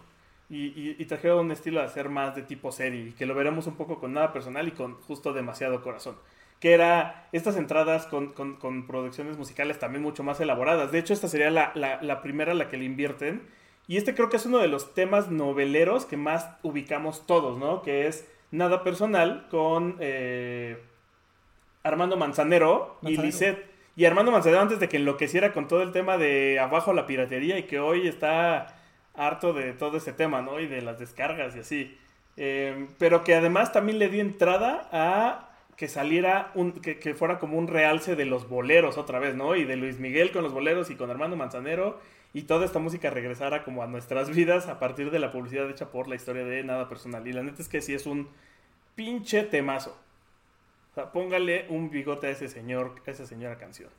Y, 0.50 1.04
trajeron 1.06 1.46
un 1.46 1.52
estilo 1.52 1.80
de 1.80 1.86
hacer 1.86 2.10
más 2.10 2.36
de 2.36 2.42
tipo 2.44 2.72
serie, 2.72 3.14
que 3.18 3.26
lo 3.26 3.34
veremos 3.36 3.68
un 3.68 3.76
poco 3.76 4.00
con 4.00 4.14
nada 4.14 4.34
personal 4.34 4.68
y 4.68 4.72
con 4.72 4.96
justo 5.02 5.34
demasiado 5.34 5.82
corazón. 5.82 6.16
Que 6.60 6.74
era 6.74 7.28
estas 7.32 7.58
entradas 7.58 8.06
con, 8.08 8.34
con- 8.34 8.88
producciones 8.88 9.38
musicales 9.38 9.80
también 9.80 10.02
mucho 10.04 10.24
más 10.24 10.40
elaboradas. 10.40 10.92
De 10.92 11.00
hecho, 11.00 11.14
esta 11.14 11.28
sería 11.28 11.50
la, 11.52 11.72
la- 11.76 12.02
la 12.02 12.22
primera 12.22 12.52
a 12.54 12.56
la 12.56 12.70
que 12.70 12.78
le 12.78 12.86
invierten. 12.86 13.42
Y 13.88 13.98
este 13.98 14.16
creo 14.16 14.30
que 14.30 14.38
es 14.38 14.46
uno 14.46 14.60
de 14.60 14.68
los 14.70 14.94
temas 14.94 15.30
noveleros 15.30 16.06
que 16.06 16.18
más 16.18 16.50
ubicamos 16.64 17.26
todos, 17.28 17.58
¿no? 17.58 17.82
Que 17.82 18.08
es 18.08 18.28
nada 18.52 18.84
personal 18.84 19.48
con 19.50 19.98
eh, 20.00 20.78
Armando 21.84 22.18
Manzanero, 22.18 22.98
y. 23.02 23.18
Lisette. 23.18 23.72
Y 23.96 24.06
Armando 24.06 24.32
Manzanero 24.32 24.62
antes 24.62 24.80
de 24.80 24.90
que 24.90 24.98
enloqueciera 24.98 25.54
con 25.54 25.68
todo 25.68 25.84
el 25.84 25.92
tema 25.92 26.18
de 26.18 26.60
abajo 26.60 26.94
la 26.94 27.06
piratería 27.06 27.60
y 27.60 27.64
que 27.64 27.80
hoy 27.80 28.08
está 28.08 28.76
harto 29.14 29.54
de 29.54 29.74
todo 29.74 29.98
este 29.98 30.14
tema, 30.14 30.42
¿no? 30.42 30.60
Y 30.60 30.66
de 30.66 30.82
las 30.82 30.98
descargas 30.98 31.56
y 31.56 31.60
así. 31.60 31.98
Eh, 32.36 32.88
pero 32.98 33.24
que 33.24 33.36
además 33.36 33.72
también 33.72 34.00
le 34.00 34.10
dio 34.10 34.22
entrada 34.22 34.90
a 34.92 35.52
que 35.78 35.88
saliera 35.88 36.52
un, 36.56 36.72
que, 36.72 36.98
que 36.98 37.14
fuera 37.14 37.38
como 37.38 37.58
un 37.58 37.68
realce 37.68 38.16
de 38.16 38.26
los 38.26 38.50
boleros 38.50 38.98
otra 38.98 39.20
vez, 39.20 39.36
¿no? 39.36 39.56
Y 39.56 39.64
de 39.64 39.76
Luis 39.76 40.00
Miguel 40.00 40.32
con 40.32 40.42
los 40.42 40.54
boleros 40.54 40.90
y 40.90 40.96
con 40.96 41.12
Armando 41.12 41.36
Manzanero 41.36 42.00
y 42.34 42.44
toda 42.44 42.66
esta 42.66 42.80
música 42.80 43.12
regresara 43.12 43.64
como 43.64 43.84
a 43.84 43.88
nuestras 43.88 44.32
vidas 44.32 44.68
a 44.68 44.80
partir 44.80 45.12
de 45.12 45.20
la 45.20 45.32
publicidad 45.32 45.70
hecha 45.70 45.92
por 45.92 46.08
la 46.08 46.16
historia 46.16 46.44
de 46.44 46.64
Nada 46.64 46.90
Personal. 46.90 47.28
Y 47.28 47.34
la 47.34 47.44
neta 47.44 47.62
es 47.62 47.70
que 47.70 47.82
sí 47.82 47.94
es 47.94 48.08
un 48.08 48.28
pinche 48.96 49.44
temazo. 49.44 49.96
O 50.94 50.96
sea, 50.96 51.12
póngale 51.12 51.66
un 51.70 51.90
bigote 51.90 52.28
a 52.28 52.30
ese 52.30 52.48
señor, 52.48 53.02
a 53.08 53.12
esa 53.12 53.26
señora 53.26 53.58
canción. 53.58 53.90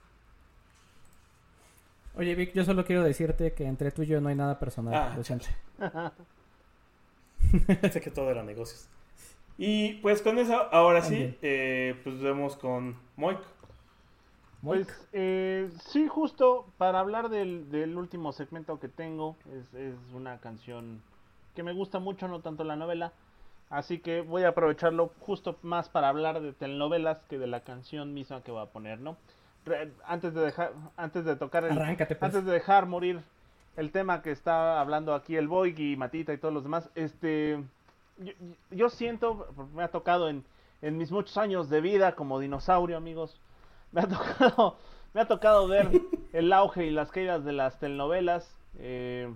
Oye, 2.16 2.36
Vic, 2.36 2.52
yo 2.54 2.64
solo 2.64 2.84
quiero 2.84 3.02
decirte 3.02 3.52
que 3.52 3.66
entre 3.66 3.90
tú 3.90 4.02
y 4.02 4.06
yo 4.06 4.20
no 4.20 4.28
hay 4.28 4.36
nada 4.36 4.60
personal. 4.60 4.94
Ah, 4.94 5.14
lo 5.16 5.24
siento. 5.24 5.46
Pensé 7.80 8.00
que 8.00 8.12
todo 8.12 8.30
era 8.30 8.44
negocios. 8.44 8.88
Y 9.58 9.94
pues 9.94 10.22
con 10.22 10.38
eso, 10.38 10.54
ahora 10.72 11.02
sí, 11.02 11.36
eh, 11.42 12.00
pues 12.04 12.20
vemos 12.20 12.56
con 12.56 12.96
Moik. 13.16 13.40
Pues 14.62 14.86
eh, 15.12 15.68
sí, 15.88 16.06
justo 16.06 16.66
para 16.78 17.00
hablar 17.00 17.28
del, 17.28 17.70
del 17.70 17.96
último 17.96 18.32
segmento 18.32 18.78
que 18.78 18.88
tengo, 18.88 19.36
es, 19.52 19.74
es 19.74 19.94
una 20.14 20.38
canción 20.38 21.02
que 21.54 21.62
me 21.62 21.72
gusta 21.72 21.98
mucho, 21.98 22.28
no 22.28 22.40
tanto 22.40 22.64
la 22.64 22.76
novela. 22.76 23.12
Así 23.70 23.98
que 23.98 24.20
voy 24.20 24.44
a 24.44 24.48
aprovecharlo 24.48 25.12
justo 25.20 25.56
más 25.62 25.88
para 25.88 26.08
hablar 26.08 26.40
de 26.40 26.52
telenovelas 26.52 27.18
que 27.28 27.38
de 27.38 27.46
la 27.46 27.60
canción 27.60 28.14
misma 28.14 28.42
que 28.42 28.52
voy 28.52 28.62
a 28.62 28.66
poner, 28.66 29.00
¿no? 29.00 29.16
antes 30.06 30.34
de 30.34 30.42
dejar, 30.42 30.72
antes 30.96 31.24
de 31.24 31.36
tocar 31.36 31.64
el, 31.64 31.74
pues. 31.74 32.22
antes 32.22 32.44
de 32.44 32.52
dejar 32.52 32.86
morir 32.86 33.22
el 33.76 33.90
tema 33.90 34.22
que 34.22 34.30
está 34.30 34.80
hablando 34.80 35.14
aquí 35.14 35.36
el 35.36 35.48
Boy 35.48 35.74
y 35.76 35.96
Matita 35.96 36.32
y 36.32 36.38
todos 36.38 36.52
los 36.52 36.62
demás, 36.62 36.90
este, 36.94 37.62
yo, 38.70 38.90
siento, 38.90 39.48
me 39.74 39.82
ha 39.82 39.88
tocado 39.88 40.28
en, 40.28 40.44
en 40.82 40.98
mis 40.98 41.10
muchos 41.10 41.36
años 41.38 41.70
de 41.70 41.80
vida 41.80 42.14
como 42.14 42.38
dinosaurio, 42.38 42.96
amigos, 42.96 43.40
me 43.92 44.02
ha 44.02 44.06
tocado, 44.08 44.76
me 45.12 45.22
ha 45.22 45.26
tocado 45.26 45.66
ver 45.66 45.90
el 46.32 46.52
auge 46.52 46.86
y 46.86 46.90
las 46.90 47.10
caídas 47.10 47.44
de 47.44 47.52
las 47.52 47.78
telenovelas. 47.78 48.54
Eh, 48.78 49.32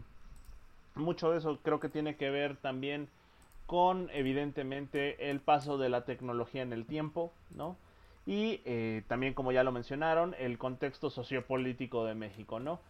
mucho 0.95 1.31
de 1.31 1.39
eso 1.39 1.59
creo 1.63 1.79
que 1.79 1.89
tiene 1.89 2.17
que 2.17 2.29
ver 2.29 2.57
también 2.57 3.09
con 3.69 4.09
evidentemente 4.15 5.31
el 5.31 5.41
paso 5.41 5.77
de 5.77 5.91
la 5.91 6.07
tecnología 6.07 6.63
en 6.63 6.73
el 6.73 6.87
tiempo, 6.87 7.35
¿no? 7.55 7.77
Y 8.25 8.63
eh, 8.65 9.03
también, 9.09 9.35
como 9.35 9.53
ya 9.53 9.63
lo 9.63 9.73
mencionaron, 9.73 10.35
el 10.39 10.57
contexto 10.57 11.11
sociopolítico 11.11 12.07
de 12.07 12.15
México, 12.15 12.61
¿no? 12.61 12.81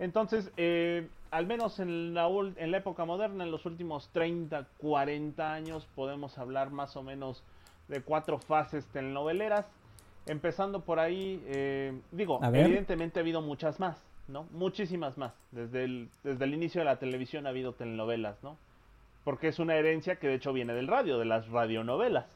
Entonces, 0.00 0.50
eh, 0.56 1.06
al 1.30 1.46
menos 1.46 1.78
en 1.78 2.14
la, 2.14 2.26
en 2.56 2.70
la 2.72 2.76
época 2.76 3.04
moderna, 3.04 3.44
en 3.44 3.52
los 3.52 3.64
últimos 3.64 4.08
30, 4.08 4.66
40 4.78 5.54
años, 5.54 5.86
podemos 5.94 6.36
hablar 6.36 6.72
más 6.72 6.96
o 6.96 7.04
menos 7.04 7.44
de 7.86 8.02
cuatro 8.02 8.40
fases 8.40 8.86
telenoveleras. 8.86 9.66
Empezando 10.26 10.80
por 10.80 10.98
ahí, 10.98 11.40
eh, 11.46 11.96
digo, 12.10 12.40
evidentemente 12.42 13.20
ha 13.20 13.22
habido 13.22 13.40
muchas 13.40 13.78
más, 13.78 14.02
¿no? 14.26 14.48
Muchísimas 14.50 15.16
más. 15.16 15.32
Desde 15.52 15.84
el, 15.84 16.08
desde 16.24 16.44
el 16.44 16.54
inicio 16.54 16.80
de 16.80 16.86
la 16.86 16.96
televisión 16.96 17.46
ha 17.46 17.50
habido 17.50 17.74
telenovelas, 17.74 18.42
¿no? 18.42 18.56
Porque 19.24 19.48
es 19.48 19.58
una 19.58 19.76
herencia 19.76 20.16
que 20.16 20.28
de 20.28 20.34
hecho 20.34 20.52
viene 20.52 20.74
del 20.74 20.86
radio, 20.86 21.18
de 21.18 21.24
las 21.24 21.48
radionovelas. 21.48 22.26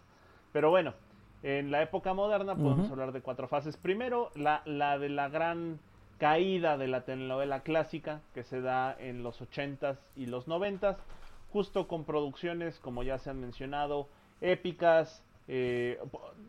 Pero 0.52 0.70
bueno, 0.70 0.94
en 1.42 1.70
la 1.70 1.82
época 1.82 2.14
moderna 2.14 2.56
podemos 2.56 2.90
hablar 2.90 3.12
de 3.12 3.20
cuatro 3.20 3.46
fases. 3.46 3.76
Primero, 3.76 4.30
la, 4.34 4.62
la 4.64 4.98
de 4.98 5.08
la 5.08 5.28
gran 5.28 5.78
caída 6.18 6.76
de 6.76 6.88
la 6.88 7.02
telenovela 7.04 7.60
clásica 7.60 8.20
que 8.34 8.42
se 8.42 8.60
da 8.60 8.94
en 8.98 9.22
los 9.22 9.40
80s 9.40 9.98
y 10.16 10.26
los 10.26 10.48
90s, 10.48 10.96
justo 11.52 11.86
con 11.88 12.04
producciones, 12.04 12.78
como 12.80 13.02
ya 13.02 13.18
se 13.18 13.30
han 13.30 13.40
mencionado, 13.40 14.08
épicas. 14.40 15.24
Eh, 15.46 15.98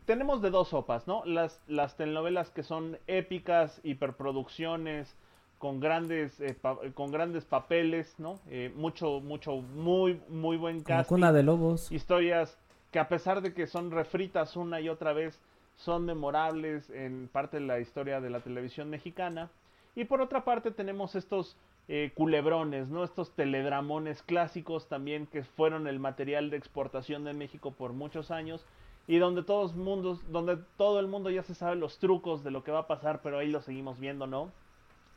tenemos 0.05 0.41
de 0.41 0.49
dos 0.49 0.69
sopas, 0.69 1.07
¿no? 1.07 1.23
Las, 1.23 1.61
las 1.67 1.95
telenovelas 1.95 2.49
que 2.49 2.63
son 2.63 2.97
épicas, 3.07 3.79
hiperproducciones, 3.83 5.15
con 5.59 5.79
grandes, 5.79 6.39
eh, 6.39 6.57
con 6.95 7.11
grandes 7.11 7.45
papeles, 7.45 8.15
¿no? 8.17 8.39
Eh, 8.49 8.73
mucho, 8.75 9.19
mucho, 9.19 9.57
muy, 9.57 10.19
muy 10.29 10.57
buen 10.57 10.81
casting. 10.81 11.15
Cuna 11.15 11.31
de 11.31 11.43
lobos. 11.43 11.91
Historias 11.91 12.57
que 12.91 12.97
a 12.97 13.07
pesar 13.07 13.41
de 13.41 13.53
que 13.53 13.67
son 13.67 13.91
refritas 13.91 14.55
una 14.55 14.81
y 14.81 14.89
otra 14.89 15.13
vez, 15.13 15.39
son 15.75 16.05
memorables 16.05 16.89
en 16.89 17.29
parte 17.31 17.57
de 17.57 17.65
la 17.65 17.79
historia 17.79 18.19
de 18.19 18.29
la 18.29 18.39
televisión 18.39 18.89
mexicana. 18.89 19.49
Y 19.95 20.05
por 20.05 20.21
otra 20.21 20.43
parte 20.43 20.71
tenemos 20.71 21.15
estos 21.15 21.55
eh, 21.87 22.11
culebrones, 22.15 22.87
¿no? 22.87 23.03
Estos 23.03 23.31
teledramones 23.31 24.23
clásicos 24.23 24.87
también 24.87 25.27
que 25.27 25.43
fueron 25.43 25.87
el 25.87 25.99
material 25.99 26.49
de 26.49 26.57
exportación 26.57 27.23
de 27.25 27.33
México 27.33 27.71
por 27.71 27.93
muchos 27.93 28.31
años 28.31 28.65
y 29.07 29.17
donde 29.17 29.43
todos 29.43 29.75
mundos, 29.75 30.19
donde 30.31 30.57
todo 30.77 30.99
el 30.99 31.07
mundo 31.07 31.29
ya 31.31 31.43
se 31.43 31.55
sabe 31.55 31.75
los 31.75 31.97
trucos 31.97 32.43
de 32.43 32.51
lo 32.51 32.63
que 32.63 32.71
va 32.71 32.79
a 32.79 32.87
pasar, 32.87 33.21
pero 33.21 33.39
ahí 33.39 33.49
lo 33.49 33.61
seguimos 33.61 33.99
viendo, 33.99 34.27
¿no? 34.27 34.51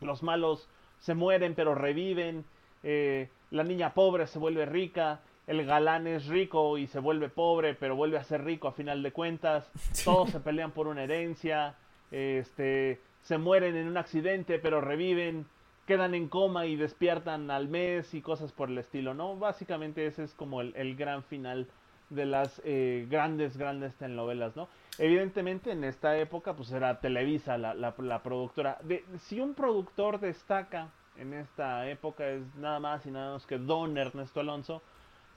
Los 0.03 0.23
malos 0.23 0.69
se 0.99 1.15
mueren 1.15 1.55
pero 1.55 1.75
reviven, 1.75 2.45
eh, 2.83 3.29
la 3.51 3.65
niña 3.65 3.95
pobre 3.95 4.27
se 4.27 4.39
vuelve 4.39 4.67
rica, 4.67 5.21
el 5.47 5.65
galán 5.67 6.07
es 6.07 6.27
rico 6.27 6.79
y 6.79 6.87
se 6.87 7.01
vuelve 7.01 7.29
pobre, 7.29 7.75
pero 7.75 7.97
vuelve 7.97 8.19
a 8.19 8.25
ser 8.25 8.45
rico 8.45 8.69
a 8.69 8.73
final 8.73 9.03
de 9.03 9.13
cuentas. 9.13 9.71
Todos 10.05 10.31
se 10.31 10.41
pelean 10.41 10.71
por 10.71 10.87
una 10.87 11.05
herencia, 11.05 11.75
este, 12.11 13.01
se 13.23 13.39
mueren 13.39 13.77
en 13.77 13.89
un 13.89 13.97
accidente, 13.97 14.59
pero 14.59 14.81
reviven, 14.81 15.47
quedan 15.87 16.15
en 16.15 16.29
coma 16.29 16.67
y 16.67 16.77
despiertan 16.77 17.51
al 17.51 17.69
mes 17.69 18.15
y 18.15 18.21
cosas 18.21 18.53
por 18.53 18.69
el 18.69 18.79
estilo, 18.79 19.15
¿no? 19.15 19.37
Básicamente 19.37 20.07
ese 20.07 20.25
es 20.25 20.35
como 20.35 20.61
el, 20.61 20.97
gran 20.97 21.25
final 21.25 21.69
de 22.15 22.27
las 22.27 22.61
eh, 22.65 23.07
grandes, 23.11 23.57
grandes 23.57 23.95
telenovelas, 23.97 24.55
¿no? 24.57 24.69
Evidentemente 24.99 25.73
en 25.73 25.85
esta 25.85 26.17
época 26.19 26.55
pues 26.55 26.71
era 26.71 27.01
Televisa 27.01 27.57
la, 27.57 27.75
la, 27.75 28.23
productora. 28.23 28.79
De, 28.83 29.05
si 29.21 29.41
un 29.41 29.55
productor 29.55 30.21
destaca 30.21 30.91
en 31.17 31.33
esta 31.33 31.89
época 31.89 32.29
es 32.29 32.43
nada 32.57 32.81
más 32.81 33.05
y 33.07 33.11
nada 33.11 33.27
menos 33.27 33.47
que 33.47 33.59
Don 33.59 33.97
Ernesto 33.97 34.41
Alonso, 34.41 34.83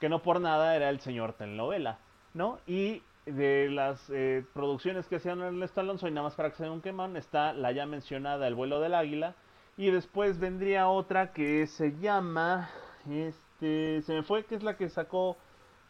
que 0.00 0.08
no 0.08 0.22
por 0.22 0.40
nada 0.40 0.76
era 0.76 0.90
el 0.90 1.00
señor 1.00 1.32
telenovela, 1.32 1.98
¿no? 2.34 2.58
Y 2.66 3.02
de 3.24 3.68
las 3.70 4.08
eh, 4.10 4.44
producciones 4.52 5.06
que 5.06 5.16
hacían 5.16 5.40
Ernesto 5.40 5.80
Alonso, 5.80 6.06
y 6.06 6.10
nada 6.10 6.24
más 6.24 6.34
para 6.34 6.50
que 6.50 6.56
se 6.56 6.68
un 6.68 6.80
quemón, 6.80 7.16
está 7.16 7.52
la 7.52 7.72
ya 7.72 7.86
mencionada 7.86 8.46
El 8.46 8.54
vuelo 8.54 8.80
del 8.80 8.94
águila, 8.94 9.34
y 9.76 9.90
después 9.90 10.38
vendría 10.38 10.88
otra 10.88 11.32
que 11.32 11.66
se 11.66 11.98
llama, 11.98 12.70
este, 13.08 14.02
se 14.02 14.14
me 14.14 14.22
fue, 14.22 14.44
que 14.44 14.54
es 14.54 14.62
la 14.62 14.76
que 14.76 14.88
sacó 14.88 15.36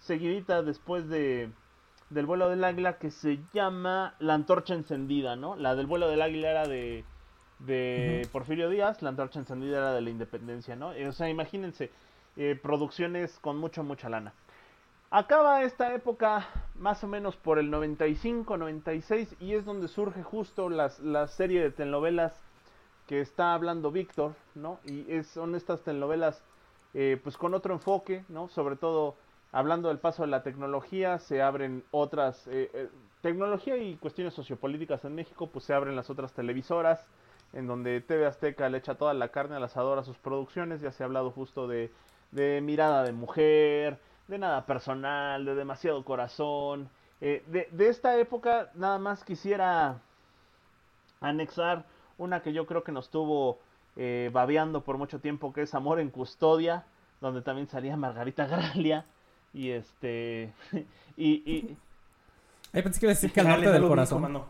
seguidita 0.07 0.63
después 0.63 1.09
de 1.09 1.51
del 2.09 2.27
vuelo 2.27 2.49
del 2.49 2.63
águila, 2.63 2.99
que 2.99 3.11
se 3.11 3.41
llama 3.53 4.15
La 4.21 4.35
antorcha 4.35 4.75
encendida, 4.75 5.35
¿no? 5.35 5.57
La 5.57 5.75
del 5.75 5.87
vuelo 5.87 6.09
del 6.09 6.23
águila 6.23 6.51
era 6.51 6.69
de 6.69 7.05
de 7.59 8.29
Porfirio 8.33 8.69
Díaz, 8.69 9.03
La 9.03 9.11
antorcha 9.11 9.39
encendida 9.39 9.79
era 9.79 9.93
de 9.93 10.03
la 10.03 10.11
independencia, 10.11 10.77
¿no? 10.77 10.93
O 11.09 11.13
sea, 11.13 11.29
imagínense, 11.29 11.91
eh, 12.37 12.59
producciones 12.61 13.39
con 13.41 13.59
mucha, 13.59 13.83
mucha 13.83 14.09
lana. 14.09 14.35
Acaba 15.11 15.63
esta 15.63 15.95
época 15.95 16.47
más 16.75 17.03
o 17.05 17.07
menos 17.07 17.37
por 17.37 17.59
el 17.59 17.71
95, 17.71 18.57
96 18.57 19.37
y 19.41 19.55
es 19.55 19.65
donde 19.65 19.89
surge 19.89 20.23
justo 20.23 20.69
las, 20.69 20.99
la 20.99 21.29
serie 21.29 21.63
de 21.63 21.71
telenovelas 21.71 22.35
que 23.07 23.21
está 23.21 23.55
hablando 23.55 23.93
Víctor, 23.93 24.35
¿no? 24.55 24.81
Y 24.85 25.11
es, 25.11 25.29
son 25.29 25.55
estas 25.55 25.83
telenovelas 25.83 26.43
eh, 26.93 27.21
pues 27.23 27.37
con 27.37 27.55
otro 27.55 27.73
enfoque, 27.73 28.25
¿no? 28.29 28.49
Sobre 28.49 28.77
todo 28.77 29.17
hablando 29.59 29.89
del 29.89 29.99
paso 29.99 30.23
de 30.23 30.29
la 30.29 30.43
tecnología, 30.43 31.19
se 31.19 31.43
abren 31.43 31.85
otras, 31.91 32.47
eh, 32.49 32.89
tecnología 33.23 33.77
y 33.77 33.97
cuestiones 33.97 34.35
sociopolíticas 34.35 35.05
en 35.05 35.15
México, 35.15 35.49
pues 35.49 35.65
se 35.65 35.75
abren 35.75 35.97
las 35.97 36.11
otras 36.11 36.33
televisoras, 36.33 37.07
en 37.53 37.67
donde 37.67 38.01
TV 38.01 38.27
Azteca 38.27 38.69
le 38.69 38.79
echa 38.79 38.97
toda 38.97 39.15
la 39.15 39.29
carne 39.29 39.57
al 39.57 39.65
asador 39.65 39.99
a 39.99 40.05
sus 40.05 40.19
producciones, 40.19 40.81
ya 40.81 40.93
se 40.93 41.03
ha 41.03 41.07
hablado 41.07 41.31
justo 41.31 41.69
de 41.69 41.91
de 42.31 42.61
mirada 42.61 43.03
de 43.03 43.13
mujer, 43.13 43.99
de 44.29 44.39
nada 44.39 44.67
personal, 44.67 45.45
de 45.45 45.55
demasiado 45.55 46.05
corazón. 46.05 46.89
Eh, 47.21 47.43
de, 47.47 47.89
esta 47.89 48.19
época 48.19 48.71
nada 48.75 48.99
más 48.99 49.25
quisiera 49.25 49.99
anexar 51.21 51.85
una 52.19 52.43
que 52.43 52.53
yo 52.53 52.67
creo 52.67 52.85
que 52.85 52.93
nos 52.93 53.11
tuvo 53.11 53.59
eh, 53.97 54.31
babeando 54.33 54.83
por 54.83 54.99
mucho 54.99 55.21
tiempo, 55.21 55.53
que 55.53 55.63
es 55.63 55.75
Amor 55.75 56.01
en 56.01 56.11
Custodia, 56.11 56.85
donde 57.21 57.43
también 57.43 57.69
salía 57.69 57.97
Margarita 57.97 58.47
Gralia. 58.47 59.07
Y 59.57 59.71
este. 59.71 60.53
y. 61.17 61.31
y... 61.51 61.77
pensé 62.73 63.01
que 63.01 63.07
iba 63.07 63.13
a 63.13 63.15
decir 63.15 63.33
que 63.33 63.41
al 63.41 63.49
norte 63.49 63.71
del 63.71 63.89
corazón. 63.89 64.45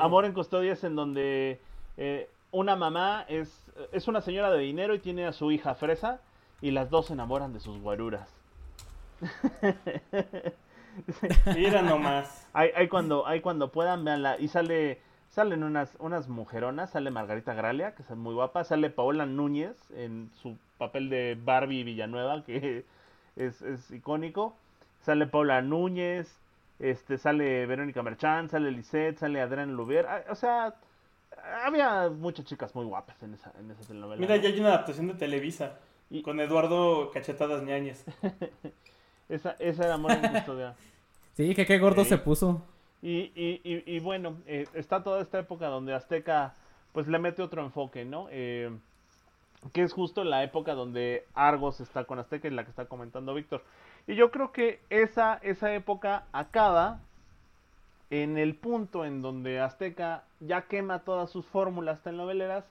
Amor 0.00 0.24
en 0.24 0.32
Custodia 0.32 0.72
es 0.72 0.82
en 0.82 0.96
donde 0.96 1.60
eh, 1.96 2.28
una 2.50 2.74
mamá 2.74 3.24
es, 3.28 3.64
es 3.92 4.08
una 4.08 4.20
señora 4.20 4.50
de 4.50 4.58
dinero 4.58 4.92
y 4.94 4.98
tiene 4.98 5.24
a 5.24 5.32
su 5.32 5.52
hija 5.52 5.76
fresa 5.76 6.20
y 6.60 6.72
las 6.72 6.90
dos 6.90 7.06
se 7.06 7.12
enamoran 7.12 7.52
de 7.52 7.60
sus 7.60 7.80
guaruras. 7.80 8.28
Mira 11.54 11.82
nomás. 11.82 12.48
Hay, 12.52 12.88
cuando, 12.88 13.28
hay 13.28 13.40
cuando 13.40 13.70
puedan, 13.70 14.04
veanla. 14.04 14.36
Y 14.40 14.48
sale, 14.48 15.00
salen 15.28 15.62
unas, 15.62 15.96
unas 16.00 16.28
mujeronas, 16.28 16.90
sale 16.90 17.12
Margarita 17.12 17.54
Gralia, 17.54 17.94
que 17.94 18.02
es 18.02 18.10
muy 18.10 18.34
guapa, 18.34 18.64
sale 18.64 18.90
Paola 18.90 19.26
Núñez 19.26 19.76
en 19.96 20.32
su 20.42 20.58
papel 20.76 21.08
de 21.08 21.38
Barbie 21.42 21.84
Villanueva, 21.84 22.42
que 22.44 22.84
es, 23.36 23.62
es 23.62 23.90
icónico. 23.90 24.56
Sale 25.02 25.26
Paola 25.26 25.60
Núñez, 25.60 26.38
este, 26.78 27.18
sale 27.18 27.66
Verónica 27.66 28.02
Merchán, 28.02 28.48
sale 28.48 28.70
Lisette, 28.70 29.18
sale 29.18 29.40
Adrián 29.40 29.74
Lubier. 29.74 30.06
Ah, 30.06 30.22
o 30.30 30.34
sea, 30.34 30.74
había 31.64 32.08
muchas 32.08 32.46
chicas 32.46 32.74
muy 32.74 32.86
guapas 32.86 33.22
en 33.22 33.34
esa, 33.34 33.52
en 33.58 33.70
esa 33.70 33.86
telenovela. 33.86 34.20
Mira, 34.20 34.36
ya 34.36 34.48
hay 34.48 34.58
una 34.60 34.70
adaptación 34.70 35.08
de 35.08 35.14
Televisa. 35.14 35.78
Con 36.22 36.38
Eduardo 36.38 37.10
Cachetadas 37.10 37.62
Ñañez. 37.62 38.04
esa, 39.28 39.56
esa 39.58 39.84
era 39.84 39.96
muy 39.96 40.14
Custodia. 40.16 40.74
Sí, 41.36 41.52
que 41.52 41.66
qué 41.66 41.80
gordo 41.80 42.04
se 42.04 42.16
puso. 42.16 42.62
Y, 43.02 43.32
y, 43.34 43.60
y, 43.64 43.98
bueno, 43.98 44.36
eh, 44.46 44.68
está 44.72 45.02
toda 45.02 45.20
esta 45.20 45.40
época 45.40 45.66
donde 45.66 45.92
Azteca 45.92 46.54
pues 46.92 47.08
le 47.08 47.18
mete 47.18 47.42
otro 47.42 47.60
enfoque, 47.64 48.04
¿no? 48.04 48.28
Eh, 48.30 48.70
que 49.72 49.82
es 49.82 49.92
justo 49.92 50.24
la 50.24 50.42
época 50.42 50.74
donde 50.74 51.26
Argos 51.34 51.80
está 51.80 52.04
con 52.04 52.18
Azteca 52.18 52.48
y 52.48 52.50
la 52.50 52.64
que 52.64 52.70
está 52.70 52.86
comentando 52.86 53.34
Víctor. 53.34 53.62
Y 54.06 54.14
yo 54.14 54.30
creo 54.30 54.52
que 54.52 54.80
esa, 54.90 55.34
esa 55.42 55.74
época 55.74 56.24
acaba 56.32 57.00
en 58.10 58.38
el 58.38 58.54
punto 58.54 59.04
en 59.04 59.22
donde 59.22 59.60
Azteca 59.60 60.24
ya 60.40 60.62
quema 60.62 61.00
todas 61.00 61.30
sus 61.30 61.46
fórmulas 61.46 62.02
telenoveleras 62.02 62.64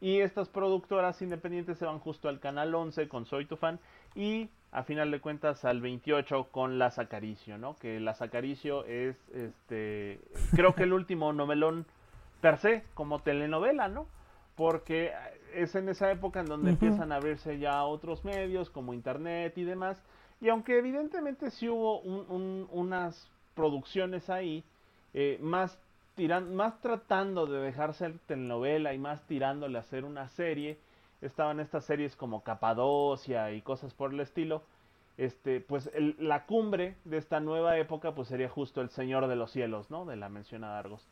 y 0.00 0.20
estas 0.20 0.48
productoras 0.48 1.20
independientes 1.22 1.78
se 1.78 1.86
van 1.86 1.98
justo 1.98 2.28
al 2.28 2.38
canal 2.38 2.74
11 2.74 3.08
con 3.08 3.26
Soy 3.26 3.46
tu 3.46 3.56
fan 3.56 3.80
y 4.14 4.50
a 4.70 4.82
final 4.84 5.10
de 5.10 5.20
cuentas 5.20 5.64
al 5.64 5.80
28 5.80 6.48
con 6.50 6.78
Las 6.78 6.98
Acaricio, 6.98 7.58
¿no? 7.58 7.74
Que 7.76 7.98
Las 8.00 8.20
Acaricio 8.20 8.84
es, 8.84 9.16
este, 9.30 10.20
creo 10.52 10.74
que 10.74 10.82
el 10.82 10.92
último 10.92 11.32
novelón 11.32 11.86
per 12.40 12.58
se, 12.58 12.84
como 12.94 13.20
telenovela, 13.20 13.88
¿no? 13.88 14.06
Porque 14.54 15.12
es 15.62 15.74
en 15.74 15.88
esa 15.88 16.10
época 16.10 16.40
en 16.40 16.46
donde 16.46 16.70
empiezan 16.70 17.12
a 17.12 17.16
abrirse 17.16 17.58
ya 17.58 17.84
otros 17.84 18.24
medios 18.24 18.70
como 18.70 18.94
internet 18.94 19.56
y 19.56 19.64
demás. 19.64 20.02
Y 20.40 20.48
aunque 20.48 20.78
evidentemente 20.78 21.50
sí 21.50 21.68
hubo 21.68 22.00
unas 22.00 23.30
producciones 23.54 24.30
ahí, 24.30 24.62
eh, 25.14 25.38
más, 25.40 25.76
tiran, 26.14 26.54
más 26.54 26.80
tratando 26.80 27.46
de 27.46 27.58
dejarse 27.58 28.06
el 28.06 28.20
telenovela 28.20 28.94
y 28.94 28.98
más 28.98 29.20
tirándole 29.26 29.78
a 29.78 29.80
hacer 29.80 30.04
una 30.04 30.28
serie, 30.28 30.78
estaban 31.20 31.58
estas 31.58 31.84
series 31.84 32.14
como 32.14 32.44
Capadocia 32.44 33.50
y 33.52 33.62
cosas 33.62 33.92
por 33.94 34.12
el 34.12 34.20
estilo. 34.20 34.62
Este, 35.16 35.60
pues 35.60 35.90
la 36.18 36.46
cumbre 36.46 36.94
de 37.04 37.16
esta 37.16 37.40
nueva 37.40 37.76
época 37.76 38.14
pues 38.14 38.28
sería 38.28 38.48
justo 38.48 38.80
El 38.80 38.90
Señor 38.90 39.26
de 39.26 39.34
los 39.34 39.50
Cielos, 39.50 39.90
¿no? 39.90 40.04
De 40.04 40.14
la 40.14 40.28
mencionada 40.28 40.78
Argos. 40.78 41.04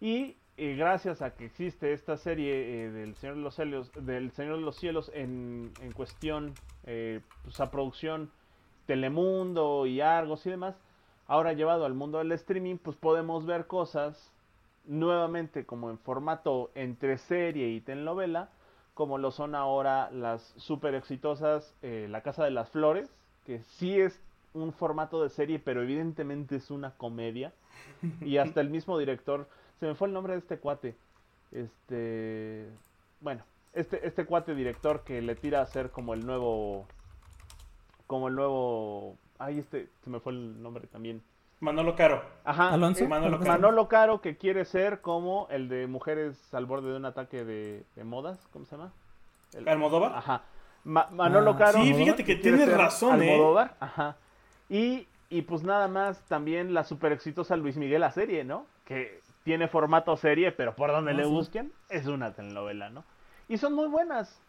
Y 0.00 0.36
eh, 0.56 0.74
gracias 0.76 1.22
a 1.22 1.34
que 1.34 1.46
existe 1.46 1.92
esta 1.92 2.16
serie 2.16 2.84
eh, 2.84 2.90
del 2.90 3.14
Señor 3.16 3.36
de 3.36 3.42
los 3.42 3.54
Cielos, 3.54 3.90
del 3.94 4.30
Señor 4.32 4.56
de 4.56 4.62
los 4.62 4.76
Cielos 4.76 5.10
en, 5.14 5.72
en 5.80 5.92
cuestión, 5.92 6.54
eh, 6.84 7.20
pues 7.44 7.58
a 7.60 7.70
producción 7.70 8.30
Telemundo 8.86 9.86
y 9.86 10.00
Argos 10.00 10.44
y 10.46 10.50
demás, 10.50 10.76
ahora 11.26 11.52
llevado 11.52 11.86
al 11.86 11.94
mundo 11.94 12.18
del 12.18 12.32
streaming, 12.32 12.76
pues 12.76 12.96
podemos 12.96 13.46
ver 13.46 13.66
cosas 13.66 14.32
nuevamente 14.86 15.64
como 15.64 15.90
en 15.90 15.98
formato 15.98 16.70
entre 16.74 17.18
serie 17.18 17.68
y 17.68 17.80
telenovela, 17.80 18.50
como 18.94 19.18
lo 19.18 19.30
son 19.30 19.54
ahora 19.54 20.10
las 20.10 20.42
super 20.56 20.94
exitosas 20.94 21.74
La 21.82 22.22
Casa 22.22 22.44
de 22.44 22.50
las 22.50 22.68
Flores, 22.70 23.08
que 23.46 23.62
sí 23.62 23.98
es 23.98 24.20
un 24.52 24.72
formato 24.72 25.22
de 25.22 25.28
serie, 25.30 25.58
pero 25.58 25.82
evidentemente 25.82 26.56
es 26.56 26.70
una 26.70 26.90
comedia. 26.96 27.52
Y 28.20 28.38
hasta 28.38 28.60
el 28.60 28.70
mismo 28.70 28.98
director 28.98 29.48
se 29.80 29.86
me 29.86 29.94
fue 29.94 30.08
el 30.08 30.14
nombre 30.14 30.34
de 30.34 30.40
este 30.40 30.58
cuate. 30.58 30.94
Este. 31.50 32.68
Bueno, 33.20 33.42
este, 33.72 34.06
este 34.06 34.26
cuate 34.26 34.54
director 34.54 35.02
que 35.02 35.22
le 35.22 35.34
tira 35.34 35.62
a 35.62 35.66
ser 35.66 35.90
como 35.90 36.12
el 36.12 36.24
nuevo. 36.24 36.86
Como 38.06 38.28
el 38.28 38.34
nuevo. 38.34 39.16
Ay, 39.38 39.58
este. 39.58 39.88
Se 40.04 40.10
me 40.10 40.20
fue 40.20 40.32
el 40.34 40.62
nombre 40.62 40.86
también. 40.86 41.22
Manolo 41.60 41.96
Caro. 41.96 42.22
Ajá. 42.44 42.72
¿Alonso? 42.72 43.06
Manolo, 43.08 43.38
Caro. 43.38 43.50
Manolo 43.50 43.88
Caro 43.88 44.20
que 44.20 44.36
quiere 44.36 44.64
ser 44.66 45.00
como 45.00 45.48
el 45.50 45.68
de 45.68 45.86
mujeres 45.86 46.52
al 46.54 46.66
borde 46.66 46.90
de 46.90 46.96
un 46.96 47.06
ataque 47.06 47.44
de, 47.44 47.84
modas. 48.04 48.46
¿Cómo 48.52 48.66
se 48.66 48.76
llama? 48.76 48.92
El... 49.54 49.66
¿Almodóvar? 49.66 50.12
Ajá. 50.14 50.42
Manolo 50.84 51.52
ah, 51.52 51.58
Caro. 51.58 51.82
Sí, 51.82 51.94
fíjate 51.94 52.24
que 52.24 52.36
tienes 52.36 52.70
razón, 52.70 53.22
¿eh? 53.22 53.32
Almodóvar. 53.32 53.76
Ajá. 53.80 54.16
Y, 54.68 55.06
y 55.30 55.42
pues 55.42 55.62
nada 55.62 55.88
más 55.88 56.20
también 56.28 56.72
la 56.74 56.84
super 56.84 57.12
exitosa 57.12 57.56
Luis 57.56 57.76
Miguel 57.76 58.00
la 58.00 58.12
serie, 58.12 58.44
¿no? 58.44 58.66
Que 58.84 59.20
tiene 59.44 59.68
formato 59.68 60.16
serie, 60.16 60.52
pero 60.52 60.74
por 60.74 60.90
donde 60.90 61.12
ah, 61.12 61.14
le 61.14 61.26
busquen, 61.26 61.72
es 61.88 62.06
una 62.06 62.32
telenovela, 62.32 62.90
¿no? 62.90 63.04
Y 63.48 63.58
son 63.58 63.74
muy 63.74 63.88
buenas. 63.88 64.40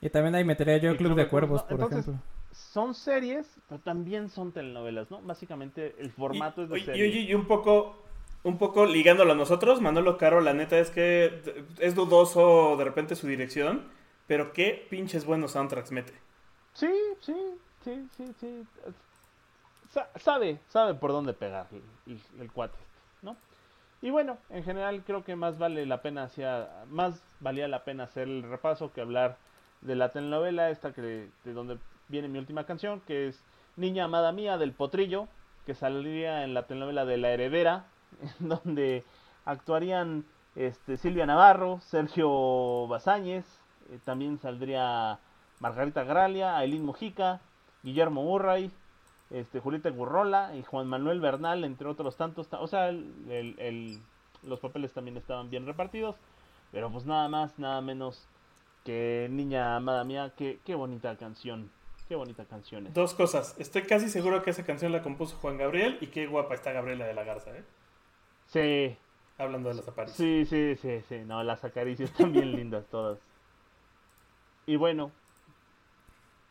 Y 0.00 0.10
también 0.10 0.34
ahí 0.34 0.44
metería 0.44 0.76
yo 0.76 0.90
Club, 0.96 1.08
Club 1.08 1.16
de, 1.16 1.28
Cuervos, 1.28 1.62
por 1.62 1.80
ejemplo. 1.80 2.14
Son 2.52 2.94
series, 2.94 3.46
pero 3.68 3.80
también 3.80 4.28
son 4.28 4.52
telenovelas, 4.52 5.10
¿no? 5.10 5.20
Básicamente 5.22 5.94
el 5.98 6.10
formato 6.10 6.62
es 6.62 6.70
de 6.70 6.80
serie. 6.80 7.06
Y, 7.06 7.34
un 7.34 7.46
poco, 7.46 7.96
un 8.42 8.58
poco 8.58 8.86
ligándolo 8.86 9.32
a 9.32 9.36
nosotros, 9.36 9.80
Manolo 9.80 10.18
Caro, 10.18 10.40
la 10.40 10.54
neta 10.54 10.78
es 10.78 10.90
que 10.90 11.42
es 11.78 11.94
dudoso 11.94 12.76
de 12.76 12.84
repente 12.84 13.16
su 13.16 13.26
dirección, 13.26 13.84
pero 14.26 14.52
qué 14.52 14.86
pinches 14.88 15.24
buenos 15.24 15.52
soundtracks 15.52 15.90
mete. 15.90 16.12
Sí, 16.74 16.92
sí, 17.20 17.36
sí, 17.82 18.08
sí, 18.16 18.34
sí. 18.38 18.62
sabe, 20.16 20.60
sabe 20.68 20.94
por 20.94 21.10
dónde 21.10 21.32
pegar 21.32 21.66
el, 22.06 22.20
el 22.40 22.52
cuate. 22.52 22.78
Y 24.00 24.10
bueno, 24.10 24.38
en 24.50 24.62
general 24.62 25.02
creo 25.04 25.24
que 25.24 25.34
más 25.34 25.58
vale 25.58 25.84
la 25.84 26.02
pena 26.02 26.24
hacia, 26.24 26.68
más 26.88 27.22
valía 27.40 27.66
la 27.66 27.84
pena 27.84 28.04
hacer 28.04 28.28
el 28.28 28.44
repaso 28.44 28.92
que 28.92 29.00
hablar 29.00 29.36
de 29.80 29.96
la 29.96 30.10
telenovela 30.10 30.70
esta 30.70 30.92
que 30.92 31.30
de 31.44 31.52
donde 31.52 31.78
viene 32.08 32.28
mi 32.28 32.38
última 32.38 32.64
canción, 32.64 33.00
que 33.00 33.28
es 33.28 33.42
Niña 33.76 34.04
amada 34.04 34.32
mía 34.32 34.58
del 34.58 34.72
Potrillo, 34.72 35.28
que 35.66 35.74
saldría 35.74 36.44
en 36.44 36.54
la 36.54 36.66
telenovela 36.66 37.04
de 37.04 37.16
La 37.16 37.30
Heredera, 37.30 37.84
en 38.40 38.48
donde 38.64 39.04
actuarían 39.44 40.24
este, 40.56 40.96
Silvia 40.96 41.26
Navarro, 41.26 41.80
Sergio 41.82 42.86
Bazáñez, 42.88 43.44
eh, 43.90 43.98
también 44.04 44.38
saldría 44.38 45.18
Margarita 45.60 46.04
Gralia, 46.04 46.56
Aileen 46.56 46.84
Mojica, 46.84 47.40
Guillermo 47.82 48.22
Murray, 48.22 48.70
este, 49.30 49.60
Julieta 49.60 49.90
Gurrola 49.90 50.54
y 50.56 50.62
Juan 50.62 50.86
Manuel 50.86 51.20
Bernal, 51.20 51.64
entre 51.64 51.88
otros 51.88 52.16
tantos. 52.16 52.48
O 52.52 52.66
sea, 52.66 52.88
el, 52.88 54.00
los 54.42 54.60
papeles 54.60 54.92
también 54.92 55.16
estaban 55.16 55.50
bien 55.50 55.66
repartidos. 55.66 56.16
Pero 56.72 56.90
pues 56.90 57.06
nada 57.06 57.28
más, 57.28 57.58
nada 57.58 57.80
menos 57.80 58.26
que 58.84 59.28
Niña 59.30 59.76
Amada 59.76 60.04
Mía. 60.04 60.32
Qué, 60.36 60.60
qué 60.64 60.74
bonita 60.74 61.16
canción. 61.16 61.70
Qué 62.08 62.14
bonita 62.14 62.44
canción 62.46 62.86
es. 62.86 62.94
Dos 62.94 63.14
cosas. 63.14 63.54
Estoy 63.58 63.82
casi 63.82 64.08
seguro 64.08 64.42
que 64.42 64.50
esa 64.50 64.64
canción 64.64 64.92
la 64.92 65.02
compuso 65.02 65.36
Juan 65.36 65.58
Gabriel. 65.58 65.98
Y 66.00 66.06
qué 66.08 66.26
guapa 66.26 66.54
está 66.54 66.72
Gabriela 66.72 67.06
de 67.06 67.14
la 67.14 67.24
Garza, 67.24 67.50
¿eh? 67.56 67.64
Sí. 68.46 68.96
Hablando 69.36 69.68
de 69.68 69.76
las 69.76 69.88
apariciones. 69.88 70.48
Sí, 70.48 70.74
sí, 70.74 70.76
sí, 70.76 71.02
sí. 71.08 71.24
No, 71.24 71.42
las 71.42 71.64
acaricias 71.64 72.10
están 72.10 72.32
bien 72.32 72.52
lindas 72.52 72.86
todas. 72.86 73.18
Y 74.66 74.76
bueno. 74.76 75.10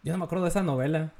Yo 0.04 0.14
no 0.14 0.20
me 0.20 0.26
acuerdo 0.26 0.45
de 0.45 0.49
esa 0.49 0.64
novela. 0.64 1.12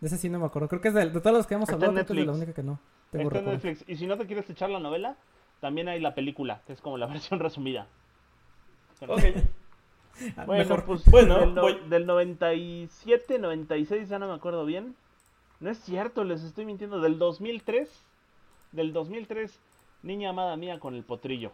De 0.00 0.06
ese 0.08 0.18
sí 0.18 0.28
no 0.28 0.38
me 0.38 0.46
acuerdo. 0.46 0.68
Creo 0.68 0.80
que 0.80 0.88
es 0.88 0.94
de, 0.94 1.10
de 1.10 1.20
todos 1.20 1.36
los 1.36 1.46
que 1.46 1.54
hemos 1.54 1.68
hablado, 1.70 1.92
creo 1.92 2.06
que 2.06 2.12
es 2.12 2.18
de 2.18 2.26
la 2.26 2.32
única 2.32 2.52
que 2.52 2.62
no. 2.62 2.78
Tengo 3.10 3.30
Netflix. 3.30 3.84
Y 3.86 3.96
si 3.96 4.06
no 4.06 4.16
te 4.16 4.26
quieres 4.26 4.48
echar 4.48 4.70
la 4.70 4.80
novela, 4.80 5.16
también 5.60 5.88
hay 5.88 6.00
la 6.00 6.14
película, 6.14 6.62
que 6.66 6.72
es 6.72 6.80
como 6.80 6.98
la 6.98 7.06
versión 7.08 7.40
resumida. 7.40 7.86
Ok. 9.06 9.22
Ah, 10.36 10.44
bueno, 10.44 10.76
pues 10.84 11.06
bueno, 11.06 11.52
del, 11.52 11.88
del 11.88 12.04
97, 12.04 13.38
96, 13.38 14.10
ya 14.10 14.18
no 14.18 14.28
me 14.28 14.34
acuerdo 14.34 14.66
bien. 14.66 14.94
No 15.58 15.70
es 15.70 15.78
cierto, 15.78 16.22
les 16.22 16.42
estoy 16.42 16.66
mintiendo. 16.66 17.00
Del 17.00 17.18
2003, 17.18 17.88
del 18.72 18.92
2003, 18.92 19.58
Niña 20.02 20.28
Amada 20.28 20.54
Mía 20.56 20.78
con 20.80 20.94
el 20.94 21.02
potrillo. 21.02 21.52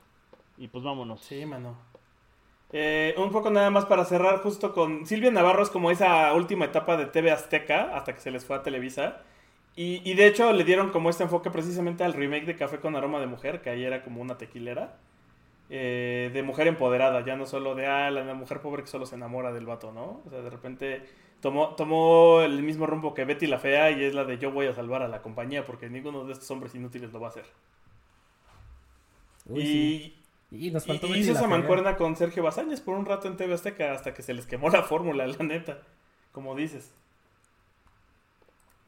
Y 0.57 0.67
pues 0.67 0.83
vámonos. 0.83 1.21
Sí, 1.21 1.47
mano. 1.47 1.77
Eh, 2.70 3.15
un 3.16 3.31
poco 3.31 3.51
nada 3.51 3.70
más 3.70 3.86
para 3.86 4.05
cerrar 4.05 4.43
justo 4.43 4.74
con 4.74 5.07
Silvia 5.07 5.31
Navarro 5.31 5.62
es 5.62 5.70
como 5.70 5.90
esa 5.90 6.32
última 6.35 6.66
etapa 6.66 6.97
de 6.99 7.07
TV 7.07 7.31
Azteca 7.31 7.97
hasta 7.97 8.15
que 8.15 8.20
se 8.20 8.31
les 8.31 8.45
fue 8.45 8.57
a 8.57 8.62
Televisa. 8.62 9.23
Y, 9.81 10.15
de 10.15 10.27
hecho 10.27 10.53
le 10.53 10.65
dieron 10.65 10.90
como 10.90 11.09
este 11.09 11.23
enfoque 11.23 11.51
precisamente 11.53 12.03
al 12.03 12.12
remake 12.12 12.47
de 12.47 12.57
Café 12.57 12.81
con 12.81 12.97
Aroma 12.97 13.20
de 13.20 13.27
Mujer, 13.28 13.62
que 13.62 13.70
ahí 13.70 13.85
era 13.85 14.03
como 14.03 14.20
una 14.20 14.36
tequilera. 14.36 14.97
Eh, 15.70 16.31
de 16.32 16.43
mujer 16.43 16.66
empoderada, 16.66 17.24
ya 17.24 17.36
no 17.36 17.47
solo 17.47 17.74
de 17.77 17.86
ah, 17.86 18.11
la, 18.11 18.35
mujer 18.35 18.61
pobre 18.61 18.82
que 18.82 18.89
solo 18.89 19.07
se 19.07 19.15
enamora 19.15 19.53
del 19.53 19.66
vato, 19.66 19.93
¿no? 19.93 20.23
O 20.27 20.31
sea, 20.31 20.40
de 20.40 20.51
repente 20.51 21.03
tomó, 21.40 21.77
tomó 21.77 22.40
el 22.43 22.62
mismo 22.62 22.86
rumbo 22.86 23.15
que 23.15 23.24
Betty 23.24 23.47
la 23.47 23.59
Fea 23.61 23.93
y 23.93 24.03
es 24.03 24.15
la 24.15 24.24
de 24.24 24.39
yo 24.39 24.51
voy 24.51 24.66
a 24.66 24.74
salvar 24.74 25.03
a 25.03 25.09
la 25.09 25.23
compañía 25.23 25.65
porque 25.65 25.89
ninguno 25.89 26.24
de 26.24 26.32
estos 26.32 26.51
hombres 26.51 26.74
inútiles 26.74 27.12
lo 27.12 27.20
va 27.20 27.28
a 27.28 27.31
hacer. 27.31 27.45
y, 29.55 30.15
y 30.51 30.70
nos 30.70 30.87
faltó 30.87 31.15
hizo 31.15 31.33
esa 31.33 31.47
mancuerna 31.47 31.97
con 31.97 32.16
Sergio 32.16 32.43
Basáñez 32.43 32.81
por 32.81 32.97
un 32.97 33.05
rato 33.05 33.29
en 33.29 33.37
TV 33.37 33.53
Azteca 33.55 33.93
hasta 33.93 34.15
que 34.15 34.23
se 34.23 34.33
les 34.33 34.47
quemó 34.47 34.70
la 34.70 34.83
fórmula, 34.83 35.27
la 35.27 35.45
neta. 35.45 35.79
Como 36.33 36.55
dices. 36.55 36.91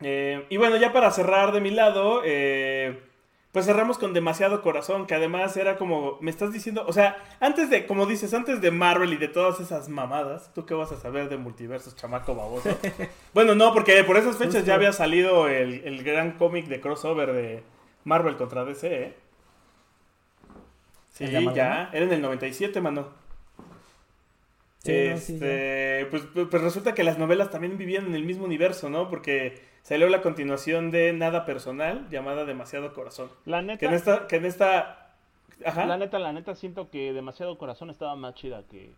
Eh, 0.00 0.46
y 0.48 0.56
bueno, 0.56 0.76
ya 0.76 0.92
para 0.92 1.10
cerrar 1.10 1.52
de 1.52 1.60
mi 1.60 1.70
lado, 1.70 2.22
eh, 2.24 3.02
pues 3.52 3.66
cerramos 3.66 3.98
con 3.98 4.14
demasiado 4.14 4.62
corazón, 4.62 5.06
que 5.06 5.14
además 5.14 5.56
era 5.58 5.76
como, 5.76 6.16
me 6.20 6.30
estás 6.30 6.52
diciendo, 6.52 6.84
o 6.86 6.92
sea, 6.92 7.22
antes 7.40 7.68
de, 7.68 7.86
como 7.86 8.06
dices, 8.06 8.32
antes 8.32 8.62
de 8.62 8.70
Marvel 8.70 9.12
y 9.12 9.16
de 9.16 9.28
todas 9.28 9.60
esas 9.60 9.90
mamadas, 9.90 10.54
¿tú 10.54 10.64
qué 10.64 10.72
vas 10.72 10.92
a 10.92 10.96
saber 11.00 11.28
de 11.28 11.36
multiversos, 11.36 11.96
chamaco 11.96 12.34
baboso? 12.34 12.70
bueno, 13.34 13.54
no, 13.54 13.74
porque 13.74 14.02
por 14.04 14.16
esas 14.16 14.36
fechas 14.38 14.64
ya 14.64 14.74
había 14.74 14.92
salido 14.92 15.48
el, 15.48 15.82
el 15.84 16.02
gran 16.02 16.32
cómic 16.38 16.66
de 16.66 16.80
crossover 16.80 17.32
de 17.32 17.62
Marvel 18.04 18.36
contra 18.36 18.64
DC, 18.64 19.02
¿eh? 19.02 19.29
Sí, 21.20 21.48
ya, 21.54 21.90
era 21.92 22.06
en 22.06 22.12
el 22.12 22.22
97, 22.22 22.80
mano. 22.80 23.08
este, 24.84 26.06
pues, 26.10 26.22
pues, 26.32 26.48
pues, 26.50 26.62
resulta 26.62 26.94
que 26.94 27.04
las 27.04 27.18
novelas 27.18 27.50
también 27.50 27.76
vivían 27.76 28.06
en 28.06 28.14
el 28.14 28.24
mismo 28.24 28.46
universo, 28.46 28.88
¿no? 28.88 29.10
Porque 29.10 29.60
salió 29.82 30.08
la 30.08 30.22
continuación 30.22 30.90
de 30.90 31.12
Nada 31.12 31.44
Personal, 31.44 32.08
llamada 32.10 32.46
Demasiado 32.46 32.94
Corazón. 32.94 33.30
La 33.44 33.60
neta. 33.60 33.78
Que 33.78 33.86
en 33.86 33.94
esta, 33.94 34.26
que 34.26 34.36
en 34.36 34.46
esta... 34.46 35.12
Ajá. 35.64 35.84
La 35.84 35.98
neta, 35.98 36.18
la 36.18 36.32
neta, 36.32 36.54
siento 36.54 36.88
que 36.88 37.12
Demasiado 37.12 37.58
Corazón 37.58 37.90
estaba 37.90 38.16
más 38.16 38.34
chida 38.34 38.62
que... 38.70 38.94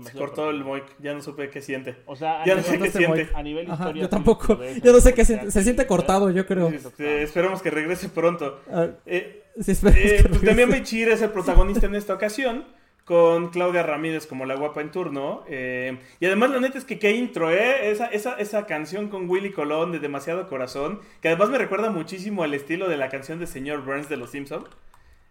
Se 0.00 0.12
cortó 0.16 0.48
el 0.48 0.64
Moik, 0.64 0.84
ya 1.00 1.12
no 1.12 1.20
supe 1.20 1.50
qué 1.50 1.60
siente. 1.60 1.96
O 2.06 2.16
sea, 2.16 2.44
ya 2.46 2.54
no 2.54 2.62
sé 2.62 2.78
qué 2.78 2.90
siente. 2.90 3.28
A 3.34 3.42
nivel 3.42 3.68
historia. 3.68 4.02
Yo 4.02 4.08
tampoco. 4.08 4.58
Yo 4.82 4.92
no 4.92 5.00
sé 5.00 5.12
qué 5.12 5.24
siente. 5.24 5.50
Se 5.50 5.62
siente 5.62 5.86
cortado, 5.86 6.30
yo 6.30 6.46
creo. 6.46 6.72
esperemos 6.98 7.60
que 7.60 7.70
regrese 7.70 8.08
pronto. 8.08 8.60
Ah, 8.70 8.88
eh, 9.04 9.44
sí, 9.60 9.72
eh, 9.94 10.24
pues 10.28 10.42
también 10.42 10.70
Beichir 10.70 11.08
es 11.10 11.20
el 11.20 11.30
protagonista 11.30 11.86
en 11.86 11.94
esta 11.94 12.14
ocasión. 12.14 12.64
con 13.04 13.50
Claudia 13.50 13.82
Ramírez 13.82 14.26
como 14.26 14.46
la 14.46 14.54
guapa 14.54 14.80
en 14.80 14.90
turno. 14.92 15.42
eh, 15.48 15.98
y 16.20 16.26
además 16.26 16.50
la 16.50 16.60
neta 16.60 16.78
es 16.78 16.84
que 16.84 16.98
qué 17.00 17.10
intro, 17.12 17.50
¿eh? 17.50 17.90
Esa, 17.90 18.06
esa, 18.06 18.34
esa 18.36 18.64
canción 18.66 19.08
con 19.08 19.28
Willy 19.28 19.50
Colón 19.52 19.90
de 19.92 19.98
Demasiado 19.98 20.48
Corazón, 20.48 21.00
que 21.20 21.28
además 21.28 21.50
me 21.50 21.58
recuerda 21.58 21.90
muchísimo 21.90 22.44
al 22.44 22.54
estilo 22.54 22.88
de 22.88 22.96
la 22.96 23.08
canción 23.10 23.38
de 23.40 23.46
Señor 23.48 23.84
Burns 23.84 24.08
de 24.08 24.16
Los 24.16 24.30
Simpson. 24.30 24.64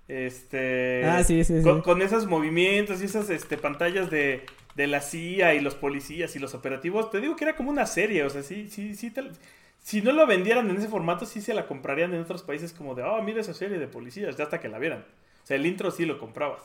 Este, 0.08 1.06
Ah, 1.06 1.24
sí, 1.24 1.44
sí, 1.44 1.62
sí. 1.62 1.70
Con, 1.84 2.02
esos 2.02 2.28
movimientos 2.28 3.02
y 3.02 3.06
esas 3.06 3.30
este, 3.30 3.58
pantallas 3.58 4.10
de, 4.12 4.46
de 4.76 4.88
la 4.88 5.02
CIA 5.02 5.54
y 5.56 5.62
los 5.62 5.76
policías 5.76 6.36
y 6.36 6.40
los 6.40 6.54
operativos, 6.54 7.10
te 7.12 7.22
digo 7.22 7.36
que 7.36 7.46
era 7.46 7.56
como 7.56 7.70
una 7.70 7.86
serie, 7.86 8.24
o 8.24 8.30
sea, 8.30 8.44
sí, 8.44 8.68
sí, 8.70 8.96
sí, 8.96 9.12
te- 9.12 9.32
si 9.80 10.02
no 10.02 10.12
lo 10.12 10.28
vendieran 10.28 10.70
en 10.70 10.78
ese 10.78 10.88
formato, 10.90 11.26
sí 11.26 11.42
se 11.42 11.54
la 11.54 11.66
comprarían 11.68 12.14
en 12.14 12.22
otros 12.22 12.44
países 12.44 12.74
como 12.74 12.94
de, 12.96 13.04
oh, 13.04 13.22
mira 13.24 13.42
esa 13.42 13.54
serie 13.54 13.80
de 13.80 13.88
policías, 13.88 14.36
ya 14.38 14.44
hasta 14.46 14.60
que 14.60 14.70
la 14.70 14.80
vieran. 14.80 15.06
O 15.44 15.48
sea, 15.48 15.56
el 15.58 15.66
intro 15.66 15.92
sí 15.92 16.06
lo 16.06 16.20
comprabas. 16.20 16.62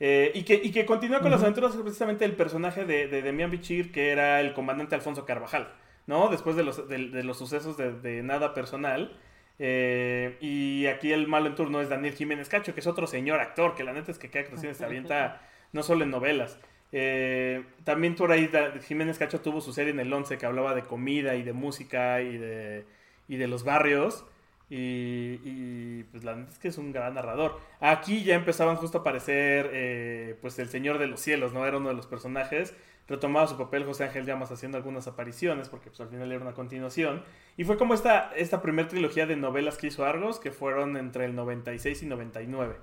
Eh, 0.00 0.32
y, 0.34 0.42
que, 0.42 0.54
y 0.62 0.70
que 0.72 0.84
continúa 0.86 1.20
con 1.20 1.30
las 1.30 1.42
aventuras 1.42 1.74
precisamente 1.76 2.24
del 2.26 2.36
personaje 2.36 2.84
de, 2.84 3.06
de 3.08 3.22
Demian 3.22 3.50
Bichir, 3.50 3.92
que 3.92 4.10
era 4.10 4.40
el 4.40 4.52
comandante 4.54 4.94
Alfonso 4.96 5.24
Carvajal, 5.24 5.68
¿no? 6.06 6.28
Después 6.28 6.56
de 6.56 6.64
los, 6.64 6.88
de, 6.88 7.08
de 7.08 7.22
los 7.24 7.38
sucesos 7.38 7.76
de, 7.76 7.92
de 7.92 8.22
nada 8.22 8.52
personal. 8.54 9.16
Eh, 9.64 10.38
y 10.40 10.86
aquí 10.86 11.12
el 11.12 11.28
malo 11.28 11.46
en 11.46 11.54
turno 11.54 11.80
es 11.80 11.88
Daniel 11.88 12.14
Jiménez 12.14 12.48
Cacho, 12.48 12.74
que 12.74 12.80
es 12.80 12.86
otro 12.88 13.06
señor 13.06 13.38
actor, 13.38 13.76
que 13.76 13.84
la 13.84 13.92
neta 13.92 14.10
es 14.10 14.18
que 14.18 14.28
cada 14.28 14.46
actuación 14.46 14.74
se 14.74 14.84
avienta 14.84 15.40
no 15.70 15.84
solo 15.84 16.02
en 16.02 16.10
novelas. 16.10 16.58
Eh, 16.90 17.62
también 17.84 18.16
por 18.16 18.32
ahí 18.32 18.50
Jiménez 18.88 19.18
Cacho 19.18 19.40
tuvo 19.40 19.60
su 19.60 19.72
serie 19.72 19.92
en 19.92 20.00
el 20.00 20.12
11 20.12 20.36
que 20.36 20.46
hablaba 20.46 20.74
de 20.74 20.82
comida 20.82 21.36
y 21.36 21.44
de 21.44 21.52
música 21.52 22.20
y 22.22 22.38
de, 22.38 22.86
y 23.28 23.36
de 23.36 23.46
los 23.46 23.62
barrios. 23.62 24.24
Y, 24.68 25.38
y, 25.44 26.06
pues 26.10 26.24
la 26.24 26.34
neta 26.34 26.50
es 26.50 26.58
que 26.58 26.66
es 26.66 26.78
un 26.78 26.90
gran 26.90 27.14
narrador. 27.14 27.60
Aquí 27.78 28.24
ya 28.24 28.34
empezaban 28.34 28.74
justo 28.74 28.98
a 28.98 29.00
aparecer 29.02 29.70
eh, 29.72 30.36
pues 30.40 30.58
el 30.58 30.70
Señor 30.70 30.98
de 30.98 31.06
los 31.06 31.20
Cielos, 31.20 31.52
¿no? 31.52 31.64
Era 31.66 31.76
uno 31.76 31.90
de 31.90 31.94
los 31.94 32.08
personajes. 32.08 32.74
Retomaba 33.12 33.46
su 33.46 33.58
papel 33.58 33.84
José 33.84 34.04
Ángel 34.04 34.24
Llamas 34.24 34.50
haciendo 34.52 34.78
algunas 34.78 35.06
apariciones, 35.06 35.68
porque 35.68 35.90
pues 35.90 36.00
al 36.00 36.08
final 36.08 36.32
era 36.32 36.40
una 36.40 36.54
continuación. 36.54 37.22
Y 37.58 37.64
fue 37.64 37.76
como 37.76 37.92
esta, 37.92 38.32
esta 38.34 38.62
primera 38.62 38.88
trilogía 38.88 39.26
de 39.26 39.36
novelas 39.36 39.76
que 39.76 39.88
hizo 39.88 40.06
Argos, 40.06 40.40
que 40.40 40.50
fueron 40.50 40.96
entre 40.96 41.26
el 41.26 41.34
96 41.34 42.04
y 42.04 42.06
99. 42.06 42.74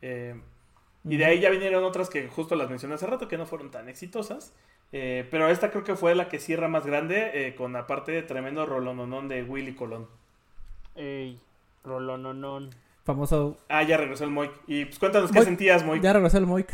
Eh, 0.00 0.40
y 1.02 1.16
de 1.16 1.24
ahí 1.24 1.40
ya 1.40 1.50
vinieron 1.50 1.82
otras 1.82 2.08
que 2.08 2.28
justo 2.28 2.54
las 2.54 2.70
mencioné 2.70 2.94
hace 2.94 3.08
rato, 3.08 3.26
que 3.26 3.36
no 3.36 3.46
fueron 3.46 3.72
tan 3.72 3.88
exitosas. 3.88 4.54
Eh, 4.92 5.26
pero 5.28 5.48
esta 5.48 5.72
creo 5.72 5.82
que 5.82 5.96
fue 5.96 6.14
la 6.14 6.28
que 6.28 6.38
cierra 6.38 6.68
más 6.68 6.86
grande, 6.86 7.48
eh, 7.48 7.56
con 7.56 7.74
aparte 7.74 8.12
de 8.12 8.22
tremendo 8.22 8.66
rolononón 8.66 9.26
de 9.26 9.42
Willy 9.42 9.74
Colón. 9.74 10.06
Ey, 10.94 11.40
rolononon. 11.82 12.70
Famoso. 13.02 13.56
Ah, 13.68 13.82
ya 13.82 13.96
regresó 13.96 14.22
el 14.22 14.30
Moik. 14.30 14.52
Y 14.68 14.84
pues 14.84 15.00
cuéntanos 15.00 15.32
qué 15.32 15.42
sentías, 15.42 15.84
Moik. 15.84 16.00
Ya 16.00 16.12
regresó 16.12 16.38
el 16.38 16.46
Moik. 16.46 16.72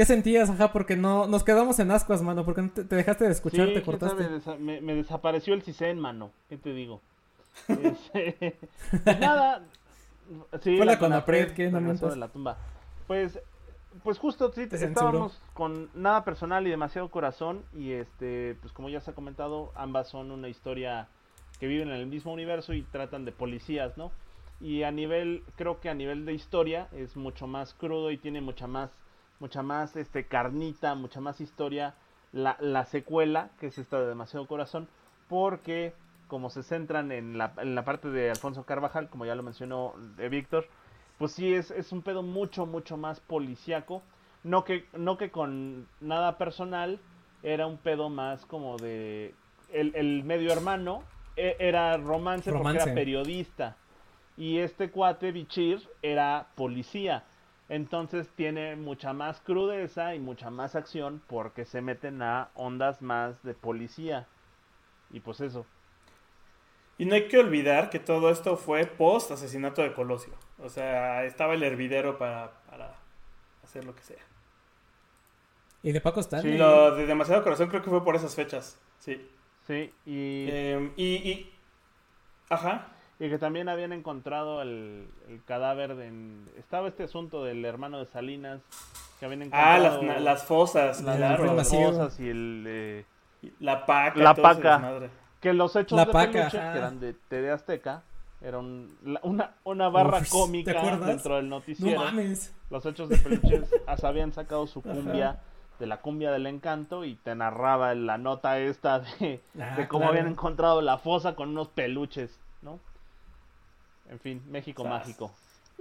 ¿Qué 0.00 0.06
sentías, 0.06 0.48
ajá? 0.48 0.72
Porque 0.72 0.96
no 0.96 1.26
nos 1.26 1.44
quedamos 1.44 1.78
en 1.78 1.90
ascuas, 1.90 2.22
mano. 2.22 2.42
Porque 2.42 2.62
te, 2.62 2.84
te 2.84 2.96
dejaste 2.96 3.26
de 3.26 3.32
escuchar, 3.32 3.68
Sí, 3.68 3.74
te 3.74 3.82
cortaste. 3.82 4.30
desa- 4.30 4.56
me, 4.58 4.80
me 4.80 4.94
desapareció 4.94 5.52
el 5.52 5.60
CISEN, 5.60 6.00
mano. 6.00 6.30
¿Qué 6.48 6.56
te 6.56 6.72
digo? 6.72 7.02
Este, 7.68 8.56
nada. 9.20 9.62
Sí, 10.62 10.78
Fue 10.78 10.86
la 10.86 10.98
Conapred, 10.98 11.52
¿qué 11.52 11.70
no 11.70 11.92
de 11.92 12.16
la 12.16 12.28
tumba. 12.28 12.56
Pues, 13.06 13.38
pues 14.02 14.18
justo, 14.18 14.50
sí, 14.52 14.66
Te 14.68 14.82
estábamos 14.82 15.38
con 15.52 15.90
nada 15.92 16.24
personal 16.24 16.66
y 16.66 16.70
demasiado 16.70 17.10
corazón. 17.10 17.62
Y 17.76 17.92
este, 17.92 18.56
pues 18.62 18.72
como 18.72 18.88
ya 18.88 19.02
se 19.02 19.10
ha 19.10 19.14
comentado, 19.14 19.70
ambas 19.74 20.08
son 20.08 20.30
una 20.30 20.48
historia 20.48 21.08
que 21.58 21.66
viven 21.66 21.88
en 21.88 21.96
el 21.96 22.06
mismo 22.06 22.32
universo 22.32 22.72
y 22.72 22.84
tratan 22.84 23.26
de 23.26 23.32
policías, 23.32 23.98
¿no? 23.98 24.12
Y 24.62 24.82
a 24.82 24.90
nivel, 24.92 25.42
creo 25.56 25.78
que 25.78 25.90
a 25.90 25.94
nivel 25.94 26.24
de 26.24 26.32
historia 26.32 26.88
es 26.92 27.16
mucho 27.16 27.46
más 27.46 27.74
crudo 27.74 28.10
y 28.10 28.16
tiene 28.16 28.40
mucha 28.40 28.66
más, 28.66 28.90
mucha 29.40 29.62
más 29.62 29.96
este 29.96 30.26
carnita, 30.26 30.94
mucha 30.94 31.20
más 31.20 31.40
historia 31.40 31.94
la, 32.32 32.56
la 32.60 32.84
secuela, 32.84 33.50
que 33.58 33.66
es 33.66 33.78
esta 33.78 34.00
de 34.00 34.06
Demasiado 34.06 34.46
Corazón, 34.46 34.88
porque 35.28 35.94
como 36.28 36.48
se 36.50 36.62
centran 36.62 37.10
en 37.10 37.36
la, 37.38 37.52
en 37.56 37.74
la 37.74 37.84
parte 37.84 38.08
de 38.08 38.30
Alfonso 38.30 38.64
Carvajal, 38.64 39.08
como 39.08 39.26
ya 39.26 39.34
lo 39.34 39.42
mencionó 39.42 39.94
de 40.16 40.28
Víctor, 40.28 40.68
pues 41.18 41.32
sí 41.32 41.52
es, 41.52 41.72
es 41.72 41.90
un 41.90 42.02
pedo 42.02 42.22
mucho, 42.22 42.66
mucho 42.66 42.96
más 42.96 43.18
policíaco. 43.18 44.02
No 44.44 44.64
que, 44.64 44.86
no 44.92 45.18
que 45.18 45.30
con 45.30 45.86
nada 46.00 46.38
personal, 46.38 47.00
era 47.42 47.66
un 47.66 47.78
pedo 47.78 48.08
más 48.08 48.46
como 48.46 48.76
de... 48.76 49.34
El, 49.72 49.94
el 49.94 50.24
medio 50.24 50.52
hermano 50.52 51.02
e- 51.36 51.56
era 51.58 51.96
romance, 51.96 52.50
porque 52.50 52.58
Romance. 52.58 52.82
era 52.84 52.94
periodista. 52.94 53.76
Y 54.36 54.58
este 54.58 54.90
cuate, 54.90 55.32
Bichir, 55.32 55.86
era 56.00 56.46
policía. 56.54 57.24
Entonces 57.70 58.28
tiene 58.34 58.74
mucha 58.76 59.12
más 59.12 59.40
crudeza 59.40 60.14
y 60.14 60.18
mucha 60.18 60.50
más 60.50 60.74
acción 60.74 61.22
porque 61.28 61.64
se 61.64 61.80
meten 61.80 62.20
a 62.20 62.50
ondas 62.54 63.00
más 63.00 63.42
de 63.44 63.54
policía. 63.54 64.26
Y 65.12 65.20
pues 65.20 65.40
eso. 65.40 65.64
Y 66.98 67.04
no 67.06 67.14
hay 67.14 67.28
que 67.28 67.38
olvidar 67.38 67.88
que 67.88 68.00
todo 68.00 68.28
esto 68.28 68.56
fue 68.56 68.84
post 68.86 69.30
asesinato 69.30 69.82
de 69.82 69.92
Colosio. 69.94 70.34
O 70.58 70.68
sea, 70.68 71.24
estaba 71.24 71.54
el 71.54 71.62
hervidero 71.62 72.18
para, 72.18 72.50
para 72.68 72.94
hacer 73.62 73.84
lo 73.84 73.94
que 73.94 74.02
sea. 74.02 74.18
Y 75.82 75.92
de 75.92 76.00
Paco 76.00 76.20
Stanley. 76.20 76.54
Y 76.54 76.58
lo 76.58 76.94
de 76.96 77.06
demasiado 77.06 77.42
corazón 77.44 77.68
creo 77.68 77.82
que 77.82 77.88
fue 77.88 78.04
por 78.04 78.16
esas 78.16 78.34
fechas. 78.34 78.78
Sí. 78.98 79.30
Sí, 79.66 79.94
y, 80.04 80.46
Eh, 80.50 80.92
y, 80.96 81.04
y- 81.30 81.52
Ajá. 82.50 82.88
Y 83.20 83.28
que 83.28 83.38
también 83.38 83.68
habían 83.68 83.92
encontrado 83.92 84.62
el, 84.62 85.06
el 85.28 85.44
cadáver 85.44 85.94
de... 85.94 86.10
Estaba 86.58 86.88
este 86.88 87.04
asunto 87.04 87.44
del 87.44 87.64
hermano 87.64 87.98
de 87.98 88.06
Salinas. 88.06 88.60
Que 89.20 89.26
habían 89.26 89.42
Ah, 89.52 89.76
encontrado 89.76 90.02
las, 90.02 90.22
las 90.22 90.42
fosas, 90.44 91.02
claro. 91.02 91.44
las 91.44 91.56
masivo. 91.56 91.90
cosas 91.90 92.18
y 92.18 92.28
el... 92.30 92.64
eh, 92.66 93.04
La 93.60 93.84
paca. 93.86 94.18
La 94.18 94.34
paca. 94.34 95.00
Que 95.40 95.52
los 95.52 95.76
hechos 95.76 95.96
La 95.96 96.06
de 96.06 96.12
paca, 96.12 96.32
peluche, 96.32 96.58
ajá. 96.58 96.72
que 96.72 96.78
eran 96.78 97.00
de 97.00 97.12
TV 97.28 97.50
Azteca, 97.50 98.02
era 98.42 98.58
un- 98.58 98.96
la- 99.04 99.20
una, 99.22 99.50
una 99.64 99.88
barra 99.90 100.18
Uf, 100.18 100.24
¿te 100.24 100.30
cómica 100.30 100.96
dentro 100.98 101.36
del 101.36 101.48
No 101.48 101.56
noticiero. 101.56 102.00
mames. 102.02 102.54
Los 102.70 102.84
hechos 102.86 103.08
de 103.10 103.18
peluches 103.18 103.64
as- 103.86 104.04
habían 104.04 104.32
sacado 104.32 104.66
su 104.66 104.80
cumbia 104.82 105.38
de 105.78 105.86
la 105.86 105.98
cumbia 106.00 106.30
del 106.30 106.46
encanto 106.46 107.04
y 107.06 107.14
te 107.16 107.34
narraba 107.34 107.94
la 107.94 108.16
nota 108.18 108.58
esta 108.58 109.00
de, 109.00 109.40
Ah, 109.60 109.76
de 109.76 109.88
cómo 109.88 110.00
claro. 110.04 110.12
habían 110.12 110.26
encontrado 110.32 110.80
la 110.82 110.96
fosa 110.98 111.34
con 111.34 111.50
unos 111.50 111.68
peluches, 111.68 112.38
¿no? 112.62 112.78
En 114.10 114.18
fin, 114.20 114.42
México 114.50 114.82
Sas. 114.82 114.90
mágico. 114.92 115.34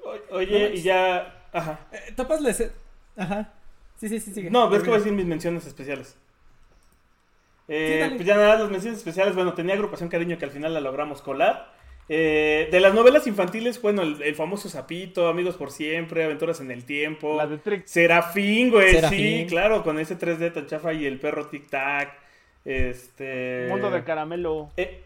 O- 0.04 0.36
Oye, 0.36 0.72
y 0.76 0.82
ya. 0.82 1.44
Ajá. 1.52 1.80
Eh, 1.92 2.14
tapas 2.16 2.40
la 2.42 2.52
escena- 2.52 2.72
Ajá. 3.18 3.54
Sí, 3.98 4.08
sí, 4.08 4.20
sí, 4.20 4.34
sigue. 4.34 4.50
No, 4.50 4.70
ves 4.70 4.82
que 4.82 4.88
voy 4.90 4.96
a 4.96 5.00
decir 5.00 5.12
mis 5.14 5.26
menciones 5.26 5.66
especiales. 5.66 6.16
Eh, 7.68 8.08
Sí, 8.10 8.16
pues 8.16 8.26
ya 8.28 8.36
nada, 8.36 8.58
las 8.58 8.70
menciones 8.72 8.98
especiales, 9.00 9.36
bueno, 9.36 9.54
tenía 9.54 9.76
agrupación 9.76 10.10
cariño 10.10 10.38
que 10.38 10.46
al 10.46 10.52
final 10.52 10.74
la 10.74 10.80
logramos 10.80 11.22
colar. 11.22 11.74
Eh, 12.12 12.70
de 12.72 12.80
las 12.80 12.94
novelas 12.96 13.28
infantiles, 13.28 13.80
bueno, 13.82 14.02
el, 14.02 14.22
el 14.24 14.34
famoso 14.36 14.68
Zapito, 14.70 15.28
Amigos 15.28 15.56
por 15.58 15.70
Siempre, 15.72 16.24
Aventuras 16.24 16.60
en 16.62 16.72
el 16.72 16.84
Tiempo. 16.86 17.36
La 17.38 17.46
de 17.46 17.58
Trick. 17.60 17.86
Serafín, 17.86 18.72
güey, 18.72 18.94
Serafín. 18.96 19.20
sí, 19.42 19.46
claro, 19.48 19.84
con 19.84 20.00
ese 20.00 20.18
3D 20.18 20.52
tan 20.52 20.66
chafa 20.66 20.94
y 20.94 21.06
el 21.06 21.20
perro 21.20 21.48
Tic 21.48 21.70
Tac. 21.70 22.18
Este. 22.66 23.68
Mundo 23.70 23.92
de 23.92 24.04
caramelo. 24.04 24.70
Eh, 24.78 25.04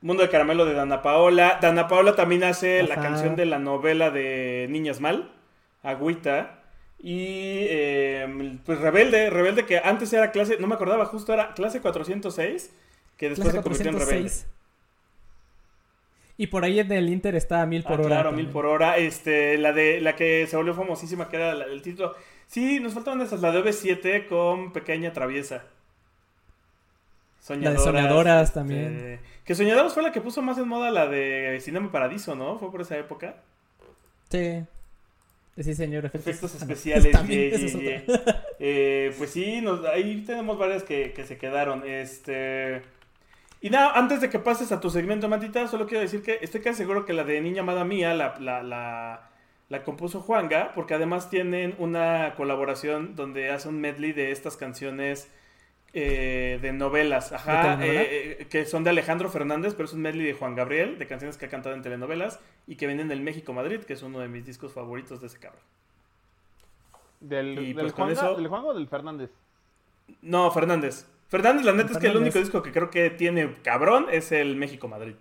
Mundo 0.00 0.22
de 0.22 0.28
Caramelo 0.28 0.64
de 0.64 0.74
Dana 0.74 1.02
Paola. 1.02 1.58
Dana 1.60 1.88
Paola 1.88 2.14
también 2.14 2.44
hace 2.44 2.82
la 2.82 2.96
canción 2.96 3.34
de 3.36 3.46
la 3.46 3.58
novela 3.58 4.10
de 4.10 4.66
Niñas 4.70 5.00
Mal, 5.00 5.32
Agüita. 5.82 6.62
Y 6.98 7.66
eh, 7.68 8.58
pues 8.64 8.80
Rebelde, 8.80 9.28
Rebelde 9.30 9.66
que 9.66 9.78
antes 9.78 10.12
era 10.12 10.30
clase, 10.30 10.56
no 10.58 10.66
me 10.66 10.74
acordaba, 10.76 11.04
justo 11.06 11.32
era 11.34 11.52
clase 11.54 11.80
406, 11.80 12.74
que 13.16 13.28
después 13.28 13.50
Clase 13.52 13.58
se 13.58 13.62
convirtió 13.62 13.90
en 13.90 13.98
Rebelde. 13.98 14.22
406. 14.30 14.46
Y 16.38 16.46
por 16.48 16.64
ahí 16.64 16.80
en 16.80 16.92
el 16.92 17.08
Inter 17.08 17.34
está 17.34 17.62
a 17.62 17.66
mil 17.66 17.82
Ah, 17.86 17.88
por 17.88 18.00
hora. 18.00 18.08
claro, 18.08 18.28
también. 18.30 18.46
mil 18.46 18.52
por 18.52 18.66
hora. 18.66 18.96
Este, 18.98 19.56
la 19.58 19.72
de 19.72 20.00
la 20.00 20.16
que 20.16 20.46
se 20.46 20.56
volvió 20.56 20.74
famosísima, 20.74 21.28
que 21.28 21.36
era 21.36 21.54
la- 21.54 21.64
el 21.64 21.80
título. 21.82 22.14
Sí, 22.46 22.78
nos 22.80 22.92
faltaban 22.94 23.20
esas, 23.22 23.40
la 23.40 23.52
de 23.52 23.58
OV7 23.62 24.26
con 24.28 24.72
Pequeña 24.72 25.12
Traviesa. 25.12 25.64
La 27.48 27.70
de 27.70 27.78
Soñadoras 27.78 28.48
este, 28.48 28.54
también. 28.60 29.20
Que 29.46 29.54
Soñadoras 29.54 29.94
fue 29.94 30.02
la 30.02 30.12
que 30.12 30.20
puso 30.20 30.42
más 30.42 30.58
en 30.58 30.68
moda 30.68 30.90
la 30.90 31.06
de 31.06 31.58
Cinema 31.62 31.90
Paradiso, 31.92 32.34
¿no? 32.34 32.58
Fue 32.58 32.70
por 32.70 32.80
esa 32.82 32.98
época. 32.98 33.36
Sí. 34.28 34.64
Sí, 35.58 35.74
señor. 35.74 36.10
Efectos 36.12 36.52
Ah, 36.54 36.56
no. 36.58 36.62
especiales. 36.64 37.12
También, 37.12 37.40
ye, 37.50 37.54
esa 37.54 37.64
es 37.66 37.72
ye, 37.74 38.04
otra. 38.08 38.24
ye. 38.34 38.38
Eh, 38.58 39.14
pues 39.16 39.30
sí, 39.30 39.60
nos- 39.60 39.84
ahí 39.86 40.22
tenemos 40.26 40.58
varias 40.58 40.82
que, 40.82 41.12
que 41.12 41.24
se 41.24 41.38
quedaron. 41.38 41.82
Este. 41.86 42.82
Y 43.62 43.70
nada, 43.70 43.92
antes 43.94 44.20
de 44.20 44.28
que 44.28 44.38
pases 44.38 44.72
a 44.72 44.80
tu 44.80 44.90
segmento, 44.90 45.28
Matita, 45.28 45.66
solo 45.68 45.86
quiero 45.86 46.02
decir 46.02 46.22
que 46.22 46.38
estoy 46.42 46.60
casi 46.60 46.78
seguro 46.78 47.06
que 47.06 47.12
la 47.14 47.24
de 47.24 47.40
Niña 47.40 47.62
Amada 47.62 47.84
Mía 47.84 48.12
la, 48.14 48.34
la, 48.38 48.62
la, 48.62 49.30
la 49.68 49.82
compuso 49.84 50.20
Juanga, 50.20 50.72
porque 50.74 50.94
además 50.94 51.30
tienen 51.30 51.74
una 51.78 52.34
colaboración 52.36 53.14
donde 53.16 53.50
hace 53.50 53.68
un 53.68 53.80
medley 53.80 54.12
de 54.12 54.30
estas 54.32 54.56
canciones 54.56 55.30
eh, 55.98 56.58
de 56.60 56.72
novelas, 56.74 57.32
ajá, 57.32 57.82
eh, 57.82 58.36
eh, 58.40 58.46
que 58.50 58.66
son 58.66 58.84
de 58.84 58.90
Alejandro 58.90 59.30
Fernández, 59.30 59.72
pero 59.74 59.86
es 59.86 59.94
un 59.94 60.02
medley 60.02 60.26
de 60.26 60.34
Juan 60.34 60.54
Gabriel, 60.54 60.98
de 60.98 61.06
canciones 61.06 61.38
que 61.38 61.46
ha 61.46 61.48
cantado 61.48 61.74
en 61.74 61.80
telenovelas 61.80 62.38
y 62.66 62.76
que 62.76 62.86
vienen 62.86 63.08
del 63.08 63.22
México 63.22 63.54
Madrid, 63.54 63.80
que 63.80 63.94
es 63.94 64.02
uno 64.02 64.18
de 64.18 64.28
mis 64.28 64.44
discos 64.44 64.74
favoritos 64.74 65.22
de 65.22 65.28
ese 65.28 65.38
cabrón. 65.38 65.62
¿Del, 67.20 67.58
Y, 67.58 67.66
del, 67.72 67.74
pues, 67.76 67.92
con 67.94 68.04
Juanga, 68.04 68.12
eso- 68.30 68.36
¿Del 68.36 68.48
Juanga 68.48 68.68
o 68.68 68.74
del 68.74 68.88
Fernández? 68.88 69.30
No, 70.20 70.50
Fernández. 70.50 71.06
Fernández, 71.28 71.64
la 71.64 71.72
neta 71.72 71.92
es 71.92 71.98
que 71.98 72.08
el 72.08 72.16
único 72.18 72.38
disco 72.38 72.62
que 72.62 72.72
creo 72.72 72.90
que 72.90 73.08
tiene 73.08 73.54
cabrón 73.62 74.06
es 74.12 74.32
el 74.32 74.54
México-Madrid. 74.54 75.14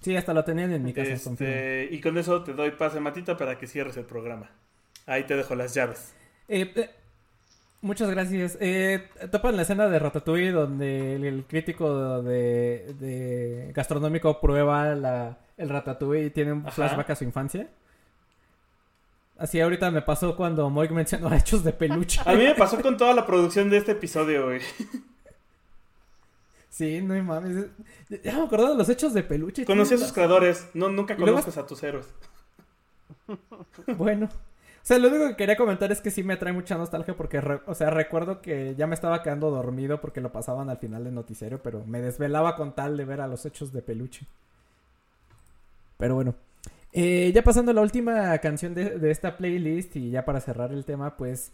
Sí, 0.00 0.16
hasta 0.16 0.32
lo 0.32 0.44
tenían 0.44 0.72
en 0.72 0.84
mi 0.84 0.92
casa. 0.92 1.12
Este, 1.12 1.88
y 1.90 2.00
con 2.00 2.16
eso 2.18 2.42
te 2.44 2.52
doy 2.54 2.70
pase, 2.70 3.00
Matita, 3.00 3.36
para 3.36 3.58
que 3.58 3.66
cierres 3.66 3.96
el 3.96 4.04
programa. 4.04 4.50
Ahí 5.06 5.24
te 5.24 5.36
dejo 5.36 5.54
las 5.56 5.74
llaves. 5.74 6.14
Eh, 6.48 6.72
eh, 6.74 6.90
muchas 7.82 8.10
gracias. 8.10 8.56
Eh, 8.60 9.08
topan 9.30 9.56
la 9.56 9.62
escena 9.62 9.88
de 9.88 9.98
Ratatouille 9.98 10.50
donde 10.52 11.16
el, 11.16 11.24
el 11.24 11.44
crítico 11.44 12.22
de, 12.22 12.94
de 12.98 13.72
gastronómico 13.74 14.40
prueba 14.40 14.94
la, 14.94 15.38
el 15.58 15.68
Ratatouille 15.68 16.26
y 16.26 16.30
tiene 16.30 16.52
un 16.52 16.60
Ajá. 16.62 16.70
flashback 16.70 17.10
a 17.10 17.16
su 17.16 17.24
infancia. 17.24 17.68
Así 19.38 19.60
ahorita 19.60 19.90
me 19.90 20.02
pasó 20.02 20.36
cuando 20.36 20.70
Moik 20.70 20.92
mencionó 20.92 21.32
hechos 21.34 21.64
de 21.64 21.72
peluche. 21.72 22.20
A 22.24 22.32
mí 22.34 22.44
me 22.44 22.54
pasó 22.54 22.80
con 22.80 22.96
toda 22.96 23.12
la 23.14 23.26
producción 23.26 23.68
de 23.70 23.78
este 23.78 23.92
episodio, 23.92 24.44
güey. 24.46 24.60
Sí, 26.68 27.02
no 27.02 27.12
hay 27.12 27.20
mames. 27.20 27.66
Ya 28.24 28.32
me 28.34 28.44
acordaba 28.44 28.70
de 28.70 28.76
los 28.78 28.88
hechos 28.88 29.12
de 29.12 29.22
peluche. 29.22 29.66
Conocí 29.66 29.92
a 29.92 29.98
sus 29.98 30.10
creadores. 30.10 30.70
No, 30.72 30.88
nunca 30.88 31.12
luego- 31.14 31.32
conozcas 31.32 31.58
a 31.58 31.66
tus 31.66 31.82
héroes. 31.82 32.08
Bueno. 33.98 34.30
O 34.82 34.84
sea, 34.84 34.98
lo 34.98 35.08
único 35.08 35.28
que 35.28 35.36
quería 35.36 35.56
comentar 35.56 35.92
es 35.92 36.00
que 36.00 36.10
sí 36.10 36.24
me 36.24 36.36
trae 36.36 36.52
mucha 36.52 36.76
nostalgia 36.76 37.14
porque, 37.16 37.38
o 37.66 37.74
sea, 37.74 37.90
recuerdo 37.90 38.42
que 38.42 38.74
ya 38.74 38.88
me 38.88 38.94
estaba 38.94 39.22
quedando 39.22 39.50
dormido 39.50 40.00
porque 40.00 40.20
lo 40.20 40.32
pasaban 40.32 40.70
al 40.70 40.78
final 40.78 41.04
del 41.04 41.14
noticiero, 41.14 41.62
pero 41.62 41.84
me 41.86 42.00
desvelaba 42.00 42.56
con 42.56 42.74
tal 42.74 42.96
de 42.96 43.04
ver 43.04 43.20
a 43.20 43.28
los 43.28 43.46
hechos 43.46 43.72
de 43.72 43.80
peluche. 43.82 44.26
Pero 45.98 46.16
bueno. 46.16 46.34
Eh, 46.92 47.30
ya 47.32 47.42
pasando 47.42 47.70
a 47.70 47.74
la 47.74 47.80
última 47.80 48.36
canción 48.38 48.74
de, 48.74 48.98
de 48.98 49.10
esta 49.10 49.36
playlist 49.36 49.96
y 49.96 50.10
ya 50.10 50.24
para 50.24 50.40
cerrar 50.40 50.72
el 50.72 50.84
tema, 50.84 51.16
pues... 51.16 51.52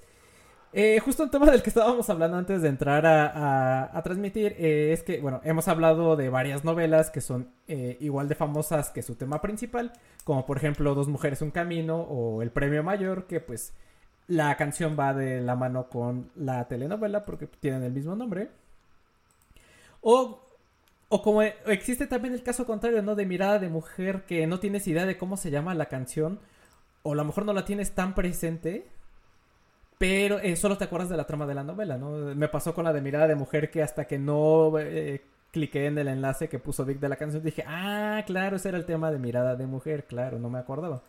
eh, 0.72 1.00
justo 1.00 1.22
el 1.22 1.30
tema 1.30 1.50
del 1.50 1.62
que 1.62 1.70
estábamos 1.70 2.08
hablando 2.10 2.36
antes 2.36 2.60
de 2.62 2.68
entrar 2.68 3.06
a, 3.06 3.96
a- 3.96 4.02
transmitir 4.02 4.54
eh, 4.58 4.92
es 4.92 5.02
que, 5.02 5.20
bueno, 5.20 5.40
hemos 5.44 5.66
hablado 5.68 6.14
de 6.16 6.28
varias 6.28 6.64
novelas 6.64 7.10
que 7.10 7.20
son 7.20 7.48
eh, 7.68 7.96
igual 8.00 8.28
de 8.28 8.34
famosas 8.34 8.90
que 8.90 9.02
su 9.02 9.14
tema 9.14 9.40
principal, 9.40 9.92
como 10.24 10.44
por 10.46 10.58
ejemplo 10.58 10.94
Dos 10.94 11.08
Mujeres, 11.08 11.40
Un 11.42 11.50
Camino 11.50 12.00
o 12.02 12.42
El 12.42 12.50
Premio 12.50 12.82
Mayor, 12.82 13.26
que 13.26 13.40
pues 13.40 13.72
la 14.26 14.56
canción 14.56 14.96
va 14.98 15.14
de 15.14 15.40
la 15.40 15.56
mano 15.56 15.88
con 15.88 16.30
la 16.36 16.68
telenovela 16.68 17.24
porque 17.24 17.46
tienen 17.46 17.82
el 17.82 17.92
mismo 17.92 18.14
nombre. 18.14 18.50
O, 20.00 20.40
o 21.08 21.22
como 21.22 21.42
existe 21.42 22.06
también 22.06 22.34
el 22.34 22.42
caso 22.42 22.66
contrario, 22.66 23.02
¿no? 23.02 23.14
De 23.14 23.26
mirada 23.26 23.58
de 23.58 23.68
mujer 23.68 24.24
que 24.26 24.46
no 24.46 24.60
tienes 24.60 24.86
idea 24.86 25.06
de 25.06 25.16
cómo 25.18 25.36
se 25.36 25.50
llama 25.50 25.74
la 25.74 25.86
canción, 25.86 26.40
o 27.02 27.12
a 27.12 27.16
lo 27.16 27.24
mejor 27.24 27.44
no 27.46 27.52
la 27.52 27.64
tienes 27.64 27.92
tan 27.94 28.14
presente, 28.14 28.86
pero 29.98 30.38
eh, 30.38 30.56
solo 30.56 30.78
te 30.78 30.84
acuerdas 30.84 31.08
de 31.08 31.16
la 31.16 31.26
trama 31.26 31.46
de 31.46 31.54
la 31.54 31.64
novela, 31.64 31.98
¿no? 31.98 32.10
Me 32.34 32.48
pasó 32.48 32.74
con 32.74 32.84
la 32.84 32.92
de 32.92 33.00
mirada 33.00 33.26
de 33.26 33.34
mujer 33.34 33.70
que 33.70 33.82
hasta 33.82 34.06
que 34.06 34.18
no 34.18 34.78
eh, 34.78 35.22
cliqué 35.50 35.86
en 35.86 35.98
el 35.98 36.08
enlace 36.08 36.48
que 36.48 36.58
puso 36.58 36.84
Vic 36.84 37.00
de 37.00 37.08
la 37.08 37.16
canción 37.16 37.42
dije, 37.42 37.64
ah, 37.66 38.22
claro, 38.26 38.56
ese 38.56 38.68
era 38.68 38.78
el 38.78 38.84
tema 38.84 39.10
de 39.10 39.18
mirada 39.18 39.56
de 39.56 39.66
mujer, 39.66 40.04
claro, 40.04 40.38
no 40.38 40.50
me 40.50 40.58
acordaba. 40.58 41.02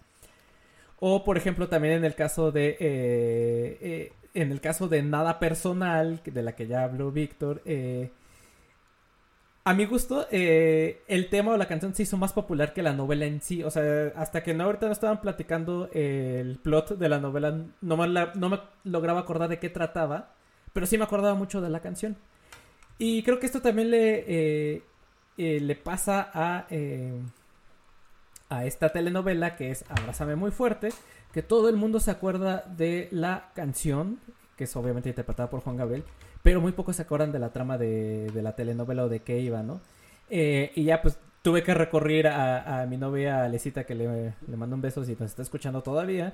O 0.99 1.23
por 1.23 1.37
ejemplo 1.37 1.67
también 1.69 1.95
en 1.95 2.05
el 2.05 2.15
caso 2.15 2.51
de 2.51 2.69
eh, 2.79 3.77
eh, 3.81 4.13
en 4.33 4.51
el 4.51 4.61
caso 4.61 4.87
de 4.87 5.01
nada 5.01 5.39
personal 5.39 6.21
de 6.23 6.43
la 6.43 6.55
que 6.55 6.67
ya 6.67 6.83
habló 6.83 7.11
Víctor, 7.11 7.61
eh, 7.65 8.11
a 9.69 9.73
mi 9.75 9.85
gusto, 9.85 10.25
eh, 10.31 11.03
el 11.07 11.29
tema 11.29 11.51
o 11.51 11.57
la 11.57 11.67
canción 11.67 11.93
se 11.93 12.01
hizo 12.03 12.17
más 12.17 12.33
popular 12.33 12.73
que 12.73 12.81
la 12.81 12.93
novela 12.93 13.25
en 13.25 13.39
sí. 13.41 13.63
O 13.63 13.69
sea, 13.69 14.11
hasta 14.15 14.41
que 14.41 14.53
no 14.53 14.63
ahorita 14.63 14.87
no 14.87 14.91
estaban 14.91 15.21
platicando 15.21 15.89
eh, 15.93 16.39
el 16.41 16.57
plot 16.57 16.97
de 16.97 17.07
la 17.09 17.19
novela, 17.19 17.55
no 17.81 17.97
me, 17.97 18.07
la- 18.07 18.31
lograba 18.83 19.19
acordar 19.19 19.47
de 19.49 19.59
qué 19.59 19.69
trataba, 19.69 20.33
pero 20.73 20.85
sí 20.87 20.97
me 20.97 21.03
acordaba 21.03 21.35
mucho 21.35 21.61
de 21.61 21.69
la 21.69 21.81
canción. 21.81 22.17
Y 22.97 23.21
creo 23.23 23.39
que 23.39 23.45
esto 23.45 23.61
también 23.61 23.91
le, 23.91 24.25
eh, 24.27 24.81
le 25.37 25.75
pasa 25.75 26.29
a, 26.33 26.65
a 28.49 28.65
esta 28.65 28.89
telenovela 28.89 29.55
que 29.55 29.69
es 29.71 29.85
Abrázame 29.89 30.35
muy 30.35 30.51
fuerte, 30.51 30.89
que 31.31 31.43
todo 31.43 31.69
el 31.69 31.75
mundo 31.75 31.99
se 31.99 32.11
acuerda 32.11 32.63
de 32.75 33.07
la 33.11 33.51
canción, 33.53 34.19
que 34.57 34.63
es 34.63 34.75
obviamente 34.75 35.09
interpretada 35.09 35.49
por 35.49 35.61
Juan 35.61 35.77
Gabriel, 35.77 36.03
pero 36.49 36.61
muy 36.61 36.71
pocos 36.71 36.95
se 36.95 37.03
acuerdan 37.03 37.31
de 37.31 37.37
la 37.37 37.53
trama 37.53 37.77
de, 37.77 38.31
la 38.33 38.55
telenovela 38.55 39.03
o 39.03 39.07
de 39.07 39.19
qué 39.19 39.39
iba, 39.39 39.61
¿no? 39.61 39.81
Eh, 40.31 40.71
y 40.73 40.83
ya 40.85 40.99
pues 40.99 41.19
tuve 41.43 41.61
que 41.61 41.75
recurrir 41.75 42.27
a, 42.27 42.87
mi 42.89 42.97
novia 42.97 43.43
Alecita, 43.43 43.83
que 43.83 43.93
le, 43.93 44.33
le 44.47 44.57
mando 44.57 44.75
un 44.75 44.81
beso 44.81 45.05
si 45.05 45.11
nos 45.11 45.29
está 45.29 45.43
escuchando 45.43 45.83
todavía, 45.83 46.33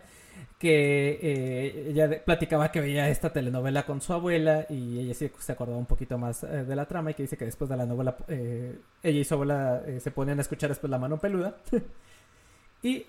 que 0.58 1.20
eh, 1.22 1.90
ella 1.90 2.24
platicaba 2.24 2.72
que 2.72 2.80
veía 2.80 3.10
esta 3.10 3.34
telenovela 3.34 3.86
con 3.86 4.00
su 4.00 4.14
abuela 4.14 4.66
y 4.70 5.00
ella 5.00 5.14
sí 5.14 5.30
se 5.38 5.52
acordaba 5.52 5.78
un 5.78 5.86
poquito 5.86 6.18
más 6.18 6.46
eh, 6.46 6.64
de 6.64 6.76
la 6.78 6.86
trama 6.86 7.12
y 7.12 7.14
que 7.16 7.24
dice 7.24 7.36
que 7.36 7.44
después 7.44 7.70
de 7.70 7.76
la 7.76 7.86
novela 7.86 8.16
ella 8.30 9.20
y 9.20 9.26
su 9.26 9.34
abuela 9.34 9.84
se 10.00 10.12
ponían 10.12 10.38
a 10.38 10.44
escuchar 10.44 10.70
después 10.70 10.90
La 10.90 10.98
mano 10.98 11.18
peluda. 11.18 11.58
y 12.82 13.06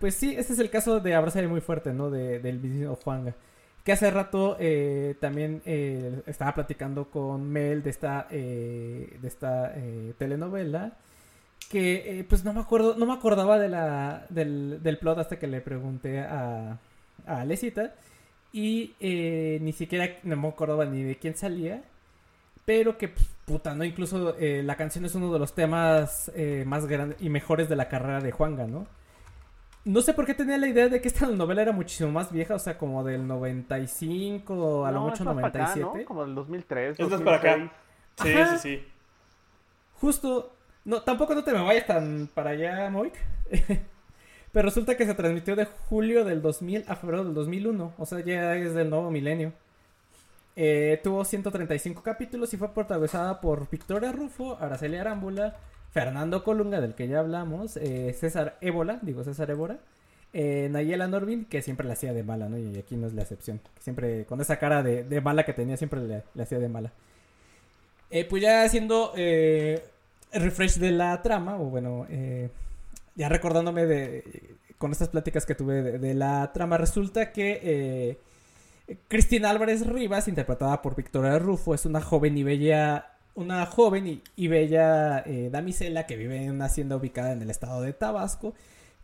pues 0.00 0.14
sí, 0.14 0.34
este 0.34 0.54
es 0.54 0.58
el 0.60 0.70
caso 0.70 0.98
de 0.98 1.14
Abrazar 1.14 1.46
muy 1.46 1.60
fuerte, 1.60 1.92
¿no? 1.92 2.08
De, 2.08 2.38
del 2.38 2.58
mismo 2.58 2.96
Juanga. 2.96 3.34
Que 3.84 3.90
hace 3.92 4.10
rato 4.12 4.56
eh, 4.60 5.16
también 5.20 5.60
eh, 5.66 6.22
estaba 6.26 6.54
platicando 6.54 7.10
con 7.10 7.50
Mel 7.50 7.82
de 7.82 7.90
esta, 7.90 8.28
eh, 8.30 9.18
de 9.20 9.28
esta 9.28 9.72
eh, 9.74 10.14
telenovela. 10.18 10.92
Que 11.68 12.20
eh, 12.20 12.24
pues 12.24 12.44
no 12.44 12.52
me 12.52 12.60
acuerdo, 12.60 12.94
no 12.96 13.06
me 13.06 13.12
acordaba 13.12 13.58
del, 13.58 14.82
del 14.82 14.98
plot 14.98 15.18
hasta 15.18 15.38
que 15.38 15.48
le 15.48 15.60
pregunté 15.60 16.20
a, 16.20 16.78
a 17.26 17.40
Alecita. 17.40 17.94
Y 18.52 18.94
eh, 19.00 19.58
ni 19.60 19.72
siquiera 19.72 20.08
no 20.22 20.36
me 20.36 20.48
acordaba 20.48 20.84
ni 20.84 21.02
de 21.02 21.16
quién 21.16 21.34
salía. 21.36 21.82
Pero 22.64 22.96
que 22.96 23.08
pues, 23.08 23.26
puta, 23.44 23.74
¿no? 23.74 23.82
Incluso 23.82 24.36
la 24.38 24.76
canción 24.76 25.04
es 25.06 25.16
uno 25.16 25.32
de 25.32 25.40
los 25.40 25.54
temas 25.54 26.30
más 26.66 26.86
grandes 26.86 27.20
y 27.20 27.28
mejores 27.30 27.68
de 27.68 27.74
la 27.74 27.88
carrera 27.88 28.20
de 28.20 28.30
Juanga, 28.30 28.68
¿no? 28.68 28.86
No 29.84 30.00
sé 30.00 30.14
por 30.14 30.26
qué 30.26 30.34
tenía 30.34 30.58
la 30.58 30.68
idea 30.68 30.88
de 30.88 31.00
que 31.00 31.08
esta 31.08 31.26
novela 31.30 31.62
era 31.62 31.72
muchísimo 31.72 32.10
más 32.10 32.30
vieja, 32.32 32.54
o 32.54 32.58
sea, 32.58 32.78
como 32.78 33.02
del 33.04 33.26
95 33.26 34.86
a 34.86 34.90
lo 34.92 35.00
No, 35.00 35.04
mucho 35.06 35.22
es 35.22 35.26
más 35.26 35.34
para 35.34 35.48
acá, 35.48 35.58
97. 35.76 35.98
¿no? 35.98 36.04
Como 36.04 36.24
del 36.24 36.34
2003. 36.34 37.00
Es 37.00 37.08
más 37.08 37.20
para 37.22 37.36
acá. 37.36 37.50
2006. 37.56 37.70
Sí, 38.22 38.32
Ajá. 38.34 38.58
sí, 38.58 38.76
sí. 38.78 38.86
Justo, 40.00 40.52
no, 40.84 41.02
tampoco 41.02 41.34
no 41.34 41.44
te 41.44 41.52
me 41.52 41.62
vayas 41.62 41.86
tan 41.86 42.28
para 42.32 42.50
allá, 42.50 42.90
Moik. 42.90 43.14
Pero 44.52 44.66
resulta 44.66 44.96
que 44.96 45.06
se 45.06 45.14
transmitió 45.14 45.56
de 45.56 45.64
julio 45.64 46.24
del 46.24 46.42
2000 46.42 46.84
a 46.86 46.96
febrero 46.96 47.24
del 47.24 47.34
2001, 47.34 47.94
o 47.96 48.06
sea, 48.06 48.20
ya 48.20 48.54
es 48.54 48.74
del 48.74 48.90
nuevo 48.90 49.10
milenio. 49.10 49.52
Eh, 50.54 51.00
tuvo 51.02 51.24
135 51.24 52.02
capítulos 52.02 52.52
y 52.52 52.58
fue 52.58 52.74
protagonizada 52.74 53.40
por 53.40 53.70
Victoria 53.70 54.12
Rufo, 54.12 54.58
Araceli 54.60 54.98
Arámbula, 54.98 55.56
Fernando 55.92 56.42
Colunga, 56.42 56.80
del 56.80 56.94
que 56.94 57.06
ya 57.06 57.20
hablamos, 57.20 57.76
eh, 57.76 58.14
César 58.18 58.56
Ébola, 58.62 58.98
digo 59.02 59.24
César 59.24 59.50
Évora, 59.50 59.78
eh, 60.32 60.68
Nayela 60.70 61.06
Norvin, 61.06 61.44
que 61.44 61.60
siempre 61.60 61.86
la 61.86 61.92
hacía 61.92 62.14
de 62.14 62.22
mala, 62.22 62.48
¿no? 62.48 62.56
Y 62.58 62.78
aquí 62.78 62.96
no 62.96 63.06
es 63.06 63.12
la 63.12 63.22
excepción. 63.22 63.60
Siempre, 63.78 64.24
con 64.24 64.40
esa 64.40 64.58
cara 64.58 64.82
de, 64.82 65.04
de 65.04 65.20
mala 65.20 65.44
que 65.44 65.52
tenía, 65.52 65.76
siempre 65.76 66.00
le, 66.00 66.22
le 66.34 66.42
hacía 66.42 66.58
de 66.58 66.68
mala. 66.70 66.92
Eh, 68.10 68.24
pues 68.24 68.42
ya 68.42 68.64
haciendo 68.64 69.12
eh, 69.16 69.84
refresh 70.32 70.78
de 70.78 70.92
la 70.92 71.20
trama, 71.20 71.56
o 71.56 71.64
bueno, 71.64 72.06
ya 73.14 73.28
recordándome 73.28 73.84
de 73.84 74.56
con 74.78 74.92
estas 74.92 75.10
pláticas 75.10 75.46
que 75.46 75.54
tuve 75.54 75.98
de, 75.98 76.14
la 76.14 76.50
trama, 76.52 76.76
resulta 76.76 77.32
que 77.32 78.18
Cristina 79.08 79.50
Álvarez 79.50 79.86
Rivas, 79.86 80.26
interpretada 80.26 80.82
por 80.82 80.96
Victoria 80.96 81.38
Rufo, 81.38 81.74
es 81.74 81.86
una 81.86 82.00
joven 82.00 82.36
y 82.36 82.42
bella, 82.42 83.11
una 83.34 83.64
joven 83.66 84.20
y, 84.36 84.48
bella 84.48 85.20
eh, 85.20 85.48
damisela 85.50 86.06
que 86.06 86.16
vive 86.16 86.44
en 86.44 86.50
una 86.52 86.66
hacienda 86.66 86.96
ubicada 86.96 87.32
en 87.32 87.42
el 87.42 87.50
estado 87.50 87.82
de 87.82 87.92
Tabasco, 87.92 88.54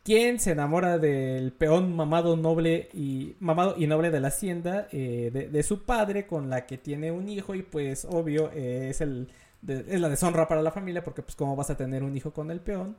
quien 0.03 0.39
se 0.39 0.53
enamora 0.53 0.99
del 0.99 1.53
peón 1.53 1.95
mamado 1.95 2.37
noble 2.37 2.89
y 2.93 3.37
mamado 3.41 3.75
y 3.77 3.87
noble 3.87 4.11
de 4.11 4.21
la 4.21 4.29
hacienda 4.29 4.89
eh, 4.93 5.49
de, 5.51 5.63
su 5.63 5.85
padre, 5.85 6.27
con 6.27 6.51
la 6.51 6.67
que 6.67 6.79
tiene 6.79 7.11
un 7.13 7.29
hijo 7.29 7.55
y 7.55 7.63
pues 7.63 8.07
obvio 8.09 8.51
eh, 8.55 8.89
es 8.91 9.01
el 9.01 9.29
es 9.67 10.01
la 10.01 10.09
deshonra 10.09 10.47
para 10.47 10.63
la 10.63 10.71
familia 10.71 11.03
porque 11.03 11.23
pues 11.23 11.35
cómo 11.35 11.57
vas 11.57 11.71
a 11.71 11.77
tener 11.77 12.03
un 12.05 12.17
hijo 12.17 12.33
con 12.33 12.51
el 12.51 12.61
peón. 12.61 12.97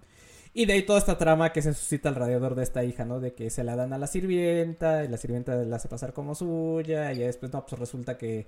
Y 0.53 0.65
de 0.65 0.73
ahí 0.73 0.83
toda 0.83 0.99
esta 0.99 1.17
trama 1.17 1.53
que 1.53 1.61
se 1.61 1.73
suscita 1.73 2.09
alrededor 2.09 2.55
de 2.55 2.63
esta 2.63 2.83
hija, 2.83 3.05
¿no? 3.05 3.19
De 3.19 3.33
que 3.33 3.49
se 3.51 3.63
la 3.63 3.75
dan 3.75 3.93
a 3.93 3.97
la 3.97 4.07
sirvienta 4.07 5.03
y 5.03 5.07
la 5.07 5.17
sirvienta 5.17 5.55
la 5.55 5.75
hace 5.75 5.87
pasar 5.87 6.11
como 6.11 6.33
suya 6.33 7.13
y 7.13 7.19
después, 7.19 7.53
no, 7.53 7.65
pues 7.65 7.79
resulta 7.79 8.17
que 8.17 8.47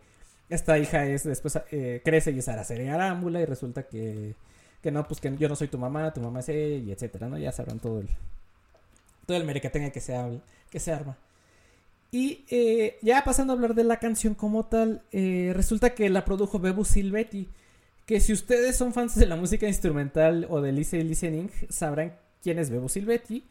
esta 0.52 0.78
hija 0.78 1.06
es, 1.06 1.24
después 1.24 1.60
eh, 1.72 2.02
crece 2.04 2.32
y 2.32 2.40
es 2.40 2.48
Araceli 2.48 2.88
Arámbula 2.88 3.42
y 3.42 3.46
resulta 3.46 3.84
que, 3.84 4.36
que 4.82 4.92
no, 4.92 5.08
pues 5.08 5.20
que 5.20 5.36
yo 5.38 5.50
no 5.50 5.56
soy 5.56 5.70
tu 5.70 5.78
mamá, 5.78 6.14
tu 6.14 6.22
mamá 6.22 6.42
es 6.42 6.50
ella 6.50 6.76
y 6.76 6.92
etcétera, 6.92 7.30
¿no? 7.30 7.38
Ya 7.38 7.52
sabrán 7.52 7.80
todo 7.80 8.02
el, 8.02 8.10
todo 9.26 9.38
el 9.38 9.46
merequetengue 9.46 9.92
que 9.92 10.02
se, 10.02 10.16
habla, 10.16 10.42
que 10.70 10.80
se 10.80 10.92
arma. 10.92 11.18
Y 12.12 12.44
eh, 12.50 12.98
ya 13.02 13.24
pasando 13.24 13.54
a 13.54 13.56
hablar 13.56 13.74
de 13.74 13.86
la 13.86 13.98
canción 13.98 14.36
como 14.36 14.66
tal, 14.66 15.02
eh, 15.14 15.54
resulta 15.56 15.96
que 15.96 16.10
la 16.10 16.26
produjo 16.26 16.60
Bebu 16.60 16.84
Silvetti. 16.84 17.48
Que 18.06 18.20
si 18.20 18.34
ustedes 18.34 18.76
son 18.76 18.94
fans 18.94 19.16
de 19.16 19.28
la 19.28 19.38
música 19.38 19.68
instrumental 19.68 20.46
o 20.50 20.60
del 20.60 20.78
easy 20.78 21.02
listening, 21.02 21.50
sabrán 21.70 22.14
quién 22.44 22.60
es 22.60 22.70
Bebo 22.70 22.90
Silvetti. 22.90 23.46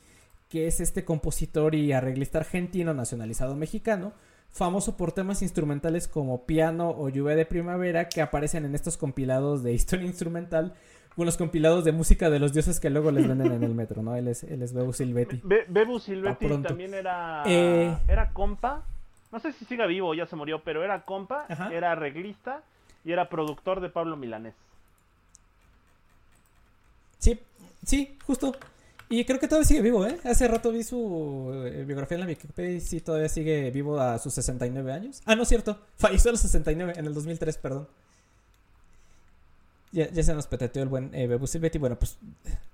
que 0.51 0.67
es 0.67 0.81
este 0.81 1.05
compositor 1.05 1.75
y 1.77 1.93
arreglista 1.93 2.39
argentino 2.39 2.93
nacionalizado 2.93 3.55
mexicano, 3.55 4.13
famoso 4.53 4.97
por 4.97 5.13
temas 5.13 5.43
instrumentales 5.43 6.09
como 6.09 6.45
Piano 6.45 6.91
o 6.91 7.09
Lluvia 7.09 7.37
de 7.37 7.47
Primavera 7.47 8.09
que 8.09 8.21
aparecen 8.23 8.65
en 8.65 8.75
estos 8.75 8.97
compilados 8.97 9.63
de 9.63 9.73
historia 9.73 10.07
instrumental 10.07 10.75
con 11.17 11.27
los 11.27 11.37
compilados 11.37 11.85
de 11.85 11.93
música 11.93 12.31
de 12.31 12.39
los 12.39 12.53
dioses 12.53 12.81
que 12.81 12.89
luego 12.91 13.11
les 13.11 13.27
venden 13.29 13.53
en 13.53 13.63
el 13.63 13.75
metro, 13.75 14.03
¿no? 14.03 14.17
Él 14.17 14.29
es, 14.29 14.43
él 14.45 14.63
es 14.63 14.73
Bebu 14.73 14.93
Silvetti. 14.93 15.41
Be- 15.45 15.65
Bebu 15.69 15.99
Silvetti 15.99 16.49
también 16.63 16.95
era, 16.95 17.43
Eh. 17.47 17.97
era 18.09 18.31
compa. 18.33 18.85
No 19.33 19.39
sé 19.39 19.53
si 19.53 19.65
siga 19.65 19.87
vivo 19.87 20.09
o 20.09 20.15
ya 20.15 20.27
se 20.27 20.35
murió, 20.37 20.63
pero 20.65 20.83
era 20.83 21.03
compa, 21.05 21.47
Ajá. 21.49 21.73
era 21.73 21.93
arreglista 21.93 22.63
y 23.05 23.13
era 23.13 23.29
productor 23.29 23.81
de 23.81 23.89
Pablo 23.89 24.17
Milanés. 24.17 24.55
Sí, 27.19 27.39
sí, 27.85 28.17
justo. 28.27 28.55
Y 29.11 29.25
creo 29.25 29.39
que 29.39 29.49
todavía 29.49 29.67
sigue 29.67 29.83
vivo, 29.83 30.07
¿eh? 30.07 30.19
Hace 30.25 30.49
rato 30.49 30.71
vi 30.71 30.85
su 30.85 31.51
eh, 31.67 31.85
biografía 31.85 32.15
en 32.15 32.21
la 32.21 32.27
Wikipedia 32.29 32.77
y 32.77 32.81
sí, 32.81 33.01
todavía 33.01 33.29
sigue 33.29 33.71
vivo 33.73 34.01
a 34.01 34.19
sus 34.19 34.33
69 34.35 34.93
años. 34.93 35.21
Ah, 35.27 35.35
no 35.35 35.43
es 35.43 35.49
cierto. 35.49 35.79
Falleció 35.97 36.31
a 36.31 36.33
los 36.33 36.41
69, 36.41 36.95
en 36.97 37.07
el 37.07 37.13
2003, 37.13 37.59
perdón. 37.59 37.89
Ya, 39.93 40.09
ya 40.11 40.23
se 40.23 40.33
nos 40.33 40.47
peteteó 40.47 40.83
el 40.85 40.89
buen 40.89 41.13
eh, 41.13 41.27
Bebu 41.27 41.47
Silvetti. 41.49 41.79
Bueno, 41.79 41.99
pues 41.99 42.19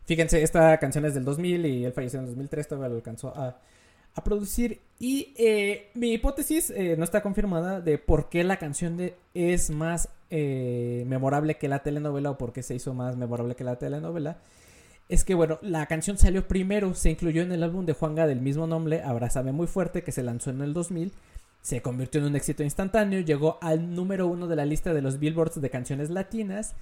fíjense, 0.04 0.42
esta 0.42 0.78
canción 0.78 1.06
es 1.06 1.14
del 1.14 1.24
2000 1.24 1.64
y 1.64 1.84
él 1.86 1.92
falleció 1.92 2.18
en 2.18 2.26
el 2.26 2.30
2003, 2.32 2.68
todavía 2.68 2.90
lo 2.90 2.96
alcanzó 2.96 3.34
a, 3.34 3.58
a 4.16 4.24
producir. 4.24 4.80
Y 4.98 5.32
eh, 5.36 5.90
mi 5.94 6.12
hipótesis 6.12 6.70
eh, 6.70 6.96
no 6.98 7.04
está 7.04 7.22
confirmada 7.22 7.80
de 7.80 7.98
por 7.98 8.28
qué 8.28 8.42
la 8.44 8.58
canción 8.58 8.96
de, 8.96 9.14
es 9.34 9.70
más 9.70 10.08
eh, 10.30 11.04
memorable 11.06 11.56
que 11.56 11.68
la 11.68 11.82
telenovela 11.82 12.30
o 12.30 12.38
por 12.38 12.52
qué 12.52 12.62
se 12.62 12.74
hizo 12.74 12.94
más 12.94 13.16
memorable 13.16 13.54
que 13.54 13.64
la 13.64 13.76
telenovela. 13.76 14.38
Es 15.08 15.22
que, 15.22 15.34
bueno, 15.34 15.58
la 15.62 15.86
canción 15.86 16.18
salió 16.18 16.48
primero, 16.48 16.94
se 16.94 17.10
incluyó 17.10 17.42
en 17.42 17.52
el 17.52 17.62
álbum 17.62 17.86
de 17.86 17.92
Juanga 17.92 18.26
del 18.26 18.40
mismo 18.40 18.66
nombre, 18.66 19.02
Abrázame 19.02 19.52
Muy 19.52 19.68
Fuerte, 19.68 20.02
que 20.02 20.10
se 20.12 20.22
lanzó 20.22 20.50
en 20.50 20.60
el 20.62 20.74
2000. 20.74 21.12
Se 21.60 21.80
convirtió 21.80 22.20
en 22.20 22.28
un 22.28 22.36
éxito 22.36 22.64
instantáneo, 22.64 23.20
llegó 23.20 23.58
al 23.60 23.94
número 23.94 24.26
uno 24.26 24.48
de 24.48 24.56
la 24.56 24.64
lista 24.64 24.94
de 24.94 25.02
los 25.02 25.18
billboards 25.18 25.60
de 25.60 25.70
canciones 25.70 26.10
latinas. 26.10 26.74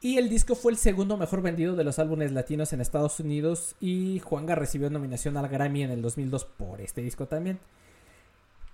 Y 0.00 0.16
el 0.16 0.28
disco 0.28 0.54
fue 0.54 0.72
el 0.72 0.78
segundo 0.78 1.16
mejor 1.16 1.42
vendido 1.42 1.76
de 1.76 1.84
los 1.84 1.98
álbumes 1.98 2.32
latinos 2.32 2.72
en 2.72 2.80
Estados 2.80 3.20
Unidos. 3.20 3.76
Y 3.80 4.18
Juanga 4.20 4.54
recibió 4.54 4.88
nominación 4.88 5.36
al 5.36 5.48
Grammy 5.48 5.82
en 5.82 5.90
el 5.90 6.02
2002 6.02 6.44
por 6.44 6.80
este 6.80 7.02
disco 7.02 7.26
también. 7.26 7.58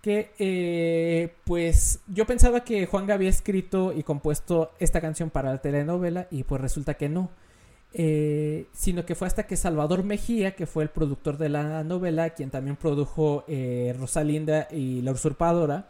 Que, 0.00 0.30
eh, 0.38 1.34
pues, 1.44 2.00
yo 2.06 2.26
pensaba 2.26 2.60
que 2.60 2.86
Juanga 2.86 3.14
había 3.14 3.28
escrito 3.28 3.92
y 3.92 4.04
compuesto 4.04 4.70
esta 4.78 5.00
canción 5.00 5.30
para 5.30 5.50
la 5.50 5.58
telenovela. 5.60 6.28
Y 6.30 6.44
pues 6.44 6.60
resulta 6.60 6.94
que 6.94 7.08
no. 7.08 7.28
Eh, 7.98 8.66
sino 8.72 9.06
que 9.06 9.14
fue 9.14 9.26
hasta 9.26 9.46
que 9.46 9.56
Salvador 9.56 10.04
Mejía, 10.04 10.54
que 10.54 10.66
fue 10.66 10.82
el 10.82 10.90
productor 10.90 11.38
de 11.38 11.48
la 11.48 11.82
novela, 11.82 12.28
quien 12.30 12.50
también 12.50 12.76
produjo 12.76 13.44
eh, 13.48 13.96
Rosalinda 13.98 14.68
y 14.70 15.00
La 15.00 15.12
Usurpadora, 15.12 15.88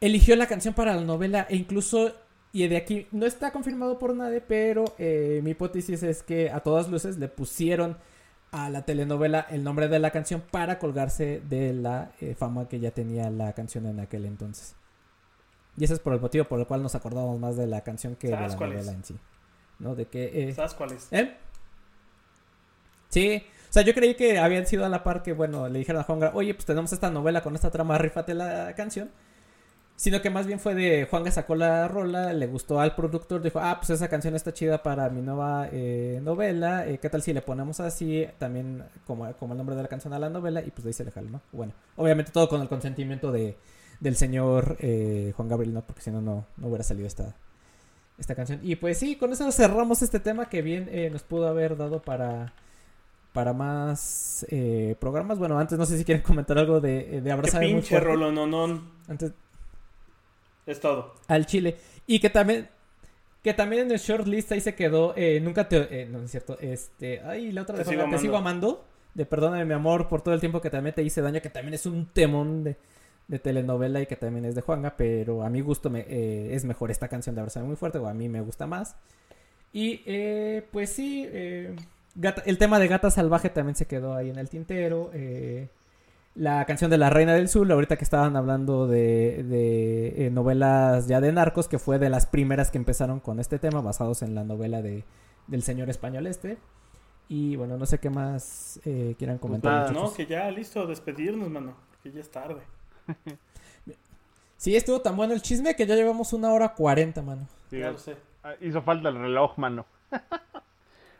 eligió 0.00 0.34
la 0.34 0.46
canción 0.46 0.72
para 0.72 0.96
la 0.96 1.02
novela 1.02 1.46
e 1.50 1.56
incluso, 1.56 2.12
y 2.54 2.66
de 2.68 2.78
aquí 2.78 3.06
no 3.12 3.26
está 3.26 3.52
confirmado 3.52 3.98
por 3.98 4.14
nadie, 4.16 4.40
pero 4.40 4.86
eh, 4.96 5.42
mi 5.44 5.50
hipótesis 5.50 6.02
es 6.02 6.22
que 6.22 6.48
a 6.48 6.60
todas 6.60 6.88
luces 6.88 7.18
le 7.18 7.28
pusieron 7.28 7.98
a 8.50 8.70
la 8.70 8.86
telenovela 8.86 9.46
el 9.50 9.62
nombre 9.62 9.88
de 9.88 9.98
la 9.98 10.12
canción 10.12 10.42
para 10.50 10.78
colgarse 10.78 11.42
de 11.50 11.74
la 11.74 12.12
eh, 12.22 12.34
fama 12.34 12.66
que 12.66 12.80
ya 12.80 12.92
tenía 12.92 13.28
la 13.28 13.52
canción 13.52 13.84
en 13.84 14.00
aquel 14.00 14.24
entonces. 14.24 14.74
Y 15.76 15.84
ese 15.84 15.92
es 15.92 16.00
por 16.00 16.14
el 16.14 16.20
motivo 16.20 16.46
por 16.46 16.60
el 16.60 16.66
cual 16.66 16.82
nos 16.82 16.94
acordamos 16.94 17.38
más 17.38 17.58
de 17.58 17.66
la 17.66 17.82
canción 17.82 18.16
que 18.16 18.28
de 18.28 18.34
¿Sabes 18.34 18.52
la 18.58 18.66
novela 18.66 18.80
es? 18.80 18.88
en 18.88 19.04
sí. 19.04 19.16
¿No? 19.80 19.94
De 19.96 20.06
que... 20.06 20.48
eh, 20.50 20.54
¿Sabes 20.54 20.74
cuál 20.74 20.92
es? 20.92 21.08
¿Eh? 21.10 21.36
Sí, 23.08 23.42
o 23.68 23.72
sea, 23.72 23.82
yo 23.82 23.94
creí 23.94 24.14
que 24.14 24.38
habían 24.38 24.66
sido 24.66 24.84
a 24.84 24.88
la 24.88 25.02
par 25.02 25.22
que, 25.22 25.32
bueno, 25.32 25.68
le 25.68 25.78
dijeron 25.80 26.00
a 26.00 26.04
Juanga, 26.04 26.32
oye, 26.34 26.54
pues 26.54 26.66
tenemos 26.66 26.92
esta 26.92 27.10
novela 27.10 27.42
con 27.42 27.54
esta 27.54 27.70
trama, 27.70 27.98
rífate 27.98 28.34
la 28.34 28.74
canción. 28.74 29.10
Sino 29.96 30.22
que 30.22 30.30
más 30.30 30.46
bien 30.46 30.58
fue 30.58 30.74
de 30.74 31.06
Juanga 31.10 31.30
sacó 31.30 31.54
la 31.54 31.86
rola, 31.86 32.32
le 32.32 32.46
gustó 32.46 32.80
al 32.80 32.94
productor, 32.94 33.42
dijo, 33.42 33.60
ah, 33.60 33.76
pues 33.78 33.90
esa 33.90 34.08
canción 34.08 34.34
está 34.34 34.52
chida 34.52 34.82
para 34.82 35.10
mi 35.10 35.20
nueva 35.20 35.68
eh, 35.70 36.20
novela, 36.22 36.86
eh, 36.88 36.98
¿qué 36.98 37.10
tal 37.10 37.20
si 37.22 37.34
le 37.34 37.42
ponemos 37.42 37.80
así 37.80 38.26
también 38.38 38.82
como, 39.06 39.30
como 39.34 39.52
el 39.52 39.58
nombre 39.58 39.76
de 39.76 39.82
la 39.82 39.88
canción 39.88 40.14
a 40.14 40.18
la 40.18 40.30
novela? 40.30 40.62
Y 40.62 40.70
pues 40.70 40.84
de 40.84 40.88
ahí 40.88 40.94
se 40.94 41.04
le 41.04 41.10
jaló, 41.10 41.28
¿no? 41.28 41.42
Bueno, 41.52 41.74
obviamente 41.96 42.32
todo 42.32 42.48
con 42.48 42.62
el 42.62 42.68
consentimiento 42.68 43.30
de, 43.30 43.58
del 44.00 44.16
señor 44.16 44.78
eh, 44.80 45.34
Juan 45.36 45.48
Gabriel, 45.48 45.74
¿no? 45.74 45.82
Porque 45.82 46.00
si 46.00 46.10
no, 46.10 46.22
no 46.22 46.46
no 46.56 46.68
hubiera 46.68 46.82
salido 46.82 47.06
esta, 47.06 47.36
esta 48.20 48.34
canción. 48.36 48.60
Y 48.62 48.76
pues 48.76 48.98
sí, 48.98 49.16
con 49.16 49.32
eso 49.32 49.50
cerramos 49.50 50.02
este 50.02 50.20
tema 50.20 50.48
que 50.48 50.62
bien 50.62 50.88
eh, 50.92 51.10
nos 51.10 51.22
pudo 51.22 51.48
haber 51.48 51.76
dado 51.76 52.00
para 52.00 52.52
para 53.32 53.52
más 53.52 54.44
eh, 54.50 54.96
programas. 55.00 55.38
Bueno, 55.38 55.58
antes 55.58 55.78
no 55.78 55.86
sé 55.86 55.96
si 55.96 56.04
quieren 56.04 56.22
comentar 56.22 56.58
algo 56.58 56.80
de, 56.80 57.20
de 57.20 57.22
Qué 57.22 57.32
Abrazar 57.32 57.60
pinche 57.60 57.88
fuerte. 57.88 58.06
rolononón. 58.08 58.90
Antes 59.08 59.32
Es 60.66 60.80
todo. 60.80 61.14
al 61.28 61.46
Chile. 61.46 61.76
Y 62.06 62.20
que 62.20 62.30
también 62.30 62.68
que 63.42 63.54
también 63.54 63.86
en 63.86 63.92
el 63.92 63.98
shortlist 63.98 64.52
ahí 64.52 64.60
se 64.60 64.74
quedó 64.74 65.14
eh, 65.16 65.40
nunca 65.40 65.66
te 65.66 66.02
eh, 66.02 66.06
no, 66.06 66.18
no 66.18 66.24
es 66.24 66.30
cierto, 66.30 66.58
este, 66.60 67.20
ay, 67.20 67.52
la 67.52 67.62
otra 67.62 67.76
Te 67.76 67.84
de 67.84 67.90
sigo 67.90 68.04
te 68.10 68.18
sigo 68.18 68.36
amando 68.36 68.84
de 69.14 69.24
Perdóname 69.24 69.64
mi 69.64 69.72
amor 69.72 70.08
por 70.08 70.20
todo 70.22 70.34
el 70.34 70.40
tiempo 70.40 70.60
que 70.60 70.68
también 70.68 70.94
te 70.94 71.02
hice 71.02 71.22
daño, 71.22 71.40
que 71.40 71.48
también 71.48 71.74
es 71.74 71.86
un 71.86 72.06
temón 72.06 72.64
de, 72.64 72.76
de 73.30 73.38
telenovela 73.38 74.00
y 74.00 74.06
que 74.06 74.16
también 74.16 74.44
es 74.44 74.54
de 74.54 74.60
Juanga, 74.60 74.94
pero 74.96 75.42
a 75.44 75.48
mi 75.50 75.60
gusto 75.60 75.88
me, 75.88 76.00
eh, 76.08 76.54
es 76.54 76.64
mejor 76.64 76.90
esta 76.90 77.08
canción 77.08 77.34
de 77.34 77.40
Abrazar 77.40 77.62
muy 77.64 77.76
fuerte, 77.76 77.98
o 77.98 78.06
a 78.08 78.12
mí 78.14 78.28
me 78.28 78.40
gusta 78.40 78.66
más. 78.66 78.96
Y 79.72 80.02
eh, 80.04 80.66
pues 80.72 80.90
sí, 80.90 81.24
eh, 81.30 81.76
Gata- 82.16 82.42
el 82.44 82.58
tema 82.58 82.80
de 82.80 82.88
Gata 82.88 83.08
Salvaje 83.10 83.48
también 83.50 83.76
se 83.76 83.86
quedó 83.86 84.14
ahí 84.14 84.30
en 84.30 84.38
el 84.38 84.48
tintero. 84.48 85.10
eh, 85.14 85.68
la 86.34 86.64
canción 86.64 86.90
de 86.90 86.96
La 86.98 87.10
Reina 87.10 87.34
del 87.34 87.48
Sur, 87.48 87.70
ahorita 87.70 87.96
que 87.96 88.04
estaban 88.04 88.36
hablando 88.36 88.86
de, 88.86 89.42
de, 89.44 90.26
eh, 90.26 90.30
novelas 90.30 91.06
ya 91.08 91.20
de 91.20 91.32
narcos, 91.32 91.66
que 91.68 91.78
fue 91.80 91.98
de 91.98 92.08
las 92.08 92.26
primeras 92.26 92.70
que 92.70 92.78
empezaron 92.78 93.18
con 93.20 93.40
este 93.40 93.58
tema, 93.58 93.80
basados 93.80 94.22
en 94.22 94.34
la 94.36 94.44
novela 94.44 94.80
de, 94.80 95.04
del 95.48 95.62
señor 95.62 95.90
español 95.90 96.26
este. 96.28 96.56
Y 97.28 97.56
bueno, 97.56 97.76
no 97.76 97.84
sé 97.86 97.98
qué 97.98 98.10
más 98.10 98.80
eh, 98.84 99.14
quieran 99.18 99.38
comentar. 99.38 99.72
nada, 99.72 99.88
muchachos. 99.88 100.10
No, 100.10 100.16
que 100.16 100.26
ya 100.26 100.50
listo, 100.50 100.86
despedirnos, 100.86 101.48
mano. 101.50 101.74
Que 102.02 102.10
ya 102.12 102.20
es 102.20 102.30
tarde. 102.30 102.62
Sí, 104.56 104.76
estuvo 104.76 105.00
tan 105.00 105.16
bueno 105.16 105.32
el 105.32 105.40
chisme 105.40 105.74
que 105.74 105.86
ya 105.86 105.94
llevamos 105.94 106.34
una 106.34 106.52
hora 106.52 106.74
cuarenta, 106.74 107.22
mano. 107.22 107.48
Sí, 107.70 107.78
ya 107.78 107.90
lo 107.92 107.98
sé. 107.98 108.14
ah, 108.44 108.52
Hizo 108.60 108.82
falta 108.82 109.08
el 109.08 109.14
reloj, 109.14 109.56
mano. 109.56 109.86
pues 110.10 110.20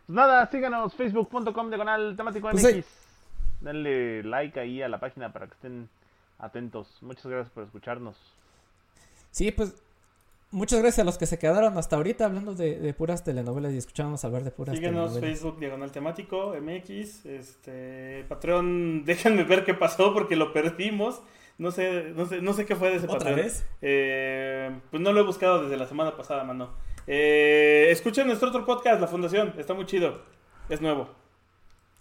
nada, 0.08 0.46
síganos, 0.50 0.94
facebook.com 0.94 1.68
diagonal 1.70 2.14
temático 2.18 2.50
Pues 2.50 2.62
MX. 2.62 2.72
sí. 2.74 2.84
Denle 3.62 4.22
like 4.24 4.60
ahí 4.60 4.82
a 4.82 4.88
la 4.90 5.00
página 5.00 5.32
para 5.32 5.46
que 5.46 5.54
estén 5.54 5.88
atentos. 6.38 6.98
Muchas 7.00 7.26
gracias 7.26 7.50
por 7.50 7.64
escucharnos. 7.64 8.16
Sí, 9.30 9.52
pues 9.52 9.74
muchas 10.50 10.80
gracias 10.80 10.98
a 10.98 11.04
los 11.04 11.16
que 11.16 11.24
se 11.26 11.38
quedaron 11.38 11.78
hasta 11.78 11.96
ahorita 11.96 12.26
hablando 12.26 12.54
de, 12.54 12.78
de 12.78 12.92
puras 12.92 13.24
telenovelas 13.24 13.72
y 13.72 13.78
escuchábamos 13.78 14.22
hablar 14.24 14.44
de 14.44 14.50
puras 14.50 14.76
Síguenos, 14.76 15.14
telenovelas. 15.14 15.38
Facebook, 15.40 15.58
Diagonal 15.60 15.92
Temático, 15.92 16.54
MX. 16.60 17.24
Este, 17.24 18.26
Patreon, 18.28 19.04
déjenme 19.06 19.44
ver 19.44 19.64
qué 19.64 19.72
pasó 19.72 20.12
porque 20.12 20.36
lo 20.36 20.52
perdimos. 20.52 21.22
No 21.60 21.70
sé, 21.70 22.12
no 22.16 22.24
sé, 22.24 22.40
no 22.40 22.52
sé 22.54 22.64
qué 22.64 22.74
fue 22.74 22.88
de 22.88 22.96
ese 22.96 23.04
¿Otra 23.06 23.18
Patreon. 23.18 23.36
vez? 23.36 23.66
Eh, 23.82 24.70
pues 24.90 25.02
no 25.02 25.12
lo 25.12 25.20
he 25.20 25.24
buscado 25.24 25.62
desde 25.62 25.76
la 25.76 25.86
semana 25.86 26.16
pasada, 26.16 26.42
mano. 26.42 26.70
Eh, 27.06 27.88
escuchen 27.90 28.26
nuestro 28.26 28.48
otro 28.48 28.64
podcast, 28.64 28.98
La 29.00 29.06
Fundación. 29.06 29.52
Está 29.58 29.74
muy 29.74 29.84
chido. 29.84 30.22
Es 30.70 30.80
nuevo. 30.80 31.10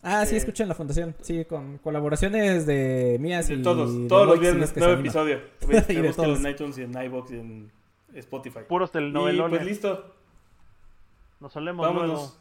Ah, 0.02 0.26
sí, 0.26 0.36
Eh, 0.36 0.38
escuchen 0.38 0.70
la 0.70 0.76
fundación. 0.76 1.14
Sí, 1.20 1.44
con 1.44 1.78
colaboraciones 1.80 2.66
de 2.66 3.18
mías 3.20 3.50
De 3.50 3.56
y 3.56 3.62
todos, 3.62 4.02
de 4.04 4.08
todos 4.08 4.28
los 4.28 4.40
viernes, 4.40 4.76
nuevo 4.78 4.94
episodio. 4.94 5.42
Y 5.90 6.12
todos. 6.14 6.40
en 6.40 6.48
iTunes 6.52 6.78
y 6.78 6.84
en 6.84 7.02
iBox 7.04 7.32
y 7.32 7.36
en 7.40 7.72
Spotify. 8.16 8.60
Puros 8.66 8.92
Y 8.92 8.94
telenovelones. 8.94 9.58
pues 9.60 9.70
listo, 9.70 10.14
Nos 11.42 11.52
solemos 11.52 11.86
vámonos. 11.86 12.08
luego. 12.10 12.32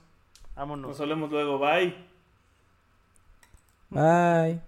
Vámonos. 0.55 0.89
Nos 0.91 1.01
hablemos 1.01 1.31
luego. 1.33 1.59
Bye. 1.59 1.97
Bye. 3.91 4.68